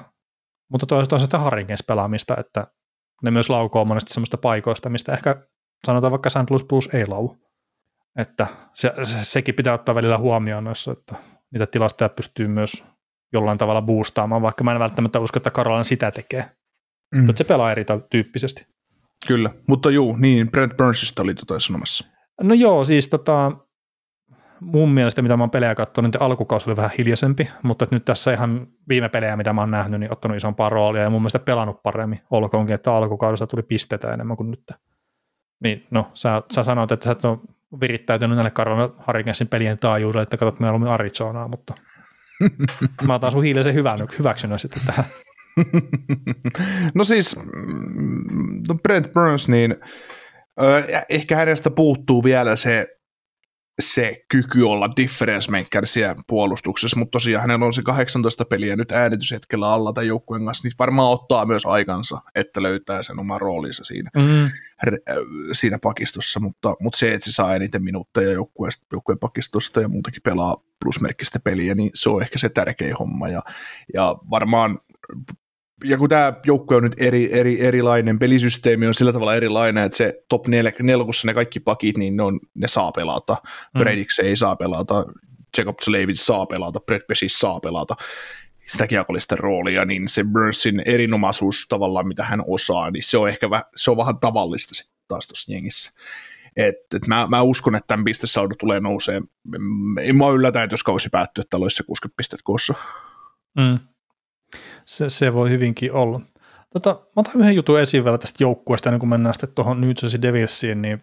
Mutta 0.72 0.86
toisaalta 0.86 1.16
on 1.16 1.20
sitä 1.20 1.38
Harinkens 1.38 1.84
pelaamista, 1.84 2.36
että 2.40 2.68
ne 3.24 3.32
myös 3.32 3.50
laukoo 3.50 3.86
monesti 3.86 4.14
semmoista 4.14 4.38
paikoista, 4.38 4.90
mistä 4.90 5.14
ehkä 5.14 5.36
sanotaan 5.88 6.12
vaikka 6.12 6.30
St. 6.30 6.50
Louis 6.50 6.64
Blues 6.64 6.90
ei 6.94 7.08
lau. 7.08 7.36
Että 8.18 8.48
se, 8.74 8.94
se, 9.04 9.18
sekin 9.24 9.56
pitää 9.56 9.74
ottaa 9.74 9.96
välillä 9.96 10.18
huomioon 10.18 10.64
noissa, 10.64 10.92
että 10.92 11.16
niitä 11.52 11.66
tilastoja 11.66 12.10
pystyy 12.10 12.48
myös 12.48 12.84
jollain 13.34 13.58
tavalla 13.58 13.82
boostaamaan, 13.82 14.42
vaikka 14.42 14.64
mä 14.64 14.72
en 14.72 14.80
välttämättä 14.80 15.20
usko, 15.20 15.40
että 15.40 15.52
Karolina 15.52 15.84
sitä 15.84 16.12
tekee. 16.12 16.52
Mm. 17.16 17.26
Mutta 17.26 17.38
se 17.38 17.44
pelaa 17.44 17.72
eri 17.72 17.86
tyyppisesti. 18.10 18.68
Kyllä, 19.28 19.50
mutta 19.68 19.92
juu, 19.92 20.16
niin 20.16 20.52
Brent 20.52 20.78
Burnsista 20.78 21.24
oli 21.24 21.36
tota 21.36 21.60
sanomassa. 21.60 22.06
No 22.42 22.54
joo, 22.54 22.84
siis 22.84 23.08
tota, 23.08 23.52
mun 24.60 24.90
mielestä, 24.90 25.22
mitä 25.22 25.38
mä 25.38 25.44
oon 25.44 25.50
pelejä 25.50 25.76
katsonut, 25.76 26.12
niin 26.12 26.22
alkukausi 26.22 26.70
oli 26.70 26.76
vähän 26.76 26.92
hiljaisempi, 26.98 27.50
mutta 27.64 27.88
nyt 27.92 28.06
tässä 28.06 28.34
ihan 28.34 28.68
viime 28.90 29.10
pelejä, 29.10 29.38
mitä 29.38 29.54
mä 29.54 29.62
oon 29.62 29.72
nähnyt, 29.72 30.00
niin 30.00 30.12
ottanut 30.12 30.38
isompaa 30.38 30.70
roolia 30.70 31.02
ja 31.02 31.10
mun 31.10 31.22
mielestä 31.22 31.40
pelannut 31.40 31.84
paremmin, 31.84 32.22
olkoonkin, 32.32 32.74
että 32.74 32.94
alkukaudessa 32.94 33.48
tuli 33.48 33.64
pisteitä 33.64 34.14
enemmän 34.14 34.38
kuin 34.38 34.52
nyt. 34.52 34.72
Niin, 35.64 35.88
no, 35.92 36.12
sä, 36.14 36.42
sä 36.54 36.64
sanoit, 36.64 36.92
että 36.92 37.04
sä 37.04 37.12
et 37.12 37.26
ole 37.26 37.38
virittäytynyt 37.82 38.36
näille 38.36 38.52
Karolina 38.52 38.90
Harikensin 38.98 39.48
pelien 39.48 39.78
taajuudelle, 39.78 40.24
että 40.24 40.38
katsot 40.38 40.60
mieluummin 40.60 40.90
Arizonaa, 40.90 41.48
mutta 41.48 41.74
mä 43.08 43.14
otan 43.14 43.32
sun 43.32 43.44
hiilisen 43.44 43.74
hyvän, 43.74 44.00
hyväksynnän 44.20 44.60
sitten 44.60 44.82
tähän. 44.86 45.06
no 46.96 47.04
siis, 47.04 47.36
mm, 47.36 48.64
no 48.68 48.76
Brent 48.84 49.14
Burns, 49.14 49.48
niin 49.48 49.76
ehkä 51.10 51.36
hänestä 51.36 51.72
puuttuu 51.72 52.24
vielä 52.24 52.56
se, 52.56 52.95
se 53.80 54.26
kyky 54.30 54.62
olla 54.62 54.90
difference 54.96 55.52
maker 55.52 55.88
siellä 55.88 56.16
puolustuksessa, 56.28 57.00
mutta 57.00 57.12
tosiaan 57.12 57.42
hänellä 57.42 57.66
on 57.66 57.74
se 57.74 57.82
18 57.82 58.46
peliä 58.46 58.76
nyt 58.76 58.92
äänityshetkellä 58.92 59.74
alla 59.74 59.94
tai 59.94 60.08
joukkueen 60.08 60.46
kanssa, 60.46 60.66
niin 60.66 60.76
varmaan 60.80 61.12
ottaa 61.12 61.46
myös 61.46 61.66
aikansa, 61.66 62.22
että 62.36 62.62
löytää 62.62 63.04
sen 63.04 63.20
oman 63.20 63.42
roolinsa 63.42 63.84
siinä, 63.84 64.10
Mm, 64.16 64.50
r- 64.86 65.10
äh, 65.10 65.18
siinä 65.54 65.80
pakistossa, 65.82 66.40
mutta, 66.40 66.76
mutta 66.80 66.98
se, 66.98 67.14
että 67.14 67.26
se 67.26 67.32
saa 67.32 67.56
eniten 67.56 67.84
minuutteja 67.84 68.32
joukkueen 68.32 69.20
pakistosta 69.20 69.82
ja 69.82 69.88
muutenkin 69.88 70.22
pelaa 70.22 70.58
plusmerkkistä 70.84 71.40
peliä, 71.40 71.76
niin 71.76 71.92
se 71.94 72.10
on 72.10 72.22
ehkä 72.22 72.40
se 72.40 72.50
tärkein 72.50 72.96
homma. 72.96 73.30
Ja, 73.30 73.44
ja 73.94 74.16
varmaan 74.30 74.80
ja 75.84 75.98
kun 75.98 76.10
tämä 76.10 76.34
joukkue 76.46 76.78
on 76.78 76.84
nyt 76.84 76.96
eri, 76.98 77.34
eri, 77.34 77.62
erilainen, 77.62 78.20
pelisysteemi 78.20 78.88
on 78.88 78.94
sillä 78.94 79.14
tavalla 79.14 79.36
erilainen, 79.36 79.84
että 79.84 79.98
se 79.98 80.24
top 80.30 80.48
nel, 80.48 80.72
nelkussa 80.82 81.28
ne 81.28 81.34
kaikki 81.34 81.60
pakit, 81.60 81.98
niin 81.98 82.16
ne, 82.16 82.24
on, 82.24 82.40
ne 82.54 82.68
saa 82.68 82.92
pelata. 82.92 83.38
Mm. 83.74 83.80
Predix 83.80 84.20
ei 84.20 84.36
saa 84.36 84.56
pelata, 84.56 85.06
Jacob 85.58 85.80
Slavin 85.84 86.16
saa 86.16 86.46
pelata, 86.46 86.80
Brett 86.80 87.08
Pessis 87.08 87.40
saa 87.40 87.60
pelata 87.60 87.96
sitä 88.68 88.88
kiekollista 88.88 89.36
roolia, 89.36 89.86
niin 89.86 90.10
se 90.10 90.24
Bursin 90.24 90.82
erinomaisuus 90.86 91.66
tavallaan, 91.70 92.08
mitä 92.08 92.24
hän 92.24 92.44
osaa, 92.48 92.92
niin 92.92 93.04
se 93.04 93.18
on 93.18 93.30
ehkä 93.30 93.50
väh, 93.50 93.64
se 93.76 93.92
on 93.92 93.98
vähän 93.98 94.20
tavallista 94.20 94.76
sitten 94.76 94.96
taas 95.08 95.28
tuossa 95.28 95.52
jengissä. 95.52 95.92
Et, 96.58 96.76
et 96.96 97.08
mä, 97.08 97.28
mä, 97.30 97.42
uskon, 97.42 97.76
että 97.76 97.88
tämän 97.88 98.04
pistesaldo 98.04 98.56
tulee 98.56 98.80
nousee. 98.80 99.22
Ei 100.02 100.14
mua 100.14 100.32
yllätä, 100.32 100.64
että 100.64 100.74
jos 100.74 100.84
kausi 100.84 101.10
päättyy, 101.10 101.42
että 101.42 101.58
olisi 101.58 101.76
se 101.76 101.84
60 101.84 102.18
pistet 102.18 102.40
koossa. 102.44 102.74
Mm. 103.58 103.80
Se, 104.86 105.10
se, 105.10 105.34
voi 105.34 105.50
hyvinkin 105.50 105.92
olla. 105.92 106.22
Tota, 106.74 106.94
mä 106.94 107.20
otan 107.20 107.42
yhden 107.42 107.56
jutun 107.56 107.80
esiin 107.80 108.04
vielä 108.04 108.18
tästä 108.18 108.44
joukkueesta, 108.44 108.90
ennen 108.90 109.00
kuin 109.00 109.10
mennään 109.10 109.34
sitten 109.34 109.56
tuohon 109.56 109.82
New 109.82 109.90
Jersey 110.02 110.22
Devilsiin, 110.22 110.82
niin, 110.82 111.02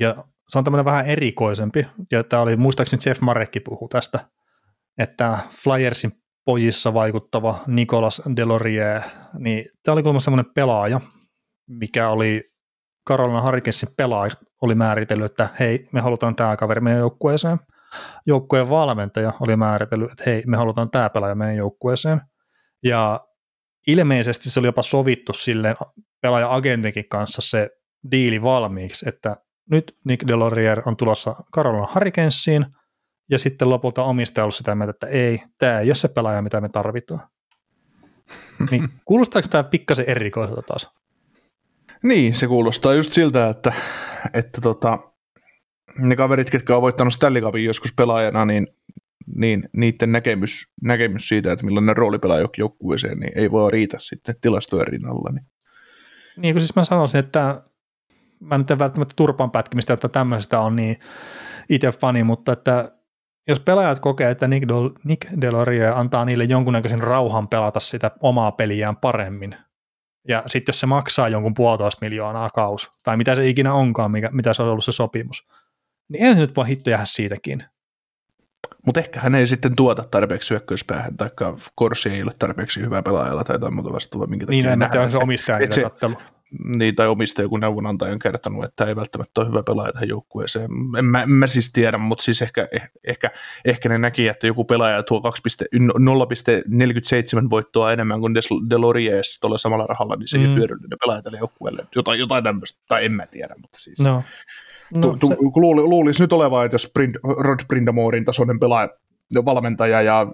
ja 0.00 0.24
se 0.48 0.58
on 0.58 0.64
tämmöinen 0.64 0.84
vähän 0.84 1.06
erikoisempi, 1.06 1.86
ja 2.10 2.24
tämä 2.24 2.42
oli, 2.42 2.56
muistaakseni 2.56 3.02
Jeff 3.06 3.20
Marekki 3.20 3.60
puhuu 3.60 3.88
tästä, 3.88 4.20
että 4.98 5.38
Flyersin 5.50 6.12
pojissa 6.44 6.94
vaikuttava 6.94 7.58
Nicolas 7.66 8.22
Delorier, 8.36 9.00
niin 9.38 9.64
tämä 9.82 9.92
oli 9.92 10.02
kuulemma 10.02 10.20
semmoinen 10.20 10.52
pelaaja, 10.54 11.00
mikä 11.68 12.08
oli 12.08 12.50
Carolina 13.08 13.42
Hurricanesin 13.42 13.88
pelaaja, 13.96 14.32
oli 14.62 14.74
määritellyt, 14.74 15.30
että 15.30 15.48
hei, 15.60 15.88
me 15.92 16.00
halutaan 16.00 16.36
tämä 16.36 16.56
kaveri 16.56 16.80
meidän 16.80 17.00
joukkueeseen. 17.00 17.58
Joukkueen 18.26 18.70
valmentaja 18.70 19.32
oli 19.40 19.56
määritellyt, 19.56 20.10
että 20.10 20.24
hei, 20.26 20.42
me 20.46 20.56
halutaan 20.56 20.90
tämä 20.90 21.10
pelaaja 21.10 21.34
meidän 21.34 21.56
joukkueeseen. 21.56 22.20
Ja 22.84 23.20
ilmeisesti 23.86 24.50
se 24.50 24.60
oli 24.60 24.68
jopa 24.68 24.82
sovittu 24.82 25.32
silleen 25.32 25.76
pelaaja-agentinkin 26.20 27.08
kanssa 27.08 27.42
se 27.42 27.70
diili 28.10 28.42
valmiiksi, 28.42 29.08
että 29.08 29.36
nyt 29.70 29.96
Nick 30.04 30.26
Delorier 30.28 30.82
on 30.86 30.96
tulossa 30.96 31.34
Carolina 31.54 31.88
Hurricanesiin, 31.94 32.66
ja 33.30 33.38
sitten 33.38 33.70
lopulta 33.70 34.04
omistaja 34.04 34.44
ollut 34.44 34.54
sitä 34.54 34.74
mieltä, 34.74 34.90
että 34.90 35.06
ei, 35.06 35.42
tämä 35.58 35.80
ei 35.80 35.88
ole 35.88 35.94
se 35.94 36.08
pelaaja, 36.08 36.42
mitä 36.42 36.60
me 36.60 36.68
tarvitaan. 36.68 37.20
Niin 38.70 38.88
kuulostaako 39.04 39.48
tämä 39.48 39.64
pikkasen 39.64 40.04
erikoiselta 40.08 40.62
taas? 40.62 40.90
Niin, 42.02 42.34
se 42.34 42.46
kuulostaa 42.46 42.94
just 42.94 43.12
siltä, 43.12 43.48
että, 43.48 43.72
että 44.34 44.60
tota, 44.60 44.98
ne 45.98 46.16
kaverit, 46.16 46.50
ketkä 46.50 46.76
on 46.76 46.82
voittanut 46.82 47.14
Stanley 47.14 47.42
Cupin 47.42 47.64
joskus 47.64 47.92
pelaajana, 47.92 48.44
niin, 48.44 48.66
niin 49.34 49.68
niiden 49.76 50.12
näkemys, 50.12 50.72
näkemys 50.82 51.28
siitä, 51.28 51.52
että 51.52 51.64
millainen 51.64 51.96
rooli 51.96 52.18
pelaa 52.18 52.38
joukkueeseen, 52.58 53.18
niin 53.18 53.38
ei 53.38 53.50
voi 53.50 53.70
riitä 53.70 53.96
sitten 54.00 54.34
tilastojen 54.40 54.86
rinnalla. 54.86 55.30
Niin. 55.32 55.46
niin 56.36 56.54
kuin 56.54 56.60
siis 56.60 56.76
mä 56.76 56.84
sanoisin, 56.84 57.20
että 57.20 57.62
mä 58.40 58.58
nyt 58.58 58.70
en 58.70 58.78
välttämättä 58.78 59.14
turpan 59.16 59.50
pätkimistä, 59.50 59.92
että 59.92 60.08
tämmöisestä 60.08 60.60
on 60.60 60.76
niin 60.76 60.96
itse 61.68 61.92
fani, 61.92 62.24
mutta 62.24 62.52
että 62.52 62.92
jos 63.48 63.60
pelaajat 63.60 63.98
kokee, 63.98 64.30
että 64.30 64.48
Nick, 64.48 64.68
Del- 64.68 65.00
Nick 65.04 65.40
Delorier 65.40 65.92
antaa 65.92 66.24
niille 66.24 66.44
jonkunnäköisen 66.44 67.02
rauhan 67.02 67.48
pelata 67.48 67.80
sitä 67.80 68.10
omaa 68.20 68.52
peliään 68.52 68.96
paremmin, 68.96 69.56
ja 70.28 70.42
sitten 70.46 70.72
jos 70.72 70.80
se 70.80 70.86
maksaa 70.86 71.28
jonkun 71.28 71.54
puolitoista 71.54 72.06
miljoonaa 72.06 72.50
kaus, 72.50 72.90
tai 73.02 73.16
mitä 73.16 73.34
se 73.34 73.48
ikinä 73.48 73.74
onkaan, 73.74 74.10
mikä, 74.10 74.28
mitä 74.32 74.54
se 74.54 74.62
on 74.62 74.68
ollut 74.68 74.84
se 74.84 74.92
sopimus, 74.92 75.48
niin 76.08 76.34
se 76.34 76.40
nyt 76.40 76.56
voi 76.56 76.68
hitto 76.68 76.90
jäädä 76.90 77.04
siitäkin. 77.04 77.64
Mutta 78.86 79.00
ehkä 79.00 79.20
hän 79.20 79.34
ei 79.34 79.46
sitten 79.46 79.76
tuota 79.76 80.04
tarpeeksi 80.10 80.50
hyökkäyspäähän, 80.50 81.16
tai 81.16 81.30
Korsi 81.74 82.08
ei 82.08 82.22
ole 82.22 82.32
tarpeeksi 82.38 82.80
hyvää 82.80 83.02
pelaajalla 83.02 83.44
tai 83.44 83.54
jotain 83.54 83.74
muuta 83.74 83.92
vastaavaa. 83.92 84.26
Minkä 84.26 84.46
niin, 84.48 84.66
en 84.66 84.88
tiedä, 84.90 85.10
se 85.10 85.18
omistaja 85.18 85.58
niitä 85.58 85.74
se, 85.74 85.82
niin, 86.64 86.94
tai 86.94 87.08
omistaja 87.08 87.44
joku 87.44 87.56
neuvonantaja 87.56 88.12
on 88.12 88.18
kertonut, 88.18 88.64
että 88.64 88.84
ei 88.84 88.96
välttämättä 88.96 89.40
ole 89.40 89.48
hyvä 89.48 89.62
pelaaja 89.62 89.92
tähän 89.92 90.08
joukkueeseen. 90.08 90.70
En 90.98 91.04
mä, 91.04 91.22
en 91.22 91.30
mä 91.30 91.46
siis 91.46 91.72
tiedä, 91.72 91.98
mutta 91.98 92.24
siis 92.24 92.42
ehkä, 92.42 92.68
eh, 92.72 92.90
ehkä, 93.04 93.30
ehkä 93.64 93.88
ne 93.88 93.98
näki, 93.98 94.28
että 94.28 94.46
joku 94.46 94.64
pelaaja 94.64 95.02
tuo 95.02 95.20
0,47 95.20 97.50
voittoa 97.50 97.92
enemmän 97.92 98.20
kuin 98.20 98.34
Deloriers 98.70 99.38
tuolla 99.40 99.58
samalla 99.58 99.86
rahalla, 99.86 100.16
niin 100.16 100.28
se 100.28 100.38
mm. 100.38 100.44
ei 100.44 100.54
hyödyllinen 100.54 100.98
pelaaja 101.00 101.22
tälle 101.22 101.38
joukkueelle. 101.38 101.86
Jotain, 101.94 102.20
jotain 102.20 102.44
tämmöistä, 102.44 102.80
tai 102.88 103.04
en 103.04 103.12
mä 103.12 103.26
tiedä, 103.26 103.54
mutta 103.60 103.78
siis. 103.78 104.00
No. 104.00 104.22
No, 104.94 105.08
tu, 105.08 105.16
tu, 105.16 105.26
se... 105.26 105.36
luulisi 105.62 106.22
nyt 106.22 106.32
olevaa, 106.32 106.64
että 106.64 106.74
jos 106.74 106.90
Brind, 106.92 107.14
Rod 107.38 107.60
Brindamorin 107.68 108.24
tasoinen 108.24 108.60
pelaaja 108.60 108.88
valmentaja 109.44 110.02
ja 110.02 110.26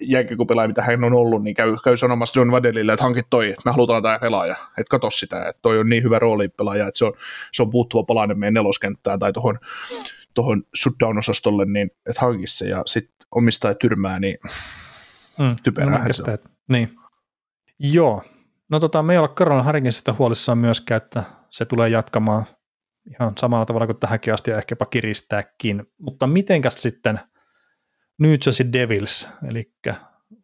jääkikopelaaja, 0.00 0.68
mitä 0.68 0.82
hän 0.82 1.04
on 1.04 1.12
ollut, 1.12 1.42
niin 1.42 1.54
käy, 1.54 1.76
käy 1.84 1.96
sanomassa 1.96 2.40
John 2.40 2.50
Vadelille, 2.50 2.92
että 2.92 3.02
hankit 3.02 3.26
toi, 3.30 3.48
että 3.48 3.62
me 3.64 3.72
halutaan 3.72 4.02
tämä 4.02 4.18
pelaaja, 4.18 4.56
että 4.78 4.90
katso 4.90 5.10
sitä, 5.10 5.48
että 5.48 5.62
toi 5.62 5.78
on 5.78 5.88
niin 5.88 6.02
hyvä 6.02 6.18
roolipelaaja, 6.18 6.88
että 6.88 6.98
se 6.98 7.04
on, 7.04 7.12
se 7.52 7.62
on 7.62 7.70
puuttuva 7.70 8.02
palainen 8.02 8.38
meidän 8.38 8.54
neloskenttään 8.54 9.18
tai 9.18 9.32
tuohon 9.32 9.58
tohon 10.34 10.62
shutdown-osastolle, 10.76 11.64
niin 11.64 11.90
että 12.06 12.20
hankisi 12.20 12.58
se 12.58 12.68
ja 12.68 12.82
sitten 12.86 13.26
omistaa 13.30 13.74
tyrmää, 13.74 14.20
niin 14.20 14.36
mm, 15.38 15.56
typerää 15.62 16.08
no. 16.26 16.36
Niin. 16.68 16.90
Joo. 17.78 18.22
No 18.68 18.80
tota, 18.80 19.02
me 19.02 19.12
ei 19.12 19.18
olla 19.18 19.62
Harikin 19.62 19.92
sitä 19.92 20.14
huolissaan 20.18 20.58
myöskään, 20.58 20.96
että 20.96 21.22
se 21.50 21.64
tulee 21.64 21.88
jatkamaan 21.88 22.44
ihan 23.10 23.32
samalla 23.38 23.66
tavalla 23.66 23.86
kuin 23.86 24.00
tähänkin 24.00 24.34
asti 24.34 24.50
ja 24.50 24.58
ehkäpä 24.58 24.86
kiristääkin. 24.90 25.84
Mutta 25.98 26.26
mitenkäs 26.26 26.82
sitten– 26.82 27.20
New 28.18 28.34
Jersey 28.46 28.72
Devils, 28.72 29.28
eli 29.48 29.72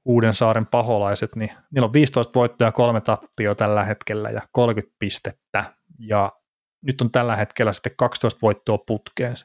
Uuden 0.04 0.34
saaren 0.34 0.66
paholaiset, 0.66 1.36
niin 1.36 1.50
niillä 1.70 1.86
on 1.86 1.92
15 1.92 2.32
voittoa 2.34 2.68
ja 2.68 2.72
kolme 2.72 3.00
tappioa 3.00 3.54
tällä 3.54 3.84
hetkellä 3.84 4.30
ja 4.30 4.42
30 4.52 4.96
pistettä. 4.98 5.64
Ja 5.98 6.32
nyt 6.82 7.00
on 7.00 7.10
tällä 7.10 7.36
hetkellä 7.36 7.72
sitten 7.72 7.92
12 7.96 8.38
voittoa 8.42 8.78
putkeen 8.86 9.36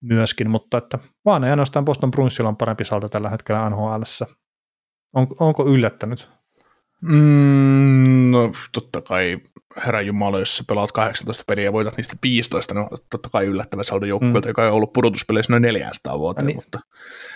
myöskin, 0.00 0.50
mutta 0.50 0.78
että 0.78 0.98
vaan 1.24 1.44
ei 1.44 1.50
ainoastaan 1.50 1.84
Boston 1.84 2.10
Bruinsilla 2.10 2.48
on 2.48 2.56
parempi 2.56 2.84
saldo 2.84 3.08
tällä 3.08 3.30
hetkellä 3.30 3.70
NHL. 3.70 4.02
On, 5.12 5.26
onko 5.40 5.66
yllättänyt? 5.66 6.30
Mm, 7.08 8.30
no 8.30 8.52
totta 8.72 9.00
kai 9.00 9.38
herra 9.86 10.00
Jumala, 10.00 10.38
jos 10.38 10.56
sä 10.56 10.64
pelaat 10.68 10.92
18 10.92 11.44
peliä 11.46 11.64
ja 11.64 11.72
voitat 11.72 11.96
niistä 11.96 12.16
15, 12.22 12.74
no 12.74 12.88
totta 13.10 13.28
kai 13.28 13.44
yllättävä 13.44 13.84
saldo 13.84 14.06
joukkueelta, 14.06 14.40
mm. 14.40 14.50
joka 14.50 14.66
on 14.66 14.72
ollut 14.72 14.92
pudotuspeleissä 14.92 15.52
noin 15.52 15.62
400 15.62 16.18
vuotta. 16.18 16.42
Niin, 16.42 16.56
mutta... 16.56 16.80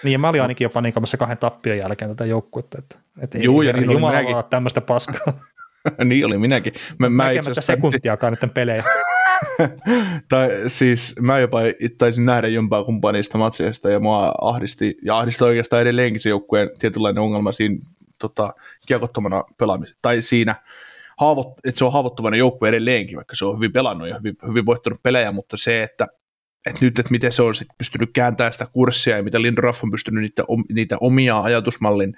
niin 0.05 0.13
ja 0.13 0.19
mä 0.19 0.29
olin 0.29 0.43
ainakin 0.43 0.65
jopa 0.65 0.81
niikamassa 0.81 1.17
kahden 1.17 1.39
tappion 1.39 1.79
jälkeen 1.79 2.11
tätä 2.11 2.25
joukkuetta, 2.25 2.79
että, 2.79 2.97
että 3.21 3.39
Juu, 3.39 3.61
ei 3.61 3.67
ja 3.67 3.73
niin 3.73 3.91
Jumala 3.91 4.23
minäkin. 4.23 4.51
tämmöistä 4.51 4.81
paskaa. 4.81 5.41
niin 6.05 6.27
oli 6.27 6.39
minäkin. 6.39 6.73
Mä, 6.99 7.09
mä 7.09 7.25
Näkemättä 7.25 7.61
sekuntiakaan 7.61 8.33
niiden 8.33 8.51
pelejä. 8.51 8.85
tai 10.29 10.51
siis 10.67 11.15
mä 11.21 11.39
jopa 11.39 11.59
taisin 11.99 12.27
nähdä 12.27 12.49
jompaa 12.49 12.85
kumpaa 12.85 13.13
niistä 13.13 13.39
matseista 13.39 13.91
ja 13.91 14.01
mua 14.01 14.35
ahdisti, 14.41 14.97
ja 15.03 15.19
ahdisti 15.19 15.45
oikeastaan 15.45 15.83
edelleenkin 15.83 16.21
se 16.21 16.29
joukkueen 16.29 16.71
tietynlainen 16.79 17.23
ongelma 17.23 17.53
siinä 17.53 17.79
tota, 18.19 18.55
kiekottomana 18.87 19.45
pelaamisessa, 19.59 19.99
tai 20.03 20.23
siinä, 20.23 20.55
haavoit, 21.21 21.49
että 21.65 21.79
se 21.79 21.85
on 21.85 21.93
haavoittuvainen 21.93 22.39
joukkue 22.39 22.69
edelleenkin, 22.69 23.17
vaikka 23.17 23.37
se 23.37 23.45
on 23.45 23.57
hyvin 23.57 23.73
pelannut 23.73 24.09
ja 24.09 24.17
hyvin, 24.19 24.37
hyvin 24.49 24.67
voittanut 24.67 25.03
pelejä, 25.03 25.33
mutta 25.33 25.57
se, 25.57 25.83
että, 25.83 26.07
että 26.67 26.85
nyt, 26.85 26.99
että 26.99 27.11
miten 27.11 27.33
se 27.33 27.43
on 27.43 27.55
sit 27.55 27.69
pystynyt 27.79 28.11
kääntämään 28.13 28.53
sitä 28.53 28.67
kurssia 28.73 29.17
ja 29.17 29.23
mitä 29.23 29.43
Lindroff 29.43 29.85
on 29.85 29.91
pystynyt 29.91 30.23
niitä, 30.23 30.45
niitä 30.75 30.97
omia 31.01 31.41
ajatusmallin 31.41 32.15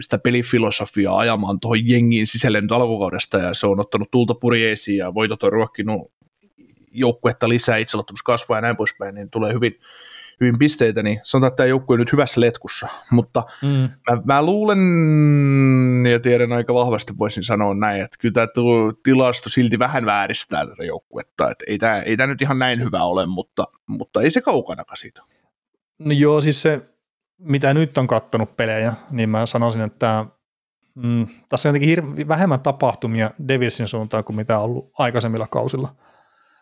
sitä 0.00 0.18
pelifilosofiaa 0.18 1.18
ajamaan 1.18 1.60
tuohon 1.60 1.88
jengiin 1.88 2.26
sisälle 2.26 2.60
nyt 2.60 2.72
alkukaudesta 2.72 3.38
ja 3.38 3.54
se 3.54 3.66
on 3.66 3.80
ottanut 3.80 4.10
tulta 4.10 4.34
purjeisiin 4.34 4.98
ja 4.98 5.14
voitot 5.14 5.42
on 5.42 5.52
ruokkinut 5.52 6.12
joukkuetta 6.92 7.48
lisää, 7.48 7.76
itseluottamus 7.76 8.22
kasvaa 8.22 8.58
ja 8.58 8.62
näin 8.62 8.76
poispäin, 8.76 9.14
niin 9.14 9.30
tulee 9.30 9.52
hyvin, 9.52 9.80
hyvin 10.40 10.58
pisteitä, 10.58 11.02
niin 11.02 11.20
sanotaan, 11.22 11.48
että 11.48 11.56
tämä 11.56 11.66
joukkue 11.66 11.94
on 11.94 11.98
nyt 11.98 12.12
hyvässä 12.12 12.40
letkussa. 12.40 12.88
Mutta 13.10 13.42
mm. 13.62 13.68
mä, 14.10 14.22
mä, 14.24 14.42
luulen 14.42 14.78
ja 16.12 16.20
tiedän 16.20 16.52
aika 16.52 16.74
vahvasti 16.74 17.18
voisin 17.18 17.44
sanoa 17.44 17.74
näin, 17.74 18.02
että 18.02 18.16
kyllä 18.20 18.32
tämä 18.32 18.46
tilasto 19.04 19.50
silti 19.50 19.78
vähän 19.78 20.06
vääristää 20.06 20.66
tätä 20.66 20.84
joukkuetta. 20.84 21.50
Että 21.50 21.64
ei 21.68 21.78
tämä, 21.78 22.00
ei 22.00 22.16
tämä 22.16 22.26
nyt 22.26 22.42
ihan 22.42 22.58
näin 22.58 22.80
hyvä 22.80 23.02
ole, 23.02 23.26
mutta, 23.26 23.64
mutta 23.86 24.22
ei 24.22 24.30
se 24.30 24.40
kaukanakaan 24.40 24.96
siitä. 24.96 25.22
No 25.98 26.12
joo, 26.12 26.40
siis 26.40 26.62
se, 26.62 26.80
mitä 27.38 27.74
nyt 27.74 27.98
on 27.98 28.06
kattonut 28.06 28.56
pelejä, 28.56 28.92
niin 29.10 29.30
mä 29.30 29.46
sanoisin, 29.46 29.82
että 29.82 30.24
mm, 30.94 31.26
tässä 31.48 31.68
on 31.68 31.74
jotenkin 31.74 31.98
hir- 31.98 32.28
vähemmän 32.28 32.60
tapahtumia 32.60 33.30
Devilsin 33.48 33.88
suuntaan 33.88 34.24
kuin 34.24 34.36
mitä 34.36 34.58
on 34.58 34.64
ollut 34.64 34.90
aikaisemmilla 34.98 35.46
kausilla– 35.46 35.94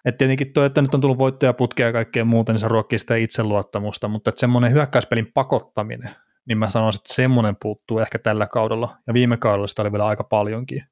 että 0.07 0.19
tietenkin 0.19 0.53
tuo, 0.53 0.65
että 0.65 0.83
nyt 0.83 0.95
on 0.95 1.01
tullut 1.01 1.19
voittajaputkea 1.19 1.87
ja 1.87 1.93
kaikkea 1.93 2.25
muuta, 2.25 2.53
niin 2.53 2.61
se 2.61 2.69
ruokkii 2.69 2.99
sitä 2.99 3.17
itseluottamusta, 3.17 4.09
mutta 4.09 4.29
että 4.31 4.41
semmoinen 4.41 4.73
hyökkäyspelin 4.73 5.33
pakottaminen, 5.35 6.11
niin 6.49 6.59
mä 6.59 6.71
sanoisin, 6.71 6.99
että 6.99 7.15
semmoinen 7.15 7.57
puuttuu 7.63 7.99
ehkä 7.99 8.19
tällä 8.19 8.47
kaudella, 8.47 8.97
ja 9.07 9.15
viime 9.15 9.37
kaudella 9.37 9.67
sitä 9.67 9.83
oli 9.83 9.93
vielä 9.93 10.07
aika 10.07 10.25
paljonkin. 10.25 10.83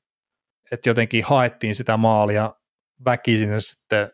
Että 0.73 0.89
jotenkin 0.89 1.24
haettiin 1.24 1.74
sitä 1.74 1.97
maalia 1.97 2.55
väkisin 3.05 3.51
ja 3.53 3.61
sitten 3.61 4.11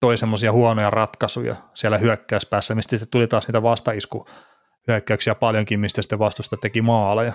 toi 0.00 0.16
semmoisia 0.16 0.52
huonoja 0.52 0.90
ratkaisuja 0.90 1.56
siellä 1.74 1.98
hyökkäyspäässä, 1.98 2.74
mistä 2.74 2.90
sitten 2.90 3.10
tuli 3.10 3.26
taas 3.26 3.48
niitä 3.48 3.62
vastaisku 3.62 4.26
hyökkäyksiä 4.88 5.34
paljonkin, 5.34 5.80
mistä 5.80 6.02
sitten 6.02 6.18
vastusta 6.18 6.56
teki 6.56 6.82
maaleja. 6.82 7.32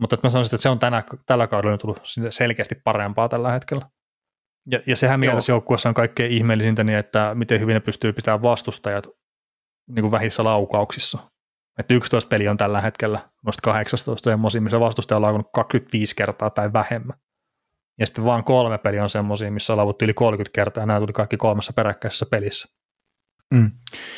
Mutta 0.00 0.14
että 0.14 0.26
mä 0.26 0.30
sanoisin, 0.30 0.54
että 0.54 0.62
se 0.62 0.68
on 0.68 0.78
tänä, 0.78 1.02
tällä 1.26 1.46
kaudella 1.46 1.78
tullut 1.78 2.02
selkeästi 2.30 2.74
parempaa 2.74 3.28
tällä 3.28 3.52
hetkellä. 3.52 3.86
Ja, 4.70 4.80
ja 4.86 4.96
sehän 4.96 5.20
mikä 5.20 5.34
tässä 5.34 5.52
joukkueessa 5.52 5.88
on 5.88 5.94
kaikkein 5.94 6.32
ihmeellisintä, 6.32 6.84
niin 6.84 6.98
että 6.98 7.30
miten 7.34 7.60
hyvin 7.60 7.74
ne 7.74 7.80
pystyy 7.80 8.12
pitämään 8.12 8.42
vastustajat 8.42 9.08
niin 9.88 10.02
kuin 10.02 10.12
vähissä 10.12 10.44
laukauksissa. 10.44 11.18
Että 11.78 11.94
11 11.94 12.28
peli 12.28 12.48
on 12.48 12.56
tällä 12.56 12.80
hetkellä 12.80 13.20
noista 13.44 13.62
18 13.62 14.30
semmoisia, 14.30 14.60
missä 14.60 14.80
vastustaja 14.80 15.16
on 15.16 15.22
laukunut 15.22 15.48
25 15.54 16.16
kertaa 16.16 16.50
tai 16.50 16.72
vähemmän. 16.72 17.18
Ja 17.98 18.06
sitten 18.06 18.24
vaan 18.24 18.44
kolme 18.44 18.78
peliä 18.78 19.02
on 19.02 19.08
semmoisia, 19.08 19.50
missä 19.50 19.72
on 19.72 19.94
yli 20.02 20.14
30 20.14 20.54
kertaa, 20.54 20.82
ja 20.82 20.86
nämä 20.86 21.00
tuli 21.00 21.12
kaikki 21.12 21.36
kolmessa 21.36 21.72
peräkkäisessä 21.72 22.26
pelissä. 22.30 22.68
Mm. 23.54 23.70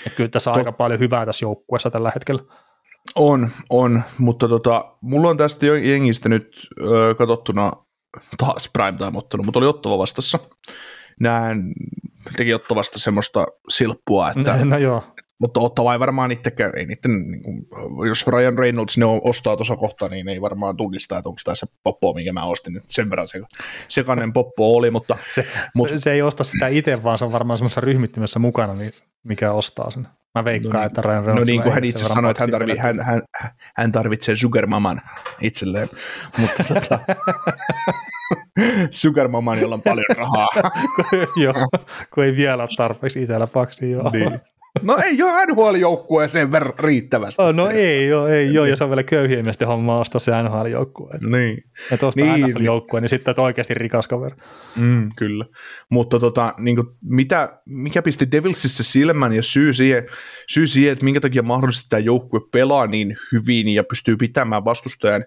Että 0.06 0.16
kyllä 0.16 0.30
tässä 0.30 0.50
on 0.50 0.54
To- 0.54 0.60
aika 0.60 0.72
paljon 0.72 1.00
hyvää 1.00 1.26
tässä 1.26 1.44
joukkueessa 1.44 1.90
tällä 1.90 2.12
hetkellä. 2.14 2.42
On, 3.14 3.50
on, 3.70 4.02
mutta 4.18 4.48
tota, 4.48 4.96
mulla 5.00 5.28
on 5.28 5.36
tästä 5.36 5.66
jo- 5.66 5.74
jengistä 5.74 6.28
nyt 6.28 6.68
ö, 6.80 7.14
katsottuna 7.18 7.72
taas 8.38 8.70
primetime-ottelu, 8.72 9.42
mutta 9.42 9.58
oli 9.58 9.66
Ottava 9.66 9.98
vastassa. 9.98 10.38
Näen, 11.20 11.72
teki 12.36 12.54
Ottavasta 12.54 12.98
semmoista 12.98 13.46
silppua, 13.68 14.30
että, 14.30 14.56
No 14.64 14.78
joo, 14.78 15.04
mutta 15.40 15.60
Ottava 15.60 16.00
varmaan 16.00 16.32
itsekään, 16.32 16.72
ei 16.76 16.86
niitten, 16.86 17.30
niin 17.30 17.42
kuin, 17.42 17.66
jos 18.08 18.26
Ryan 18.26 18.58
Reynolds 18.58 18.98
ne 18.98 19.04
ostaa 19.22 19.56
tuossa 19.56 19.76
kohtaa, 19.76 20.08
niin 20.08 20.28
ei 20.28 20.40
varmaan 20.40 20.76
tunnista, 20.76 21.18
että 21.18 21.28
onko 21.28 21.40
tämä 21.44 21.54
se 21.54 21.66
poppo, 21.82 22.12
minkä 22.14 22.32
mä 22.32 22.44
ostin, 22.44 22.76
että 22.76 22.92
sen 22.92 23.10
verran 23.10 23.28
seka, 23.28 23.46
sekainen 23.88 24.32
poppo 24.32 24.76
oli, 24.76 24.90
mutta 24.90 25.18
se, 25.34 25.46
Mut- 25.78 25.88
se, 25.88 25.98
se, 25.98 26.12
ei 26.12 26.22
osta 26.22 26.44
sitä 26.44 26.68
itse, 26.68 27.02
vaan 27.02 27.18
se 27.18 27.24
on 27.24 27.32
varmaan 27.32 27.58
semmoisessa 27.58 27.80
ryhmittimessä 27.80 28.38
mukana, 28.38 28.74
niin 28.74 28.92
mikä 29.22 29.52
ostaa 29.52 29.90
sen. 29.90 30.08
Mä 30.34 30.44
veikkaan, 30.44 30.72
No 30.72 30.80
niin. 30.80 30.86
että 30.86 31.02
Ryan 31.02 31.22
No 31.22 31.26
Reynoldsilla 31.26 31.54
niin 31.54 31.62
kuin 31.62 31.74
hän 31.74 31.84
itse 31.84 32.04
sanoi, 32.04 32.30
että 32.30 32.42
hän, 32.42 32.50
tarvii, 32.50 32.76
hän, 32.76 33.00
hän, 33.00 33.22
hän 33.76 33.92
tarvitsee 33.92 34.36
sugar 34.36 34.66
maman 34.66 35.00
itselleen, 35.40 35.88
mutta 36.38 36.64
tota, 36.74 36.98
sugar 38.90 39.28
maman, 39.28 39.60
jolla 39.60 39.74
on 39.74 39.82
paljon 39.82 40.04
rahaa. 40.16 40.48
joo, 41.44 41.54
kun 42.14 42.24
ei 42.24 42.36
vielä 42.36 42.62
ole 42.62 42.70
tarpeeksi 42.76 43.22
itsellä 43.22 43.46
paksia, 43.46 43.88
joo. 43.88 44.10
niin. 44.10 44.40
No 44.82 44.96
ei 45.04 45.22
ole 45.22 45.46
NHL-joukkueeseen 45.46 46.48
ver- 46.52 46.74
riittävästi. 46.78 47.42
Oh, 47.42 47.54
no 47.54 47.68
ei 47.70 48.08
joo, 48.08 48.26
ei 48.26 48.54
joo, 48.54 48.64
ja 48.64 48.76
se 48.76 48.84
on 48.84 48.90
vielä 48.90 49.02
köyhien 49.02 49.44
miesten 49.44 49.68
homma 49.68 50.00
ostaa 50.00 50.18
se 50.18 50.30
NHL-joukkue. 50.42 51.18
Niin, 51.30 51.64
Että 51.92 52.06
ostaa 52.06 52.24
Niin. 52.24 52.34
niin. 52.34 52.50
NFL-joukkue, 52.56 53.00
niin 53.00 53.08
sitten 53.08 53.30
olet 53.32 53.38
oikeasti 53.38 53.74
rikas 53.74 54.06
kaveri. 54.06 54.36
mm, 54.76 55.08
kyllä. 55.16 55.44
Mutta 55.88 56.20
tota, 56.20 56.54
niin 56.58 56.76
kuin, 56.76 56.86
mitä, 57.02 57.60
mikä 57.66 58.02
pisti 58.02 58.28
Devilsissä 58.32 58.82
silmän 58.84 59.32
ja 59.32 59.42
syy 59.42 59.74
siihen, 59.74 60.06
syy 60.48 60.66
siihen, 60.66 60.92
että 60.92 61.04
minkä 61.04 61.20
takia 61.20 61.42
mahdollisesti 61.42 61.88
tämä 61.88 62.00
joukkue 62.00 62.40
pelaa 62.52 62.86
niin 62.86 63.16
hyvin 63.32 63.68
ja 63.68 63.84
pystyy 63.84 64.16
pitämään 64.16 64.64
vastustajan 64.64 65.24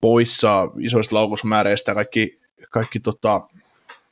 poissa 0.00 0.70
isoista 0.78 1.14
laukausmääreistä 1.14 1.94
kaikki, 1.94 2.40
kaikki 2.70 3.00
tota, 3.00 3.40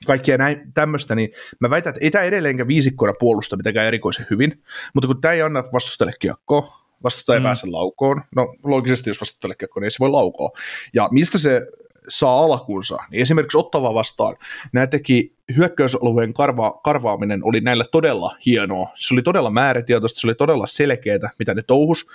kaikkia 0.07 0.39
näin 0.39 0.73
tämmöistä, 0.75 1.15
niin 1.15 1.31
mä 1.61 1.71
väitän, 1.71 1.91
että 1.91 2.05
ei 2.05 2.11
tämä 2.11 2.25
edelleenkään 2.25 2.69
viisikkona 2.69 3.13
puolusta 3.21 3.57
mitenkään 3.57 3.87
erikoisen 3.87 4.27
hyvin, 4.31 4.63
mutta 4.95 5.07
kun 5.07 5.21
tämä 5.21 5.35
ei 5.35 5.43
anna 5.43 5.65
vastustajalle 5.73 6.17
kiekkoa, 6.21 6.81
vastustaja 7.05 7.35
ei 7.35 7.41
Mm. 7.41 7.45
pääse 7.45 7.67
laukoon, 7.67 8.23
no 8.37 8.55
loogisesti 8.65 9.11
jos 9.11 9.21
vastustajalle 9.21 9.55
kiekkoa, 9.55 9.81
niin 9.81 9.87
ei 9.87 9.91
se 9.91 9.99
voi 10.01 10.11
laukoa. 10.11 10.51
Ja 10.95 11.09
mistä 11.13 11.39
se 11.39 11.67
saa 12.09 12.41
alkunsa, 12.41 12.97
niin 13.11 13.23
esimerkiksi 13.23 13.59
Ottava 13.59 13.95
vastaan, 13.95 14.37
nämä 14.73 14.87
teki 14.87 15.35
hyökkäysalueen 15.57 16.35
karva, 16.35 16.81
karvaaminen 16.85 17.41
oli 17.45 17.61
näillä 17.61 17.85
todella 17.93 18.37
hienoa. 18.47 18.93
Se 18.95 19.15
oli 19.15 19.23
todella 19.23 19.51
määrätietoista, 19.51 20.21
se 20.21 20.27
oli 20.27 20.35
todella 20.35 20.67
selkeää, 20.67 21.31
mitä 21.39 21.55
ne 21.55 21.63
touhus. 21.63 22.07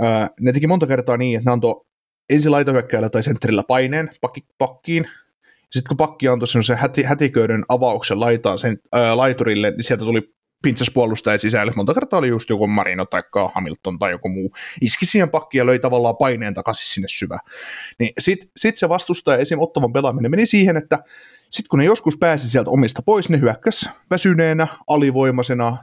Ää, 0.00 0.30
ne 0.40 0.52
teki 0.52 0.66
monta 0.66 0.86
kertaa 0.86 1.16
niin, 1.16 1.38
että 1.38 1.50
ne 1.50 1.52
antoi 1.52 1.84
ensin 2.30 2.50
laitohyökkäjällä 2.52 3.08
tai 3.08 3.22
sentterillä 3.22 3.62
paineen 3.62 4.10
pakki, 4.20 4.44
pakkiin, 4.58 5.08
sitten 5.72 5.88
kun 5.88 5.96
pakki 5.96 6.28
antoi 6.28 6.48
sen 6.48 6.76
häti, 6.76 7.02
hätiköiden 7.02 7.64
avauksen 7.68 8.20
laitaan 8.20 8.58
sen 8.58 8.78
ää, 8.92 9.16
laiturille, 9.16 9.70
niin 9.70 9.84
sieltä 9.84 10.04
tuli 10.04 10.34
pintsas 10.62 10.90
puolustaja 10.90 11.38
sisälle. 11.38 11.72
Monta 11.76 11.94
kertaa 11.94 12.18
oli 12.18 12.28
just 12.28 12.50
joku 12.50 12.66
Marino 12.66 13.04
tai 13.04 13.22
Hamilton 13.54 13.98
tai 13.98 14.10
joku 14.10 14.28
muu. 14.28 14.54
Iski 14.80 15.06
siihen 15.06 15.30
pakkiin 15.30 15.60
ja 15.60 15.66
löi 15.66 15.78
tavallaan 15.78 16.16
paineen 16.16 16.54
takaisin 16.54 16.94
sinne 16.94 17.08
syvään. 17.08 17.40
Niin 17.98 18.12
sitten 18.18 18.50
sit 18.56 18.76
se 18.76 18.88
vastustaja 18.88 19.38
esim. 19.38 19.58
ottavan 19.58 19.92
pelaaminen 19.92 20.30
meni 20.30 20.46
siihen, 20.46 20.76
että 20.76 20.98
sitten 21.50 21.68
kun 21.68 21.78
ne 21.78 21.84
joskus 21.84 22.16
pääsi 22.16 22.50
sieltä 22.50 22.70
omista 22.70 23.02
pois, 23.02 23.28
ne 23.28 23.40
hyökkäs 23.40 23.90
väsyneenä, 24.10 24.66
alivoimaisena 24.86 25.76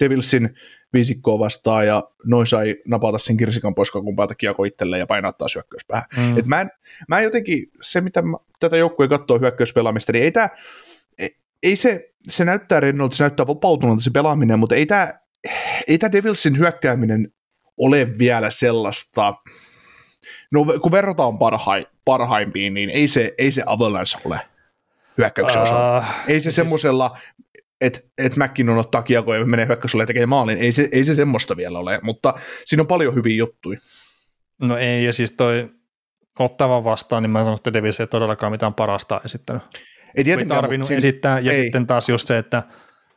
Devilsin 0.00 0.54
viisikkoa 0.92 1.38
vastaan 1.38 1.86
ja 1.86 2.08
noin 2.24 2.46
sai 2.46 2.76
napata 2.88 3.18
sen 3.18 3.36
kirsikan 3.36 3.74
pois 3.74 3.90
kumpaalta 3.90 4.34
kiekko 4.34 4.64
itselleen 4.64 5.00
ja 5.00 5.06
painaa 5.06 5.32
taas 5.32 5.54
hyökkäyspäähän. 5.54 6.08
Mm. 6.16 6.38
Et 6.38 6.46
mä, 6.46 6.60
en, 6.60 6.70
mä 7.08 7.18
en 7.18 7.24
jotenkin, 7.24 7.70
se 7.80 8.00
mitä 8.00 8.22
mä, 8.22 8.36
tätä 8.60 8.76
joukkueen 8.76 9.10
katsoo 9.10 9.38
hyökkäyspelaamista, 9.38 10.12
niin 10.12 10.24
ei 10.24 10.32
tää, 10.32 10.48
ei, 11.62 11.76
se, 11.76 12.12
se 12.28 12.44
näyttää 12.44 12.80
rennolta, 12.80 13.16
se 13.16 13.24
näyttää 13.24 13.46
vapautunut 13.46 14.02
se 14.04 14.10
pelaaminen, 14.10 14.58
mutta 14.58 14.74
ei 14.74 14.86
tämä 14.86 15.12
ei 15.88 15.98
tää 15.98 16.12
Devilsin 16.12 16.58
hyökkääminen 16.58 17.32
ole 17.76 18.18
vielä 18.18 18.50
sellaista, 18.50 19.34
no 20.50 20.64
kun 20.82 20.92
verrataan 20.92 21.38
parhai, 21.38 21.86
parhaimpiin, 22.04 22.74
niin 22.74 22.90
ei 22.90 23.08
se, 23.08 23.34
ei 23.38 23.52
se 23.52 23.62
Avalanche 23.66 24.20
ole 24.24 24.40
hyökkäyksen 25.18 25.62
osalta. 25.62 25.96
Ah, 25.96 26.24
Ei 26.28 26.40
se 26.40 26.42
siis- 26.42 26.56
semmoisella, 26.56 27.18
että 27.86 28.00
et 28.18 28.36
McKinnon 28.36 28.78
ottaa 28.78 29.02
kiekoja 29.02 29.40
ja 29.40 29.46
menee 29.46 29.66
hyökkäykselle 29.66 30.02
ja 30.02 30.06
tekee 30.06 30.26
maalin, 30.26 30.58
ei 30.58 30.72
se, 30.72 30.88
ei 30.92 31.04
se 31.04 31.14
semmoista 31.14 31.56
vielä 31.56 31.78
ole, 31.78 32.00
mutta 32.02 32.34
siinä 32.64 32.80
on 32.80 32.86
paljon 32.86 33.14
hyviä 33.14 33.36
juttuja. 33.36 33.78
No 34.60 34.76
ei, 34.76 35.04
ja 35.04 35.12
siis 35.12 35.30
toi 35.30 35.70
ottava 36.38 36.84
vastaan, 36.84 37.22
niin 37.22 37.30
mä 37.30 37.38
sanon, 37.38 37.54
että 37.54 37.72
Davis 37.72 38.00
ei 38.00 38.06
todellakaan 38.06 38.52
mitään 38.52 38.74
parasta 38.74 39.20
esittänyt. 39.24 39.62
Ei 39.62 39.80
Ei 40.16 40.24
tietenkään, 40.24 40.60
tarvinnut 40.60 40.84
mutta 40.84 40.94
esittää, 40.94 41.38
ja 41.38 41.52
ei. 41.52 41.62
sitten 41.62 41.86
taas 41.86 42.08
just 42.08 42.28
se, 42.28 42.38
että 42.38 42.62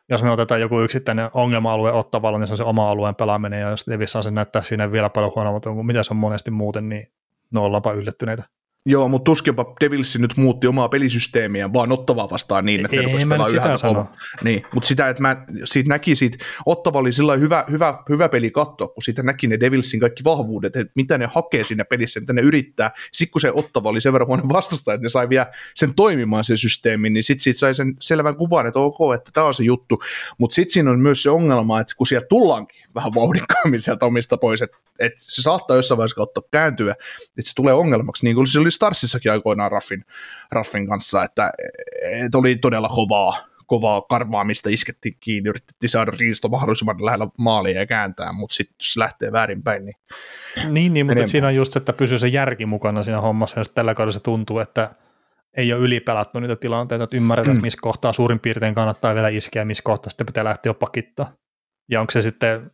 jos 0.10 0.24
me 0.24 0.32
otetaan 0.32 0.62
joku 0.62 0.82
yksittäinen 0.82 1.30
ongelma-alue 1.34 1.92
ottavalla, 1.92 2.40
niin 2.40 2.48
se 2.48 2.54
on 2.54 2.58
se 2.58 2.64
oma 2.64 2.92
alueen 2.92 3.16
pelaaminen, 3.16 3.62
ja 3.62 3.70
jos 3.70 3.86
Davis 3.92 4.12
saa 4.12 4.22
sen 4.22 4.34
näyttää 4.34 4.62
siinä 4.62 4.92
vielä 4.92 5.10
paljon 5.10 5.32
huonommalta 5.36 5.70
kuin 5.70 5.86
mitä 5.86 6.04
se 6.04 6.14
on 6.14 6.18
monesti 6.18 6.52
muuten, 6.52 6.90
niin 6.90 7.08
no 7.54 7.66
ollaanpa 7.66 7.94
yllättyneitä. 7.94 8.44
Joo, 8.90 9.08
mutta 9.08 9.24
tuskinpa 9.24 9.74
Devilsi 9.80 10.20
nyt 10.20 10.38
muutti 10.38 10.68
omaa 10.68 10.90
pelisysteemiä 10.90 11.74
vaan 11.74 11.92
ottavaa 11.92 12.30
vastaan 12.30 12.66
niin, 12.66 12.86
että 12.86 12.96
ne 12.98 13.02
Ei 13.02 13.06
rupesi 13.06 13.26
mä 13.26 13.36
pelaa 13.36 13.48
nyt 13.48 13.52
sitä 13.52 13.62
ylhäältä 13.62 13.82
sano. 13.82 13.94
kovaa. 13.94 14.16
Niin, 14.44 14.64
mutta 14.74 14.88
sitä, 14.88 15.10
että 15.10 15.22
mä 15.22 15.46
siitä 15.64 15.90
näki 15.90 16.16
siitä, 16.16 16.38
Ottava 16.66 17.00
oli 17.00 17.14
sillä 17.14 17.36
hyvä, 17.36 17.66
hyvä, 17.72 18.00
hyvä 18.10 18.30
peli 18.30 18.52
katsoa, 18.52 18.88
kun 18.88 19.04
siitä 19.04 19.24
näki 19.24 19.48
ne 19.48 19.60
Devilsin 19.60 20.00
kaikki 20.00 20.24
vahvuudet, 20.24 20.76
että 20.76 20.94
mitä 20.96 21.18
ne 21.18 21.30
hakee 21.34 21.64
siinä 21.64 21.86
pelissä, 21.86 22.20
mitä 22.20 22.34
ne 22.34 22.42
yrittää. 22.42 22.92
Sitten 23.12 23.32
kun 23.32 23.42
se 23.42 23.52
Ottava 23.54 23.90
oli 23.90 24.02
sen 24.02 24.14
verran 24.14 24.28
huono 24.28 24.44
vastustaja, 24.50 24.96
että 24.96 25.06
ne 25.06 25.10
sai 25.10 25.30
vielä 25.30 25.52
sen 25.76 25.94
toimimaan 25.94 26.44
sen 26.44 26.58
systeemin, 26.58 27.14
niin 27.14 27.24
sitten 27.24 27.44
siitä 27.44 27.60
sai 27.60 27.74
sen 27.74 27.96
selvän 28.00 28.36
kuvan, 28.36 28.68
että 28.68 28.80
ok, 28.80 28.98
että 29.16 29.32
tämä 29.34 29.48
on 29.48 29.54
se 29.54 29.64
juttu. 29.64 30.02
Mutta 30.38 30.56
sitten 30.56 30.74
siinä 30.74 30.92
on 30.92 31.00
myös 31.00 31.24
se 31.24 31.30
ongelma, 31.30 31.80
että 31.80 31.94
kun 31.98 32.08
sieltä 32.08 32.28
tullaankin 32.28 32.86
vähän 32.96 33.16
vauhdikkaammin 33.16 33.82
sieltä 33.82 34.06
omista 34.06 34.38
pois, 34.38 34.62
että 34.62 34.78
että 35.00 35.20
se 35.20 35.42
saattaa 35.42 35.78
jossain 35.78 35.98
vaiheessa 35.98 36.16
kautta 36.16 36.42
kääntyä, 36.52 36.92
että 37.38 37.50
se 37.50 37.56
tulee 37.56 37.74
ongelmaksi, 37.74 38.26
niin 38.26 38.36
kuin 38.36 38.48
se 38.48 38.60
oli 38.60 38.72
Starsissakin 38.78 39.32
aikoinaan 39.32 39.72
Raffin, 39.72 40.06
Raffin 40.52 40.88
kanssa, 40.88 41.24
että, 41.24 41.52
että 42.26 42.38
oli 42.38 42.56
todella 42.56 42.90
kovaa, 42.90 43.38
kovaa 43.66 44.02
karvaamista, 44.02 44.70
iskettiin 44.70 45.18
kiinni, 45.20 45.50
yritettiin 45.50 45.90
saada 45.90 46.12
riisto 46.20 46.50
mahdollisimman 46.50 47.06
lähellä 47.06 47.28
maalia 47.38 47.80
ja 47.80 47.86
kääntää, 47.86 48.32
mutta 48.32 48.56
sitten 48.56 48.76
jos 48.80 48.94
se 48.94 49.00
lähtee 49.00 49.32
väärinpäin, 49.32 49.86
niin 49.86 49.96
Niin, 50.70 50.94
niin 50.94 51.06
mutta 51.06 51.28
siinä 51.28 51.48
on 51.48 51.56
just 51.56 51.74
se, 51.74 51.80
että 51.80 51.94
pysyy 51.94 52.18
se 52.18 52.28
järki 52.28 52.66
mukana 52.66 53.04
siinä 53.04 53.22
hommassa, 53.22 53.60
jos 53.60 53.72
tällä 53.72 53.94
kaudella 53.94 54.14
se 54.14 54.20
tuntuu, 54.20 54.60
että 54.60 54.96
ei 55.58 55.74
ole 55.74 55.82
ylipelattu 55.82 56.40
niitä 56.40 56.56
tilanteita, 56.56 57.04
että 57.04 57.18
ymmärretään, 57.18 57.56
Mm. 57.56 57.58
että 57.58 57.62
missä 57.66 57.80
kohtaa 57.82 58.14
suurin 58.14 58.40
piirtein 58.40 58.76
kannattaa 58.76 59.16
vielä 59.16 59.28
iskeä, 59.30 59.66
missä 59.66 59.84
kohtaa 59.84 60.10
sitten 60.10 60.26
pitää 60.26 60.44
lähteä 60.44 60.70
jo 60.70 60.74
pakittaa. 60.74 61.32
Ja 61.92 62.02
onko 62.02 62.12
se 62.12 62.22
sitten 62.22 62.72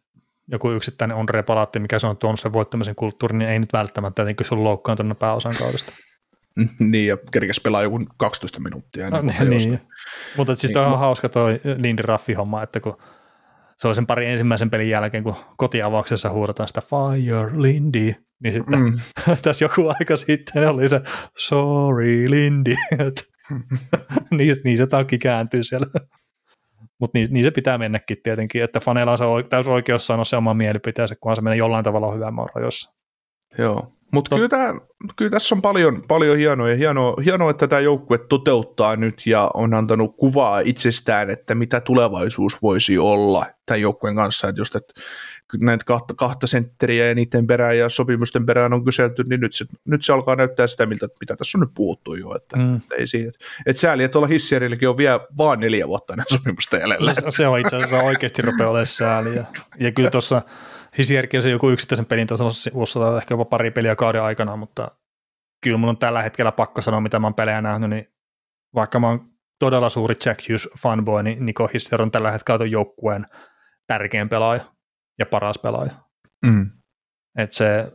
joku 0.48 0.72
yksittäinen 0.72 1.18
Andre 1.18 1.44
Palatti, 1.44 1.80
mikä 1.80 1.99
se 1.99 2.07
on 2.07 2.18
tuonut 2.18 2.40
sen 2.40 2.53
voittamisen 2.53 2.95
kulttuuri, 2.95 3.38
niin 3.38 3.49
ei 3.49 3.60
nyt 3.60 3.74
välttämättä, 3.74 4.26
se 4.41 4.56
on 4.56 4.64
loukkaantunut 4.64 5.20
pääosan 5.20 5.53
kaudesta. 5.60 5.94
niin, 6.91 7.07
ja 7.07 7.18
kerkes 7.32 7.60
pelaa 7.60 7.84
joku 7.84 7.99
12 8.18 8.60
minuuttia. 8.60 9.10
No, 9.10 9.20
ennen 9.20 9.36
kuin 9.38 9.49
niin, 9.49 9.70
niin. 9.70 9.82
Mutta 10.38 10.56
siis 10.56 10.70
Niin, 10.70 10.74
toi 10.74 10.86
on 10.86 10.94
mu- 10.94 10.98
hauska 10.98 11.30
toi 11.30 11.61
Lindy 11.78 12.02
Raffi-homma, 12.02 12.64
että 12.64 12.80
kun 12.80 12.98
se 13.78 13.88
oli 13.88 13.95
sen 13.95 14.07
pari 14.07 14.26
ensimmäisen 14.26 14.70
pelin 14.70 14.90
jälkeen, 14.90 15.24
kun 15.24 15.36
kotiavauksessa 15.57 16.30
huudataan 16.30 16.68
sitä 16.68 16.82
Fire 16.82 17.61
Lindy, 17.61 18.14
niin 18.44 18.53
sitten 18.53 18.80
Mm. 18.80 18.99
tässä 19.41 19.65
joku 19.65 19.88
aika 19.99 20.18
sitten 20.18 20.70
oli 20.70 20.90
se 20.90 21.02
sorry 21.38 22.30
Lindy, 22.30 22.76
niin, 24.38 24.56
niin 24.64 24.78
se 24.78 24.88
takki 24.88 25.18
kääntyy 25.18 25.64
siellä. 25.64 25.88
Mutta 26.99 27.18
niin, 27.18 27.28
niin, 27.32 27.44
se 27.44 27.52
pitää 27.52 27.78
mennäkin 27.78 28.18
tietenkin, 28.24 28.64
että 28.64 28.80
faneilla 28.80 29.11
on 29.11 29.18
se 29.18 29.26
täys 29.49 29.68
oikeus 29.68 30.07
sanoa 30.07 30.24
se 30.24 30.36
oma 30.36 30.53
mielipiteensä, 30.53 31.15
kunhan 31.15 31.36
se 31.36 31.41
menee 31.41 31.57
jollain 31.57 31.84
tavalla 31.84 32.14
hyvän 32.14 32.34
maan 32.34 32.49
rajoissa. 32.56 32.94
Joo, 33.57 33.94
mutta 34.14 34.36
Tot- 34.36 34.38
kyllä, 34.38 34.49
tää, 34.49 34.74
kyllä 35.15 35.32
tässä 35.32 35.56
on 35.56 35.61
paljon, 35.61 36.03
paljon 36.07 36.38
hienoa 36.38 36.70
ja 36.70 36.76
hienoa, 36.76 37.15
hienoa, 37.26 37.52
että 37.52 37.68
tämä 37.68 37.80
joukkue 37.80 38.18
toteuttaa 38.18 38.95
nyt 38.95 39.22
ja 39.26 39.52
on 39.53 39.74
antanut 39.74 40.18
kuvaa 40.18 40.60
itsestään, 40.60 41.30
että 41.30 41.56
mitä 41.56 41.82
tulevaisuus 41.82 42.61
voisi 42.61 42.98
olla 42.98 43.45
tämän 43.65 43.82
joukkueen 43.82 44.15
kanssa. 44.15 44.48
Että 44.48 44.61
just, 44.61 44.76
että 44.76 44.94
näitä 45.59 45.85
kahta, 45.85 46.13
kahta 46.13 46.47
sentteriä 46.47 47.07
ja 47.07 47.15
niiden 47.15 47.47
perään 47.47 47.77
ja 47.77 47.89
sopimusten 47.89 48.45
perään 48.45 48.73
on 48.73 48.85
kyselty, 48.85 49.23
niin 49.23 49.39
nyt 49.39 49.53
se, 49.53 49.65
nyt 49.85 50.03
se 50.03 50.13
alkaa 50.13 50.35
näyttää 50.35 50.67
sitä, 50.67 50.85
miltä, 50.85 51.07
mitä 51.19 51.35
tässä 51.35 51.57
on 51.57 51.61
nyt 51.61 51.73
puhuttu 51.73 52.15
jo. 52.15 52.35
Että, 52.35 52.57
mm. 52.57 52.75
että 52.75 52.95
ei 52.95 53.07
siinä, 53.07 53.31
että 53.65 53.80
sääli, 53.80 54.03
että 54.03 54.13
tuolla 54.13 54.27
hissierilläkin 54.27 54.89
on 54.89 54.97
vielä 54.97 55.19
vaan 55.38 55.59
neljä 55.59 55.88
vuotta 55.88 56.13
ennen 56.13 56.25
sopimusta 56.30 56.77
jäljellä. 56.77 57.13
No, 57.23 57.31
se 57.31 57.47
on 57.47 57.59
itse 57.59 57.75
asiassa 57.75 57.99
oikeasti 57.99 58.41
rupeaa 58.41 58.69
olemaan 58.69 58.85
sääli. 58.85 59.35
Ja, 59.35 59.45
ja 59.80 59.91
kyllä 59.91 60.09
tuossa 60.09 60.41
Hissierkin 60.97 61.38
on 61.38 61.43
se 61.43 61.49
joku 61.49 61.69
yksittäisen 61.69 62.05
pelin 62.05 62.27
tuossa 62.27 62.71
vuossa 62.73 63.17
ehkä 63.17 63.34
jopa 63.34 63.45
pari 63.45 63.71
peliä 63.71 63.95
kauden 63.95 64.21
aikana, 64.21 64.55
mutta 64.55 64.91
kyllä 65.61 65.77
mun 65.77 65.89
on 65.89 65.97
tällä 65.97 66.21
hetkellä 66.21 66.51
pakko 66.51 66.81
sanoa, 66.81 67.01
mitä 67.01 67.19
mä 67.19 67.27
oon 67.27 67.34
pelejä 67.34 67.61
nähnyt, 67.61 67.89
niin 67.89 68.07
vaikka 68.75 68.99
mä 68.99 69.07
oon 69.07 69.30
todella 69.59 69.89
suuri 69.89 70.15
Jack 70.25 70.41
Hughes 70.49 70.69
fanboy, 70.81 71.23
niin 71.23 71.45
Niko 71.45 71.67
Hissier 71.73 72.01
on 72.01 72.11
tällä 72.11 72.31
hetkellä 72.31 72.65
joukkueen 72.65 73.25
tärkein 73.88 74.30
pelaaja 74.30 74.61
ja 75.19 75.26
paras 75.26 75.60
pelaaja. 75.60 75.91
Mm. 76.45 76.69
Et 77.38 77.52
se, 77.52 77.91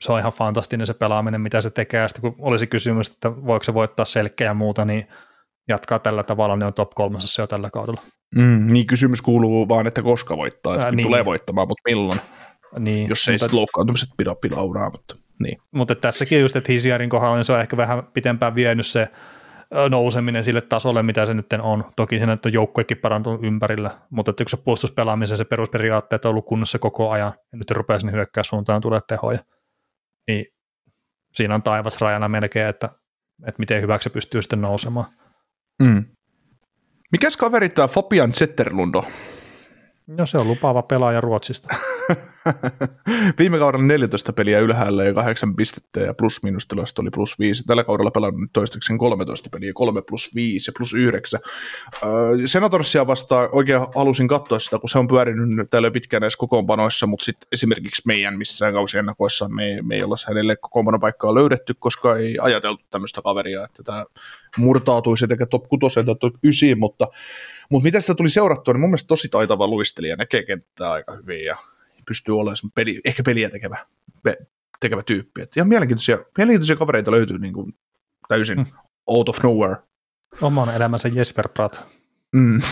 se 0.00 0.12
on 0.12 0.18
ihan 0.18 0.32
fantastinen 0.32 0.86
se 0.86 0.94
pelaaminen, 0.94 1.40
mitä 1.40 1.60
se 1.60 1.70
tekee. 1.70 2.00
Ja 2.00 2.08
sitten 2.08 2.32
kun 2.32 2.46
olisi 2.46 2.66
kysymys, 2.66 3.10
että 3.10 3.36
voiko 3.36 3.64
se 3.64 3.74
voittaa 3.74 4.04
selkeä 4.04 4.46
ja 4.46 4.54
muuta, 4.54 4.84
niin 4.84 5.06
jatkaa 5.68 5.98
tällä 5.98 6.22
tavalla, 6.22 6.56
niin 6.56 6.66
on 6.66 6.74
top 6.74 6.90
kolmasessa 6.90 7.42
jo 7.42 7.46
tällä 7.46 7.70
kaudella. 7.70 8.02
Mm, 8.34 8.72
niin 8.72 8.86
kysymys 8.86 9.22
kuuluu 9.22 9.68
vaan, 9.68 9.86
että 9.86 10.02
koska 10.02 10.36
voittaa, 10.36 10.74
että 10.74 10.86
Ää, 10.86 10.92
niin. 10.92 11.06
tulee 11.06 11.24
voittamaan, 11.24 11.68
mutta 11.68 11.82
milloin. 11.84 12.20
Niin, 12.78 13.08
jos 13.08 13.28
ei 13.28 13.38
sitten 13.38 13.56
loukkaantumiset 13.56 14.08
pidä 14.16 14.34
pilauraa. 14.40 14.90
Mutta, 14.90 15.16
niin. 15.42 15.58
mutta 15.74 15.94
tässäkin 15.94 16.40
just, 16.40 16.56
että 16.56 16.72
Hisiarin 16.72 17.10
kohdalla 17.10 17.36
niin 17.36 17.44
se 17.44 17.52
on 17.52 17.60
ehkä 17.60 17.76
vähän 17.76 18.02
pitempään 18.02 18.54
vienyt 18.54 18.86
se 18.86 19.08
nouseminen 19.90 20.44
sille 20.44 20.60
tasolle, 20.60 21.02
mitä 21.02 21.26
se 21.26 21.34
nyt 21.34 21.46
on. 21.62 21.84
Toki 21.96 22.18
siinä 22.18 22.38
on 22.44 22.52
joukkuekin 22.52 22.96
parantunut 22.96 23.44
ympärillä, 23.44 23.90
mutta 24.10 24.30
että 24.30 24.44
se 24.48 24.56
puolustuspelaamisen 24.56 25.38
se 25.38 25.44
perusperiaatteet 25.44 26.24
on 26.24 26.30
ollut 26.30 26.46
kunnossa 26.46 26.78
koko 26.78 27.10
ajan, 27.10 27.32
ja 27.52 27.58
nyt 27.58 27.70
rupeaa 27.70 27.98
sinne 27.98 28.12
hyökkää 28.12 28.44
suuntaan 28.44 28.80
tulee 28.80 29.00
tehoja, 29.08 29.38
niin 30.28 30.46
siinä 31.32 31.54
on 31.54 31.62
taivas 31.62 32.00
rajana 32.00 32.28
melkein, 32.28 32.68
että, 32.68 32.88
että 33.46 33.58
miten 33.58 33.82
hyväksi 33.82 34.04
se 34.04 34.10
pystyy 34.12 34.42
sitten 34.42 34.60
nousemaan. 34.60 35.06
Mm. 35.82 36.04
Mikäs 37.12 37.36
kaveri 37.36 37.68
tämä 37.68 37.88
Fabian 37.88 38.32
Zetterlundo? 38.32 39.04
No 40.08 40.26
se 40.26 40.38
on 40.38 40.48
lupaava 40.48 40.82
pelaaja 40.82 41.20
Ruotsista. 41.20 41.74
Viime 43.38 43.58
kaudella 43.58 43.86
14 43.86 44.32
peliä 44.32 44.58
ylhäällä 44.58 45.04
ja 45.04 45.14
8 45.14 45.56
pistettä 45.56 46.00
ja 46.00 46.14
plus 46.14 46.42
miinus 46.42 46.66
tilasto 46.66 47.02
oli 47.02 47.10
plus 47.10 47.38
5. 47.38 47.64
Tällä 47.64 47.84
kaudella 47.84 48.10
pelannut 48.10 48.50
toistaiseksi 48.52 48.98
13 48.98 49.50
peliä, 49.50 49.72
3 49.74 50.02
plus 50.02 50.34
5 50.34 50.68
ja 50.68 50.72
plus 50.76 50.94
9. 50.94 51.40
Öö, 52.02 52.10
Senatorsia 52.46 53.06
vastaan 53.06 53.48
oikein 53.52 53.80
halusin 53.94 54.28
katsoa 54.28 54.58
sitä, 54.58 54.78
kun 54.78 54.88
se 54.88 54.98
on 54.98 55.08
pyörinyt 55.08 55.70
täällä 55.70 55.90
pitkään 55.90 56.20
näissä 56.20 56.38
kokoonpanoissa, 56.38 57.06
mutta 57.06 57.24
sitten 57.24 57.48
esimerkiksi 57.52 58.02
meidän 58.06 58.38
missään 58.38 58.72
kausiennakoissa 58.72 59.48
me, 59.48 59.78
me 59.82 59.94
ei 59.94 60.02
olla 60.02 60.16
hänelle 60.28 60.56
kokoonpanopaikkaa 60.56 61.34
löydetty, 61.34 61.74
koska 61.78 62.16
ei 62.16 62.38
ajateltu 62.40 62.84
tämmöistä 62.90 63.22
kaveria, 63.22 63.64
että 63.64 63.82
tämä 63.82 64.04
murtautuisi 64.56 65.26
sekä 65.28 65.46
top 65.46 65.68
6 65.68 65.94
tai 65.94 66.04
top 66.04 66.34
9, 66.42 66.78
mutta 66.78 67.08
mutta 67.68 67.84
mitä 67.84 68.00
sitä 68.00 68.14
tuli 68.14 68.30
seurattua, 68.30 68.74
niin 68.74 68.80
mun 68.80 68.90
mielestä 68.90 69.08
tosi 69.08 69.28
taitava 69.28 69.66
luistelija, 69.66 70.16
näkee 70.16 70.42
kenttää 70.42 70.90
aika 70.90 71.12
hyvin 71.12 71.44
ja 71.44 71.56
pystyy 72.06 72.38
olemaan 72.38 72.72
peli, 72.74 73.00
ehkä 73.04 73.22
peliä 73.22 73.50
tekevä, 73.50 73.86
tekevä 74.80 75.02
tyyppi. 75.02 75.42
Et 75.42 75.56
ihan 75.56 75.68
mielenkiintoisia, 75.68 76.18
mielenkiintoisia 76.38 76.76
kavereita 76.76 77.10
löytyy 77.10 77.38
niin 77.38 77.54
kuin 77.54 77.74
täysin 78.28 78.58
mm. 78.58 78.66
out 79.06 79.28
of 79.28 79.42
nowhere. 79.42 79.76
Oman 80.40 80.74
elämänsä 80.76 81.08
Jesper 81.08 81.48
Pratt. 81.48 81.80
Mm. 82.32 82.62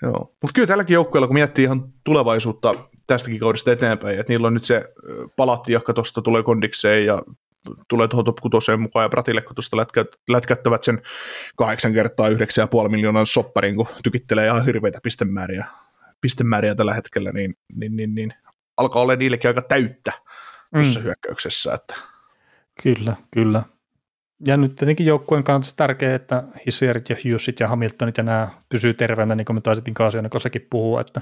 Joo. 0.02 0.36
Mutta 0.42 0.54
kyllä 0.54 0.68
tälläkin 0.68 0.94
joukkueella, 0.94 1.28
kun 1.28 1.34
miettii 1.34 1.64
ihan 1.64 1.94
tulevaisuutta 2.04 2.74
tästäkin 3.08 3.40
kaudesta 3.40 3.72
eteenpäin, 3.72 4.20
että 4.20 4.34
niillä 4.34 4.48
on 4.48 4.54
nyt 4.54 4.64
se 4.64 4.94
palatti, 5.36 5.74
joka 5.74 5.94
tuosta 5.94 6.22
tulee 6.22 6.44
kondikseen 6.44 7.06
ja 7.06 7.24
tulee 7.90 8.08
tuohon 8.08 8.26
top 8.26 8.38
6 8.42 8.78
mukaan 8.78 9.04
ja 9.04 9.10
Pratille, 9.10 9.42
kun 9.42 9.56
tuosta 9.56 9.78
lätkät, 9.78 10.08
lätkättävät 10.30 10.84
sen 10.84 11.02
kahdeksan 11.56 11.94
kertaa 11.94 12.30
9,5 12.30 12.36
miljoonan 12.90 13.28
sopparin, 13.28 13.76
kun 13.76 13.88
tykittelee 14.04 14.48
ihan 14.48 14.66
hirveitä 14.66 15.00
pistemääriä, 15.04 15.66
pistemääriä 16.22 16.76
tällä 16.76 16.94
hetkellä, 16.94 17.32
niin, 17.32 17.54
niin, 17.76 17.96
niin, 17.96 18.16
niin 18.16 18.34
alkaa 18.78 19.02
olla 19.02 19.16
niillekin 19.16 19.48
aika 19.48 19.62
täyttä 19.62 20.12
tuossa 20.74 21.00
mm. 21.00 21.04
hyökkäyksessä. 21.04 21.74
Että. 21.74 21.96
Kyllä, 22.84 23.16
kyllä. 23.32 23.64
Ja 24.46 24.58
nyt 24.58 24.76
tietenkin 24.76 25.06
joukkueen 25.06 25.44
kanssa 25.44 25.76
tärkeää, 25.76 26.16
että 26.16 26.44
Hissierit 26.66 27.10
ja 27.10 27.16
Hughesit 27.16 27.60
ja 27.60 27.68
Hamiltonit 27.68 28.18
ja 28.18 28.24
nämä 28.24 28.48
pysyy 28.70 28.94
terveenä, 28.94 29.36
niin 29.36 29.46
kuin 29.46 29.56
me 29.56 29.62
taisettiin 29.62 29.94
Kaasionekossakin 29.94 30.68
puhua, 30.70 31.02
että 31.02 31.22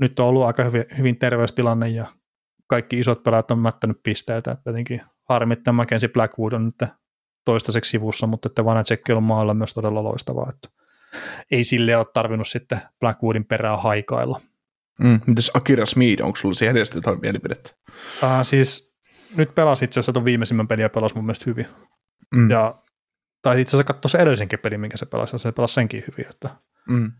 nyt 0.00 0.20
on 0.20 0.26
ollut 0.26 0.44
aika 0.44 0.64
hyvin, 0.64 0.84
hyvin 0.98 1.18
terveystilanne 1.18 1.88
ja 1.88 2.06
kaikki 2.66 2.98
isot 2.98 3.22
pelaajat 3.22 3.50
on 3.50 3.58
mättänyt 3.58 4.00
pisteitä, 4.02 4.50
että 4.50 4.64
tietenkin 4.64 5.02
harmi, 5.30 5.52
että 5.52 5.72
Mackenzie 5.72 6.08
Blackwood 6.08 6.52
on 6.52 6.64
nyt 6.64 6.90
toistaiseksi 7.44 7.90
sivussa, 7.90 8.26
mutta 8.26 8.48
että 8.48 8.64
Vanacek 8.64 9.00
on 9.16 9.22
maalla 9.22 9.54
myös 9.54 9.74
todella 9.74 10.04
loistavaa, 10.04 10.50
että 10.50 10.68
ei 11.50 11.64
sille 11.64 11.96
ole 11.96 12.06
tarvinnut 12.14 12.48
sitten 12.48 12.80
Blackwoodin 13.00 13.44
perää 13.44 13.76
haikailla. 13.76 14.40
Mm, 15.00 15.20
mitäs 15.26 15.50
Akira 15.54 15.86
Smeed, 15.86 16.20
onko 16.20 16.36
sulla 16.36 16.54
siihen 16.54 16.76
edes 16.76 16.90
jotain 16.94 17.20
mielipidettä? 17.20 17.70
Uh, 18.22 18.28
siis 18.42 18.94
nyt 19.36 19.54
pelasi 19.54 19.84
itse 19.84 20.00
asiassa 20.00 20.12
tuon 20.12 20.24
viimeisimmän 20.24 20.68
peliä 20.68 20.88
pelasi 20.88 21.14
mun 21.14 21.24
mielestä 21.24 21.44
hyvin. 21.46 21.66
Mm. 22.34 22.50
Ja, 22.50 22.74
tai 23.42 23.60
itse 23.60 23.76
asiassa 23.76 23.92
katsoi 23.92 24.10
se 24.10 24.18
edellisenkin 24.18 24.58
pelin, 24.58 24.80
minkä 24.80 24.96
se 24.96 25.06
pelasi, 25.06 25.34
ja 25.34 25.38
se 25.38 25.52
pelasi 25.52 25.74
senkin 25.74 26.04
hyvin. 26.10 26.30
Että, 26.30 26.50
mm. 26.88 27.12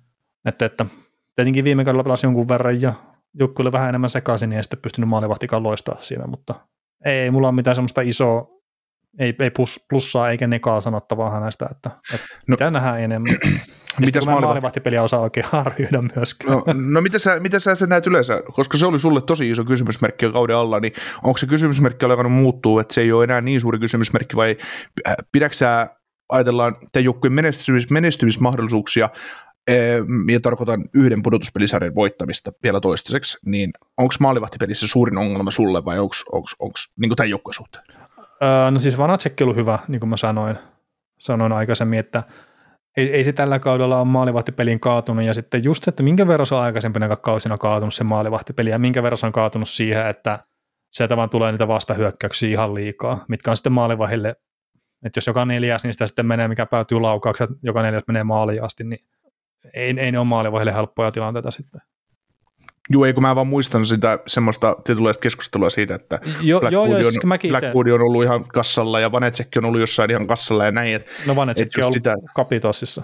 että, 0.44 0.64
että 0.64 0.86
tietenkin 1.34 1.64
viime 1.64 1.84
kaudella 1.84 2.04
pelasi 2.04 2.26
jonkun 2.26 2.48
verran, 2.48 2.82
ja 2.82 2.92
Jukku 3.38 3.62
oli 3.62 3.72
vähän 3.72 3.88
enemmän 3.88 4.10
sekaisin, 4.10 4.50
niin 4.50 4.56
ei 4.56 4.62
sitten 4.62 4.80
pystynyt 4.82 5.10
maalivahtikaan 5.10 5.62
loistaa 5.62 5.96
siinä, 6.00 6.26
mutta 6.26 6.54
ei 7.04 7.30
mulla 7.30 7.48
ole 7.48 7.54
mitään 7.54 7.74
semmoista 7.76 8.00
isoa, 8.00 8.46
ei, 9.18 9.34
ei 9.40 9.50
plus, 9.50 9.86
plussaa 9.88 10.30
eikä 10.30 10.46
nekaa 10.46 10.80
sanottavaa 10.80 11.30
hänestä, 11.30 11.66
että, 11.70 11.90
että 12.14 12.26
no, 12.48 12.52
mitä 12.52 12.70
nähdään 12.70 13.00
enemmän. 13.00 13.36
Mitäs 13.98 14.26
mä 14.26 14.40
maalivahtipeliä 14.40 15.02
osaa 15.02 15.20
oikein 15.20 15.46
arvioida 15.52 16.02
myöskään. 16.16 16.52
No, 16.52 16.64
no 16.90 17.00
mitä, 17.00 17.18
sä, 17.18 17.40
mitä 17.40 17.58
sä 17.58 17.74
sen 17.74 17.88
näet 17.88 18.06
yleensä, 18.06 18.42
koska 18.52 18.78
se 18.78 18.86
oli 18.86 19.00
sulle 19.00 19.20
tosi 19.20 19.50
iso 19.50 19.64
kysymysmerkki 19.64 20.24
jo 20.24 20.32
kauden 20.32 20.56
alla, 20.56 20.80
niin 20.80 20.92
onko 21.22 21.38
se 21.38 21.46
kysymysmerkki 21.46 22.04
alkanut 22.04 22.32
muuttua, 22.32 22.80
että 22.80 22.94
se 22.94 23.00
ei 23.00 23.12
ole 23.12 23.24
enää 23.24 23.40
niin 23.40 23.60
suuri 23.60 23.78
kysymysmerkki, 23.78 24.36
vai 24.36 24.56
äh, 25.08 25.14
pidätkö 25.32 25.56
sä, 25.56 25.88
ajatellaan 26.28 26.76
tämän 26.92 27.04
joukkueen 27.04 27.32
menestymis, 27.32 27.90
menestymismahdollisuuksia, 27.90 29.08
ja 30.32 30.40
tarkoitan 30.40 30.84
yhden 30.94 31.22
pudotuspelisarjan 31.22 31.94
voittamista 31.94 32.52
vielä 32.62 32.80
toistaiseksi, 32.80 33.38
niin 33.46 33.70
onko 33.98 34.14
maalivahtipelissä 34.20 34.86
suurin 34.86 35.18
ongelma 35.18 35.50
sulle 35.50 35.84
vai 35.84 35.98
onko 35.98 36.74
niin 37.00 37.16
tämän 37.16 37.30
joukkueen 37.30 37.54
suhteen? 37.54 37.84
Öö, 38.42 38.70
no 38.70 38.78
siis 38.78 38.98
Vanacek 38.98 39.40
on 39.40 39.56
hyvä, 39.56 39.78
niin 39.88 40.00
kuin 40.00 40.10
mä 40.10 40.16
sanoin, 40.16 40.56
sanoin 41.18 41.52
aikaisemmin, 41.52 41.98
että 41.98 42.22
ei, 42.96 43.14
ei 43.14 43.24
se 43.24 43.32
tällä 43.32 43.58
kaudella 43.58 43.98
ole 43.98 44.08
maalivahtipeliin 44.08 44.80
kaatunut, 44.80 45.24
ja 45.24 45.34
sitten 45.34 45.64
just 45.64 45.84
se, 45.84 45.88
että 45.88 46.02
minkä 46.02 46.26
verran 46.26 46.46
se 46.46 46.54
on 46.54 46.62
aikaisempina 46.62 47.16
kausina 47.16 47.58
kaatunut 47.58 47.94
se 47.94 48.04
maalivahtipeli, 48.04 48.70
ja 48.70 48.78
minkä 48.78 49.02
verran 49.02 49.18
se 49.18 49.26
on 49.26 49.32
kaatunut 49.32 49.68
siihen, 49.68 50.06
että 50.06 50.38
sieltä 50.90 51.16
vaan 51.16 51.30
tulee 51.30 51.52
niitä 51.52 51.68
vastahyökkäyksiä 51.68 52.50
ihan 52.50 52.74
liikaa, 52.74 53.24
mitkä 53.28 53.50
on 53.50 53.56
sitten 53.56 53.72
maalivahille, 53.72 54.36
että 55.04 55.18
jos 55.18 55.26
joka 55.26 55.44
neljäs, 55.44 55.84
niin 55.84 55.92
sitä 55.92 56.06
sitten 56.06 56.26
menee, 56.26 56.48
mikä 56.48 56.66
päätyy 56.66 57.00
laukauksi, 57.00 57.44
joka 57.62 57.82
neljäs 57.82 58.04
menee 58.08 58.24
maaliin 58.24 58.64
asti, 58.64 58.84
niin 58.84 58.98
ei, 59.74 59.94
ei 59.98 60.12
ne 60.12 60.18
ole 60.18 60.26
maalivahille 60.26 60.72
helppoja 60.72 61.10
tilanteita 61.10 61.50
sitten. 61.50 61.80
Joo, 62.90 63.04
ei 63.04 63.12
kun 63.12 63.22
mä 63.22 63.34
vaan 63.34 63.46
muistan 63.46 63.86
sitä 63.86 64.18
semmoista 64.26 64.76
tietynlaista 64.84 65.20
keskustelua 65.20 65.70
siitä, 65.70 65.94
että 65.94 66.20
jo, 66.42 66.60
Blackwood, 66.60 66.90
jo, 66.90 66.98
jo, 66.98 67.10
siis 67.12 67.24
on, 67.24 67.38
Blackwood 67.48 67.86
on 67.86 68.00
ollut 68.00 68.22
ihan 68.22 68.44
kassalla 68.44 69.00
ja 69.00 69.12
Vanetsekki 69.12 69.58
on 69.58 69.64
ollut 69.64 69.80
jossain 69.80 70.10
ihan 70.10 70.26
kassalla 70.26 70.64
ja 70.64 70.72
näin. 70.72 70.94
Et, 70.94 71.06
no 71.26 71.36
Vanetsekki 71.36 71.80
on 71.80 71.84
ollut 71.84 71.94
sitä... 71.94 72.14
kapitossissa. 72.34 73.02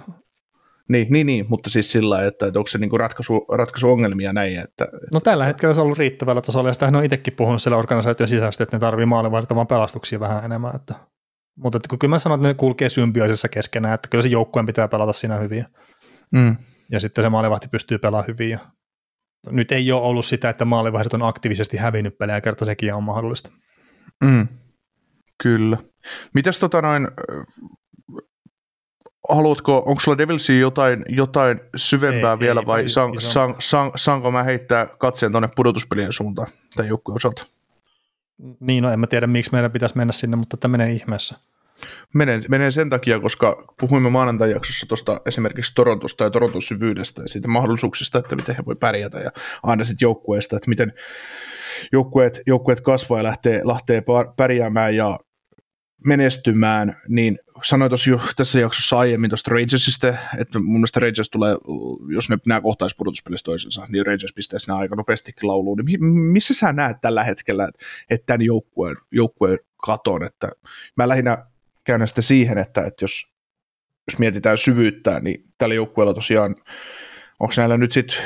Niin, 0.89 1.07
niin, 1.11 1.27
niin, 1.27 1.47
mutta 1.49 1.71
siis 1.71 1.93
sillä 1.93 2.25
että, 2.25 2.47
että 2.47 2.59
onko 2.59 2.69
se 2.69 2.79
niinku 2.79 2.99
ratkaisu, 2.99 3.47
ratkaisu 3.53 3.91
ongelmia 3.91 4.33
näin. 4.33 4.59
Että, 4.59 4.85
että... 4.85 4.99
No 5.13 5.21
tällä 5.21 5.45
hetkellä 5.45 5.75
se 5.75 5.81
on 5.81 5.85
ollut 5.85 5.99
riittävällä 5.99 6.41
tasolla 6.41 6.69
ja 6.69 6.73
sitä 6.73 6.87
on 6.87 7.05
itsekin 7.05 7.35
puhunut 7.37 7.63
siellä 7.63 7.79
organisaation 7.79 8.29
sisäisesti, 8.29 8.63
että 8.63 8.77
ne 8.77 8.81
tarvii 8.81 9.07
maalivahdetta 9.07 9.65
pelastuksia 9.65 10.21
vähän 10.21 10.45
enemmän. 10.45 10.77
Että, 10.77 10.95
mutta 11.57 11.77
että, 11.77 11.97
kyllä 11.97 12.11
mä 12.11 12.19
sanon, 12.19 12.39
että 12.39 12.49
ne 12.49 12.55
kulkee 12.55 12.89
symbioisissa 12.89 13.49
keskenään, 13.49 13.95
että 13.95 14.09
kyllä 14.09 14.23
se 14.23 14.29
joukkueen 14.29 14.67
pitää 14.67 14.89
pelata 14.89 15.13
siinä 15.13 15.37
hyvin. 15.37 15.67
Mm. 16.31 16.57
Ja 16.91 17.01
sitten 17.01 17.25
se 17.25 17.29
maalivahti 17.29 17.69
pystyy 17.69 17.99
pelaamaan 17.99 18.29
hyvin. 18.29 18.51
Ja 18.51 18.59
nyt 19.51 19.73
ei 19.73 19.93
ole 19.93 20.03
ollut 20.03 20.27
sitä, 20.27 20.49
että 20.49 20.65
maalivahdit 20.65 21.15
on 21.15 21.23
aktiivisesti 21.23 21.77
hävinnyt 21.77 22.19
pelejä, 22.19 22.41
kerta 22.41 22.65
sekin 22.65 22.95
on 22.95 23.03
mahdollista. 23.03 23.51
Mm. 24.25 24.49
Kyllä. 25.43 25.79
Mitäs 26.35 26.59
tota 26.59 26.83
noin, 26.83 27.09
haluatko, 29.29 29.83
onko 29.87 30.01
sulla 30.01 30.19
Devilsiin 30.19 30.61
jotain, 30.61 31.05
jotain 31.09 31.61
syvempää 31.77 32.33
ei, 32.33 32.39
vielä 32.39 32.61
ei, 32.61 32.67
vai 32.67 32.81
ei, 32.81 32.89
san, 32.89 33.21
san, 33.21 33.55
san, 33.59 33.93
saanko 33.97 34.31
mä 34.31 34.43
heittää 34.43 34.87
katseen 34.87 35.33
tuonne 35.33 35.49
pudotuspelien 35.57 36.13
suuntaan 36.13 36.49
tämän 36.77 36.89
joukkueen 36.89 37.17
osalta? 37.17 37.47
Niin, 38.61 38.83
no 38.83 38.91
en 38.91 39.01
mä 39.01 39.07
tiedä 39.07 39.27
miksi 39.27 39.53
meidän 39.53 39.73
pitäisi 39.73 39.97
mennä 39.97 40.13
sinne, 40.13 40.37
mutta 40.37 40.57
tämä 40.57 40.73
menee 40.73 40.93
ihmeessä. 40.93 41.39
Menee, 42.15 42.41
menee 42.49 42.71
sen 42.71 42.91
takia, 42.91 43.21
koska 43.21 43.75
puhuimme 43.81 44.11
maanantai 44.11 44.51
jaksossa 44.51 44.87
tuosta 44.87 45.21
esimerkiksi 45.27 45.73
Torontosta 45.75 46.25
ja 46.25 46.31
Toronton 46.31 46.63
syvyydestä 46.63 47.23
ja 47.23 47.29
siitä 47.29 47.49
mahdollisuuksista, 47.49 48.19
että 48.19 48.37
miten 48.37 48.57
he 48.57 48.65
voi 48.67 48.77
pärjätä 48.77 49.19
ja 49.19 49.31
aina 49.63 49.85
sitten 49.85 50.07
joukkueesta, 50.07 50.57
että 50.57 50.69
miten 50.69 50.93
joukkueet, 51.93 52.41
joukkueet 52.47 52.81
kasvaa 52.81 53.19
ja 53.19 53.25
lähtee, 53.25 53.61
lähtee 53.65 54.03
pärjäämään 54.37 54.97
ja 54.97 55.19
menestymään, 56.07 56.97
niin 57.09 57.39
sanoin 57.63 57.91
tuossa 57.91 58.11
jo 58.11 58.21
tässä 58.37 58.61
jaksossa 58.61 58.99
aiemmin 58.99 59.31
tuosta 59.31 59.51
Rangersista, 59.51 60.09
että 60.39 60.59
mun 60.59 60.73
mielestä 60.73 61.01
Rangers 61.01 61.31
tulee, 61.31 61.57
jos 62.15 62.31
ne 62.31 62.39
nämä 62.47 62.61
pudotuspelissä 62.99 63.45
toisensa, 63.45 63.87
niin 63.89 64.07
Rangers 64.07 64.33
pistää 64.35 64.59
sinä 64.59 64.77
aika 64.77 64.97
nopeastikin 64.97 65.49
lauluun. 65.49 65.79
Niin 65.87 66.05
missä 66.05 66.55
sä 66.55 66.73
näet 66.73 66.97
tällä 67.01 67.25
hetkellä, 67.25 67.65
että, 67.69 67.85
että 68.11 68.27
tämän 68.27 68.43
joukkueen, 68.43 68.97
joukkueen 69.13 69.59
katon, 69.77 70.25
että 70.25 70.53
mä 70.97 71.09
lähinnä 71.09 71.47
käännän 71.87 72.09
sitten 72.09 72.25
siihen, 72.25 72.59
että, 72.59 72.85
että 72.85 73.05
jos, 73.05 73.35
jos 74.11 74.19
mietitään 74.19 74.59
syvyyttä, 74.59 75.21
niin 75.21 75.45
tällä 75.59 75.75
joukkueella 75.75 76.15
tosiaan, 76.15 76.57
onko 77.41 77.55
näillä 77.57 77.77
nyt 77.77 77.93
sitten 77.93 78.19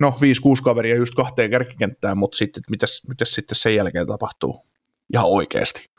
no 0.00 0.18
5-6 0.60 0.62
kaveria 0.64 0.96
just 0.96 1.14
kahteen 1.14 1.50
kärkikenttään, 1.50 2.18
mutta 2.18 2.36
sitten 2.36 2.62
mitäs, 2.70 3.02
mitäs 3.08 3.34
sitten 3.34 3.56
sen 3.56 3.74
jälkeen 3.74 4.06
tapahtuu 4.06 4.66
ihan 5.12 5.26
oikeasti? 5.26 5.90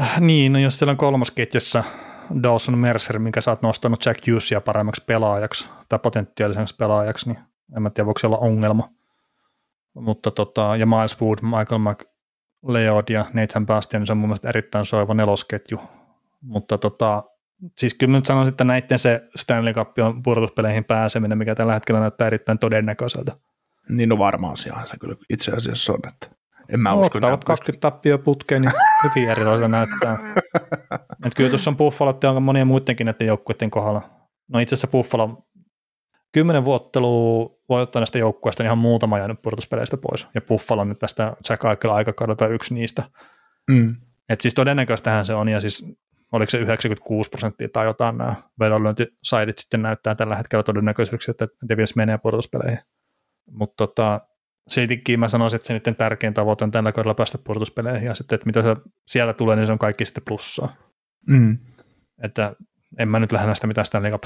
Äh, 0.00 0.20
niin, 0.20 0.52
no 0.52 0.58
jos 0.58 0.78
siellä 0.78 0.90
on 0.90 0.96
kolmosketjassa 0.96 1.84
Dawson 2.42 2.78
Mercer, 2.78 3.18
mikä 3.18 3.40
sä 3.40 3.50
oot 3.50 3.62
nostanut 3.62 4.06
Jack 4.06 4.26
Hughesia 4.26 4.60
paremmaksi 4.60 5.04
pelaajaksi 5.06 5.68
tai 5.88 5.98
potentiaaliseksi 5.98 6.76
pelaajaksi, 6.76 7.28
niin 7.28 7.38
en 7.76 7.82
mä 7.82 7.90
tiedä, 7.90 8.06
voiko 8.06 8.18
se 8.18 8.26
olla 8.26 8.38
ongelma. 8.38 8.88
Mutta 9.94 10.30
tota, 10.30 10.76
ja 10.76 10.86
Miles 10.86 11.20
Wood, 11.20 11.38
Michael 11.42 11.78
McLeod 12.66 13.04
ja 13.10 13.24
Nathan 13.32 13.66
Bastian, 13.66 14.06
se 14.06 14.12
on 14.12 14.18
mun 14.18 14.28
mielestä 14.28 14.48
erittäin 14.48 14.86
soiva 14.86 15.14
nelosketju. 15.14 15.80
Mutta 16.42 16.78
tota, 16.78 17.22
siis 17.78 17.94
kyllä 17.94 18.12
nyt 18.12 18.26
sanoisin, 18.26 18.50
että 18.50 18.64
näiden 18.64 18.98
se 18.98 19.28
Stanley 19.36 19.74
Cup 19.74 19.98
on 19.98 20.22
pudotuspeleihin 20.22 20.84
pääseminen, 20.84 21.38
mikä 21.38 21.54
tällä 21.54 21.74
hetkellä 21.74 22.00
näyttää 22.00 22.26
erittäin 22.26 22.58
todennäköiseltä. 22.58 23.32
Niin 23.88 24.08
no 24.08 24.18
varmaan 24.18 24.52
asiahan 24.52 24.88
se 24.88 24.96
kyllä 24.98 25.16
itse 25.30 25.52
asiassa 25.52 25.92
on, 25.92 26.00
että 26.08 26.28
en 26.68 26.80
mä 26.80 26.90
no, 26.90 27.00
usko. 27.00 27.18
Ottavat 27.18 27.44
20 27.44 27.80
tappia 27.80 28.18
putkeen, 28.18 28.62
niin 28.62 28.72
hyvin 29.04 29.30
erilaiselta 29.30 29.68
näyttää. 29.68 30.18
Et 31.26 31.34
kyllä 31.36 31.50
tuossa 31.50 31.70
on 31.70 31.76
Buffalo 31.76 32.18
ja 32.22 32.40
monia 32.40 32.64
muidenkin 32.64 33.04
näiden 33.04 33.26
joukkueiden 33.26 33.70
kohdalla. 33.70 34.02
No 34.48 34.58
itse 34.58 34.74
asiassa 34.74 34.88
Buffalo 34.88 35.45
kymmenen 36.36 36.64
vuottelua 36.64 37.88
näistä 37.94 38.18
joukkueista 38.18 38.62
niin 38.62 38.66
ihan 38.66 38.78
muutama 38.78 39.18
jäänyt 39.18 39.42
pudotuspeleistä 39.42 39.96
pois. 39.96 40.26
Ja 40.34 40.40
Buffalo 40.40 40.84
nyt 40.84 40.98
tästä 40.98 41.36
Jack 41.48 41.64
Eichel 41.64 41.90
aikakaudelta 41.90 42.48
yksi 42.48 42.74
niistä. 42.74 43.02
Mm. 43.70 43.96
Et 44.28 44.40
siis 44.40 44.54
todennäköistähän 44.54 45.26
se 45.26 45.34
on, 45.34 45.48
ja 45.48 45.60
siis 45.60 45.86
oliko 46.32 46.50
se 46.50 46.58
96 46.58 47.30
prosenttia 47.30 47.68
tai 47.68 47.86
jotain 47.86 48.18
nämä 48.18 48.34
vedonlyöntisaitit 48.60 49.58
sitten 49.58 49.82
näyttää 49.82 50.14
tällä 50.14 50.36
hetkellä 50.36 50.62
todennäköisyyksiä, 50.62 51.30
että 51.30 51.48
Devils 51.68 51.96
menee 51.96 52.18
pudotuspeleihin. 52.18 52.78
Mutta 53.50 53.86
tota, 53.86 54.20
siltikin 54.68 55.20
mä 55.20 55.28
sanoisin, 55.28 55.56
että 55.56 55.66
se 55.66 55.74
nyt 55.74 55.98
tärkein 55.98 56.34
tavoite 56.34 56.64
on 56.64 56.70
tällä 56.70 56.92
kaudella 56.92 57.14
päästä 57.14 57.38
pudotuspeleihin, 57.38 58.06
ja 58.06 58.14
sitten, 58.14 58.36
että 58.36 58.46
mitä 58.46 58.62
se 58.62 58.76
siellä 59.06 59.32
tulee, 59.32 59.56
niin 59.56 59.66
se 59.66 59.72
on 59.72 59.78
kaikki 59.78 60.04
sitten 60.04 60.24
plussaa. 60.28 60.76
Mm. 61.28 61.58
Että 62.22 62.56
en 62.98 63.08
mä 63.08 63.18
nyt 63.18 63.32
lähde 63.32 63.46
näistä 63.46 63.66
mitään 63.66 63.86
Stanley 63.86 64.10
Cup 64.10 64.22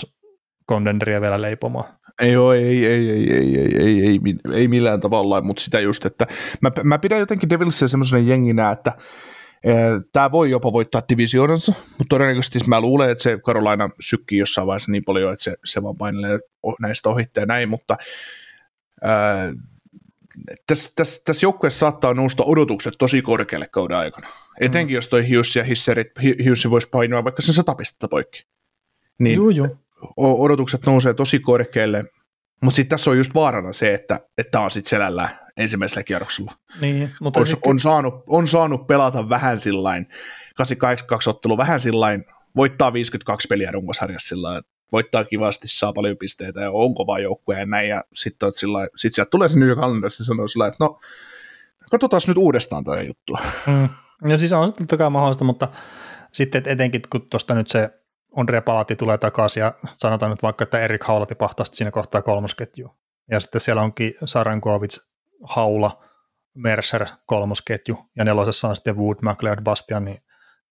kondenderia 0.70 1.20
vielä 1.20 1.42
leipomaan. 1.42 1.84
Ei 2.20 2.36
ole, 2.36 2.56
ei, 2.56 2.86
ei, 2.86 3.10
ei, 3.10 3.32
ei, 3.32 3.58
ei, 3.58 3.78
ei, 3.78 4.06
ei, 4.06 4.20
ei 4.52 4.68
millään 4.68 5.00
tavalla, 5.00 5.40
mutta 5.40 5.62
sitä 5.62 5.80
just, 5.80 6.06
että 6.06 6.26
mä, 6.60 6.70
mä 6.84 6.98
pidän 6.98 7.18
jotenkin 7.18 7.50
Devilsia 7.50 7.88
semmoisena 7.88 8.22
jenginä, 8.22 8.70
että 8.70 8.92
Tämä 10.12 10.32
voi 10.32 10.50
jopa 10.50 10.72
voittaa 10.72 11.02
divisioonansa, 11.08 11.72
mutta 11.88 12.08
todennäköisesti 12.08 12.58
mä 12.66 12.80
luulen, 12.80 13.10
että 13.10 13.22
se 13.22 13.38
Carolina 13.38 13.90
sykkii 14.00 14.38
jossain 14.38 14.66
vaiheessa 14.66 14.92
niin 14.92 15.04
paljon, 15.04 15.32
että 15.32 15.42
se, 15.44 15.56
se 15.64 15.82
vaan 15.82 15.96
painelee 15.96 16.38
näistä 16.80 17.08
ohitteja 17.08 17.46
näin, 17.46 17.68
mutta 17.68 17.96
tässä, 20.66 20.92
tässä, 20.96 21.20
tässä 21.24 21.46
joukkueessa 21.46 21.78
saattaa 21.78 22.14
nousta 22.14 22.42
odotukset 22.44 22.94
tosi 22.98 23.22
korkealle 23.22 23.68
kauden 23.68 23.96
aikana. 23.96 24.28
Etenkin 24.60 24.94
mm. 24.94 24.96
jos 24.96 25.08
toi 25.08 25.28
Hughes 25.28 25.56
ja 25.56 25.64
Hisserit, 25.64 26.08
Hughes 26.18 26.70
voisi 26.70 26.88
painoa 26.90 27.24
vaikka 27.24 27.42
sen 27.42 27.54
sata 27.54 27.74
pistettä 27.74 28.08
poikki. 28.08 28.46
Niin 29.18 29.36
joo, 29.36 29.50
joo. 29.50 29.68
Odotukset 30.16 30.86
nousee 30.86 31.14
tosi 31.14 31.38
korkealle, 31.38 32.04
mutta 32.62 32.76
sitten 32.76 32.90
tässä 32.96 33.10
on 33.10 33.18
just 33.18 33.34
vaarana 33.34 33.72
se, 33.72 33.94
että 33.94 34.20
tämä 34.50 34.64
on 34.64 34.70
sitten 34.70 34.90
selällä 34.90 35.38
ensimmäisellä 35.56 36.02
kierroksella. 36.02 36.52
Niin, 36.80 37.10
mutta 37.20 37.40
on, 37.40 37.46
sitten... 37.46 37.70
on, 37.70 37.80
saanut, 37.80 38.14
on 38.26 38.48
saanut 38.48 38.86
pelata 38.86 39.28
vähän 39.28 39.60
sillain, 39.60 40.06
88 40.56 41.30
ottelu 41.30 41.56
vähän 41.56 41.80
sillain, 41.80 42.24
voittaa 42.56 42.92
52 42.92 43.48
peliä 43.48 43.70
runkosarjassa 43.70 44.28
sillä 44.28 44.60
voittaa 44.92 45.24
kivasti, 45.24 45.68
saa 45.68 45.92
paljon 45.92 46.16
pisteitä 46.16 46.60
ja 46.60 46.70
on 46.70 46.94
kova 46.94 47.18
joukkue 47.18 47.58
ja 47.58 47.66
näin, 47.66 47.88
ja 47.88 48.04
sitten 48.14 48.52
sit 48.96 49.14
sieltä 49.14 49.30
tulee 49.30 49.48
se 49.48 49.58
New 49.58 49.68
York 49.68 49.80
Islanders 49.80 50.18
ja 50.18 50.24
sanoo 50.24 50.48
sillä, 50.48 50.66
että 50.66 50.84
no, 50.84 51.00
katsotaan 51.90 52.22
nyt 52.26 52.38
uudestaan 52.38 52.84
tämä 52.84 53.02
juttu. 53.02 53.38
Mm. 53.66 53.88
No 54.24 54.38
siis 54.38 54.52
on 54.52 54.68
se 54.68 54.74
totta 54.74 54.96
kai 54.96 55.10
mahdollista, 55.10 55.44
mutta 55.44 55.68
sitten 56.32 56.62
etenkin 56.66 57.02
kun 57.10 57.26
tuosta 57.30 57.54
nyt 57.54 57.68
se 57.68 57.90
Andrea 58.36 58.62
Palati 58.62 58.96
tulee 58.96 59.18
takaisin 59.18 59.60
ja 59.60 59.74
sanotaan 59.94 60.30
nyt 60.30 60.42
vaikka, 60.42 60.62
että 60.62 60.80
Erik 60.80 61.04
Haula 61.04 61.26
tipahtaa 61.26 61.66
siinä 61.66 61.90
kohtaa 61.90 62.22
kolmosketju. 62.22 62.96
Ja 63.30 63.40
sitten 63.40 63.60
siellä 63.60 63.82
onkin 63.82 64.14
Sarankovic, 64.24 64.98
Haula, 65.42 66.04
Mercer 66.54 67.06
kolmosketju 67.26 67.98
ja 68.16 68.24
nelosessa 68.24 68.68
on 68.68 68.76
sitten 68.76 68.96
Wood, 68.96 69.16
McLeod, 69.22 69.62
Bastian, 69.62 70.04
niin 70.04 70.22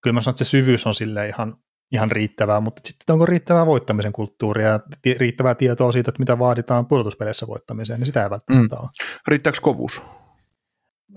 kyllä 0.02 0.14
mä 0.14 0.22
sanon, 0.22 0.34
että 0.34 0.44
se 0.44 0.50
syvyys 0.50 0.88
on 0.88 0.96
sille 0.96 1.28
ihan 1.28 1.58
ihan 1.92 2.12
riittävää, 2.12 2.60
mutta 2.60 2.82
sitten 2.84 3.14
onko 3.14 3.26
riittävää 3.26 3.66
voittamisen 3.66 4.14
kulttuuria 4.14 4.68
ja 4.68 4.80
riittävää 5.18 5.56
tietoa 5.56 5.92
siitä, 5.92 6.10
että 6.10 6.20
mitä 6.20 6.40
vaaditaan 6.40 6.86
pudotuspeleissä 6.86 7.48
voittamiseen, 7.48 8.00
niin 8.00 8.08
sitä 8.08 8.24
ei 8.24 8.30
välttämättä 8.30 8.76
mm. 8.76 8.82
ole. 8.82 8.90
Riittääkö 9.28 9.60
kovuus? 9.62 10.02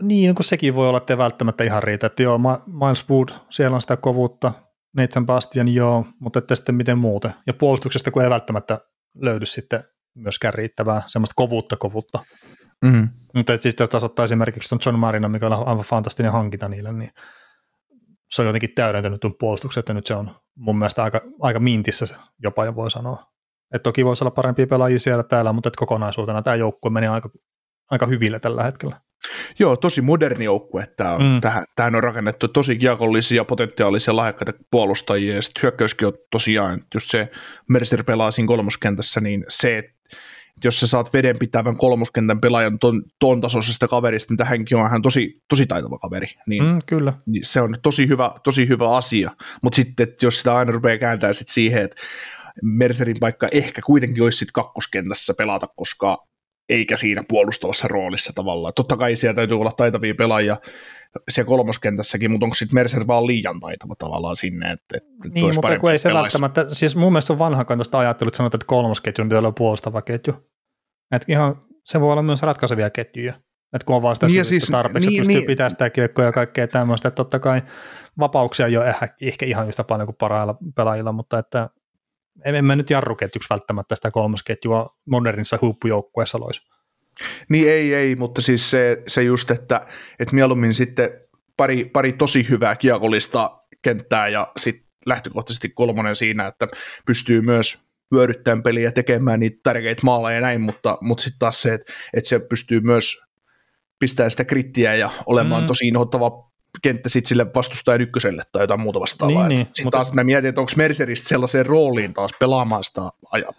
Niin, 0.02 0.28
no 0.28 0.34
kun 0.34 0.44
sekin 0.44 0.74
voi 0.74 0.88
olla, 0.88 0.98
että 0.98 1.12
ei 1.12 1.18
välttämättä 1.18 1.64
ihan 1.64 1.82
riitä. 1.82 2.06
Että 2.06 2.22
joo, 2.22 2.38
Miles 2.66 3.08
Wood, 3.10 3.28
siellä 3.50 3.74
on 3.74 3.80
sitä 3.80 3.96
kovuutta, 3.96 4.52
Nathan 4.96 5.26
Bastian 5.26 5.68
joo, 5.68 6.06
mutta 6.20 6.38
että 6.38 6.54
sitten 6.54 6.74
miten 6.74 6.98
muuten. 6.98 7.34
Ja 7.46 7.54
puolustuksesta 7.54 8.10
kun 8.10 8.22
ei 8.22 8.30
välttämättä 8.30 8.78
löydy 9.14 9.46
sitten 9.46 9.84
myöskään 10.14 10.54
riittävää 10.54 11.02
semmoista 11.06 11.34
kovuutta 11.36 11.76
kovuutta. 11.76 12.18
Mm. 12.84 13.08
Mutta 13.34 13.56
siis 13.56 13.74
jos 13.80 13.90
taas 13.90 14.04
ottaa 14.04 14.24
esimerkiksi 14.24 14.68
tuon 14.68 14.80
John 14.86 14.98
Marina, 14.98 15.28
mikä 15.28 15.46
on 15.46 15.68
aivan 15.68 15.84
fantastinen 15.84 16.32
hankinta 16.32 16.68
niille, 16.68 16.92
niin 16.92 17.10
se 18.30 18.42
on 18.42 18.46
jotenkin 18.46 18.74
täydentänyt 18.74 19.20
tuon 19.20 19.34
puolustuksen, 19.38 19.80
että 19.80 19.94
nyt 19.94 20.06
se 20.06 20.14
on 20.14 20.30
mun 20.56 20.78
mielestä 20.78 21.02
aika, 21.02 21.20
aika 21.40 21.60
mintissä 21.60 22.06
se 22.06 22.14
jopa 22.42 22.64
jo 22.64 22.74
voi 22.74 22.90
sanoa. 22.90 23.24
Et 23.74 23.82
toki 23.82 24.04
voisi 24.04 24.24
olla 24.24 24.30
parempia 24.30 24.66
pelaajia 24.66 24.98
siellä 24.98 25.22
täällä, 25.22 25.52
mutta 25.52 25.68
et 25.68 25.76
kokonaisuutena 25.76 26.42
tämä 26.42 26.54
joukkue 26.54 26.90
meni 26.90 27.06
aika, 27.06 27.30
aika 27.90 28.06
hyville 28.06 28.38
tällä 28.38 28.62
hetkellä. 28.62 29.00
Joo, 29.58 29.76
tosi 29.76 30.00
moderni 30.00 30.44
joukkue. 30.44 30.88
Tämä 30.96 31.12
on, 31.12 31.22
mm. 31.22 31.40
tähän, 31.40 31.64
tähän 31.76 31.94
on 31.94 32.02
rakennettu 32.02 32.48
tosi 32.48 32.76
kiekollisia, 32.76 33.44
potentiaalisia 33.44 34.16
lahjakkaita 34.16 34.52
puolustajia, 34.70 35.34
ja 35.34 35.42
sitten 35.42 35.62
hyökkäyskin 35.62 36.08
on 36.08 36.14
tosiaan, 36.30 36.80
just 36.94 37.10
se 37.10 37.30
Mercer 37.68 38.04
pelaa 38.04 38.30
siinä 38.30 38.48
kolmoskentässä, 38.48 39.20
niin 39.20 39.44
se, 39.48 39.78
että 39.78 39.92
jos 40.64 40.80
sä 40.80 40.86
saat 40.86 41.12
vedenpitävän 41.12 41.76
kolmoskentän 41.76 42.40
pelaajan 42.40 42.78
ton, 42.78 43.02
ton 43.18 43.40
tasoisesta 43.40 43.88
kaverista, 43.88 44.32
niin 44.32 44.38
tähänkin 44.38 44.76
on 44.76 44.90
hän 44.90 45.02
tosi, 45.02 45.42
tosi 45.48 45.66
taitava 45.66 45.98
kaveri. 45.98 46.26
Niin, 46.46 46.64
mm, 46.64 46.78
kyllä. 46.86 47.12
Niin 47.26 47.46
se 47.46 47.60
on 47.60 47.74
tosi 47.82 48.08
hyvä, 48.08 48.34
tosi 48.44 48.68
hyvä 48.68 48.96
asia. 48.96 49.30
Mutta 49.62 49.76
sitten, 49.76 50.08
että 50.08 50.26
jos 50.26 50.38
sitä 50.38 50.56
aina 50.56 50.72
rupeaa 50.72 50.98
kääntää 50.98 51.32
sit 51.32 51.48
siihen, 51.48 51.84
että 51.84 51.96
Mercerin 52.62 53.20
paikka 53.20 53.48
ehkä 53.52 53.82
kuitenkin 53.86 54.22
olisi 54.22 54.38
sitten 54.38 54.52
kakkoskentässä 54.52 55.34
pelata, 55.34 55.66
koska 55.76 56.18
eikä 56.68 56.96
siinä 56.96 57.22
puolustavassa 57.28 57.88
roolissa 57.88 58.32
tavallaan. 58.34 58.74
Totta 58.76 58.96
kai 58.96 59.16
siellä 59.16 59.34
täytyy 59.34 59.60
olla 59.60 59.72
taitavia 59.72 60.14
pelaajia 60.14 60.56
siellä 61.30 61.48
kolmoskentässäkin, 61.48 62.30
mutta 62.30 62.46
onko 62.46 62.54
sitten 62.54 62.74
Mercer 62.74 63.06
vaan 63.06 63.26
liian 63.26 63.60
taitava 63.60 63.94
tavallaan 63.98 64.36
sinne? 64.36 64.70
Että, 64.70 64.96
että 64.96 65.28
niin, 65.34 65.54
mutta 65.54 65.78
kun 65.78 65.90
ei 65.90 65.98
se 65.98 66.08
pelaisi. 66.08 66.24
välttämättä, 66.24 66.74
siis 66.74 66.96
mun 66.96 67.12
mielestä 67.12 67.32
on 67.32 67.38
vanhakantaista 67.38 67.98
ajattelua, 67.98 68.28
että 68.28 68.36
sanotaan, 68.36 68.58
että 68.58 68.66
kolmosketju 68.66 69.24
pitää 69.24 69.38
olla 69.38 69.52
puolustava 69.52 70.02
ketju. 70.02 70.34
Että 71.12 71.32
ihan, 71.32 71.62
se 71.84 72.00
voi 72.00 72.12
olla 72.12 72.22
myös 72.22 72.42
ratkaisevia 72.42 72.90
ketjuja. 72.90 73.34
Että 73.72 73.86
kun 73.86 73.96
on 73.96 74.02
vaan 74.02 74.16
sitä 74.16 74.26
niin 74.26 74.44
siis, 74.44 74.66
tarpeeksi, 74.66 75.10
niin, 75.10 75.20
pystyy 75.20 75.36
niin, 75.36 75.46
pitämään 75.46 75.70
sitä 75.70 75.90
kiekkoa 75.90 76.24
ja 76.24 76.32
kaikkea 76.32 76.68
tämmöistä, 76.68 77.08
että 77.08 77.16
totta 77.16 77.38
kai 77.38 77.62
vapauksia 78.18 78.66
ei 78.66 78.76
ole 78.76 78.88
ehkä, 78.88 79.08
ehkä 79.20 79.46
ihan 79.46 79.68
yhtä 79.68 79.84
paljon 79.84 80.06
kuin 80.06 80.16
parhailla 80.16 80.56
pelaajilla, 80.76 81.12
mutta 81.12 81.38
että 81.38 81.68
en 82.44 82.64
mä 82.64 82.76
nyt 82.76 82.90
jarruketjuksi 82.90 83.50
välttämättä 83.50 83.94
sitä 83.94 84.10
kolmosketjua 84.10 84.86
modernissa 85.06 85.58
huippujoukkueessa 85.60 86.40
loisi. 86.40 86.62
Niin 87.48 87.68
ei, 87.68 87.94
ei, 87.94 88.16
mutta 88.16 88.42
siis 88.42 88.70
se, 88.70 89.02
se 89.06 89.22
just, 89.22 89.50
että, 89.50 89.86
että 90.18 90.34
mieluummin 90.34 90.74
sitten 90.74 91.10
pari, 91.56 91.84
pari 91.84 92.12
tosi 92.12 92.48
hyvää 92.48 92.76
kiekollista 92.76 93.58
kenttää 93.82 94.28
ja 94.28 94.52
sitten 94.56 94.86
lähtökohtaisesti 95.06 95.68
kolmonen 95.68 96.16
siinä, 96.16 96.46
että 96.46 96.68
pystyy 97.06 97.40
myös 97.40 97.78
vyöryttämään 98.14 98.62
peliä, 98.62 98.92
tekemään 98.92 99.40
niitä 99.40 99.60
tärkeitä 99.62 100.00
maaleja 100.04 100.34
ja 100.34 100.40
näin, 100.40 100.60
mutta, 100.60 100.98
mutta 101.00 101.22
sitten 101.22 101.38
taas 101.38 101.62
se, 101.62 101.74
että, 101.74 101.92
että 102.14 102.28
se 102.28 102.38
pystyy 102.38 102.80
myös 102.80 103.22
pistämään 103.98 104.30
sitä 104.30 104.44
krittiä 104.44 104.94
ja 104.94 105.10
olemaan 105.26 105.62
mm. 105.62 105.66
tosi 105.66 105.88
inhottava 105.88 106.51
kenttä 106.82 107.08
sitten 107.08 107.28
sille 107.28 107.46
vastustajan 107.54 108.00
ykköselle 108.00 108.42
tai 108.52 108.62
jotain 108.62 108.80
muuta 108.80 109.00
vastaavaa. 109.00 109.48
Niin, 109.48 109.56
niin, 109.56 109.66
sitten 109.66 109.86
mutta- 109.86 109.96
taas 109.98 110.12
mä 110.12 110.24
mietin, 110.24 110.48
että 110.48 110.60
onko 110.60 110.72
Merceristä 110.76 111.28
sellaiseen 111.28 111.66
rooliin 111.66 112.14
taas 112.14 112.30
pelaamaan 112.40 112.84
sitä 112.84 113.00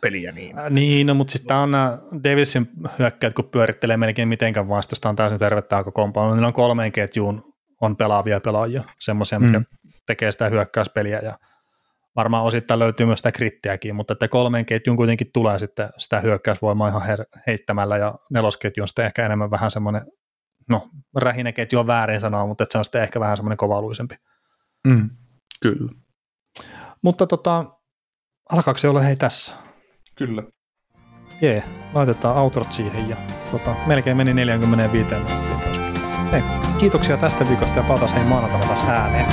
peliä 0.02 0.32
niin. 0.32 0.60
Äh, 0.60 0.70
Niin, 0.70 1.08
no, 1.08 1.14
mutta 1.14 1.32
siis 1.32 1.44
tämä 1.46 1.62
on 1.62 1.72
nämä 1.72 1.98
Davisin 2.24 2.70
hyökkäät, 3.00 3.34
kun 3.34 3.46
pyörittelee 3.46 3.98
melkein 3.98 4.28
mitenkään 4.28 4.70
vastusta, 4.70 5.10
on 5.10 5.16
täysin 5.16 5.40
tervettä 5.40 5.84
kokoonpano. 5.84 6.34
Niillä 6.34 6.48
on 6.48 6.54
kolmeen 6.54 6.92
ketjuun 6.92 7.54
on 7.82 7.98
pelaavia 7.98 8.40
pelaajia, 8.40 8.84
semmoisia, 9.00 9.40
mitkä 9.40 9.60
Mm. 9.60 9.66
tekee 10.06 10.32
sitä 10.32 10.50
hyökkäyspeliä 10.50 11.20
ja 11.20 11.38
varmaan 12.16 12.44
osittain 12.44 12.80
löytyy 12.80 13.06
myös 13.06 13.20
sitä 13.20 13.32
krittiäkin, 13.32 13.96
mutta 13.96 14.14
että 14.14 14.28
kolmeen 14.28 14.66
ketjuun 14.66 14.98
kuitenkin 14.98 15.30
tulee 15.34 15.60
sitten 15.60 15.90
sitä 15.98 16.20
hyökkäysvoimaa 16.20 16.88
ihan 16.88 17.02
her- 17.02 17.40
heittämällä 17.48 17.98
ja 17.98 18.16
nelosketju 18.32 18.82
on 18.84 18.88
sitten 18.88 19.06
ehkä 19.06 19.26
enemmän 19.26 19.52
vähän 19.52 19.72
semmoinen, 19.72 20.02
no 20.70 20.90
rähinäketju 21.16 21.80
on 21.80 21.88
väärin 21.88 22.22
sanoa, 22.22 22.48
mutta 22.48 22.64
että 22.64 22.72
se 22.72 22.78
on 22.78 22.86
sitten 22.86 23.04
ehkä 23.04 23.20
vähän 23.20 23.38
semmoinen 23.38 23.58
kovaluisempi. 23.58 24.16
Mm. 24.88 25.10
Kyllä. 25.62 25.92
Mutta 27.02 27.28
tota, 27.28 27.66
alkaako 28.50 28.78
se 28.78 28.90
olla 28.90 29.02
hei 29.02 29.16
tässä? 29.16 29.56
Kyllä. 30.16 30.44
Jee, 31.42 31.64
laitetaan 31.94 32.38
outrot 32.38 32.74
siihen 32.74 33.10
ja 33.10 33.16
tota, 33.52 33.76
melkein 33.86 34.18
meni 34.18 34.34
45 34.34 35.10
minuuttia 35.10 35.18
taas. 35.18 35.78
Hei, 36.32 36.42
kiitoksia 36.78 37.18
tästä 37.18 37.48
viikosta 37.48 37.80
ja 37.80 37.84
palataan 37.84 38.14
hei 38.14 38.24
maanantaina 38.24 38.66
taas 38.68 38.84
ääneen. 38.88 39.26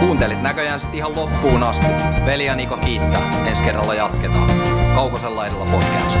Kuuntelit 0.00 0.42
näköjään 0.42 0.80
sitten 0.80 0.98
ihan 0.98 1.16
loppuun 1.16 1.62
asti. 1.62 1.86
Veli 2.26 2.46
ja 2.46 2.54
Niko 2.54 2.76
kiittää. 2.76 3.46
Ensi 3.46 3.64
kerralla 3.64 3.94
jatketaan. 3.94 4.50
Kaukosella 4.94 5.36
laidalla 5.36 5.66
podcast. 5.66 6.20